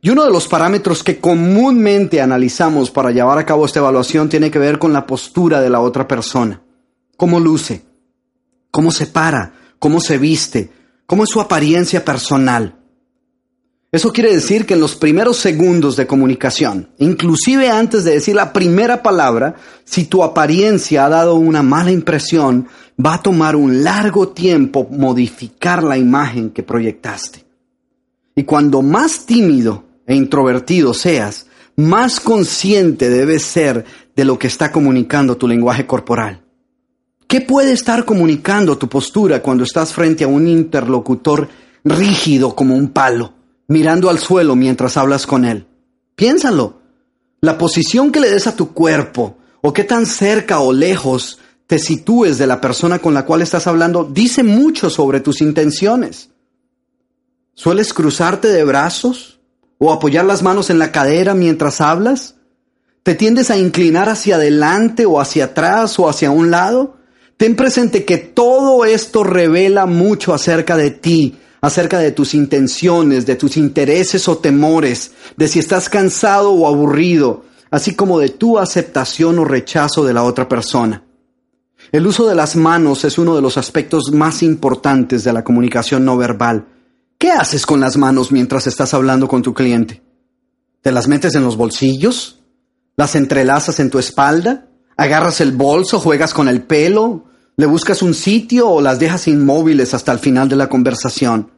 Y 0.00 0.10
uno 0.10 0.24
de 0.24 0.30
los 0.30 0.46
parámetros 0.46 1.02
que 1.02 1.18
comúnmente 1.18 2.20
analizamos 2.20 2.92
para 2.92 3.10
llevar 3.10 3.38
a 3.38 3.46
cabo 3.46 3.66
esta 3.66 3.80
evaluación 3.80 4.28
tiene 4.28 4.52
que 4.52 4.60
ver 4.60 4.78
con 4.78 4.92
la 4.92 5.08
postura 5.08 5.60
de 5.60 5.70
la 5.70 5.80
otra 5.80 6.06
persona. 6.06 6.62
¿Cómo 7.16 7.40
luce? 7.40 7.87
¿Cómo 8.78 8.92
se 8.92 9.08
para? 9.08 9.54
¿Cómo 9.80 9.98
se 9.98 10.18
viste? 10.18 10.70
¿Cómo 11.04 11.24
es 11.24 11.30
su 11.30 11.40
apariencia 11.40 12.04
personal? 12.04 12.78
Eso 13.90 14.12
quiere 14.12 14.32
decir 14.32 14.66
que 14.66 14.74
en 14.74 14.80
los 14.80 14.94
primeros 14.94 15.38
segundos 15.38 15.96
de 15.96 16.06
comunicación, 16.06 16.88
inclusive 16.98 17.70
antes 17.70 18.04
de 18.04 18.12
decir 18.12 18.36
la 18.36 18.52
primera 18.52 19.02
palabra, 19.02 19.56
si 19.84 20.04
tu 20.04 20.22
apariencia 20.22 21.04
ha 21.04 21.08
dado 21.08 21.34
una 21.34 21.64
mala 21.64 21.90
impresión, 21.90 22.68
va 23.04 23.14
a 23.14 23.22
tomar 23.24 23.56
un 23.56 23.82
largo 23.82 24.28
tiempo 24.28 24.86
modificar 24.88 25.82
la 25.82 25.98
imagen 25.98 26.50
que 26.50 26.62
proyectaste. 26.62 27.44
Y 28.36 28.44
cuando 28.44 28.80
más 28.80 29.26
tímido 29.26 29.86
e 30.06 30.14
introvertido 30.14 30.94
seas, 30.94 31.46
más 31.74 32.20
consciente 32.20 33.10
debes 33.10 33.42
ser 33.42 33.84
de 34.14 34.24
lo 34.24 34.38
que 34.38 34.46
está 34.46 34.70
comunicando 34.70 35.36
tu 35.36 35.48
lenguaje 35.48 35.84
corporal. 35.84 36.44
¿Qué 37.28 37.42
puede 37.42 37.72
estar 37.72 38.06
comunicando 38.06 38.78
tu 38.78 38.88
postura 38.88 39.42
cuando 39.42 39.62
estás 39.62 39.92
frente 39.92 40.24
a 40.24 40.28
un 40.28 40.48
interlocutor 40.48 41.50
rígido 41.84 42.56
como 42.56 42.74
un 42.74 42.88
palo, 42.88 43.34
mirando 43.66 44.08
al 44.08 44.18
suelo 44.18 44.56
mientras 44.56 44.96
hablas 44.96 45.26
con 45.26 45.44
él? 45.44 45.66
Piénsalo. 46.14 46.80
La 47.42 47.58
posición 47.58 48.12
que 48.12 48.20
le 48.20 48.30
des 48.30 48.46
a 48.46 48.56
tu 48.56 48.72
cuerpo 48.72 49.36
o 49.60 49.74
qué 49.74 49.84
tan 49.84 50.06
cerca 50.06 50.60
o 50.60 50.72
lejos 50.72 51.38
te 51.66 51.78
sitúes 51.78 52.38
de 52.38 52.46
la 52.46 52.62
persona 52.62 52.98
con 52.98 53.12
la 53.12 53.26
cual 53.26 53.42
estás 53.42 53.66
hablando 53.66 54.04
dice 54.04 54.42
mucho 54.42 54.88
sobre 54.88 55.20
tus 55.20 55.42
intenciones. 55.42 56.30
¿Sueles 57.52 57.92
cruzarte 57.92 58.48
de 58.48 58.64
brazos 58.64 59.38
o 59.76 59.92
apoyar 59.92 60.24
las 60.24 60.42
manos 60.42 60.70
en 60.70 60.78
la 60.78 60.92
cadera 60.92 61.34
mientras 61.34 61.82
hablas? 61.82 62.36
¿Te 63.02 63.14
tiendes 63.14 63.50
a 63.50 63.58
inclinar 63.58 64.08
hacia 64.08 64.36
adelante 64.36 65.04
o 65.04 65.20
hacia 65.20 65.44
atrás 65.44 65.98
o 65.98 66.08
hacia 66.08 66.30
un 66.30 66.50
lado? 66.50 66.97
Ten 67.38 67.54
presente 67.54 68.04
que 68.04 68.18
todo 68.18 68.84
esto 68.84 69.22
revela 69.22 69.86
mucho 69.86 70.34
acerca 70.34 70.76
de 70.76 70.90
ti, 70.90 71.38
acerca 71.60 72.00
de 72.00 72.10
tus 72.10 72.34
intenciones, 72.34 73.26
de 73.26 73.36
tus 73.36 73.56
intereses 73.56 74.26
o 74.26 74.38
temores, 74.38 75.12
de 75.36 75.46
si 75.46 75.60
estás 75.60 75.88
cansado 75.88 76.50
o 76.50 76.66
aburrido, 76.66 77.44
así 77.70 77.94
como 77.94 78.18
de 78.18 78.30
tu 78.30 78.58
aceptación 78.58 79.38
o 79.38 79.44
rechazo 79.44 80.04
de 80.04 80.14
la 80.14 80.24
otra 80.24 80.48
persona. 80.48 81.04
El 81.92 82.08
uso 82.08 82.26
de 82.26 82.34
las 82.34 82.56
manos 82.56 83.04
es 83.04 83.18
uno 83.18 83.36
de 83.36 83.42
los 83.42 83.56
aspectos 83.56 84.10
más 84.12 84.42
importantes 84.42 85.22
de 85.22 85.32
la 85.32 85.44
comunicación 85.44 86.04
no 86.04 86.16
verbal. 86.16 86.66
¿Qué 87.18 87.30
haces 87.30 87.66
con 87.66 87.78
las 87.78 87.96
manos 87.96 88.32
mientras 88.32 88.66
estás 88.66 88.94
hablando 88.94 89.28
con 89.28 89.42
tu 89.42 89.54
cliente? 89.54 90.02
¿Te 90.82 90.90
las 90.90 91.06
metes 91.06 91.36
en 91.36 91.44
los 91.44 91.56
bolsillos? 91.56 92.40
¿Las 92.96 93.14
entrelazas 93.14 93.78
en 93.78 93.90
tu 93.90 94.00
espalda? 94.00 94.66
¿Agarras 94.96 95.40
el 95.40 95.52
bolso, 95.52 96.00
juegas 96.00 96.34
con 96.34 96.48
el 96.48 96.62
pelo, 96.62 97.27
le 97.58 97.66
buscas 97.66 98.00
un 98.00 98.14
sitio 98.14 98.70
o 98.70 98.80
las 98.80 98.98
dejas 98.98 99.28
inmóviles 99.28 99.92
hasta 99.92 100.12
el 100.12 100.18
final 100.18 100.48
de 100.48 100.56
la 100.56 100.70
conversación? 100.70 101.50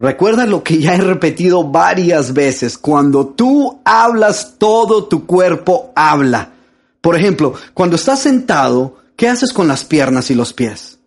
Recuerda 0.00 0.46
lo 0.46 0.64
que 0.64 0.78
ya 0.78 0.96
he 0.96 1.00
repetido 1.00 1.62
varias 1.62 2.32
veces. 2.32 2.76
Cuando 2.76 3.28
tú 3.28 3.78
hablas, 3.84 4.54
todo 4.58 5.04
tu 5.04 5.24
cuerpo 5.24 5.92
habla. 5.94 6.54
Por 7.00 7.14
ejemplo, 7.14 7.54
cuando 7.72 7.94
estás 7.94 8.20
sentado, 8.20 8.96
¿qué 9.14 9.28
haces 9.28 9.52
con 9.52 9.68
las 9.68 9.84
piernas 9.84 10.32
y 10.32 10.34
los 10.34 10.52
pies? 10.52 10.98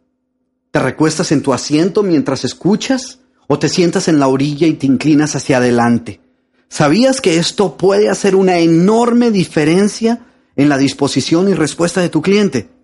¿Te 0.71 0.79
recuestas 0.79 1.33
en 1.33 1.41
tu 1.41 1.51
asiento 1.51 2.03
mientras 2.03 2.45
escuchas? 2.45 3.19
¿O 3.47 3.59
te 3.59 3.67
sientas 3.67 4.07
en 4.07 4.19
la 4.19 4.29
orilla 4.29 4.67
y 4.67 4.75
te 4.75 4.85
inclinas 4.85 5.35
hacia 5.35 5.57
adelante? 5.57 6.21
¿Sabías 6.69 7.19
que 7.19 7.37
esto 7.37 7.75
puede 7.75 8.09
hacer 8.09 8.35
una 8.35 8.59
enorme 8.59 9.31
diferencia 9.31 10.21
en 10.57 10.69
la 10.69 10.77
disposición 10.77 11.47
y 11.47 11.53
respuesta 11.53 12.01
de 12.01 12.09
tu 12.09 12.21
cliente. 12.21 12.76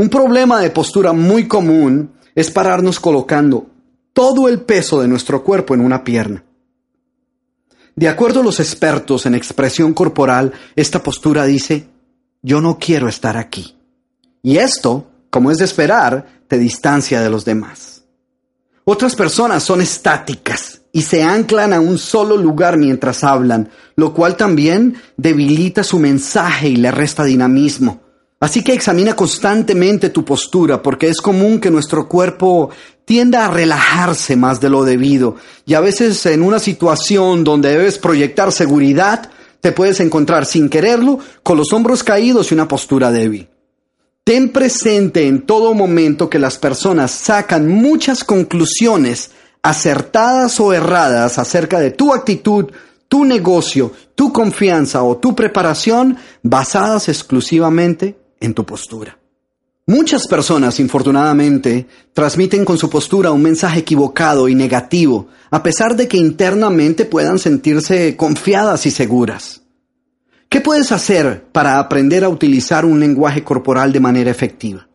Un 0.00 0.08
problema 0.08 0.58
de 0.60 0.70
postura 0.70 1.12
muy 1.12 1.46
común 1.46 2.14
es 2.34 2.50
pararnos 2.50 2.98
colocando 2.98 3.66
todo 4.14 4.48
el 4.48 4.62
peso 4.62 4.98
de 4.98 5.06
nuestro 5.06 5.44
cuerpo 5.44 5.74
en 5.74 5.82
una 5.82 6.02
pierna. 6.02 6.42
De 7.96 8.08
acuerdo 8.08 8.40
a 8.40 8.44
los 8.44 8.60
expertos 8.60 9.26
en 9.26 9.34
expresión 9.34 9.92
corporal, 9.92 10.54
esta 10.74 11.02
postura 11.02 11.44
dice, 11.44 11.86
yo 12.40 12.62
no 12.62 12.78
quiero 12.78 13.08
estar 13.08 13.36
aquí. 13.36 13.76
Y 14.42 14.56
esto, 14.56 15.06
como 15.28 15.50
es 15.50 15.58
de 15.58 15.66
esperar, 15.66 16.44
te 16.48 16.56
distancia 16.56 17.20
de 17.20 17.28
los 17.28 17.44
demás. 17.44 18.04
Otras 18.86 19.14
personas 19.14 19.64
son 19.64 19.82
estáticas 19.82 20.80
y 20.92 21.02
se 21.02 21.22
anclan 21.22 21.74
a 21.74 21.80
un 21.80 21.98
solo 21.98 22.38
lugar 22.38 22.78
mientras 22.78 23.22
hablan, 23.22 23.68
lo 23.96 24.14
cual 24.14 24.38
también 24.38 24.96
debilita 25.18 25.84
su 25.84 25.98
mensaje 25.98 26.70
y 26.70 26.76
le 26.76 26.90
resta 26.90 27.22
dinamismo. 27.22 28.09
Así 28.40 28.64
que 28.64 28.72
examina 28.72 29.14
constantemente 29.14 30.08
tu 30.08 30.24
postura, 30.24 30.82
porque 30.82 31.08
es 31.08 31.20
común 31.20 31.60
que 31.60 31.70
nuestro 31.70 32.08
cuerpo 32.08 32.70
tienda 33.04 33.44
a 33.44 33.50
relajarse 33.50 34.34
más 34.34 34.62
de 34.62 34.70
lo 34.70 34.82
debido, 34.82 35.36
y 35.66 35.74
a 35.74 35.80
veces 35.80 36.24
en 36.24 36.42
una 36.42 36.58
situación 36.58 37.44
donde 37.44 37.68
debes 37.68 37.98
proyectar 37.98 38.50
seguridad, 38.50 39.30
te 39.60 39.72
puedes 39.72 40.00
encontrar 40.00 40.46
sin 40.46 40.70
quererlo 40.70 41.18
con 41.42 41.58
los 41.58 41.70
hombros 41.74 42.02
caídos 42.02 42.50
y 42.50 42.54
una 42.54 42.66
postura 42.66 43.12
débil. 43.12 43.50
Ten 44.24 44.48
presente 44.48 45.26
en 45.26 45.42
todo 45.42 45.74
momento 45.74 46.30
que 46.30 46.38
las 46.38 46.56
personas 46.56 47.10
sacan 47.10 47.68
muchas 47.68 48.24
conclusiones 48.24 49.32
acertadas 49.62 50.58
o 50.60 50.72
erradas 50.72 51.38
acerca 51.38 51.78
de 51.78 51.90
tu 51.90 52.14
actitud, 52.14 52.72
tu 53.06 53.26
negocio, 53.26 53.92
tu 54.14 54.32
confianza 54.32 55.02
o 55.02 55.18
tu 55.18 55.34
preparación 55.34 56.16
basadas 56.42 57.10
exclusivamente 57.10 58.16
en 58.40 58.54
tu 58.54 58.64
postura. 58.64 59.18
Muchas 59.86 60.28
personas, 60.28 60.78
infortunadamente, 60.78 61.86
transmiten 62.12 62.64
con 62.64 62.78
su 62.78 62.88
postura 62.88 63.32
un 63.32 63.42
mensaje 63.42 63.80
equivocado 63.80 64.48
y 64.48 64.54
negativo, 64.54 65.28
a 65.50 65.62
pesar 65.62 65.96
de 65.96 66.06
que 66.06 66.16
internamente 66.16 67.04
puedan 67.04 67.38
sentirse 67.38 68.16
confiadas 68.16 68.86
y 68.86 68.92
seguras. 68.92 69.62
¿Qué 70.48 70.60
puedes 70.60 70.92
hacer 70.92 71.44
para 71.50 71.78
aprender 71.78 72.24
a 72.24 72.28
utilizar 72.28 72.84
un 72.84 73.00
lenguaje 73.00 73.42
corporal 73.42 73.92
de 73.92 74.00
manera 74.00 74.30
efectiva? 74.30 74.86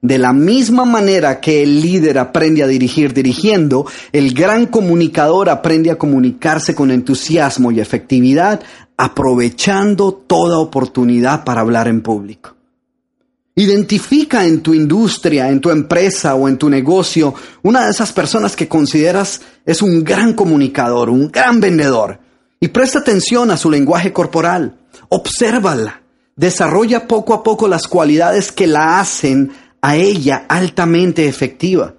De 0.00 0.16
la 0.16 0.32
misma 0.32 0.84
manera 0.84 1.40
que 1.40 1.62
el 1.62 1.82
líder 1.82 2.18
aprende 2.18 2.62
a 2.62 2.66
dirigir 2.66 3.12
dirigiendo, 3.12 3.84
el 4.12 4.32
gran 4.32 4.66
comunicador 4.66 5.50
aprende 5.50 5.90
a 5.90 5.98
comunicarse 5.98 6.74
con 6.74 6.90
entusiasmo 6.90 7.70
y 7.72 7.80
efectividad, 7.80 8.62
aprovechando 8.96 10.12
toda 10.12 10.58
oportunidad 10.58 11.44
para 11.44 11.62
hablar 11.62 11.88
en 11.88 12.00
público. 12.00 12.59
Identifica 13.54 14.44
en 14.44 14.60
tu 14.60 14.72
industria, 14.74 15.48
en 15.48 15.60
tu 15.60 15.70
empresa 15.70 16.34
o 16.34 16.48
en 16.48 16.56
tu 16.56 16.70
negocio 16.70 17.34
una 17.62 17.84
de 17.84 17.90
esas 17.90 18.12
personas 18.12 18.54
que 18.54 18.68
consideras 18.68 19.40
es 19.66 19.82
un 19.82 20.04
gran 20.04 20.34
comunicador, 20.34 21.10
un 21.10 21.30
gran 21.30 21.60
vendedor, 21.60 22.20
y 22.60 22.68
presta 22.68 23.00
atención 23.00 23.50
a 23.50 23.56
su 23.56 23.70
lenguaje 23.70 24.12
corporal. 24.12 24.78
Obsérvala. 25.08 26.02
Desarrolla 26.36 27.06
poco 27.06 27.34
a 27.34 27.42
poco 27.42 27.68
las 27.68 27.86
cualidades 27.86 28.52
que 28.52 28.66
la 28.66 29.00
hacen 29.00 29.52
a 29.82 29.96
ella 29.96 30.46
altamente 30.48 31.26
efectiva. 31.26 31.94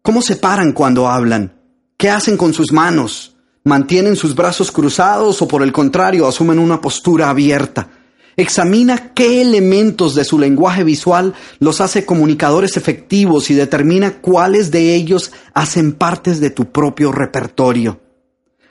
¿Cómo 0.00 0.22
se 0.22 0.36
paran 0.36 0.72
cuando 0.72 1.08
hablan? 1.08 1.52
¿Qué 1.96 2.10
hacen 2.10 2.36
con 2.36 2.54
sus 2.54 2.72
manos? 2.72 3.36
¿Mantienen 3.64 4.16
sus 4.16 4.34
brazos 4.34 4.72
cruzados 4.72 5.40
o 5.42 5.48
por 5.48 5.62
el 5.62 5.72
contrario 5.72 6.26
asumen 6.26 6.58
una 6.58 6.80
postura 6.80 7.30
abierta? 7.30 7.88
Examina 8.36 9.12
qué 9.12 9.42
elementos 9.42 10.14
de 10.14 10.24
su 10.24 10.38
lenguaje 10.38 10.84
visual 10.84 11.34
los 11.58 11.80
hace 11.80 12.06
comunicadores 12.06 12.76
efectivos 12.76 13.50
y 13.50 13.54
determina 13.54 14.20
cuáles 14.20 14.70
de 14.70 14.94
ellos 14.94 15.32
hacen 15.52 15.92
partes 15.92 16.40
de 16.40 16.50
tu 16.50 16.70
propio 16.72 17.12
repertorio. 17.12 18.00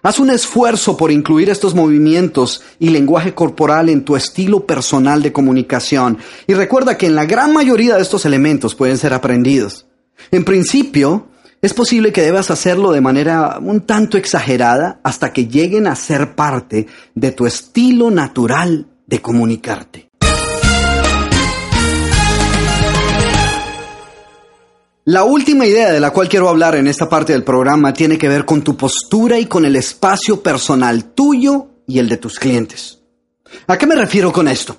Haz 0.03 0.17
un 0.17 0.31
esfuerzo 0.31 0.97
por 0.97 1.11
incluir 1.11 1.51
estos 1.51 1.75
movimientos 1.75 2.63
y 2.79 2.89
lenguaje 2.89 3.35
corporal 3.35 3.87
en 3.89 4.03
tu 4.03 4.15
estilo 4.15 4.65
personal 4.65 5.21
de 5.21 5.31
comunicación 5.31 6.17
y 6.47 6.55
recuerda 6.55 6.97
que 6.97 7.05
en 7.05 7.13
la 7.13 7.25
gran 7.25 7.53
mayoría 7.53 7.97
de 7.97 8.01
estos 8.01 8.25
elementos 8.25 8.73
pueden 8.73 8.97
ser 8.97 9.13
aprendidos. 9.13 9.85
En 10.31 10.43
principio, 10.43 11.27
es 11.61 11.75
posible 11.75 12.11
que 12.11 12.23
debas 12.23 12.49
hacerlo 12.49 12.91
de 12.91 13.01
manera 13.01 13.59
un 13.61 13.81
tanto 13.81 14.17
exagerada 14.17 14.99
hasta 15.03 15.31
que 15.31 15.45
lleguen 15.45 15.85
a 15.85 15.95
ser 15.95 16.33
parte 16.33 16.87
de 17.13 17.31
tu 17.31 17.45
estilo 17.45 18.09
natural 18.09 18.87
de 19.11 19.21
comunicarte. 19.21 20.09
La 25.03 25.25
última 25.25 25.65
idea 25.65 25.91
de 25.91 25.99
la 25.99 26.11
cual 26.11 26.29
quiero 26.29 26.47
hablar 26.47 26.75
en 26.75 26.87
esta 26.87 27.09
parte 27.09 27.33
del 27.33 27.43
programa 27.43 27.91
tiene 27.91 28.17
que 28.17 28.29
ver 28.29 28.45
con 28.45 28.61
tu 28.63 28.77
postura 28.77 29.37
y 29.37 29.47
con 29.47 29.65
el 29.65 29.75
espacio 29.75 30.41
personal 30.41 31.03
tuyo 31.13 31.67
y 31.85 31.99
el 31.99 32.07
de 32.07 32.17
tus 32.17 32.39
clientes. 32.39 32.99
¿A 33.67 33.77
qué 33.77 33.85
me 33.85 33.95
refiero 33.95 34.31
con 34.31 34.47
esto? 34.47 34.77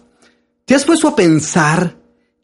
¿Te 0.65 0.75
has 0.75 0.85
puesto 0.85 1.09
a 1.09 1.17
pensar 1.17 1.97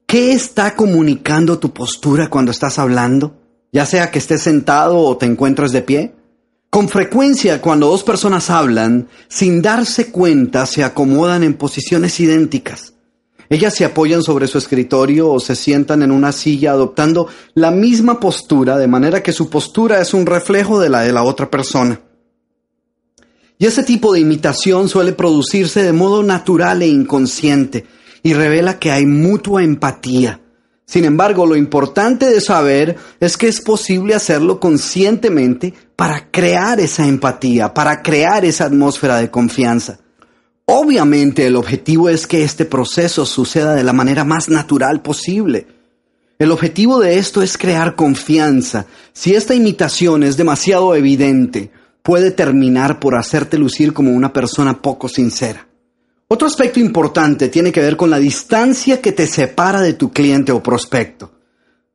qué 0.06 0.32
está 0.32 0.74
comunicando 0.74 1.59
tu 1.59 1.73
postura 1.73 2.28
cuando 2.28 2.51
estás 2.51 2.78
hablando? 2.78 3.40
Ya 3.73 3.86
sea 3.86 4.10
que 4.10 4.19
estés 4.19 4.43
sentado 4.43 4.98
o 4.98 5.16
te 5.16 5.24
encuentres 5.24 5.73
de 5.73 5.82
pie. 5.82 6.15
Con 6.70 6.89
frecuencia, 6.89 7.62
cuando 7.62 7.89
dos 7.89 8.03
personas 8.03 8.51
hablan, 8.51 9.09
sin 9.28 9.62
darse 9.62 10.11
cuenta, 10.12 10.66
se 10.66 10.85
acomodan 10.85 11.43
en 11.43 11.55
posiciones 11.55 12.20
idénticas. 12.20 12.93
Ellas 13.49 13.74
se 13.74 13.86
apoyan 13.86 14.23
sobre 14.23 14.47
su 14.47 14.59
escritorio 14.59 15.31
o 15.31 15.40
se 15.40 15.57
sientan 15.57 16.03
en 16.03 16.12
una 16.12 16.32
silla 16.32 16.73
adoptando 16.73 17.28
la 17.55 17.70
misma 17.70 18.20
postura, 18.20 18.77
de 18.77 18.86
manera 18.86 19.23
que 19.23 19.32
su 19.32 19.49
postura 19.49 20.01
es 20.03 20.12
un 20.12 20.27
reflejo 20.27 20.78
de 20.78 20.90
la 20.90 21.01
de 21.01 21.12
la 21.12 21.23
otra 21.23 21.51
persona. 21.51 22.03
Y 23.59 23.65
ese 23.65 23.82
tipo 23.82 24.12
de 24.12 24.20
imitación 24.20 24.89
suele 24.90 25.12
producirse 25.12 25.82
de 25.82 25.93
modo 25.93 26.23
natural 26.23 26.82
e 26.82 26.89
inconsciente 26.89 27.86
y 28.23 28.35
revela 28.35 28.78
que 28.78 28.93
hay 28.93 29.07
mutua 29.07 29.65
empatía. 29.65 30.40
Sin 30.89 31.05
embargo, 31.05 31.44
lo 31.44 31.55
importante 31.55 32.24
de 32.31 32.40
saber 32.40 32.97
es 33.20 33.36
que 33.36 33.47
es 33.47 33.60
posible 33.60 34.15
hacerlo 34.15 34.59
conscientemente 34.59 35.74
para 35.94 36.31
crear 36.31 36.81
esa 36.81 37.06
empatía, 37.06 37.74
para 37.74 38.02
crear 38.02 38.47
esa 38.47 38.65
atmósfera 38.65 39.19
de 39.19 39.31
confianza. 39.31 39.98
Obviamente 40.65 41.44
el 41.44 41.56
objetivo 41.56 42.09
es 42.09 42.27
que 42.27 42.43
este 42.43 42.65
proceso 42.65 43.27
suceda 43.27 43.74
de 43.74 43.85
la 43.85 43.93
manera 43.93 44.24
más 44.24 44.48
natural 44.48 45.02
posible. 45.02 45.66
El 46.39 46.51
objetivo 46.52 47.01
de 47.01 47.19
esto 47.19 47.43
es 47.43 47.59
crear 47.59 47.94
confianza. 47.94 48.86
Si 49.12 49.35
esta 49.35 49.55
imitación 49.55 50.23
es 50.23 50.39
demasiado 50.39 50.94
evidente, 50.94 51.70
puede 52.02 52.31
terminar 52.31 52.98
por 52.98 53.15
hacerte 53.15 53.59
lucir 53.59 53.93
como 53.93 54.12
una 54.12 54.32
persona 54.32 54.81
poco 54.81 55.10
sincera. 55.10 55.68
Otro 56.31 56.47
aspecto 56.47 56.79
importante 56.79 57.49
tiene 57.49 57.73
que 57.73 57.81
ver 57.81 57.97
con 57.97 58.11
la 58.11 58.19
distancia 58.19 59.01
que 59.01 59.13
te 59.13 59.27
separa 59.27 59.81
de 59.81 59.95
tu 59.95 60.13
cliente 60.13 60.53
o 60.53 60.63
prospecto. 60.63 61.33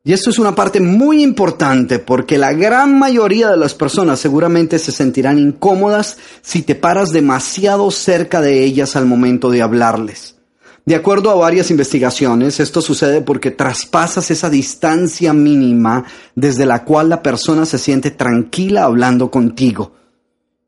Y 0.03 0.11
esto 0.11 0.31
es 0.31 0.39
una 0.39 0.55
parte 0.55 0.79
muy 0.79 1.21
importante 1.21 1.99
porque 1.99 2.39
la 2.39 2.51
gran 2.51 2.97
mayoría 2.97 3.51
de 3.51 3.57
las 3.57 3.75
personas 3.75 4.19
seguramente 4.19 4.79
se 4.79 4.91
sentirán 4.91 5.37
incómodas 5.37 6.17
si 6.41 6.63
te 6.63 6.73
paras 6.73 7.11
demasiado 7.11 7.91
cerca 7.91 8.41
de 8.41 8.63
ellas 8.63 8.95
al 8.95 9.05
momento 9.05 9.51
de 9.51 9.61
hablarles. 9.61 10.35
De 10.83 10.95
acuerdo 10.95 11.29
a 11.29 11.35
varias 11.35 11.69
investigaciones, 11.69 12.59
esto 12.59 12.81
sucede 12.81 13.21
porque 13.21 13.51
traspasas 13.51 14.31
esa 14.31 14.49
distancia 14.49 15.31
mínima 15.31 16.05
desde 16.33 16.65
la 16.65 16.83
cual 16.83 17.07
la 17.07 17.21
persona 17.21 17.67
se 17.67 17.77
siente 17.77 18.09
tranquila 18.09 18.85
hablando 18.85 19.29
contigo. 19.29 19.93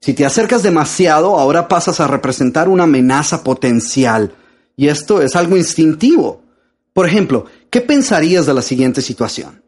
Si 0.05 0.13
te 0.13 0.23
acercas 0.23 0.61
demasiado, 0.61 1.39
ahora 1.39 1.67
pasas 1.67 1.99
a 1.99 2.05
representar 2.05 2.69
una 2.69 2.83
amenaza 2.83 3.43
potencial. 3.43 4.35
Y 4.77 4.87
esto 4.89 5.19
es 5.19 5.35
algo 5.35 5.57
instintivo. 5.57 6.43
Por 6.93 7.07
ejemplo, 7.07 7.47
¿qué 7.71 7.81
pensarías 7.81 8.45
de 8.45 8.53
la 8.53 8.61
siguiente 8.61 9.01
situación? 9.01 9.63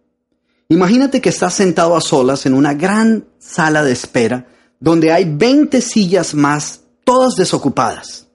Imagínate 0.70 1.22
que 1.22 1.30
estás 1.30 1.56
sentado 1.56 1.98
a 1.98 2.02
solas 2.02 2.46
en 2.46 2.54
una 2.54 2.76
gran 2.76 3.26
sala 3.40 3.82
de 3.82 3.92
espera 3.94 4.46
donde 4.80 5.12
hay 5.12 5.26
20 5.26 5.82
sillas 5.82 6.36
más, 6.36 6.82
todas 7.04 7.36
desocupadas. 7.36 8.28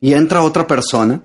Y 0.00 0.14
entra 0.14 0.42
otra 0.42 0.66
persona 0.66 1.22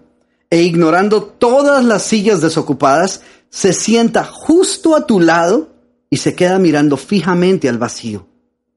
e 0.49 0.63
ignorando 0.63 1.23
todas 1.23 1.85
las 1.85 2.03
sillas 2.03 2.41
desocupadas, 2.41 3.21
se 3.49 3.71
sienta 3.71 4.25
justo 4.25 4.97
a 4.97 5.07
tu 5.07 5.21
lado 5.21 5.69
y 6.09 6.17
se 6.17 6.35
queda 6.35 6.59
mirando 6.59 6.97
fijamente 6.97 7.69
al 7.69 7.77
vacío, 7.77 8.27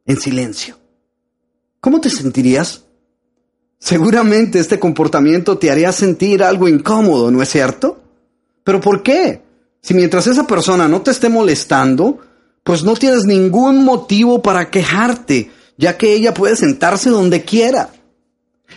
en 0.05 0.21
silencio. 0.21 0.86
¿Cómo 1.87 2.01
te 2.01 2.11
sentirías? 2.11 2.83
Seguramente 3.79 4.59
este 4.59 4.81
comportamiento 4.81 5.57
te 5.57 5.71
haría 5.71 5.93
sentir 5.93 6.43
algo 6.43 6.67
incómodo, 6.67 7.31
¿no 7.31 7.41
es 7.41 7.49
cierto? 7.49 8.01
¿Pero 8.65 8.81
por 8.81 9.05
qué? 9.05 9.45
Si 9.83 9.95
mientras 9.95 10.27
esa 10.27 10.49
persona 10.49 10.89
no 10.89 11.03
te 11.03 11.13
esté 11.13 11.29
molestando, 11.29 12.19
pues 12.65 12.83
no 12.83 12.95
tienes 12.95 13.25
ningún 13.25 13.85
motivo 13.85 14.43
para 14.43 14.69
quejarte, 14.69 15.53
ya 15.77 15.97
que 15.97 16.13
ella 16.13 16.35
puede 16.35 16.57
sentarse 16.57 17.09
donde 17.09 17.45
quiera. 17.45 17.91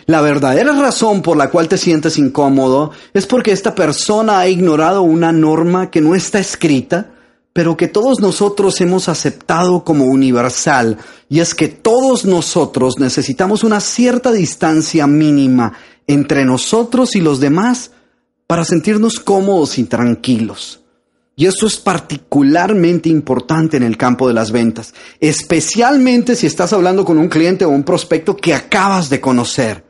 La 0.06 0.20
verdadera 0.20 0.72
razón 0.74 1.20
por 1.20 1.36
la 1.36 1.50
cual 1.50 1.66
te 1.66 1.78
sientes 1.78 2.16
incómodo 2.16 2.92
es 3.12 3.26
porque 3.26 3.50
esta 3.50 3.74
persona 3.74 4.38
ha 4.38 4.46
ignorado 4.46 5.02
una 5.02 5.32
norma 5.32 5.90
que 5.90 6.00
no 6.00 6.14
está 6.14 6.38
escrita, 6.38 7.10
pero 7.52 7.76
que 7.76 7.88
todos 7.88 8.20
nosotros 8.20 8.80
hemos 8.80 9.08
aceptado 9.08 9.84
como 9.84 10.04
universal, 10.04 10.98
y 11.28 11.40
es 11.40 11.54
que 11.54 11.68
todos 11.68 12.24
nosotros 12.24 12.98
necesitamos 12.98 13.64
una 13.64 13.80
cierta 13.80 14.32
distancia 14.32 15.06
mínima 15.06 15.72
entre 16.06 16.44
nosotros 16.44 17.16
y 17.16 17.20
los 17.20 17.40
demás 17.40 17.90
para 18.46 18.64
sentirnos 18.64 19.20
cómodos 19.20 19.78
y 19.78 19.84
tranquilos. 19.84 20.80
Y 21.36 21.46
esto 21.46 21.66
es 21.66 21.78
particularmente 21.78 23.08
importante 23.08 23.76
en 23.76 23.82
el 23.82 23.96
campo 23.96 24.28
de 24.28 24.34
las 24.34 24.50
ventas, 24.50 24.92
especialmente 25.20 26.36
si 26.36 26.46
estás 26.46 26.72
hablando 26.72 27.04
con 27.04 27.16
un 27.18 27.28
cliente 27.28 27.64
o 27.64 27.70
un 27.70 27.82
prospecto 27.82 28.36
que 28.36 28.54
acabas 28.54 29.08
de 29.08 29.20
conocer. 29.20 29.84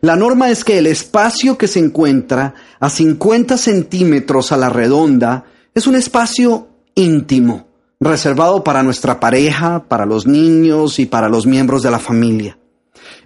La 0.00 0.14
norma 0.14 0.50
es 0.50 0.62
que 0.62 0.78
el 0.78 0.86
espacio 0.86 1.58
que 1.58 1.68
se 1.68 1.80
encuentra 1.80 2.54
a 2.78 2.88
50 2.88 3.56
centímetros 3.56 4.52
a 4.52 4.56
la 4.56 4.68
redonda 4.68 5.44
es 5.74 5.86
un 5.86 5.96
espacio 5.96 6.68
íntimo, 6.96 7.68
reservado 8.00 8.64
para 8.64 8.82
nuestra 8.82 9.20
pareja, 9.20 9.84
para 9.86 10.04
los 10.06 10.26
niños 10.26 10.98
y 10.98 11.06
para 11.06 11.28
los 11.28 11.46
miembros 11.46 11.82
de 11.82 11.90
la 11.92 12.00
familia. 12.00 12.58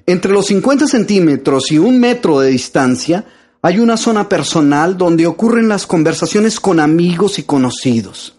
Entre 0.06 0.32
los 0.32 0.46
50 0.46 0.86
centímetros 0.86 1.70
y 1.70 1.78
un 1.78 1.98
metro 1.98 2.40
de 2.40 2.50
distancia 2.50 3.24
hay 3.62 3.78
una 3.78 3.96
zona 3.96 4.28
personal 4.28 4.98
donde 4.98 5.26
ocurren 5.26 5.68
las 5.68 5.86
conversaciones 5.86 6.58
con 6.58 6.80
amigos 6.80 7.38
y 7.38 7.44
conocidos. 7.44 8.36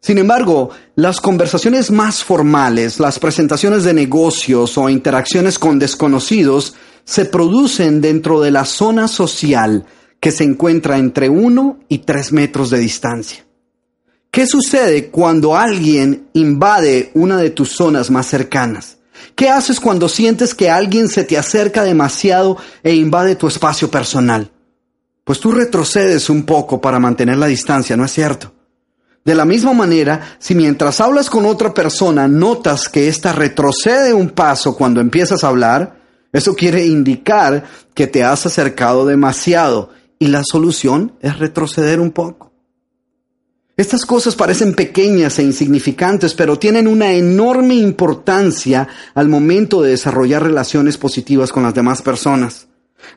Sin 0.00 0.18
embargo, 0.18 0.70
las 0.94 1.20
conversaciones 1.20 1.90
más 1.90 2.22
formales, 2.22 3.00
las 3.00 3.18
presentaciones 3.18 3.82
de 3.84 3.94
negocios 3.94 4.76
o 4.76 4.88
interacciones 4.88 5.58
con 5.58 5.78
desconocidos 5.78 6.74
se 7.04 7.24
producen 7.24 8.00
dentro 8.00 8.40
de 8.40 8.50
la 8.50 8.66
zona 8.66 9.08
social 9.08 9.86
que 10.20 10.32
se 10.32 10.44
encuentra 10.44 10.98
entre 10.98 11.28
uno 11.28 11.78
y 11.88 11.98
tres 11.98 12.32
metros 12.32 12.70
de 12.70 12.78
distancia. 12.78 13.45
¿Qué 14.36 14.46
sucede 14.46 15.08
cuando 15.08 15.56
alguien 15.56 16.28
invade 16.34 17.10
una 17.14 17.38
de 17.38 17.48
tus 17.48 17.70
zonas 17.70 18.10
más 18.10 18.26
cercanas? 18.26 18.98
¿Qué 19.34 19.48
haces 19.48 19.80
cuando 19.80 20.10
sientes 20.10 20.54
que 20.54 20.68
alguien 20.68 21.08
se 21.08 21.24
te 21.24 21.38
acerca 21.38 21.84
demasiado 21.84 22.58
e 22.82 22.94
invade 22.94 23.36
tu 23.36 23.48
espacio 23.48 23.90
personal? 23.90 24.50
Pues 25.24 25.40
tú 25.40 25.52
retrocedes 25.52 26.28
un 26.28 26.42
poco 26.42 26.82
para 26.82 26.98
mantener 26.98 27.38
la 27.38 27.46
distancia, 27.46 27.96
¿no 27.96 28.04
es 28.04 28.12
cierto? 28.12 28.52
De 29.24 29.34
la 29.34 29.46
misma 29.46 29.72
manera, 29.72 30.36
si 30.38 30.54
mientras 30.54 31.00
hablas 31.00 31.30
con 31.30 31.46
otra 31.46 31.72
persona 31.72 32.28
notas 32.28 32.90
que 32.90 33.08
ésta 33.08 33.32
retrocede 33.32 34.12
un 34.12 34.28
paso 34.28 34.76
cuando 34.76 35.00
empiezas 35.00 35.44
a 35.44 35.48
hablar, 35.48 35.98
eso 36.30 36.54
quiere 36.54 36.84
indicar 36.84 37.64
que 37.94 38.06
te 38.06 38.22
has 38.22 38.44
acercado 38.44 39.06
demasiado 39.06 39.88
y 40.18 40.26
la 40.26 40.42
solución 40.44 41.14
es 41.22 41.38
retroceder 41.38 42.00
un 42.00 42.10
poco. 42.10 42.45
Estas 43.76 44.06
cosas 44.06 44.34
parecen 44.34 44.74
pequeñas 44.74 45.38
e 45.38 45.42
insignificantes, 45.42 46.32
pero 46.32 46.58
tienen 46.58 46.88
una 46.88 47.12
enorme 47.12 47.74
importancia 47.74 48.88
al 49.14 49.28
momento 49.28 49.82
de 49.82 49.90
desarrollar 49.90 50.42
relaciones 50.42 50.96
positivas 50.96 51.52
con 51.52 51.62
las 51.62 51.74
demás 51.74 52.00
personas. 52.00 52.68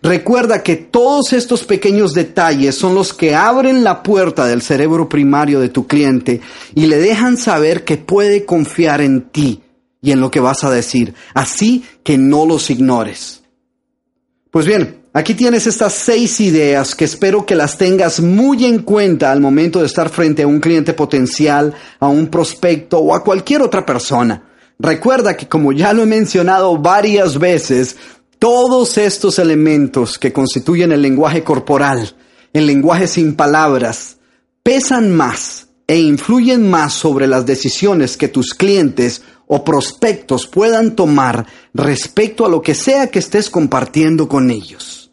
Recuerda 0.02 0.62
que 0.62 0.76
todos 0.76 1.32
estos 1.32 1.64
pequeños 1.64 2.14
detalles 2.14 2.76
son 2.76 2.94
los 2.94 3.14
que 3.14 3.36
abren 3.36 3.86
la 3.86 4.04
puerta 4.04 4.46
del 4.46 4.62
cerebro 4.62 5.08
primario 5.08 5.62
de 5.62 5.70
tu 5.70 5.88
cliente 5.88 6.42
y 6.76 6.88
le 6.88 6.98
dejan 6.98 7.38
saber 7.38 7.86
que 7.86 7.96
puede 7.96 8.44
confiar 8.44 9.00
en 9.00 9.30
ti 9.30 9.64
y 10.02 10.12
en 10.12 10.20
lo 10.20 10.30
que 10.30 10.42
vas 10.42 10.66
a 10.66 10.72
decir, 10.72 11.14
así 11.34 11.86
que 12.04 12.18
no 12.18 12.46
los 12.46 12.70
ignores. 12.70 13.44
Pues 14.52 14.66
bien, 14.66 14.99
Aquí 15.12 15.34
tienes 15.34 15.66
estas 15.66 15.94
seis 15.94 16.40
ideas 16.40 16.94
que 16.94 17.06
espero 17.06 17.44
que 17.44 17.56
las 17.56 17.80
tengas 17.80 18.20
muy 18.20 18.66
en 18.66 18.84
cuenta 18.84 19.32
al 19.32 19.42
momento 19.42 19.80
de 19.80 19.88
estar 19.88 20.10
frente 20.10 20.44
a 20.44 20.48
un 20.48 20.60
cliente 20.60 20.94
potencial, 20.94 21.74
a 22.00 22.08
un 22.08 22.28
prospecto 22.28 23.00
o 23.00 23.16
a 23.16 23.24
cualquier 23.24 23.64
otra 23.64 23.84
persona. 23.84 24.44
Recuerda 24.78 25.36
que 25.36 25.48
como 25.48 25.72
ya 25.72 25.94
lo 25.94 26.04
he 26.04 26.06
mencionado 26.06 26.78
varias 26.78 27.40
veces, 27.40 27.98
todos 28.38 29.00
estos 29.00 29.40
elementos 29.40 30.20
que 30.20 30.32
constituyen 30.32 30.92
el 30.92 31.02
lenguaje 31.02 31.44
corporal, 31.44 32.16
el 32.54 32.68
lenguaje 32.68 33.08
sin 33.08 33.36
palabras, 33.36 34.18
pesan 34.62 35.12
más 35.12 35.70
e 35.88 35.98
influyen 35.98 36.70
más 36.70 36.94
sobre 36.94 37.26
las 37.26 37.48
decisiones 37.48 38.16
que 38.16 38.28
tus 38.28 38.54
clientes 38.54 39.24
o 39.52 39.64
prospectos 39.64 40.46
puedan 40.46 40.96
tomar 40.96 41.48
respecto 41.74 42.46
a 42.46 42.50
lo 42.50 42.62
que 42.62 42.76
sea 42.76 43.08
que 43.08 43.18
estés 43.18 43.50
compartiendo 43.50 44.28
con 44.28 44.52
ellos. 44.52 45.12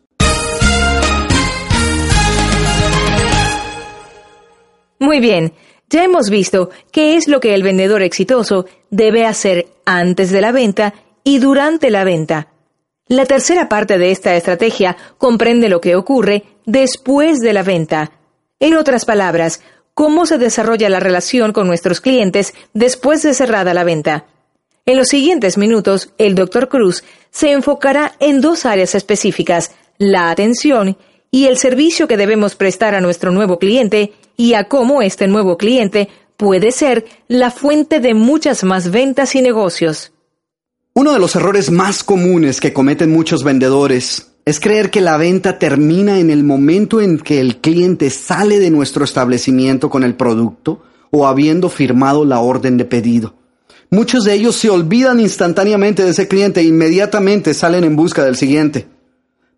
Muy 4.99 5.21
bien, 5.21 5.55
ya 5.89 6.05
hemos 6.05 6.29
visto 6.29 6.69
qué 6.93 7.17
es 7.17 7.29
lo 7.29 7.41
que 7.41 7.55
el 7.55 7.63
vendedor 7.63 8.03
exitoso 8.03 8.67
debe 8.91 9.25
hacer 9.25 9.69
antes 9.87 10.31
de 10.31 10.43
la 10.43 10.53
venta 10.53 10.93
y 11.25 11.39
durante 11.39 11.91
la 11.91 12.05
venta. 12.05 12.49
La 13.09 13.25
tercera 13.25 13.71
parte 13.71 13.97
de 13.97 14.11
esta 14.11 14.37
estrategia 14.37 14.99
comprende 15.17 15.71
lo 15.71 15.81
que 15.81 15.97
ocurre 15.97 16.45
después 16.67 17.39
de 17.39 17.55
la 17.55 17.63
venta. 17.63 18.11
En 18.61 18.75
otras 18.75 19.07
palabras, 19.07 19.63
cómo 19.97 20.27
se 20.27 20.37
desarrolla 20.37 20.91
la 20.91 21.01
relación 21.01 21.55
con 21.55 21.67
nuestros 21.67 22.03
clientes 22.03 22.53
después 22.75 23.23
de 23.23 23.33
cerrada 23.33 23.73
la 23.73 23.83
venta. 23.83 24.27
En 24.85 24.99
los 24.99 25.09
siguientes 25.09 25.57
minutos, 25.57 26.13
el 26.19 26.35
Dr. 26.35 26.69
Cruz 26.69 27.03
se 27.31 27.51
enfocará 27.53 28.13
en 28.21 28.43
dos 28.43 28.67
áreas 28.67 28.95
específicas, 28.95 29.71
la 29.97 30.29
atención 30.29 30.99
y 31.31 31.47
el 31.47 31.57
servicio 31.57 32.07
que 32.07 32.19
debemos 32.19 32.57
prestar 32.57 32.95
a 32.95 33.01
nuestro 33.01 33.33
nuevo 33.33 33.59
cliente 33.59 34.13
y 34.37 34.53
a 34.53 34.65
cómo 34.65 35.01
este 35.01 35.29
nuevo 35.29 35.57
cliente 35.57 36.11
puede 36.37 36.73
ser 36.73 37.07
la 37.27 37.51
fuente 37.51 37.99
de 37.99 38.13
muchas 38.13 38.65
más 38.65 38.91
ventas 38.91 39.35
y 39.35 39.41
negocios. 39.41 40.13
Uno 40.93 41.15
de 41.15 41.19
los 41.19 41.37
errores 41.37 41.71
más 41.71 42.05
comunes 42.05 42.61
que 42.61 42.75
cometen 42.75 43.11
muchos 43.11 43.43
vendedores 43.45 44.36
es 44.47 44.61
creer 44.61 44.91
que 44.91 45.01
la 45.01 45.17
venta 45.17 45.59
termina 45.59 46.21
en 46.21 46.31
el 46.31 46.45
momento 46.45 47.01
en 47.01 47.19
que 47.19 47.41
el 47.41 47.57
cliente 47.57 48.11
sale 48.11 48.61
de 48.61 48.71
nuestro 48.71 49.05
establecimiento 49.05 49.91
con 49.91 50.05
el 50.05 50.15
producto 50.15 50.85
o 51.11 51.27
habiendo 51.27 51.69
firmado 51.69 52.25
la 52.25 52.39
orden 52.39 52.77
de 52.77 52.85
pedido. 52.85 53.35
Muchos 53.91 54.23
de 54.23 54.35
ellos 54.35 54.55
se 54.55 54.71
olvidan 54.71 55.19
instantáneamente 55.19 56.05
de 56.05 56.11
ese 56.11 56.29
cliente 56.29 56.61
e 56.61 56.65
inmediatamente 56.65 57.55
salen 57.55 57.83
en 57.83 57.97
busca 57.97 58.25
del 58.25 58.37
siguiente. 58.37 58.87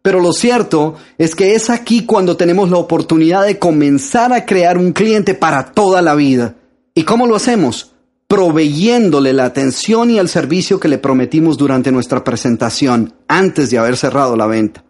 Pero 0.00 0.20
lo 0.20 0.32
cierto 0.32 0.94
es 1.18 1.34
que 1.34 1.54
es 1.54 1.68
aquí 1.68 2.06
cuando 2.06 2.38
tenemos 2.38 2.70
la 2.70 2.78
oportunidad 2.78 3.44
de 3.44 3.58
comenzar 3.58 4.32
a 4.32 4.46
crear 4.46 4.78
un 4.78 4.92
cliente 4.92 5.34
para 5.34 5.72
toda 5.72 6.00
la 6.00 6.14
vida. 6.14 6.54
¿Y 6.94 7.02
cómo 7.02 7.26
lo 7.26 7.36
hacemos? 7.36 7.92
Proveyéndole 8.28 9.32
la 9.32 9.46
atención 9.46 10.10
y 10.10 10.18
el 10.18 10.28
servicio 10.28 10.78
que 10.78 10.88
le 10.88 10.98
prometimos 10.98 11.56
durante 11.56 11.90
nuestra 11.90 12.22
presentación, 12.22 13.14
antes 13.26 13.70
de 13.70 13.78
haber 13.78 13.96
cerrado 13.96 14.36
la 14.36 14.46
venta. 14.46 14.84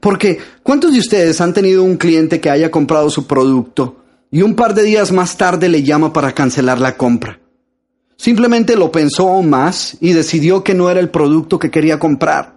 Porque, 0.00 0.38
¿cuántos 0.62 0.92
de 0.92 0.98
ustedes 0.98 1.40
han 1.40 1.54
tenido 1.54 1.82
un 1.84 1.96
cliente 1.96 2.40
que 2.40 2.50
haya 2.50 2.70
comprado 2.70 3.08
su 3.10 3.26
producto 3.26 4.02
y 4.30 4.42
un 4.42 4.54
par 4.54 4.74
de 4.74 4.82
días 4.82 5.12
más 5.12 5.36
tarde 5.36 5.68
le 5.68 5.82
llama 5.82 6.12
para 6.12 6.32
cancelar 6.32 6.80
la 6.80 6.96
compra? 6.96 7.38
Simplemente 8.16 8.76
lo 8.76 8.92
pensó 8.92 9.40
más 9.42 9.96
y 10.00 10.12
decidió 10.12 10.62
que 10.62 10.74
no 10.74 10.90
era 10.90 11.00
el 11.00 11.10
producto 11.10 11.58
que 11.58 11.70
quería 11.70 11.98
comprar 11.98 12.54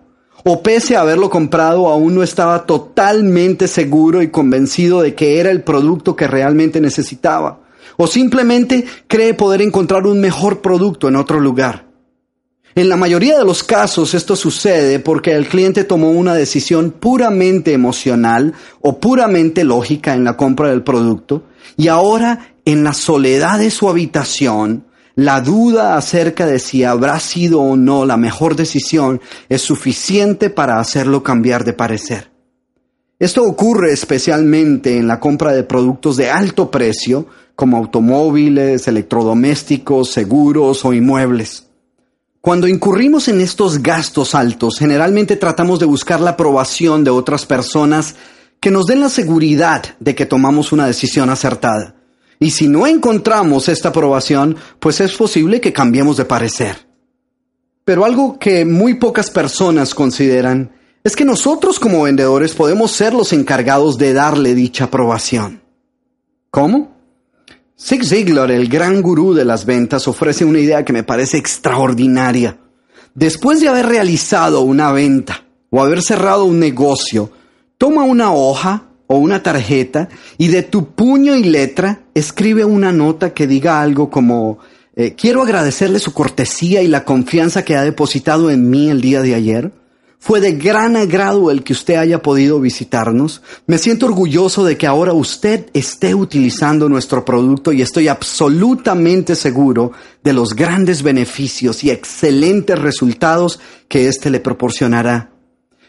o 0.50 0.64
pese 0.64 0.96
a 0.96 1.02
haberlo 1.02 1.30
comprado 1.30 1.90
aún 1.90 2.16
no 2.16 2.24
estaba 2.24 2.66
totalmente 2.66 3.68
seguro 3.68 4.22
y 4.22 4.30
convencido 4.30 5.02
de 5.02 5.14
que 5.14 5.42
era 5.42 5.52
el 5.52 5.62
producto 5.62 6.16
que 6.16 6.26
realmente 6.26 6.80
necesitaba, 6.80 7.60
o 7.98 8.08
simplemente 8.08 8.86
cree 9.08 9.34
poder 9.34 9.62
encontrar 9.62 10.08
un 10.08 10.20
mejor 10.20 10.62
producto 10.62 11.08
en 11.08 11.16
otro 11.16 11.40
lugar. 11.40 11.88
En 12.76 12.90
la 12.90 12.96
mayoría 12.96 13.40
de 13.40 13.44
los 13.44 13.64
casos 13.64 14.14
esto 14.14 14.36
sucede 14.36 15.00
porque 15.00 15.34
el 15.34 15.48
cliente 15.48 15.84
tomó 15.84 16.12
una 16.12 16.36
decisión 16.36 16.92
puramente 16.92 17.74
emocional 17.74 18.54
o 18.82 19.00
puramente 19.00 19.64
lógica 19.64 20.14
en 20.14 20.24
la 20.24 20.38
compra 20.38 20.70
del 20.70 20.84
producto 20.84 21.44
y 21.76 21.88
ahora 21.88 22.54
en 22.66 22.84
la 22.84 22.94
soledad 22.94 23.58
de 23.58 23.72
su 23.72 23.90
habitación 23.90 24.86
la 25.16 25.42
duda 25.42 25.98
acerca 25.98 26.46
de 26.46 26.60
si 26.60 26.84
habrá 26.84 27.20
sido 27.20 27.62
o 27.62 27.76
no 27.76 28.06
la 28.06 28.18
mejor 28.18 28.56
decisión 28.56 29.20
es 29.50 29.64
suficiente 29.64 30.52
para 30.52 30.80
hacerlo 30.80 31.24
cambiar 31.24 31.64
de 31.64 31.74
parecer. 31.74 32.30
Esto 33.18 33.42
ocurre 33.42 33.92
especialmente 33.92 34.96
en 34.96 35.08
la 35.08 35.20
compra 35.20 35.52
de 35.54 35.64
productos 35.64 36.18
de 36.18 36.30
alto 36.30 36.70
precio, 36.70 37.26
como 37.58 37.76
automóviles, 37.78 38.88
electrodomésticos, 38.88 40.12
seguros 40.12 40.86
o 40.86 40.94
inmuebles. 40.94 41.66
Cuando 42.40 42.68
incurrimos 42.68 43.28
en 43.30 43.42
estos 43.42 43.82
gastos 43.82 44.36
altos, 44.36 44.78
generalmente 44.78 45.36
tratamos 45.38 45.80
de 45.80 45.88
buscar 45.88 46.22
la 46.22 46.30
aprobación 46.32 47.04
de 47.04 47.10
otras 47.10 47.48
personas 47.48 48.14
que 48.60 48.70
nos 48.70 48.86
den 48.86 49.02
la 49.02 49.10
seguridad 49.10 49.84
de 50.00 50.14
que 50.14 50.28
tomamos 50.28 50.72
una 50.72 50.86
decisión 50.86 51.32
acertada. 51.32 51.96
Y 52.40 52.52
si 52.52 52.68
no 52.68 52.86
encontramos 52.86 53.70
esta 53.70 53.90
aprobación, 53.90 54.56
pues 54.80 55.02
es 55.02 55.16
posible 55.16 55.60
que 55.60 55.74
cambiemos 55.74 56.16
de 56.16 56.26
parecer. 56.26 56.88
Pero 57.84 58.06
algo 58.06 58.38
que 58.38 58.66
muy 58.66 58.94
pocas 58.94 59.32
personas 59.32 59.96
consideran 59.96 60.74
es 61.04 61.16
que 61.16 61.26
nosotros 61.26 61.80
como 61.80 62.04
vendedores 62.04 62.54
podemos 62.54 62.92
ser 62.92 63.16
los 63.16 63.34
encargados 63.34 63.98
de 63.98 64.14
darle 64.14 64.54
dicha 64.54 64.84
aprobación. 64.84 65.64
¿Cómo? 66.52 66.97
Zig 67.80 68.04
Ziglar, 68.04 68.50
el 68.50 68.70
gran 68.70 69.04
gurú 69.04 69.36
de 69.36 69.46
las 69.46 69.66
ventas, 69.66 70.08
ofrece 70.08 70.44
una 70.44 70.60
idea 70.60 70.84
que 70.84 70.94
me 70.94 71.04
parece 71.04 71.38
extraordinaria. 71.38 72.58
Después 73.14 73.62
de 73.62 73.68
haber 73.68 73.86
realizado 73.86 74.62
una 74.62 74.92
venta 74.92 75.44
o 75.70 75.82
haber 75.82 76.02
cerrado 76.02 76.46
un 76.46 76.60
negocio, 76.60 77.30
toma 77.78 78.04
una 78.04 78.34
hoja 78.34 78.88
o 79.06 79.18
una 79.18 79.44
tarjeta 79.44 80.10
y 80.40 80.48
de 80.48 80.64
tu 80.64 80.96
puño 80.96 81.36
y 81.36 81.44
letra 81.44 82.02
escribe 82.16 82.66
una 82.66 82.92
nota 82.92 83.34
que 83.36 83.46
diga 83.46 83.80
algo 83.80 84.10
como 84.10 84.58
eh, 84.96 85.14
quiero 85.14 85.44
agradecerle 85.44 86.00
su 86.00 86.14
cortesía 86.14 86.82
y 86.82 86.88
la 86.88 87.06
confianza 87.06 87.64
que 87.64 87.76
ha 87.76 87.84
depositado 87.84 88.50
en 88.50 88.72
mí 88.72 88.90
el 88.90 89.02
día 89.02 89.22
de 89.22 89.36
ayer. 89.36 89.72
Fue 90.20 90.42
de 90.42 90.54
gran 90.54 90.98
agrado 90.98 91.52
el 91.52 91.64
que 91.64 91.74
usted 91.74 91.96
haya 91.96 92.22
podido 92.22 92.60
visitarnos. 92.60 93.42
Me 93.66 93.78
siento 93.78 94.08
orgulloso 94.08 94.66
de 94.66 94.76
que 94.76 94.88
ahora 94.88 95.14
usted 95.14 95.68
esté 95.74 96.16
utilizando 96.16 96.90
nuestro 96.90 97.24
producto 97.24 97.72
y 97.72 97.82
estoy 97.82 98.08
absolutamente 98.08 99.36
seguro 99.36 99.94
de 100.24 100.34
los 100.34 100.54
grandes 100.54 101.04
beneficios 101.04 101.84
y 101.84 101.92
excelentes 101.92 102.78
resultados 102.78 103.60
que 103.88 104.08
éste 104.08 104.30
le 104.30 104.40
proporcionará. 104.40 105.32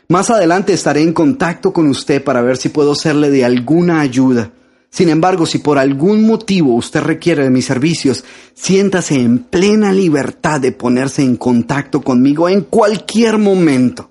Más 0.09 0.31
adelante 0.31 0.73
estaré 0.73 1.03
en 1.03 1.13
contacto 1.13 1.73
con 1.73 1.89
usted 1.89 2.23
para 2.23 2.41
ver 2.41 2.59
si 2.59 2.69
puedo 2.69 2.95
serle 2.95 3.31
de 3.31 3.45
alguna 3.45 4.01
ayuda. 4.01 4.53
Sin 4.91 5.09
embargo, 5.09 5.47
si 5.47 5.59
por 5.59 5.79
algún 5.79 6.27
motivo 6.27 6.75
usted 6.75 7.01
requiere 7.01 7.45
de 7.45 7.51
mis 7.51 7.67
servicios, 7.67 8.25
siéntase 8.55 9.17
en 9.17 9.39
plena 9.39 9.93
libertad 9.93 10.61
de 10.61 10.73
ponerse 10.73 11.23
en 11.23 11.37
contacto 11.37 12.03
conmigo 12.03 12.49
en 12.49 12.63
cualquier 12.63 13.39
momento. 13.39 14.11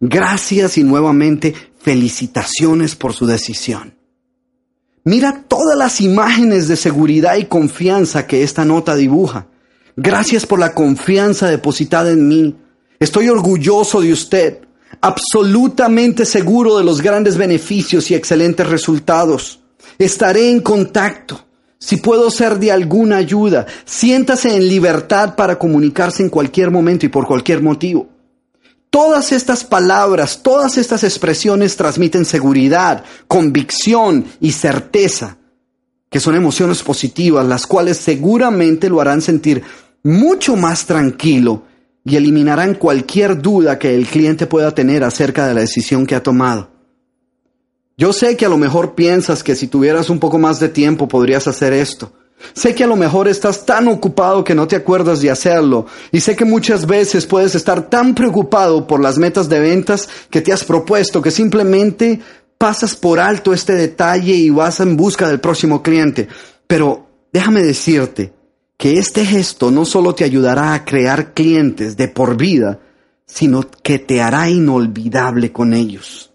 Gracias 0.00 0.78
y 0.78 0.84
nuevamente 0.84 1.54
felicitaciones 1.78 2.96
por 2.96 3.12
su 3.12 3.26
decisión. 3.26 3.94
Mira 5.04 5.44
todas 5.46 5.76
las 5.76 6.00
imágenes 6.00 6.66
de 6.66 6.76
seguridad 6.76 7.36
y 7.36 7.44
confianza 7.44 8.26
que 8.26 8.42
esta 8.42 8.64
nota 8.64 8.96
dibuja. 8.96 9.48
Gracias 9.96 10.46
por 10.46 10.58
la 10.58 10.72
confianza 10.72 11.48
depositada 11.48 12.10
en 12.10 12.26
mí. 12.26 12.56
Estoy 12.98 13.28
orgulloso 13.28 14.00
de 14.00 14.12
usted, 14.12 14.60
absolutamente 15.02 16.24
seguro 16.24 16.78
de 16.78 16.84
los 16.84 17.02
grandes 17.02 17.36
beneficios 17.36 18.10
y 18.10 18.14
excelentes 18.14 18.66
resultados. 18.66 19.60
Estaré 19.98 20.50
en 20.50 20.60
contacto. 20.60 21.44
Si 21.78 21.96
puedo 21.96 22.30
ser 22.30 22.58
de 22.58 22.72
alguna 22.72 23.18
ayuda, 23.18 23.66
siéntase 23.84 24.56
en 24.56 24.66
libertad 24.66 25.36
para 25.36 25.58
comunicarse 25.58 26.22
en 26.22 26.30
cualquier 26.30 26.70
momento 26.70 27.04
y 27.04 27.10
por 27.10 27.26
cualquier 27.26 27.62
motivo. 27.62 28.08
Todas 28.94 29.32
estas 29.32 29.64
palabras, 29.64 30.38
todas 30.40 30.78
estas 30.78 31.02
expresiones 31.02 31.74
transmiten 31.74 32.24
seguridad, 32.24 33.02
convicción 33.26 34.24
y 34.40 34.52
certeza, 34.52 35.36
que 36.08 36.20
son 36.20 36.36
emociones 36.36 36.80
positivas, 36.84 37.44
las 37.44 37.66
cuales 37.66 37.96
seguramente 37.96 38.88
lo 38.88 39.00
harán 39.00 39.20
sentir 39.20 39.64
mucho 40.04 40.54
más 40.54 40.86
tranquilo 40.86 41.64
y 42.04 42.14
eliminarán 42.14 42.74
cualquier 42.74 43.42
duda 43.42 43.80
que 43.80 43.96
el 43.96 44.06
cliente 44.06 44.46
pueda 44.46 44.70
tener 44.70 45.02
acerca 45.02 45.48
de 45.48 45.54
la 45.54 45.62
decisión 45.62 46.06
que 46.06 46.14
ha 46.14 46.22
tomado. 46.22 46.70
Yo 47.98 48.12
sé 48.12 48.36
que 48.36 48.46
a 48.46 48.48
lo 48.48 48.58
mejor 48.58 48.94
piensas 48.94 49.42
que 49.42 49.56
si 49.56 49.66
tuvieras 49.66 50.08
un 50.08 50.20
poco 50.20 50.38
más 50.38 50.60
de 50.60 50.68
tiempo 50.68 51.08
podrías 51.08 51.48
hacer 51.48 51.72
esto. 51.72 52.12
Sé 52.52 52.74
que 52.74 52.84
a 52.84 52.86
lo 52.86 52.96
mejor 52.96 53.28
estás 53.28 53.64
tan 53.64 53.88
ocupado 53.88 54.44
que 54.44 54.54
no 54.54 54.68
te 54.68 54.76
acuerdas 54.76 55.20
de 55.20 55.30
hacerlo. 55.30 55.86
Y 56.12 56.20
sé 56.20 56.36
que 56.36 56.44
muchas 56.44 56.86
veces 56.86 57.26
puedes 57.26 57.54
estar 57.54 57.88
tan 57.88 58.14
preocupado 58.14 58.86
por 58.86 59.00
las 59.00 59.18
metas 59.18 59.48
de 59.48 59.60
ventas 59.60 60.08
que 60.30 60.40
te 60.40 60.52
has 60.52 60.64
propuesto 60.64 61.22
que 61.22 61.30
simplemente 61.30 62.20
pasas 62.58 62.94
por 62.96 63.20
alto 63.20 63.52
este 63.52 63.74
detalle 63.74 64.34
y 64.34 64.50
vas 64.50 64.80
en 64.80 64.96
busca 64.96 65.28
del 65.28 65.40
próximo 65.40 65.82
cliente. 65.82 66.28
Pero 66.66 67.06
déjame 67.32 67.62
decirte 67.62 68.32
que 68.76 68.98
este 68.98 69.24
gesto 69.24 69.70
no 69.70 69.84
solo 69.84 70.14
te 70.14 70.24
ayudará 70.24 70.74
a 70.74 70.84
crear 70.84 71.32
clientes 71.32 71.96
de 71.96 72.08
por 72.08 72.36
vida, 72.36 72.80
sino 73.26 73.64
que 73.82 73.98
te 73.98 74.20
hará 74.20 74.50
inolvidable 74.50 75.52
con 75.52 75.72
ellos. 75.72 76.33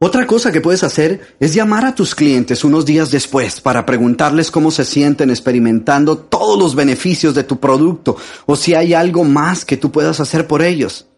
Otra 0.00 0.28
cosa 0.28 0.52
que 0.52 0.60
puedes 0.60 0.84
hacer 0.84 1.34
es 1.40 1.54
llamar 1.54 1.84
a 1.84 1.92
tus 1.92 2.14
clientes 2.14 2.62
unos 2.62 2.86
días 2.86 3.10
después 3.10 3.60
para 3.60 3.84
preguntarles 3.84 4.52
cómo 4.52 4.70
se 4.70 4.84
sienten 4.84 5.28
experimentando 5.28 6.16
todos 6.16 6.56
los 6.56 6.76
beneficios 6.76 7.34
de 7.34 7.42
tu 7.42 7.58
producto 7.58 8.16
o 8.46 8.54
si 8.54 8.74
hay 8.74 8.94
algo 8.94 9.24
más 9.24 9.64
que 9.64 9.76
tú 9.76 9.90
puedas 9.90 10.20
hacer 10.20 10.46
por 10.46 10.62
ellos. 10.62 11.08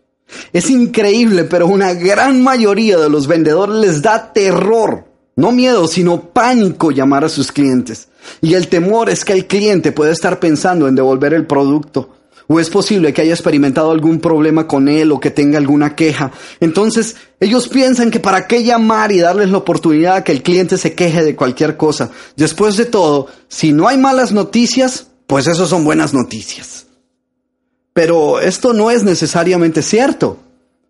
Es 0.54 0.70
increíble, 0.70 1.44
pero 1.44 1.66
una 1.66 1.92
gran 1.92 2.42
mayoría 2.42 2.96
de 2.96 3.10
los 3.10 3.26
vendedores 3.26 3.76
les 3.76 4.00
da 4.00 4.32
terror, 4.32 5.04
no 5.36 5.52
miedo, 5.52 5.86
sino 5.86 6.30
pánico 6.30 6.90
llamar 6.90 7.26
a 7.26 7.28
sus 7.28 7.52
clientes. 7.52 8.08
Y 8.40 8.54
el 8.54 8.68
temor 8.68 9.10
es 9.10 9.26
que 9.26 9.34
el 9.34 9.46
cliente 9.46 9.92
puede 9.92 10.12
estar 10.12 10.40
pensando 10.40 10.88
en 10.88 10.94
devolver 10.94 11.34
el 11.34 11.46
producto. 11.46 12.16
O 12.52 12.58
es 12.58 12.68
posible 12.68 13.12
que 13.12 13.22
haya 13.22 13.32
experimentado 13.32 13.92
algún 13.92 14.18
problema 14.18 14.66
con 14.66 14.88
él 14.88 15.12
o 15.12 15.20
que 15.20 15.30
tenga 15.30 15.56
alguna 15.56 15.94
queja. 15.94 16.32
Entonces, 16.58 17.14
ellos 17.38 17.68
piensan 17.68 18.10
que 18.10 18.18
para 18.18 18.48
qué 18.48 18.64
llamar 18.64 19.12
y 19.12 19.20
darles 19.20 19.50
la 19.50 19.58
oportunidad 19.58 20.16
a 20.16 20.24
que 20.24 20.32
el 20.32 20.42
cliente 20.42 20.76
se 20.76 20.96
queje 20.96 21.22
de 21.22 21.36
cualquier 21.36 21.76
cosa. 21.76 22.10
Después 22.34 22.76
de 22.76 22.86
todo, 22.86 23.28
si 23.46 23.70
no 23.70 23.86
hay 23.86 23.98
malas 23.98 24.32
noticias, 24.32 25.06
pues 25.28 25.46
eso 25.46 25.64
son 25.64 25.84
buenas 25.84 26.12
noticias. 26.12 26.86
Pero 27.92 28.40
esto 28.40 28.72
no 28.72 28.90
es 28.90 29.04
necesariamente 29.04 29.80
cierto. 29.80 30.38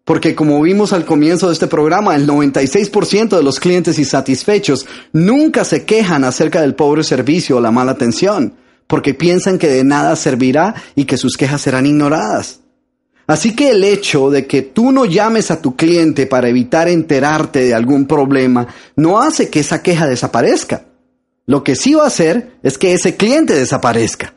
Porque 0.06 0.34
como 0.34 0.62
vimos 0.62 0.94
al 0.94 1.04
comienzo 1.04 1.48
de 1.48 1.52
este 1.52 1.66
programa, 1.66 2.16
el 2.16 2.26
96% 2.26 3.36
de 3.36 3.42
los 3.42 3.60
clientes 3.60 3.98
insatisfechos 3.98 4.86
nunca 5.12 5.66
se 5.66 5.84
quejan 5.84 6.24
acerca 6.24 6.62
del 6.62 6.74
pobre 6.74 7.04
servicio 7.04 7.58
o 7.58 7.60
la 7.60 7.70
mala 7.70 7.92
atención, 7.92 8.54
porque 8.90 9.14
piensan 9.14 9.56
que 9.56 9.68
de 9.68 9.84
nada 9.84 10.16
servirá 10.16 10.74
y 10.96 11.04
que 11.04 11.16
sus 11.16 11.36
quejas 11.36 11.60
serán 11.60 11.86
ignoradas. 11.86 12.58
Así 13.28 13.54
que 13.54 13.70
el 13.70 13.84
hecho 13.84 14.30
de 14.30 14.48
que 14.48 14.62
tú 14.62 14.90
no 14.90 15.04
llames 15.04 15.52
a 15.52 15.62
tu 15.62 15.76
cliente 15.76 16.26
para 16.26 16.48
evitar 16.48 16.88
enterarte 16.88 17.60
de 17.60 17.72
algún 17.72 18.06
problema 18.06 18.66
no 18.96 19.22
hace 19.22 19.48
que 19.48 19.60
esa 19.60 19.80
queja 19.80 20.08
desaparezca. 20.08 20.86
Lo 21.46 21.62
que 21.62 21.76
sí 21.76 21.94
va 21.94 22.02
a 22.02 22.08
hacer 22.08 22.54
es 22.64 22.78
que 22.78 22.92
ese 22.92 23.16
cliente 23.16 23.54
desaparezca. 23.54 24.34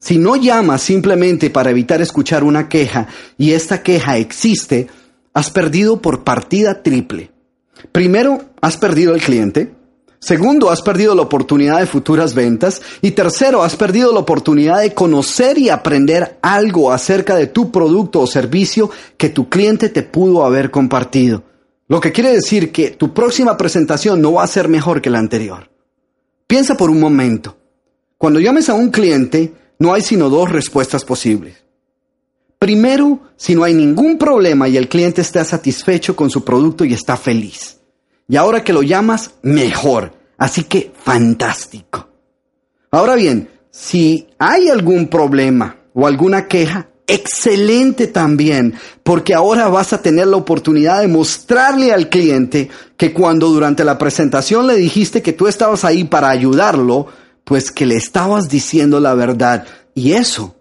Si 0.00 0.18
no 0.18 0.34
llamas 0.34 0.82
simplemente 0.82 1.48
para 1.50 1.70
evitar 1.70 2.02
escuchar 2.02 2.42
una 2.42 2.68
queja 2.68 3.06
y 3.38 3.52
esta 3.52 3.84
queja 3.84 4.18
existe, 4.18 4.88
has 5.32 5.50
perdido 5.50 6.02
por 6.02 6.24
partida 6.24 6.82
triple. 6.82 7.30
Primero, 7.92 8.42
has 8.60 8.76
perdido 8.76 9.14
el 9.14 9.22
cliente. 9.22 9.72
Segundo, 10.24 10.70
has 10.70 10.80
perdido 10.80 11.14
la 11.14 11.20
oportunidad 11.20 11.80
de 11.80 11.86
futuras 11.86 12.34
ventas. 12.34 12.80
Y 13.02 13.10
tercero, 13.10 13.62
has 13.62 13.76
perdido 13.76 14.10
la 14.10 14.20
oportunidad 14.20 14.80
de 14.80 14.94
conocer 14.94 15.58
y 15.58 15.68
aprender 15.68 16.38
algo 16.40 16.90
acerca 16.90 17.36
de 17.36 17.48
tu 17.48 17.70
producto 17.70 18.20
o 18.20 18.26
servicio 18.26 18.88
que 19.18 19.28
tu 19.28 19.50
cliente 19.50 19.90
te 19.90 20.02
pudo 20.02 20.46
haber 20.46 20.70
compartido. 20.70 21.42
Lo 21.88 22.00
que 22.00 22.10
quiere 22.10 22.32
decir 22.32 22.72
que 22.72 22.92
tu 22.92 23.12
próxima 23.12 23.58
presentación 23.58 24.22
no 24.22 24.32
va 24.32 24.44
a 24.44 24.46
ser 24.46 24.66
mejor 24.66 25.02
que 25.02 25.10
la 25.10 25.18
anterior. 25.18 25.70
Piensa 26.46 26.74
por 26.74 26.88
un 26.88 27.00
momento. 27.00 27.58
Cuando 28.16 28.40
llames 28.40 28.70
a 28.70 28.74
un 28.74 28.88
cliente, 28.88 29.52
no 29.78 29.92
hay 29.92 30.00
sino 30.00 30.30
dos 30.30 30.50
respuestas 30.50 31.04
posibles. 31.04 31.62
Primero, 32.58 33.20
si 33.36 33.54
no 33.54 33.62
hay 33.62 33.74
ningún 33.74 34.16
problema 34.16 34.70
y 34.70 34.78
el 34.78 34.88
cliente 34.88 35.20
está 35.20 35.44
satisfecho 35.44 36.16
con 36.16 36.30
su 36.30 36.42
producto 36.42 36.82
y 36.86 36.94
está 36.94 37.18
feliz. 37.18 37.83
Y 38.28 38.36
ahora 38.36 38.64
que 38.64 38.72
lo 38.72 38.82
llamas, 38.82 39.32
mejor. 39.42 40.12
Así 40.38 40.64
que 40.64 40.92
fantástico. 41.02 42.08
Ahora 42.90 43.14
bien, 43.14 43.50
si 43.70 44.28
hay 44.38 44.68
algún 44.68 45.08
problema 45.08 45.76
o 45.94 46.06
alguna 46.06 46.46
queja, 46.46 46.88
excelente 47.06 48.06
también, 48.06 48.74
porque 49.02 49.34
ahora 49.34 49.68
vas 49.68 49.92
a 49.92 50.00
tener 50.00 50.26
la 50.26 50.36
oportunidad 50.36 51.00
de 51.00 51.08
mostrarle 51.08 51.92
al 51.92 52.08
cliente 52.08 52.70
que 52.96 53.12
cuando 53.12 53.48
durante 53.48 53.84
la 53.84 53.98
presentación 53.98 54.66
le 54.66 54.76
dijiste 54.76 55.22
que 55.22 55.32
tú 55.32 55.46
estabas 55.46 55.84
ahí 55.84 56.04
para 56.04 56.30
ayudarlo, 56.30 57.08
pues 57.44 57.70
que 57.70 57.86
le 57.86 57.96
estabas 57.96 58.48
diciendo 58.48 59.00
la 59.00 59.14
verdad. 59.14 59.66
Y 59.94 60.12
eso 60.12 60.56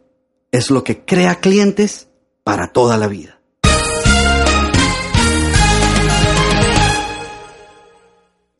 es 0.52 0.70
lo 0.70 0.84
que 0.84 1.00
crea 1.00 1.36
clientes 1.36 2.08
para 2.44 2.72
toda 2.72 2.98
la 2.98 3.08
vida. 3.08 3.40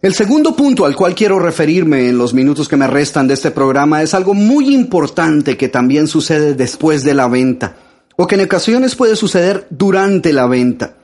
El 0.04 0.14
segundo 0.14 0.54
punto 0.54 0.86
al 0.86 0.98
cual 0.98 1.16
quiero 1.16 1.40
referirme 1.40 2.10
en 2.10 2.18
los 2.18 2.34
minutos 2.34 2.68
que 2.68 2.76
me 2.76 2.88
restan 2.88 3.26
de 3.26 3.36
este 3.36 3.52
programa 3.52 4.02
es 4.02 4.14
algo 4.14 4.34
muy 4.34 4.76
importante 4.76 5.56
que 5.56 5.70
también 5.70 6.10
sucede 6.10 6.56
después 6.56 7.06
de 7.06 7.14
la 7.14 7.30
venta, 7.30 7.78
o 8.18 8.28
que 8.28 8.36
en 8.36 8.42
ocasiones 8.42 8.96
puede 8.96 9.16
suceder 9.16 9.66
durante 9.70 10.34
la 10.34 10.46
venta, 10.46 10.98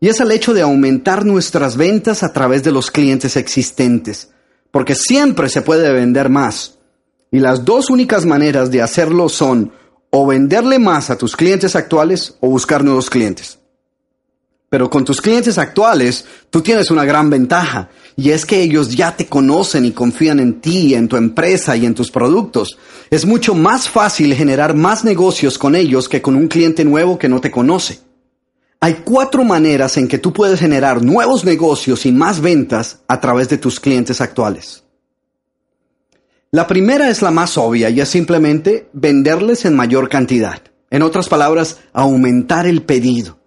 y 0.00 0.08
es 0.08 0.20
el 0.20 0.32
hecho 0.32 0.54
de 0.54 0.62
aumentar 0.62 1.26
nuestras 1.26 1.76
ventas 1.76 2.22
a 2.22 2.32
través 2.32 2.62
de 2.62 2.72
los 2.72 2.90
clientes 2.90 3.36
existentes, 3.36 4.30
porque 4.70 4.94
siempre 4.94 5.50
se 5.50 5.60
puede 5.60 5.92
vender 5.92 6.30
más, 6.30 6.78
y 7.30 7.40
las 7.40 7.66
dos 7.66 7.90
únicas 7.90 8.24
maneras 8.24 8.70
de 8.70 8.80
hacerlo 8.80 9.28
son 9.28 9.70
o 10.08 10.26
venderle 10.26 10.78
más 10.78 11.10
a 11.10 11.18
tus 11.18 11.36
clientes 11.36 11.76
actuales 11.76 12.36
o 12.40 12.48
buscar 12.48 12.84
nuevos 12.84 13.10
clientes. 13.10 13.58
Pero 14.70 14.88
con 14.88 15.04
tus 15.04 15.20
clientes 15.20 15.58
actuales, 15.58 16.24
tú 16.48 16.62
tienes 16.62 16.92
una 16.92 17.04
gran 17.04 17.28
ventaja, 17.28 17.90
y 18.20 18.32
es 18.32 18.44
que 18.44 18.60
ellos 18.60 18.94
ya 18.94 19.16
te 19.16 19.24
conocen 19.24 19.86
y 19.86 19.92
confían 19.92 20.40
en 20.40 20.60
ti, 20.60 20.94
en 20.94 21.08
tu 21.08 21.16
empresa 21.16 21.74
y 21.74 21.86
en 21.86 21.94
tus 21.94 22.10
productos. 22.10 22.76
Es 23.08 23.24
mucho 23.24 23.54
más 23.54 23.88
fácil 23.88 24.34
generar 24.34 24.74
más 24.74 25.04
negocios 25.04 25.56
con 25.56 25.74
ellos 25.74 26.06
que 26.06 26.20
con 26.20 26.36
un 26.36 26.46
cliente 26.46 26.84
nuevo 26.84 27.18
que 27.18 27.30
no 27.30 27.40
te 27.40 27.50
conoce. 27.50 28.00
Hay 28.78 29.00
cuatro 29.06 29.42
maneras 29.42 29.96
en 29.96 30.06
que 30.06 30.18
tú 30.18 30.34
puedes 30.34 30.60
generar 30.60 31.02
nuevos 31.02 31.46
negocios 31.46 32.04
y 32.04 32.12
más 32.12 32.42
ventas 32.42 32.98
a 33.08 33.20
través 33.20 33.48
de 33.48 33.56
tus 33.56 33.80
clientes 33.80 34.20
actuales. 34.20 34.84
La 36.50 36.66
primera 36.66 37.08
es 37.08 37.22
la 37.22 37.30
más 37.30 37.56
obvia 37.56 37.88
y 37.88 38.02
es 38.02 38.08
simplemente 38.10 38.90
venderles 38.92 39.64
en 39.64 39.74
mayor 39.74 40.10
cantidad. 40.10 40.60
En 40.90 41.00
otras 41.00 41.26
palabras, 41.26 41.78
aumentar 41.94 42.66
el 42.66 42.82
pedido. 42.82 43.38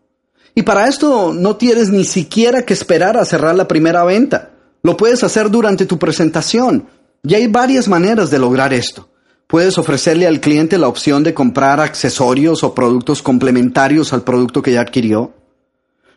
Y 0.55 0.63
para 0.63 0.87
esto 0.87 1.31
no 1.31 1.57
tienes 1.57 1.91
ni 1.91 2.05
siquiera 2.05 2.63
que 2.63 2.73
esperar 2.73 3.17
a 3.17 3.25
cerrar 3.25 3.53
la 3.53 3.67
primera 3.67 4.03
venta. 4.03 4.52
Lo 4.83 4.97
puedes 4.97 5.23
hacer 5.23 5.49
durante 5.49 5.85
tu 5.85 5.97
presentación. 5.97 6.87
Y 7.23 7.35
hay 7.35 7.47
varias 7.47 7.87
maneras 7.87 8.29
de 8.29 8.37
lograr 8.37 8.73
esto. 8.73 9.07
Puedes 9.47 9.77
ofrecerle 9.77 10.27
al 10.27 10.41
cliente 10.41 10.77
la 10.77 10.89
opción 10.89 11.23
de 11.23 11.33
comprar 11.33 11.79
accesorios 11.79 12.63
o 12.63 12.75
productos 12.75 13.21
complementarios 13.21 14.11
al 14.11 14.23
producto 14.23 14.61
que 14.61 14.73
ya 14.73 14.81
adquirió. 14.81 15.33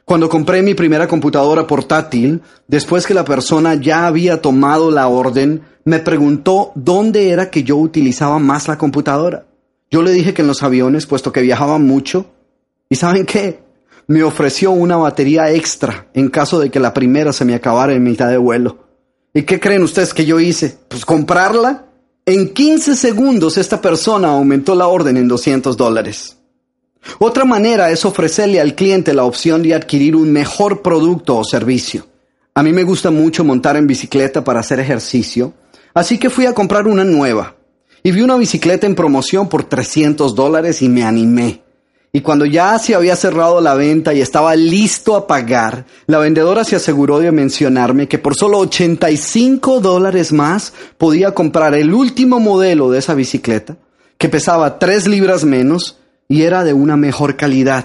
Cuando 0.04 0.28
compré 0.28 0.62
mi 0.62 0.74
primera 0.74 1.06
computadora 1.06 1.66
portátil, 1.66 2.42
después 2.66 3.06
que 3.06 3.14
la 3.14 3.24
persona 3.24 3.74
ya 3.74 4.06
había 4.06 4.40
tomado 4.40 4.90
la 4.90 5.06
orden, 5.08 5.62
me 5.84 6.00
preguntó 6.00 6.72
dónde 6.74 7.30
era 7.30 7.50
que 7.50 7.62
yo 7.62 7.76
utilizaba 7.76 8.38
más 8.40 8.66
la 8.66 8.78
computadora. 8.78 9.46
Yo 9.90 10.02
le 10.02 10.10
dije 10.10 10.34
que 10.34 10.42
en 10.42 10.48
los 10.48 10.64
aviones, 10.64 11.06
puesto 11.06 11.32
que 11.32 11.42
viajaba 11.42 11.78
mucho. 11.78 12.26
¿Y 12.88 12.96
saben 12.96 13.26
qué? 13.26 13.65
Me 14.08 14.22
ofreció 14.22 14.70
una 14.70 14.96
batería 14.96 15.50
extra 15.50 16.08
en 16.14 16.28
caso 16.28 16.60
de 16.60 16.70
que 16.70 16.78
la 16.78 16.94
primera 16.94 17.32
se 17.32 17.44
me 17.44 17.54
acabara 17.54 17.92
en 17.92 18.04
mitad 18.04 18.28
de 18.28 18.36
vuelo. 18.36 18.84
¿Y 19.34 19.42
qué 19.42 19.58
creen 19.58 19.82
ustedes 19.82 20.14
que 20.14 20.24
yo 20.24 20.38
hice? 20.38 20.78
Pues 20.88 21.04
comprarla 21.04 21.86
En 22.24 22.52
15 22.52 22.96
segundos 22.96 23.58
esta 23.58 23.80
persona 23.80 24.28
aumentó 24.28 24.74
la 24.74 24.86
orden 24.86 25.16
en 25.16 25.28
200 25.28 25.76
dólares. 25.76 26.36
Otra 27.18 27.44
manera 27.44 27.90
es 27.90 28.04
ofrecerle 28.04 28.60
al 28.60 28.74
cliente 28.74 29.14
la 29.14 29.24
opción 29.24 29.62
de 29.62 29.74
adquirir 29.74 30.16
un 30.16 30.32
mejor 30.32 30.82
producto 30.82 31.36
o 31.36 31.44
servicio. 31.44 32.06
A 32.54 32.62
mí 32.62 32.72
me 32.72 32.84
gusta 32.84 33.10
mucho 33.10 33.44
montar 33.44 33.76
en 33.76 33.86
bicicleta 33.86 34.42
para 34.42 34.60
hacer 34.60 34.80
ejercicio, 34.80 35.52
así 35.94 36.18
que 36.18 36.30
fui 36.30 36.46
a 36.46 36.54
comprar 36.54 36.86
una 36.86 37.04
nueva 37.04 37.54
y 38.02 38.12
vi 38.12 38.22
una 38.22 38.36
bicicleta 38.36 38.86
en 38.86 38.94
promoción 38.94 39.48
por 39.48 39.64
300 39.64 40.34
dólares 40.34 40.80
y 40.80 40.88
me 40.88 41.04
animé. 41.04 41.65
Y 42.12 42.22
cuando 42.22 42.46
ya 42.46 42.78
se 42.78 42.94
había 42.94 43.14
cerrado 43.14 43.60
la 43.60 43.74
venta 43.74 44.14
y 44.14 44.20
estaba 44.20 44.56
listo 44.56 45.16
a 45.16 45.26
pagar, 45.26 45.84
la 46.06 46.18
vendedora 46.18 46.64
se 46.64 46.76
aseguró 46.76 47.18
de 47.18 47.30
mencionarme 47.30 48.08
que 48.08 48.18
por 48.18 48.34
solo 48.34 48.58
85 48.58 49.80
dólares 49.80 50.32
más 50.32 50.72
podía 50.96 51.32
comprar 51.32 51.74
el 51.74 51.92
último 51.92 52.40
modelo 52.40 52.90
de 52.90 53.00
esa 53.00 53.14
bicicleta, 53.14 53.76
que 54.16 54.30
pesaba 54.30 54.78
3 54.78 55.08
libras 55.08 55.44
menos 55.44 55.98
y 56.28 56.42
era 56.42 56.64
de 56.64 56.72
una 56.72 56.96
mejor 56.96 57.36
calidad. 57.36 57.84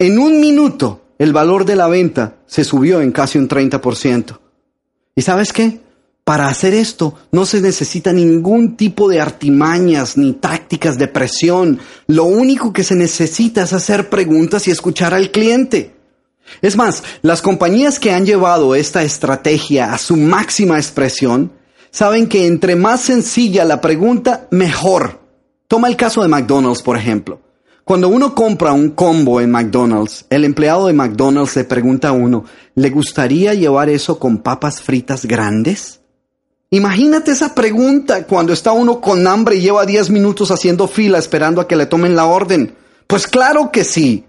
En 0.00 0.18
un 0.18 0.40
minuto, 0.40 1.02
el 1.18 1.32
valor 1.32 1.64
de 1.64 1.76
la 1.76 1.86
venta 1.86 2.34
se 2.46 2.64
subió 2.64 3.00
en 3.00 3.12
casi 3.12 3.38
un 3.38 3.48
30%. 3.48 4.38
¿Y 5.14 5.22
sabes 5.22 5.52
qué? 5.52 5.80
Para 6.24 6.48
hacer 6.48 6.72
esto 6.72 7.14
no 7.32 7.44
se 7.44 7.60
necesita 7.60 8.10
ningún 8.10 8.76
tipo 8.76 9.10
de 9.10 9.20
artimañas 9.20 10.16
ni 10.16 10.32
tácticas 10.32 10.96
de 10.96 11.06
presión. 11.06 11.78
Lo 12.06 12.24
único 12.24 12.72
que 12.72 12.82
se 12.82 12.94
necesita 12.94 13.62
es 13.62 13.74
hacer 13.74 14.08
preguntas 14.08 14.66
y 14.66 14.70
escuchar 14.70 15.12
al 15.12 15.30
cliente. 15.30 15.94
Es 16.62 16.76
más, 16.76 17.02
las 17.20 17.42
compañías 17.42 17.98
que 17.98 18.12
han 18.12 18.24
llevado 18.24 18.74
esta 18.74 19.02
estrategia 19.02 19.92
a 19.92 19.98
su 19.98 20.16
máxima 20.16 20.76
expresión 20.76 21.52
saben 21.90 22.26
que 22.26 22.46
entre 22.46 22.74
más 22.74 23.02
sencilla 23.02 23.66
la 23.66 23.82
pregunta, 23.82 24.48
mejor. 24.50 25.20
Toma 25.68 25.88
el 25.88 25.96
caso 25.96 26.22
de 26.22 26.28
McDonald's, 26.28 26.82
por 26.82 26.96
ejemplo. 26.96 27.40
Cuando 27.84 28.08
uno 28.08 28.34
compra 28.34 28.72
un 28.72 28.90
combo 28.90 29.42
en 29.42 29.50
McDonald's, 29.50 30.24
el 30.30 30.44
empleado 30.44 30.86
de 30.86 30.94
McDonald's 30.94 31.54
le 31.54 31.64
pregunta 31.64 32.08
a 32.08 32.12
uno, 32.12 32.46
¿le 32.74 32.88
gustaría 32.88 33.52
llevar 33.52 33.90
eso 33.90 34.18
con 34.18 34.38
papas 34.38 34.80
fritas 34.80 35.26
grandes? 35.26 36.00
Imagínate 36.74 37.30
esa 37.30 37.54
pregunta 37.54 38.24
cuando 38.24 38.52
está 38.52 38.72
uno 38.72 39.00
con 39.00 39.24
hambre 39.28 39.54
y 39.54 39.60
lleva 39.60 39.86
10 39.86 40.10
minutos 40.10 40.50
haciendo 40.50 40.88
fila 40.88 41.18
esperando 41.18 41.60
a 41.60 41.68
que 41.68 41.76
le 41.76 41.86
tomen 41.86 42.16
la 42.16 42.26
orden. 42.26 42.74
Pues 43.06 43.28
claro 43.28 43.70
que 43.70 43.84
sí. 43.84 44.24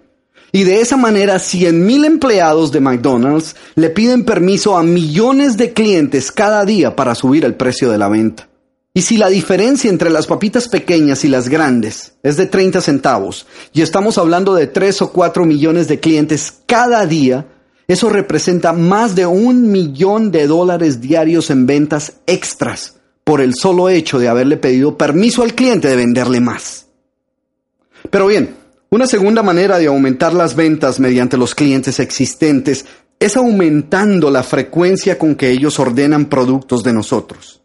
Y 0.52 0.62
de 0.62 0.80
esa 0.80 0.96
manera, 0.96 1.40
100 1.40 1.84
mil 1.84 2.04
empleados 2.04 2.70
de 2.70 2.78
McDonald's 2.78 3.56
le 3.74 3.90
piden 3.90 4.24
permiso 4.24 4.76
a 4.76 4.84
millones 4.84 5.56
de 5.56 5.72
clientes 5.72 6.30
cada 6.30 6.64
día 6.64 6.94
para 6.94 7.16
subir 7.16 7.44
el 7.44 7.56
precio 7.56 7.90
de 7.90 7.98
la 7.98 8.08
venta. 8.08 8.46
Y 8.94 9.02
si 9.02 9.16
la 9.16 9.28
diferencia 9.28 9.90
entre 9.90 10.08
las 10.08 10.28
papitas 10.28 10.68
pequeñas 10.68 11.24
y 11.24 11.28
las 11.28 11.48
grandes 11.48 12.12
es 12.22 12.36
de 12.36 12.46
30 12.46 12.80
centavos, 12.80 13.48
y 13.72 13.82
estamos 13.82 14.18
hablando 14.18 14.54
de 14.54 14.68
3 14.68 15.02
o 15.02 15.12
4 15.12 15.44
millones 15.46 15.88
de 15.88 15.98
clientes 15.98 16.54
cada 16.66 17.04
día, 17.06 17.44
eso 17.88 18.08
representa 18.08 18.72
más 18.72 19.14
de 19.14 19.26
un 19.26 19.70
millón 19.70 20.30
de 20.30 20.46
dólares 20.46 21.00
diarios 21.00 21.50
en 21.50 21.66
ventas 21.66 22.14
extras 22.26 22.96
por 23.22 23.40
el 23.40 23.54
solo 23.54 23.88
hecho 23.88 24.18
de 24.18 24.28
haberle 24.28 24.56
pedido 24.56 24.96
permiso 24.96 25.42
al 25.42 25.54
cliente 25.54 25.88
de 25.88 25.96
venderle 25.96 26.40
más. 26.40 26.86
Pero 28.10 28.26
bien, 28.26 28.54
una 28.90 29.06
segunda 29.06 29.42
manera 29.42 29.78
de 29.78 29.86
aumentar 29.86 30.32
las 30.32 30.54
ventas 30.54 31.00
mediante 31.00 31.36
los 31.36 31.54
clientes 31.54 31.98
existentes 31.98 32.86
es 33.18 33.36
aumentando 33.36 34.30
la 34.30 34.42
frecuencia 34.42 35.18
con 35.18 35.34
que 35.34 35.50
ellos 35.50 35.78
ordenan 35.78 36.26
productos 36.26 36.82
de 36.82 36.92
nosotros. 36.92 37.62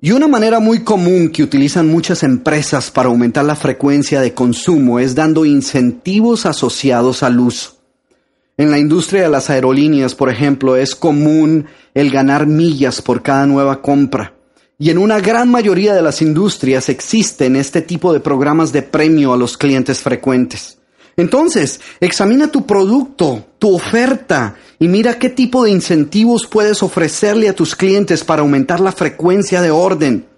Y 0.00 0.12
una 0.12 0.28
manera 0.28 0.58
muy 0.58 0.82
común 0.82 1.30
que 1.30 1.42
utilizan 1.42 1.88
muchas 1.88 2.22
empresas 2.22 2.90
para 2.90 3.08
aumentar 3.08 3.44
la 3.44 3.56
frecuencia 3.56 4.20
de 4.20 4.34
consumo 4.34 4.98
es 4.98 5.14
dando 5.14 5.44
incentivos 5.44 6.44
asociados 6.44 7.22
al 7.22 7.38
uso. 7.38 7.81
En 8.62 8.70
la 8.70 8.78
industria 8.78 9.22
de 9.22 9.28
las 9.28 9.50
aerolíneas, 9.50 10.14
por 10.14 10.30
ejemplo, 10.30 10.76
es 10.76 10.94
común 10.94 11.66
el 11.94 12.12
ganar 12.12 12.46
millas 12.46 13.02
por 13.02 13.20
cada 13.20 13.44
nueva 13.44 13.82
compra. 13.82 14.34
Y 14.78 14.90
en 14.90 14.98
una 14.98 15.18
gran 15.18 15.50
mayoría 15.50 15.94
de 15.94 16.00
las 16.00 16.22
industrias 16.22 16.88
existen 16.88 17.56
este 17.56 17.82
tipo 17.82 18.12
de 18.12 18.20
programas 18.20 18.70
de 18.72 18.82
premio 18.82 19.32
a 19.32 19.36
los 19.36 19.58
clientes 19.58 19.98
frecuentes. 19.98 20.78
Entonces, 21.16 21.80
examina 21.98 22.52
tu 22.52 22.64
producto, 22.64 23.44
tu 23.58 23.74
oferta 23.74 24.54
y 24.78 24.86
mira 24.86 25.18
qué 25.18 25.28
tipo 25.28 25.64
de 25.64 25.72
incentivos 25.72 26.46
puedes 26.46 26.84
ofrecerle 26.84 27.48
a 27.48 27.56
tus 27.56 27.74
clientes 27.74 28.22
para 28.22 28.42
aumentar 28.42 28.78
la 28.78 28.92
frecuencia 28.92 29.60
de 29.60 29.72
orden. 29.72 30.28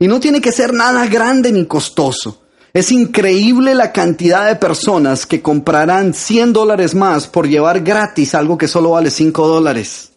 Y 0.00 0.08
no 0.08 0.18
tiene 0.18 0.40
que 0.40 0.50
ser 0.50 0.74
nada 0.74 1.06
grande 1.06 1.52
ni 1.52 1.64
costoso. 1.66 2.42
Es 2.74 2.92
increíble 2.92 3.74
la 3.74 3.92
cantidad 3.92 4.46
de 4.46 4.56
personas 4.56 5.26
que 5.26 5.40
comprarán 5.40 6.12
100 6.12 6.52
dólares 6.52 6.94
más 6.94 7.26
por 7.26 7.48
llevar 7.48 7.80
gratis 7.80 8.34
algo 8.34 8.58
que 8.58 8.68
solo 8.68 8.90
vale 8.90 9.10
5 9.10 9.46
dólares. 9.48 10.12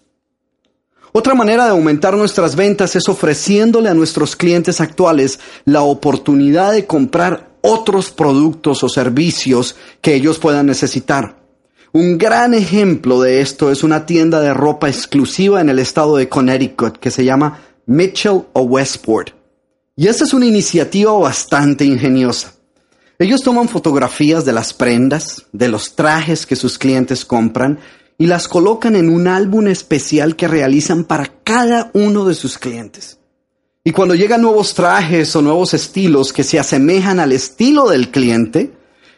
Otra 1.14 1.34
manera 1.34 1.66
de 1.66 1.72
aumentar 1.72 2.16
nuestras 2.16 2.56
ventas 2.56 2.96
es 2.96 3.10
ofreciéndole 3.10 3.90
a 3.90 3.94
nuestros 3.94 4.36
clientes 4.36 4.80
actuales 4.80 5.40
la 5.66 5.82
oportunidad 5.82 6.72
de 6.72 6.86
comprar 6.86 7.52
otros 7.62 8.12
productos 8.12 8.84
o 8.84 8.90
servicios 8.90 9.76
que 10.02 10.16
ellos 10.16 10.40
puedan 10.40 10.66
necesitar. 10.66 11.42
Un 11.94 12.18
gran 12.18 12.54
ejemplo 12.54 13.22
de 13.22 13.42
esto 13.42 13.72
es 13.72 13.84
una 13.84 14.06
tienda 14.06 14.40
de 14.40 14.54
ropa 14.54 14.88
exclusiva 14.88 15.60
en 15.60 15.70
el 15.70 15.80
estado 15.80 16.16
de 16.16 16.30
Connecticut 16.30 16.98
que 16.98 17.12
se 17.12 17.26
llama 17.26 17.60
Mitchell 17.86 18.44
o 18.54 18.62
Westport. 18.62 19.41
Y 19.96 20.08
esta 20.08 20.24
es 20.24 20.34
una 20.34 20.46
iniciativa 20.46 21.12
bastante 21.14 21.84
ingeniosa. 21.84 22.54
Ellos 23.20 23.42
toman 23.42 23.68
fotografías 23.68 24.46
de 24.46 24.54
las 24.54 24.74
prendas, 24.74 25.46
de 25.52 25.68
los 25.68 25.96
trajes 25.96 26.46
que 26.46 26.56
sus 26.56 26.78
clientes 26.78 27.26
compran 27.26 27.80
y 28.18 28.26
las 28.26 28.48
colocan 28.48 28.96
en 28.96 29.10
un 29.10 29.28
álbum 29.28 29.68
especial 29.68 30.36
que 30.36 30.48
realizan 30.48 31.04
para 31.04 31.32
cada 31.44 31.92
uno 31.94 32.26
de 32.26 32.34
sus 32.36 32.58
clientes. 32.58 33.20
Y 33.84 33.92
cuando 33.92 34.16
llegan 34.16 34.42
nuevos 34.42 34.74
trajes 34.74 35.36
o 35.36 35.42
nuevos 35.42 35.74
estilos 35.74 36.32
que 36.32 36.44
se 36.44 36.58
asemejan 36.58 37.20
al 37.20 37.32
estilo 37.32 37.90
del 37.90 38.12
cliente, 38.12 38.74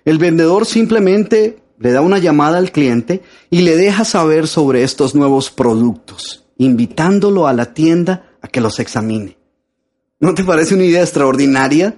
el 0.06 0.18
vendedor 0.18 0.66
simplemente 0.66 1.62
le 1.80 1.92
da 1.92 2.02
una 2.02 2.18
llamada 2.18 2.58
al 2.58 2.72
cliente 2.72 3.22
y 3.50 3.62
le 3.62 3.76
deja 3.76 4.06
saber 4.06 4.48
sobre 4.48 4.84
estos 4.84 5.16
nuevos 5.16 5.52
productos, 5.52 6.46
invitándolo 6.58 7.48
a 7.48 7.54
la 7.54 7.74
tienda 7.74 8.32
a 8.42 8.48
que 8.48 8.62
los 8.62 8.80
examine. 8.80 9.43
¿No 10.24 10.34
te 10.34 10.44
parece 10.44 10.74
una 10.74 10.86
idea 10.86 11.02
extraordinaria? 11.02 11.96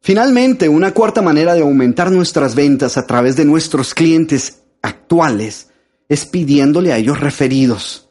Finalmente, 0.00 0.68
una 0.68 0.92
cuarta 0.92 1.22
manera 1.22 1.54
de 1.54 1.62
aumentar 1.62 2.10
nuestras 2.10 2.54
ventas 2.54 2.96
a 2.96 3.06
través 3.06 3.36
de 3.36 3.44
nuestros 3.44 3.94
clientes 3.94 4.62
actuales 4.80 5.68
es 6.08 6.24
pidiéndole 6.24 6.92
a 6.92 6.98
ellos 6.98 7.20
referidos 7.20 8.08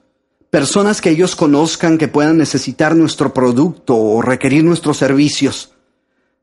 personas 0.50 1.02
que 1.02 1.10
ellos 1.10 1.36
conozcan 1.36 1.98
que 1.98 2.08
puedan 2.08 2.38
necesitar 2.38 2.96
nuestro 2.96 3.34
producto 3.34 3.96
o 3.96 4.22
requerir 4.22 4.64
nuestros 4.64 4.98
servicios. 4.98 5.74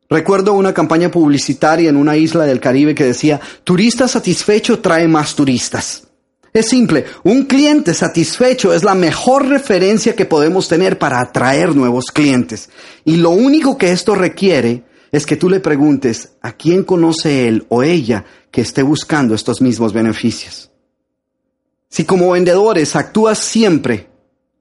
Recuerdo 0.09 0.53
una 0.53 0.75
campaña 0.75 1.11
publicitaria 1.11 1.89
en 1.89 1.97
una 1.97 2.17
isla 2.17 2.45
del 2.45 2.61
Caribe 2.61 2.95
que 2.95 3.05
decía, 3.05 3.41
turista 3.65 4.07
satisfecho 4.07 4.81
trae 4.81 5.09
más 5.09 5.35
turistas. 5.35 6.07
Es 6.55 6.69
simple, 6.69 7.05
un 7.25 7.47
cliente 7.47 7.93
satisfecho 7.95 8.73
es 8.73 8.85
la 8.85 8.95
mejor 8.95 9.49
referencia 9.49 10.15
que 10.15 10.25
podemos 10.25 10.69
tener 10.69 11.01
para 11.01 11.21
atraer 11.21 11.75
nuevos 11.75 12.13
clientes. 12.13 12.71
Y 13.05 13.17
lo 13.17 13.31
único 13.31 13.77
que 13.77 13.91
esto 13.91 14.15
requiere 14.15 14.85
es 15.11 15.27
que 15.27 15.35
tú 15.35 15.51
le 15.51 15.59
preguntes 15.59 16.37
a 16.43 16.53
quién 16.53 16.85
conoce 16.85 17.49
él 17.49 17.67
o 17.71 17.83
ella 17.83 18.25
que 18.53 18.61
esté 18.61 18.85
buscando 18.85 19.35
estos 19.35 19.61
mismos 19.61 19.93
beneficios. 19.93 20.71
Si 21.89 22.05
como 22.05 22.31
vendedores 22.31 22.95
actúas 22.95 23.41
siempre 23.41 24.14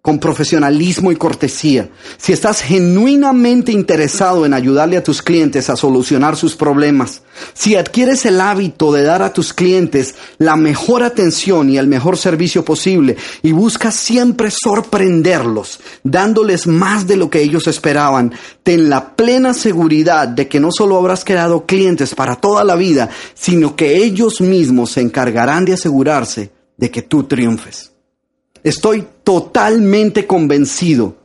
con 0.03 0.19
profesionalismo 0.19 1.13
y 1.13 1.15
cortesía, 1.15 1.89
si 2.17 2.33
estás 2.33 2.61
genuinamente 2.61 3.71
interesado 3.71 4.45
en 4.45 4.53
ayudarle 4.53 4.97
a 4.97 5.03
tus 5.03 5.21
clientes 5.21 5.69
a 5.69 5.77
solucionar 5.77 6.35
sus 6.35 6.57
problemas, 6.57 7.21
si 7.53 7.77
adquieres 7.77 8.25
el 8.25 8.41
hábito 8.41 8.91
de 8.91 9.03
dar 9.03 9.21
a 9.21 9.31
tus 9.31 9.53
clientes 9.53 10.15
la 10.39 10.57
mejor 10.57 11.03
atención 11.03 11.69
y 11.69 11.77
el 11.77 11.87
mejor 11.87 12.17
servicio 12.17 12.65
posible 12.65 13.15
y 13.43 13.53
buscas 13.53 13.95
siempre 13.95 14.51
sorprenderlos, 14.51 15.79
dándoles 16.03 16.67
más 16.67 17.07
de 17.07 17.15
lo 17.15 17.29
que 17.29 17.41
ellos 17.41 17.67
esperaban, 17.67 18.33
ten 18.61 18.89
la 18.89 19.15
plena 19.15 19.53
seguridad 19.53 20.27
de 20.27 20.49
que 20.49 20.59
no 20.59 20.73
solo 20.73 20.97
habrás 20.97 21.23
quedado 21.23 21.65
clientes 21.65 22.13
para 22.13 22.35
toda 22.35 22.65
la 22.65 22.75
vida, 22.75 23.09
sino 23.35 23.77
que 23.77 24.03
ellos 24.03 24.41
mismos 24.41 24.91
se 24.91 24.99
encargarán 24.99 25.63
de 25.63 25.75
asegurarse 25.75 26.51
de 26.75 26.91
que 26.91 27.03
tú 27.03 27.23
triunfes. 27.23 27.92
Estoy 28.63 29.05
totalmente 29.23 30.25
convencido 30.25 31.17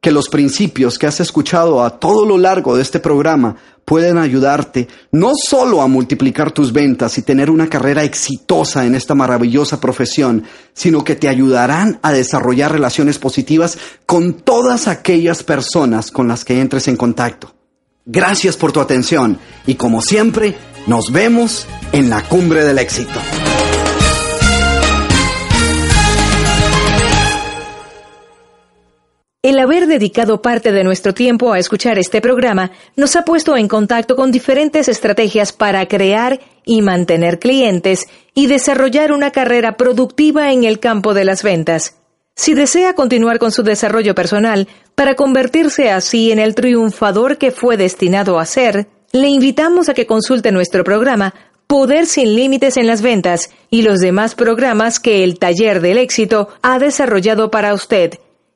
que 0.00 0.10
los 0.10 0.28
principios 0.28 0.98
que 0.98 1.06
has 1.06 1.20
escuchado 1.20 1.84
a 1.84 2.00
todo 2.00 2.24
lo 2.24 2.36
largo 2.36 2.74
de 2.74 2.82
este 2.82 3.00
programa 3.00 3.56
pueden 3.84 4.18
ayudarte 4.18 4.88
no 5.12 5.32
solo 5.34 5.82
a 5.82 5.88
multiplicar 5.88 6.52
tus 6.52 6.72
ventas 6.72 7.18
y 7.18 7.22
tener 7.22 7.50
una 7.50 7.68
carrera 7.68 8.02
exitosa 8.02 8.86
en 8.86 8.94
esta 8.94 9.14
maravillosa 9.14 9.80
profesión, 9.80 10.44
sino 10.72 11.04
que 11.04 11.16
te 11.16 11.28
ayudarán 11.28 12.00
a 12.02 12.12
desarrollar 12.12 12.72
relaciones 12.72 13.18
positivas 13.18 13.78
con 14.06 14.34
todas 14.34 14.88
aquellas 14.88 15.42
personas 15.42 16.10
con 16.10 16.28
las 16.28 16.44
que 16.44 16.60
entres 16.60 16.88
en 16.88 16.96
contacto. 16.96 17.54
Gracias 18.06 18.56
por 18.56 18.72
tu 18.72 18.80
atención 18.80 19.38
y 19.66 19.74
como 19.74 20.02
siempre, 20.02 20.56
nos 20.86 21.12
vemos 21.12 21.66
en 21.92 22.10
la 22.10 22.22
cumbre 22.22 22.64
del 22.64 22.78
éxito. 22.78 23.20
El 29.42 29.58
haber 29.58 29.86
dedicado 29.86 30.42
parte 30.42 30.70
de 30.70 30.84
nuestro 30.84 31.14
tiempo 31.14 31.54
a 31.54 31.58
escuchar 31.58 31.98
este 31.98 32.20
programa 32.20 32.72
nos 32.94 33.16
ha 33.16 33.24
puesto 33.24 33.56
en 33.56 33.68
contacto 33.68 34.14
con 34.14 34.30
diferentes 34.30 34.86
estrategias 34.86 35.54
para 35.54 35.88
crear 35.88 36.40
y 36.66 36.82
mantener 36.82 37.38
clientes 37.38 38.06
y 38.34 38.48
desarrollar 38.48 39.12
una 39.12 39.30
carrera 39.30 39.78
productiva 39.78 40.52
en 40.52 40.64
el 40.64 40.78
campo 40.78 41.14
de 41.14 41.24
las 41.24 41.42
ventas. 41.42 41.96
Si 42.36 42.52
desea 42.52 42.92
continuar 42.92 43.38
con 43.38 43.50
su 43.50 43.62
desarrollo 43.62 44.14
personal 44.14 44.68
para 44.94 45.14
convertirse 45.14 45.90
así 45.90 46.30
en 46.32 46.38
el 46.38 46.54
triunfador 46.54 47.38
que 47.38 47.50
fue 47.50 47.78
destinado 47.78 48.38
a 48.38 48.44
ser, 48.44 48.88
le 49.12 49.28
invitamos 49.28 49.88
a 49.88 49.94
que 49.94 50.04
consulte 50.06 50.52
nuestro 50.52 50.84
programa 50.84 51.32
Poder 51.66 52.04
sin 52.04 52.34
Límites 52.36 52.76
en 52.76 52.86
las 52.86 53.00
Ventas 53.00 53.48
y 53.70 53.80
los 53.80 54.00
demás 54.00 54.34
programas 54.34 55.00
que 55.00 55.24
el 55.24 55.38
Taller 55.38 55.80
del 55.80 55.96
Éxito 55.96 56.50
ha 56.60 56.78
desarrollado 56.78 57.50
para 57.50 57.72
usted 57.72 58.18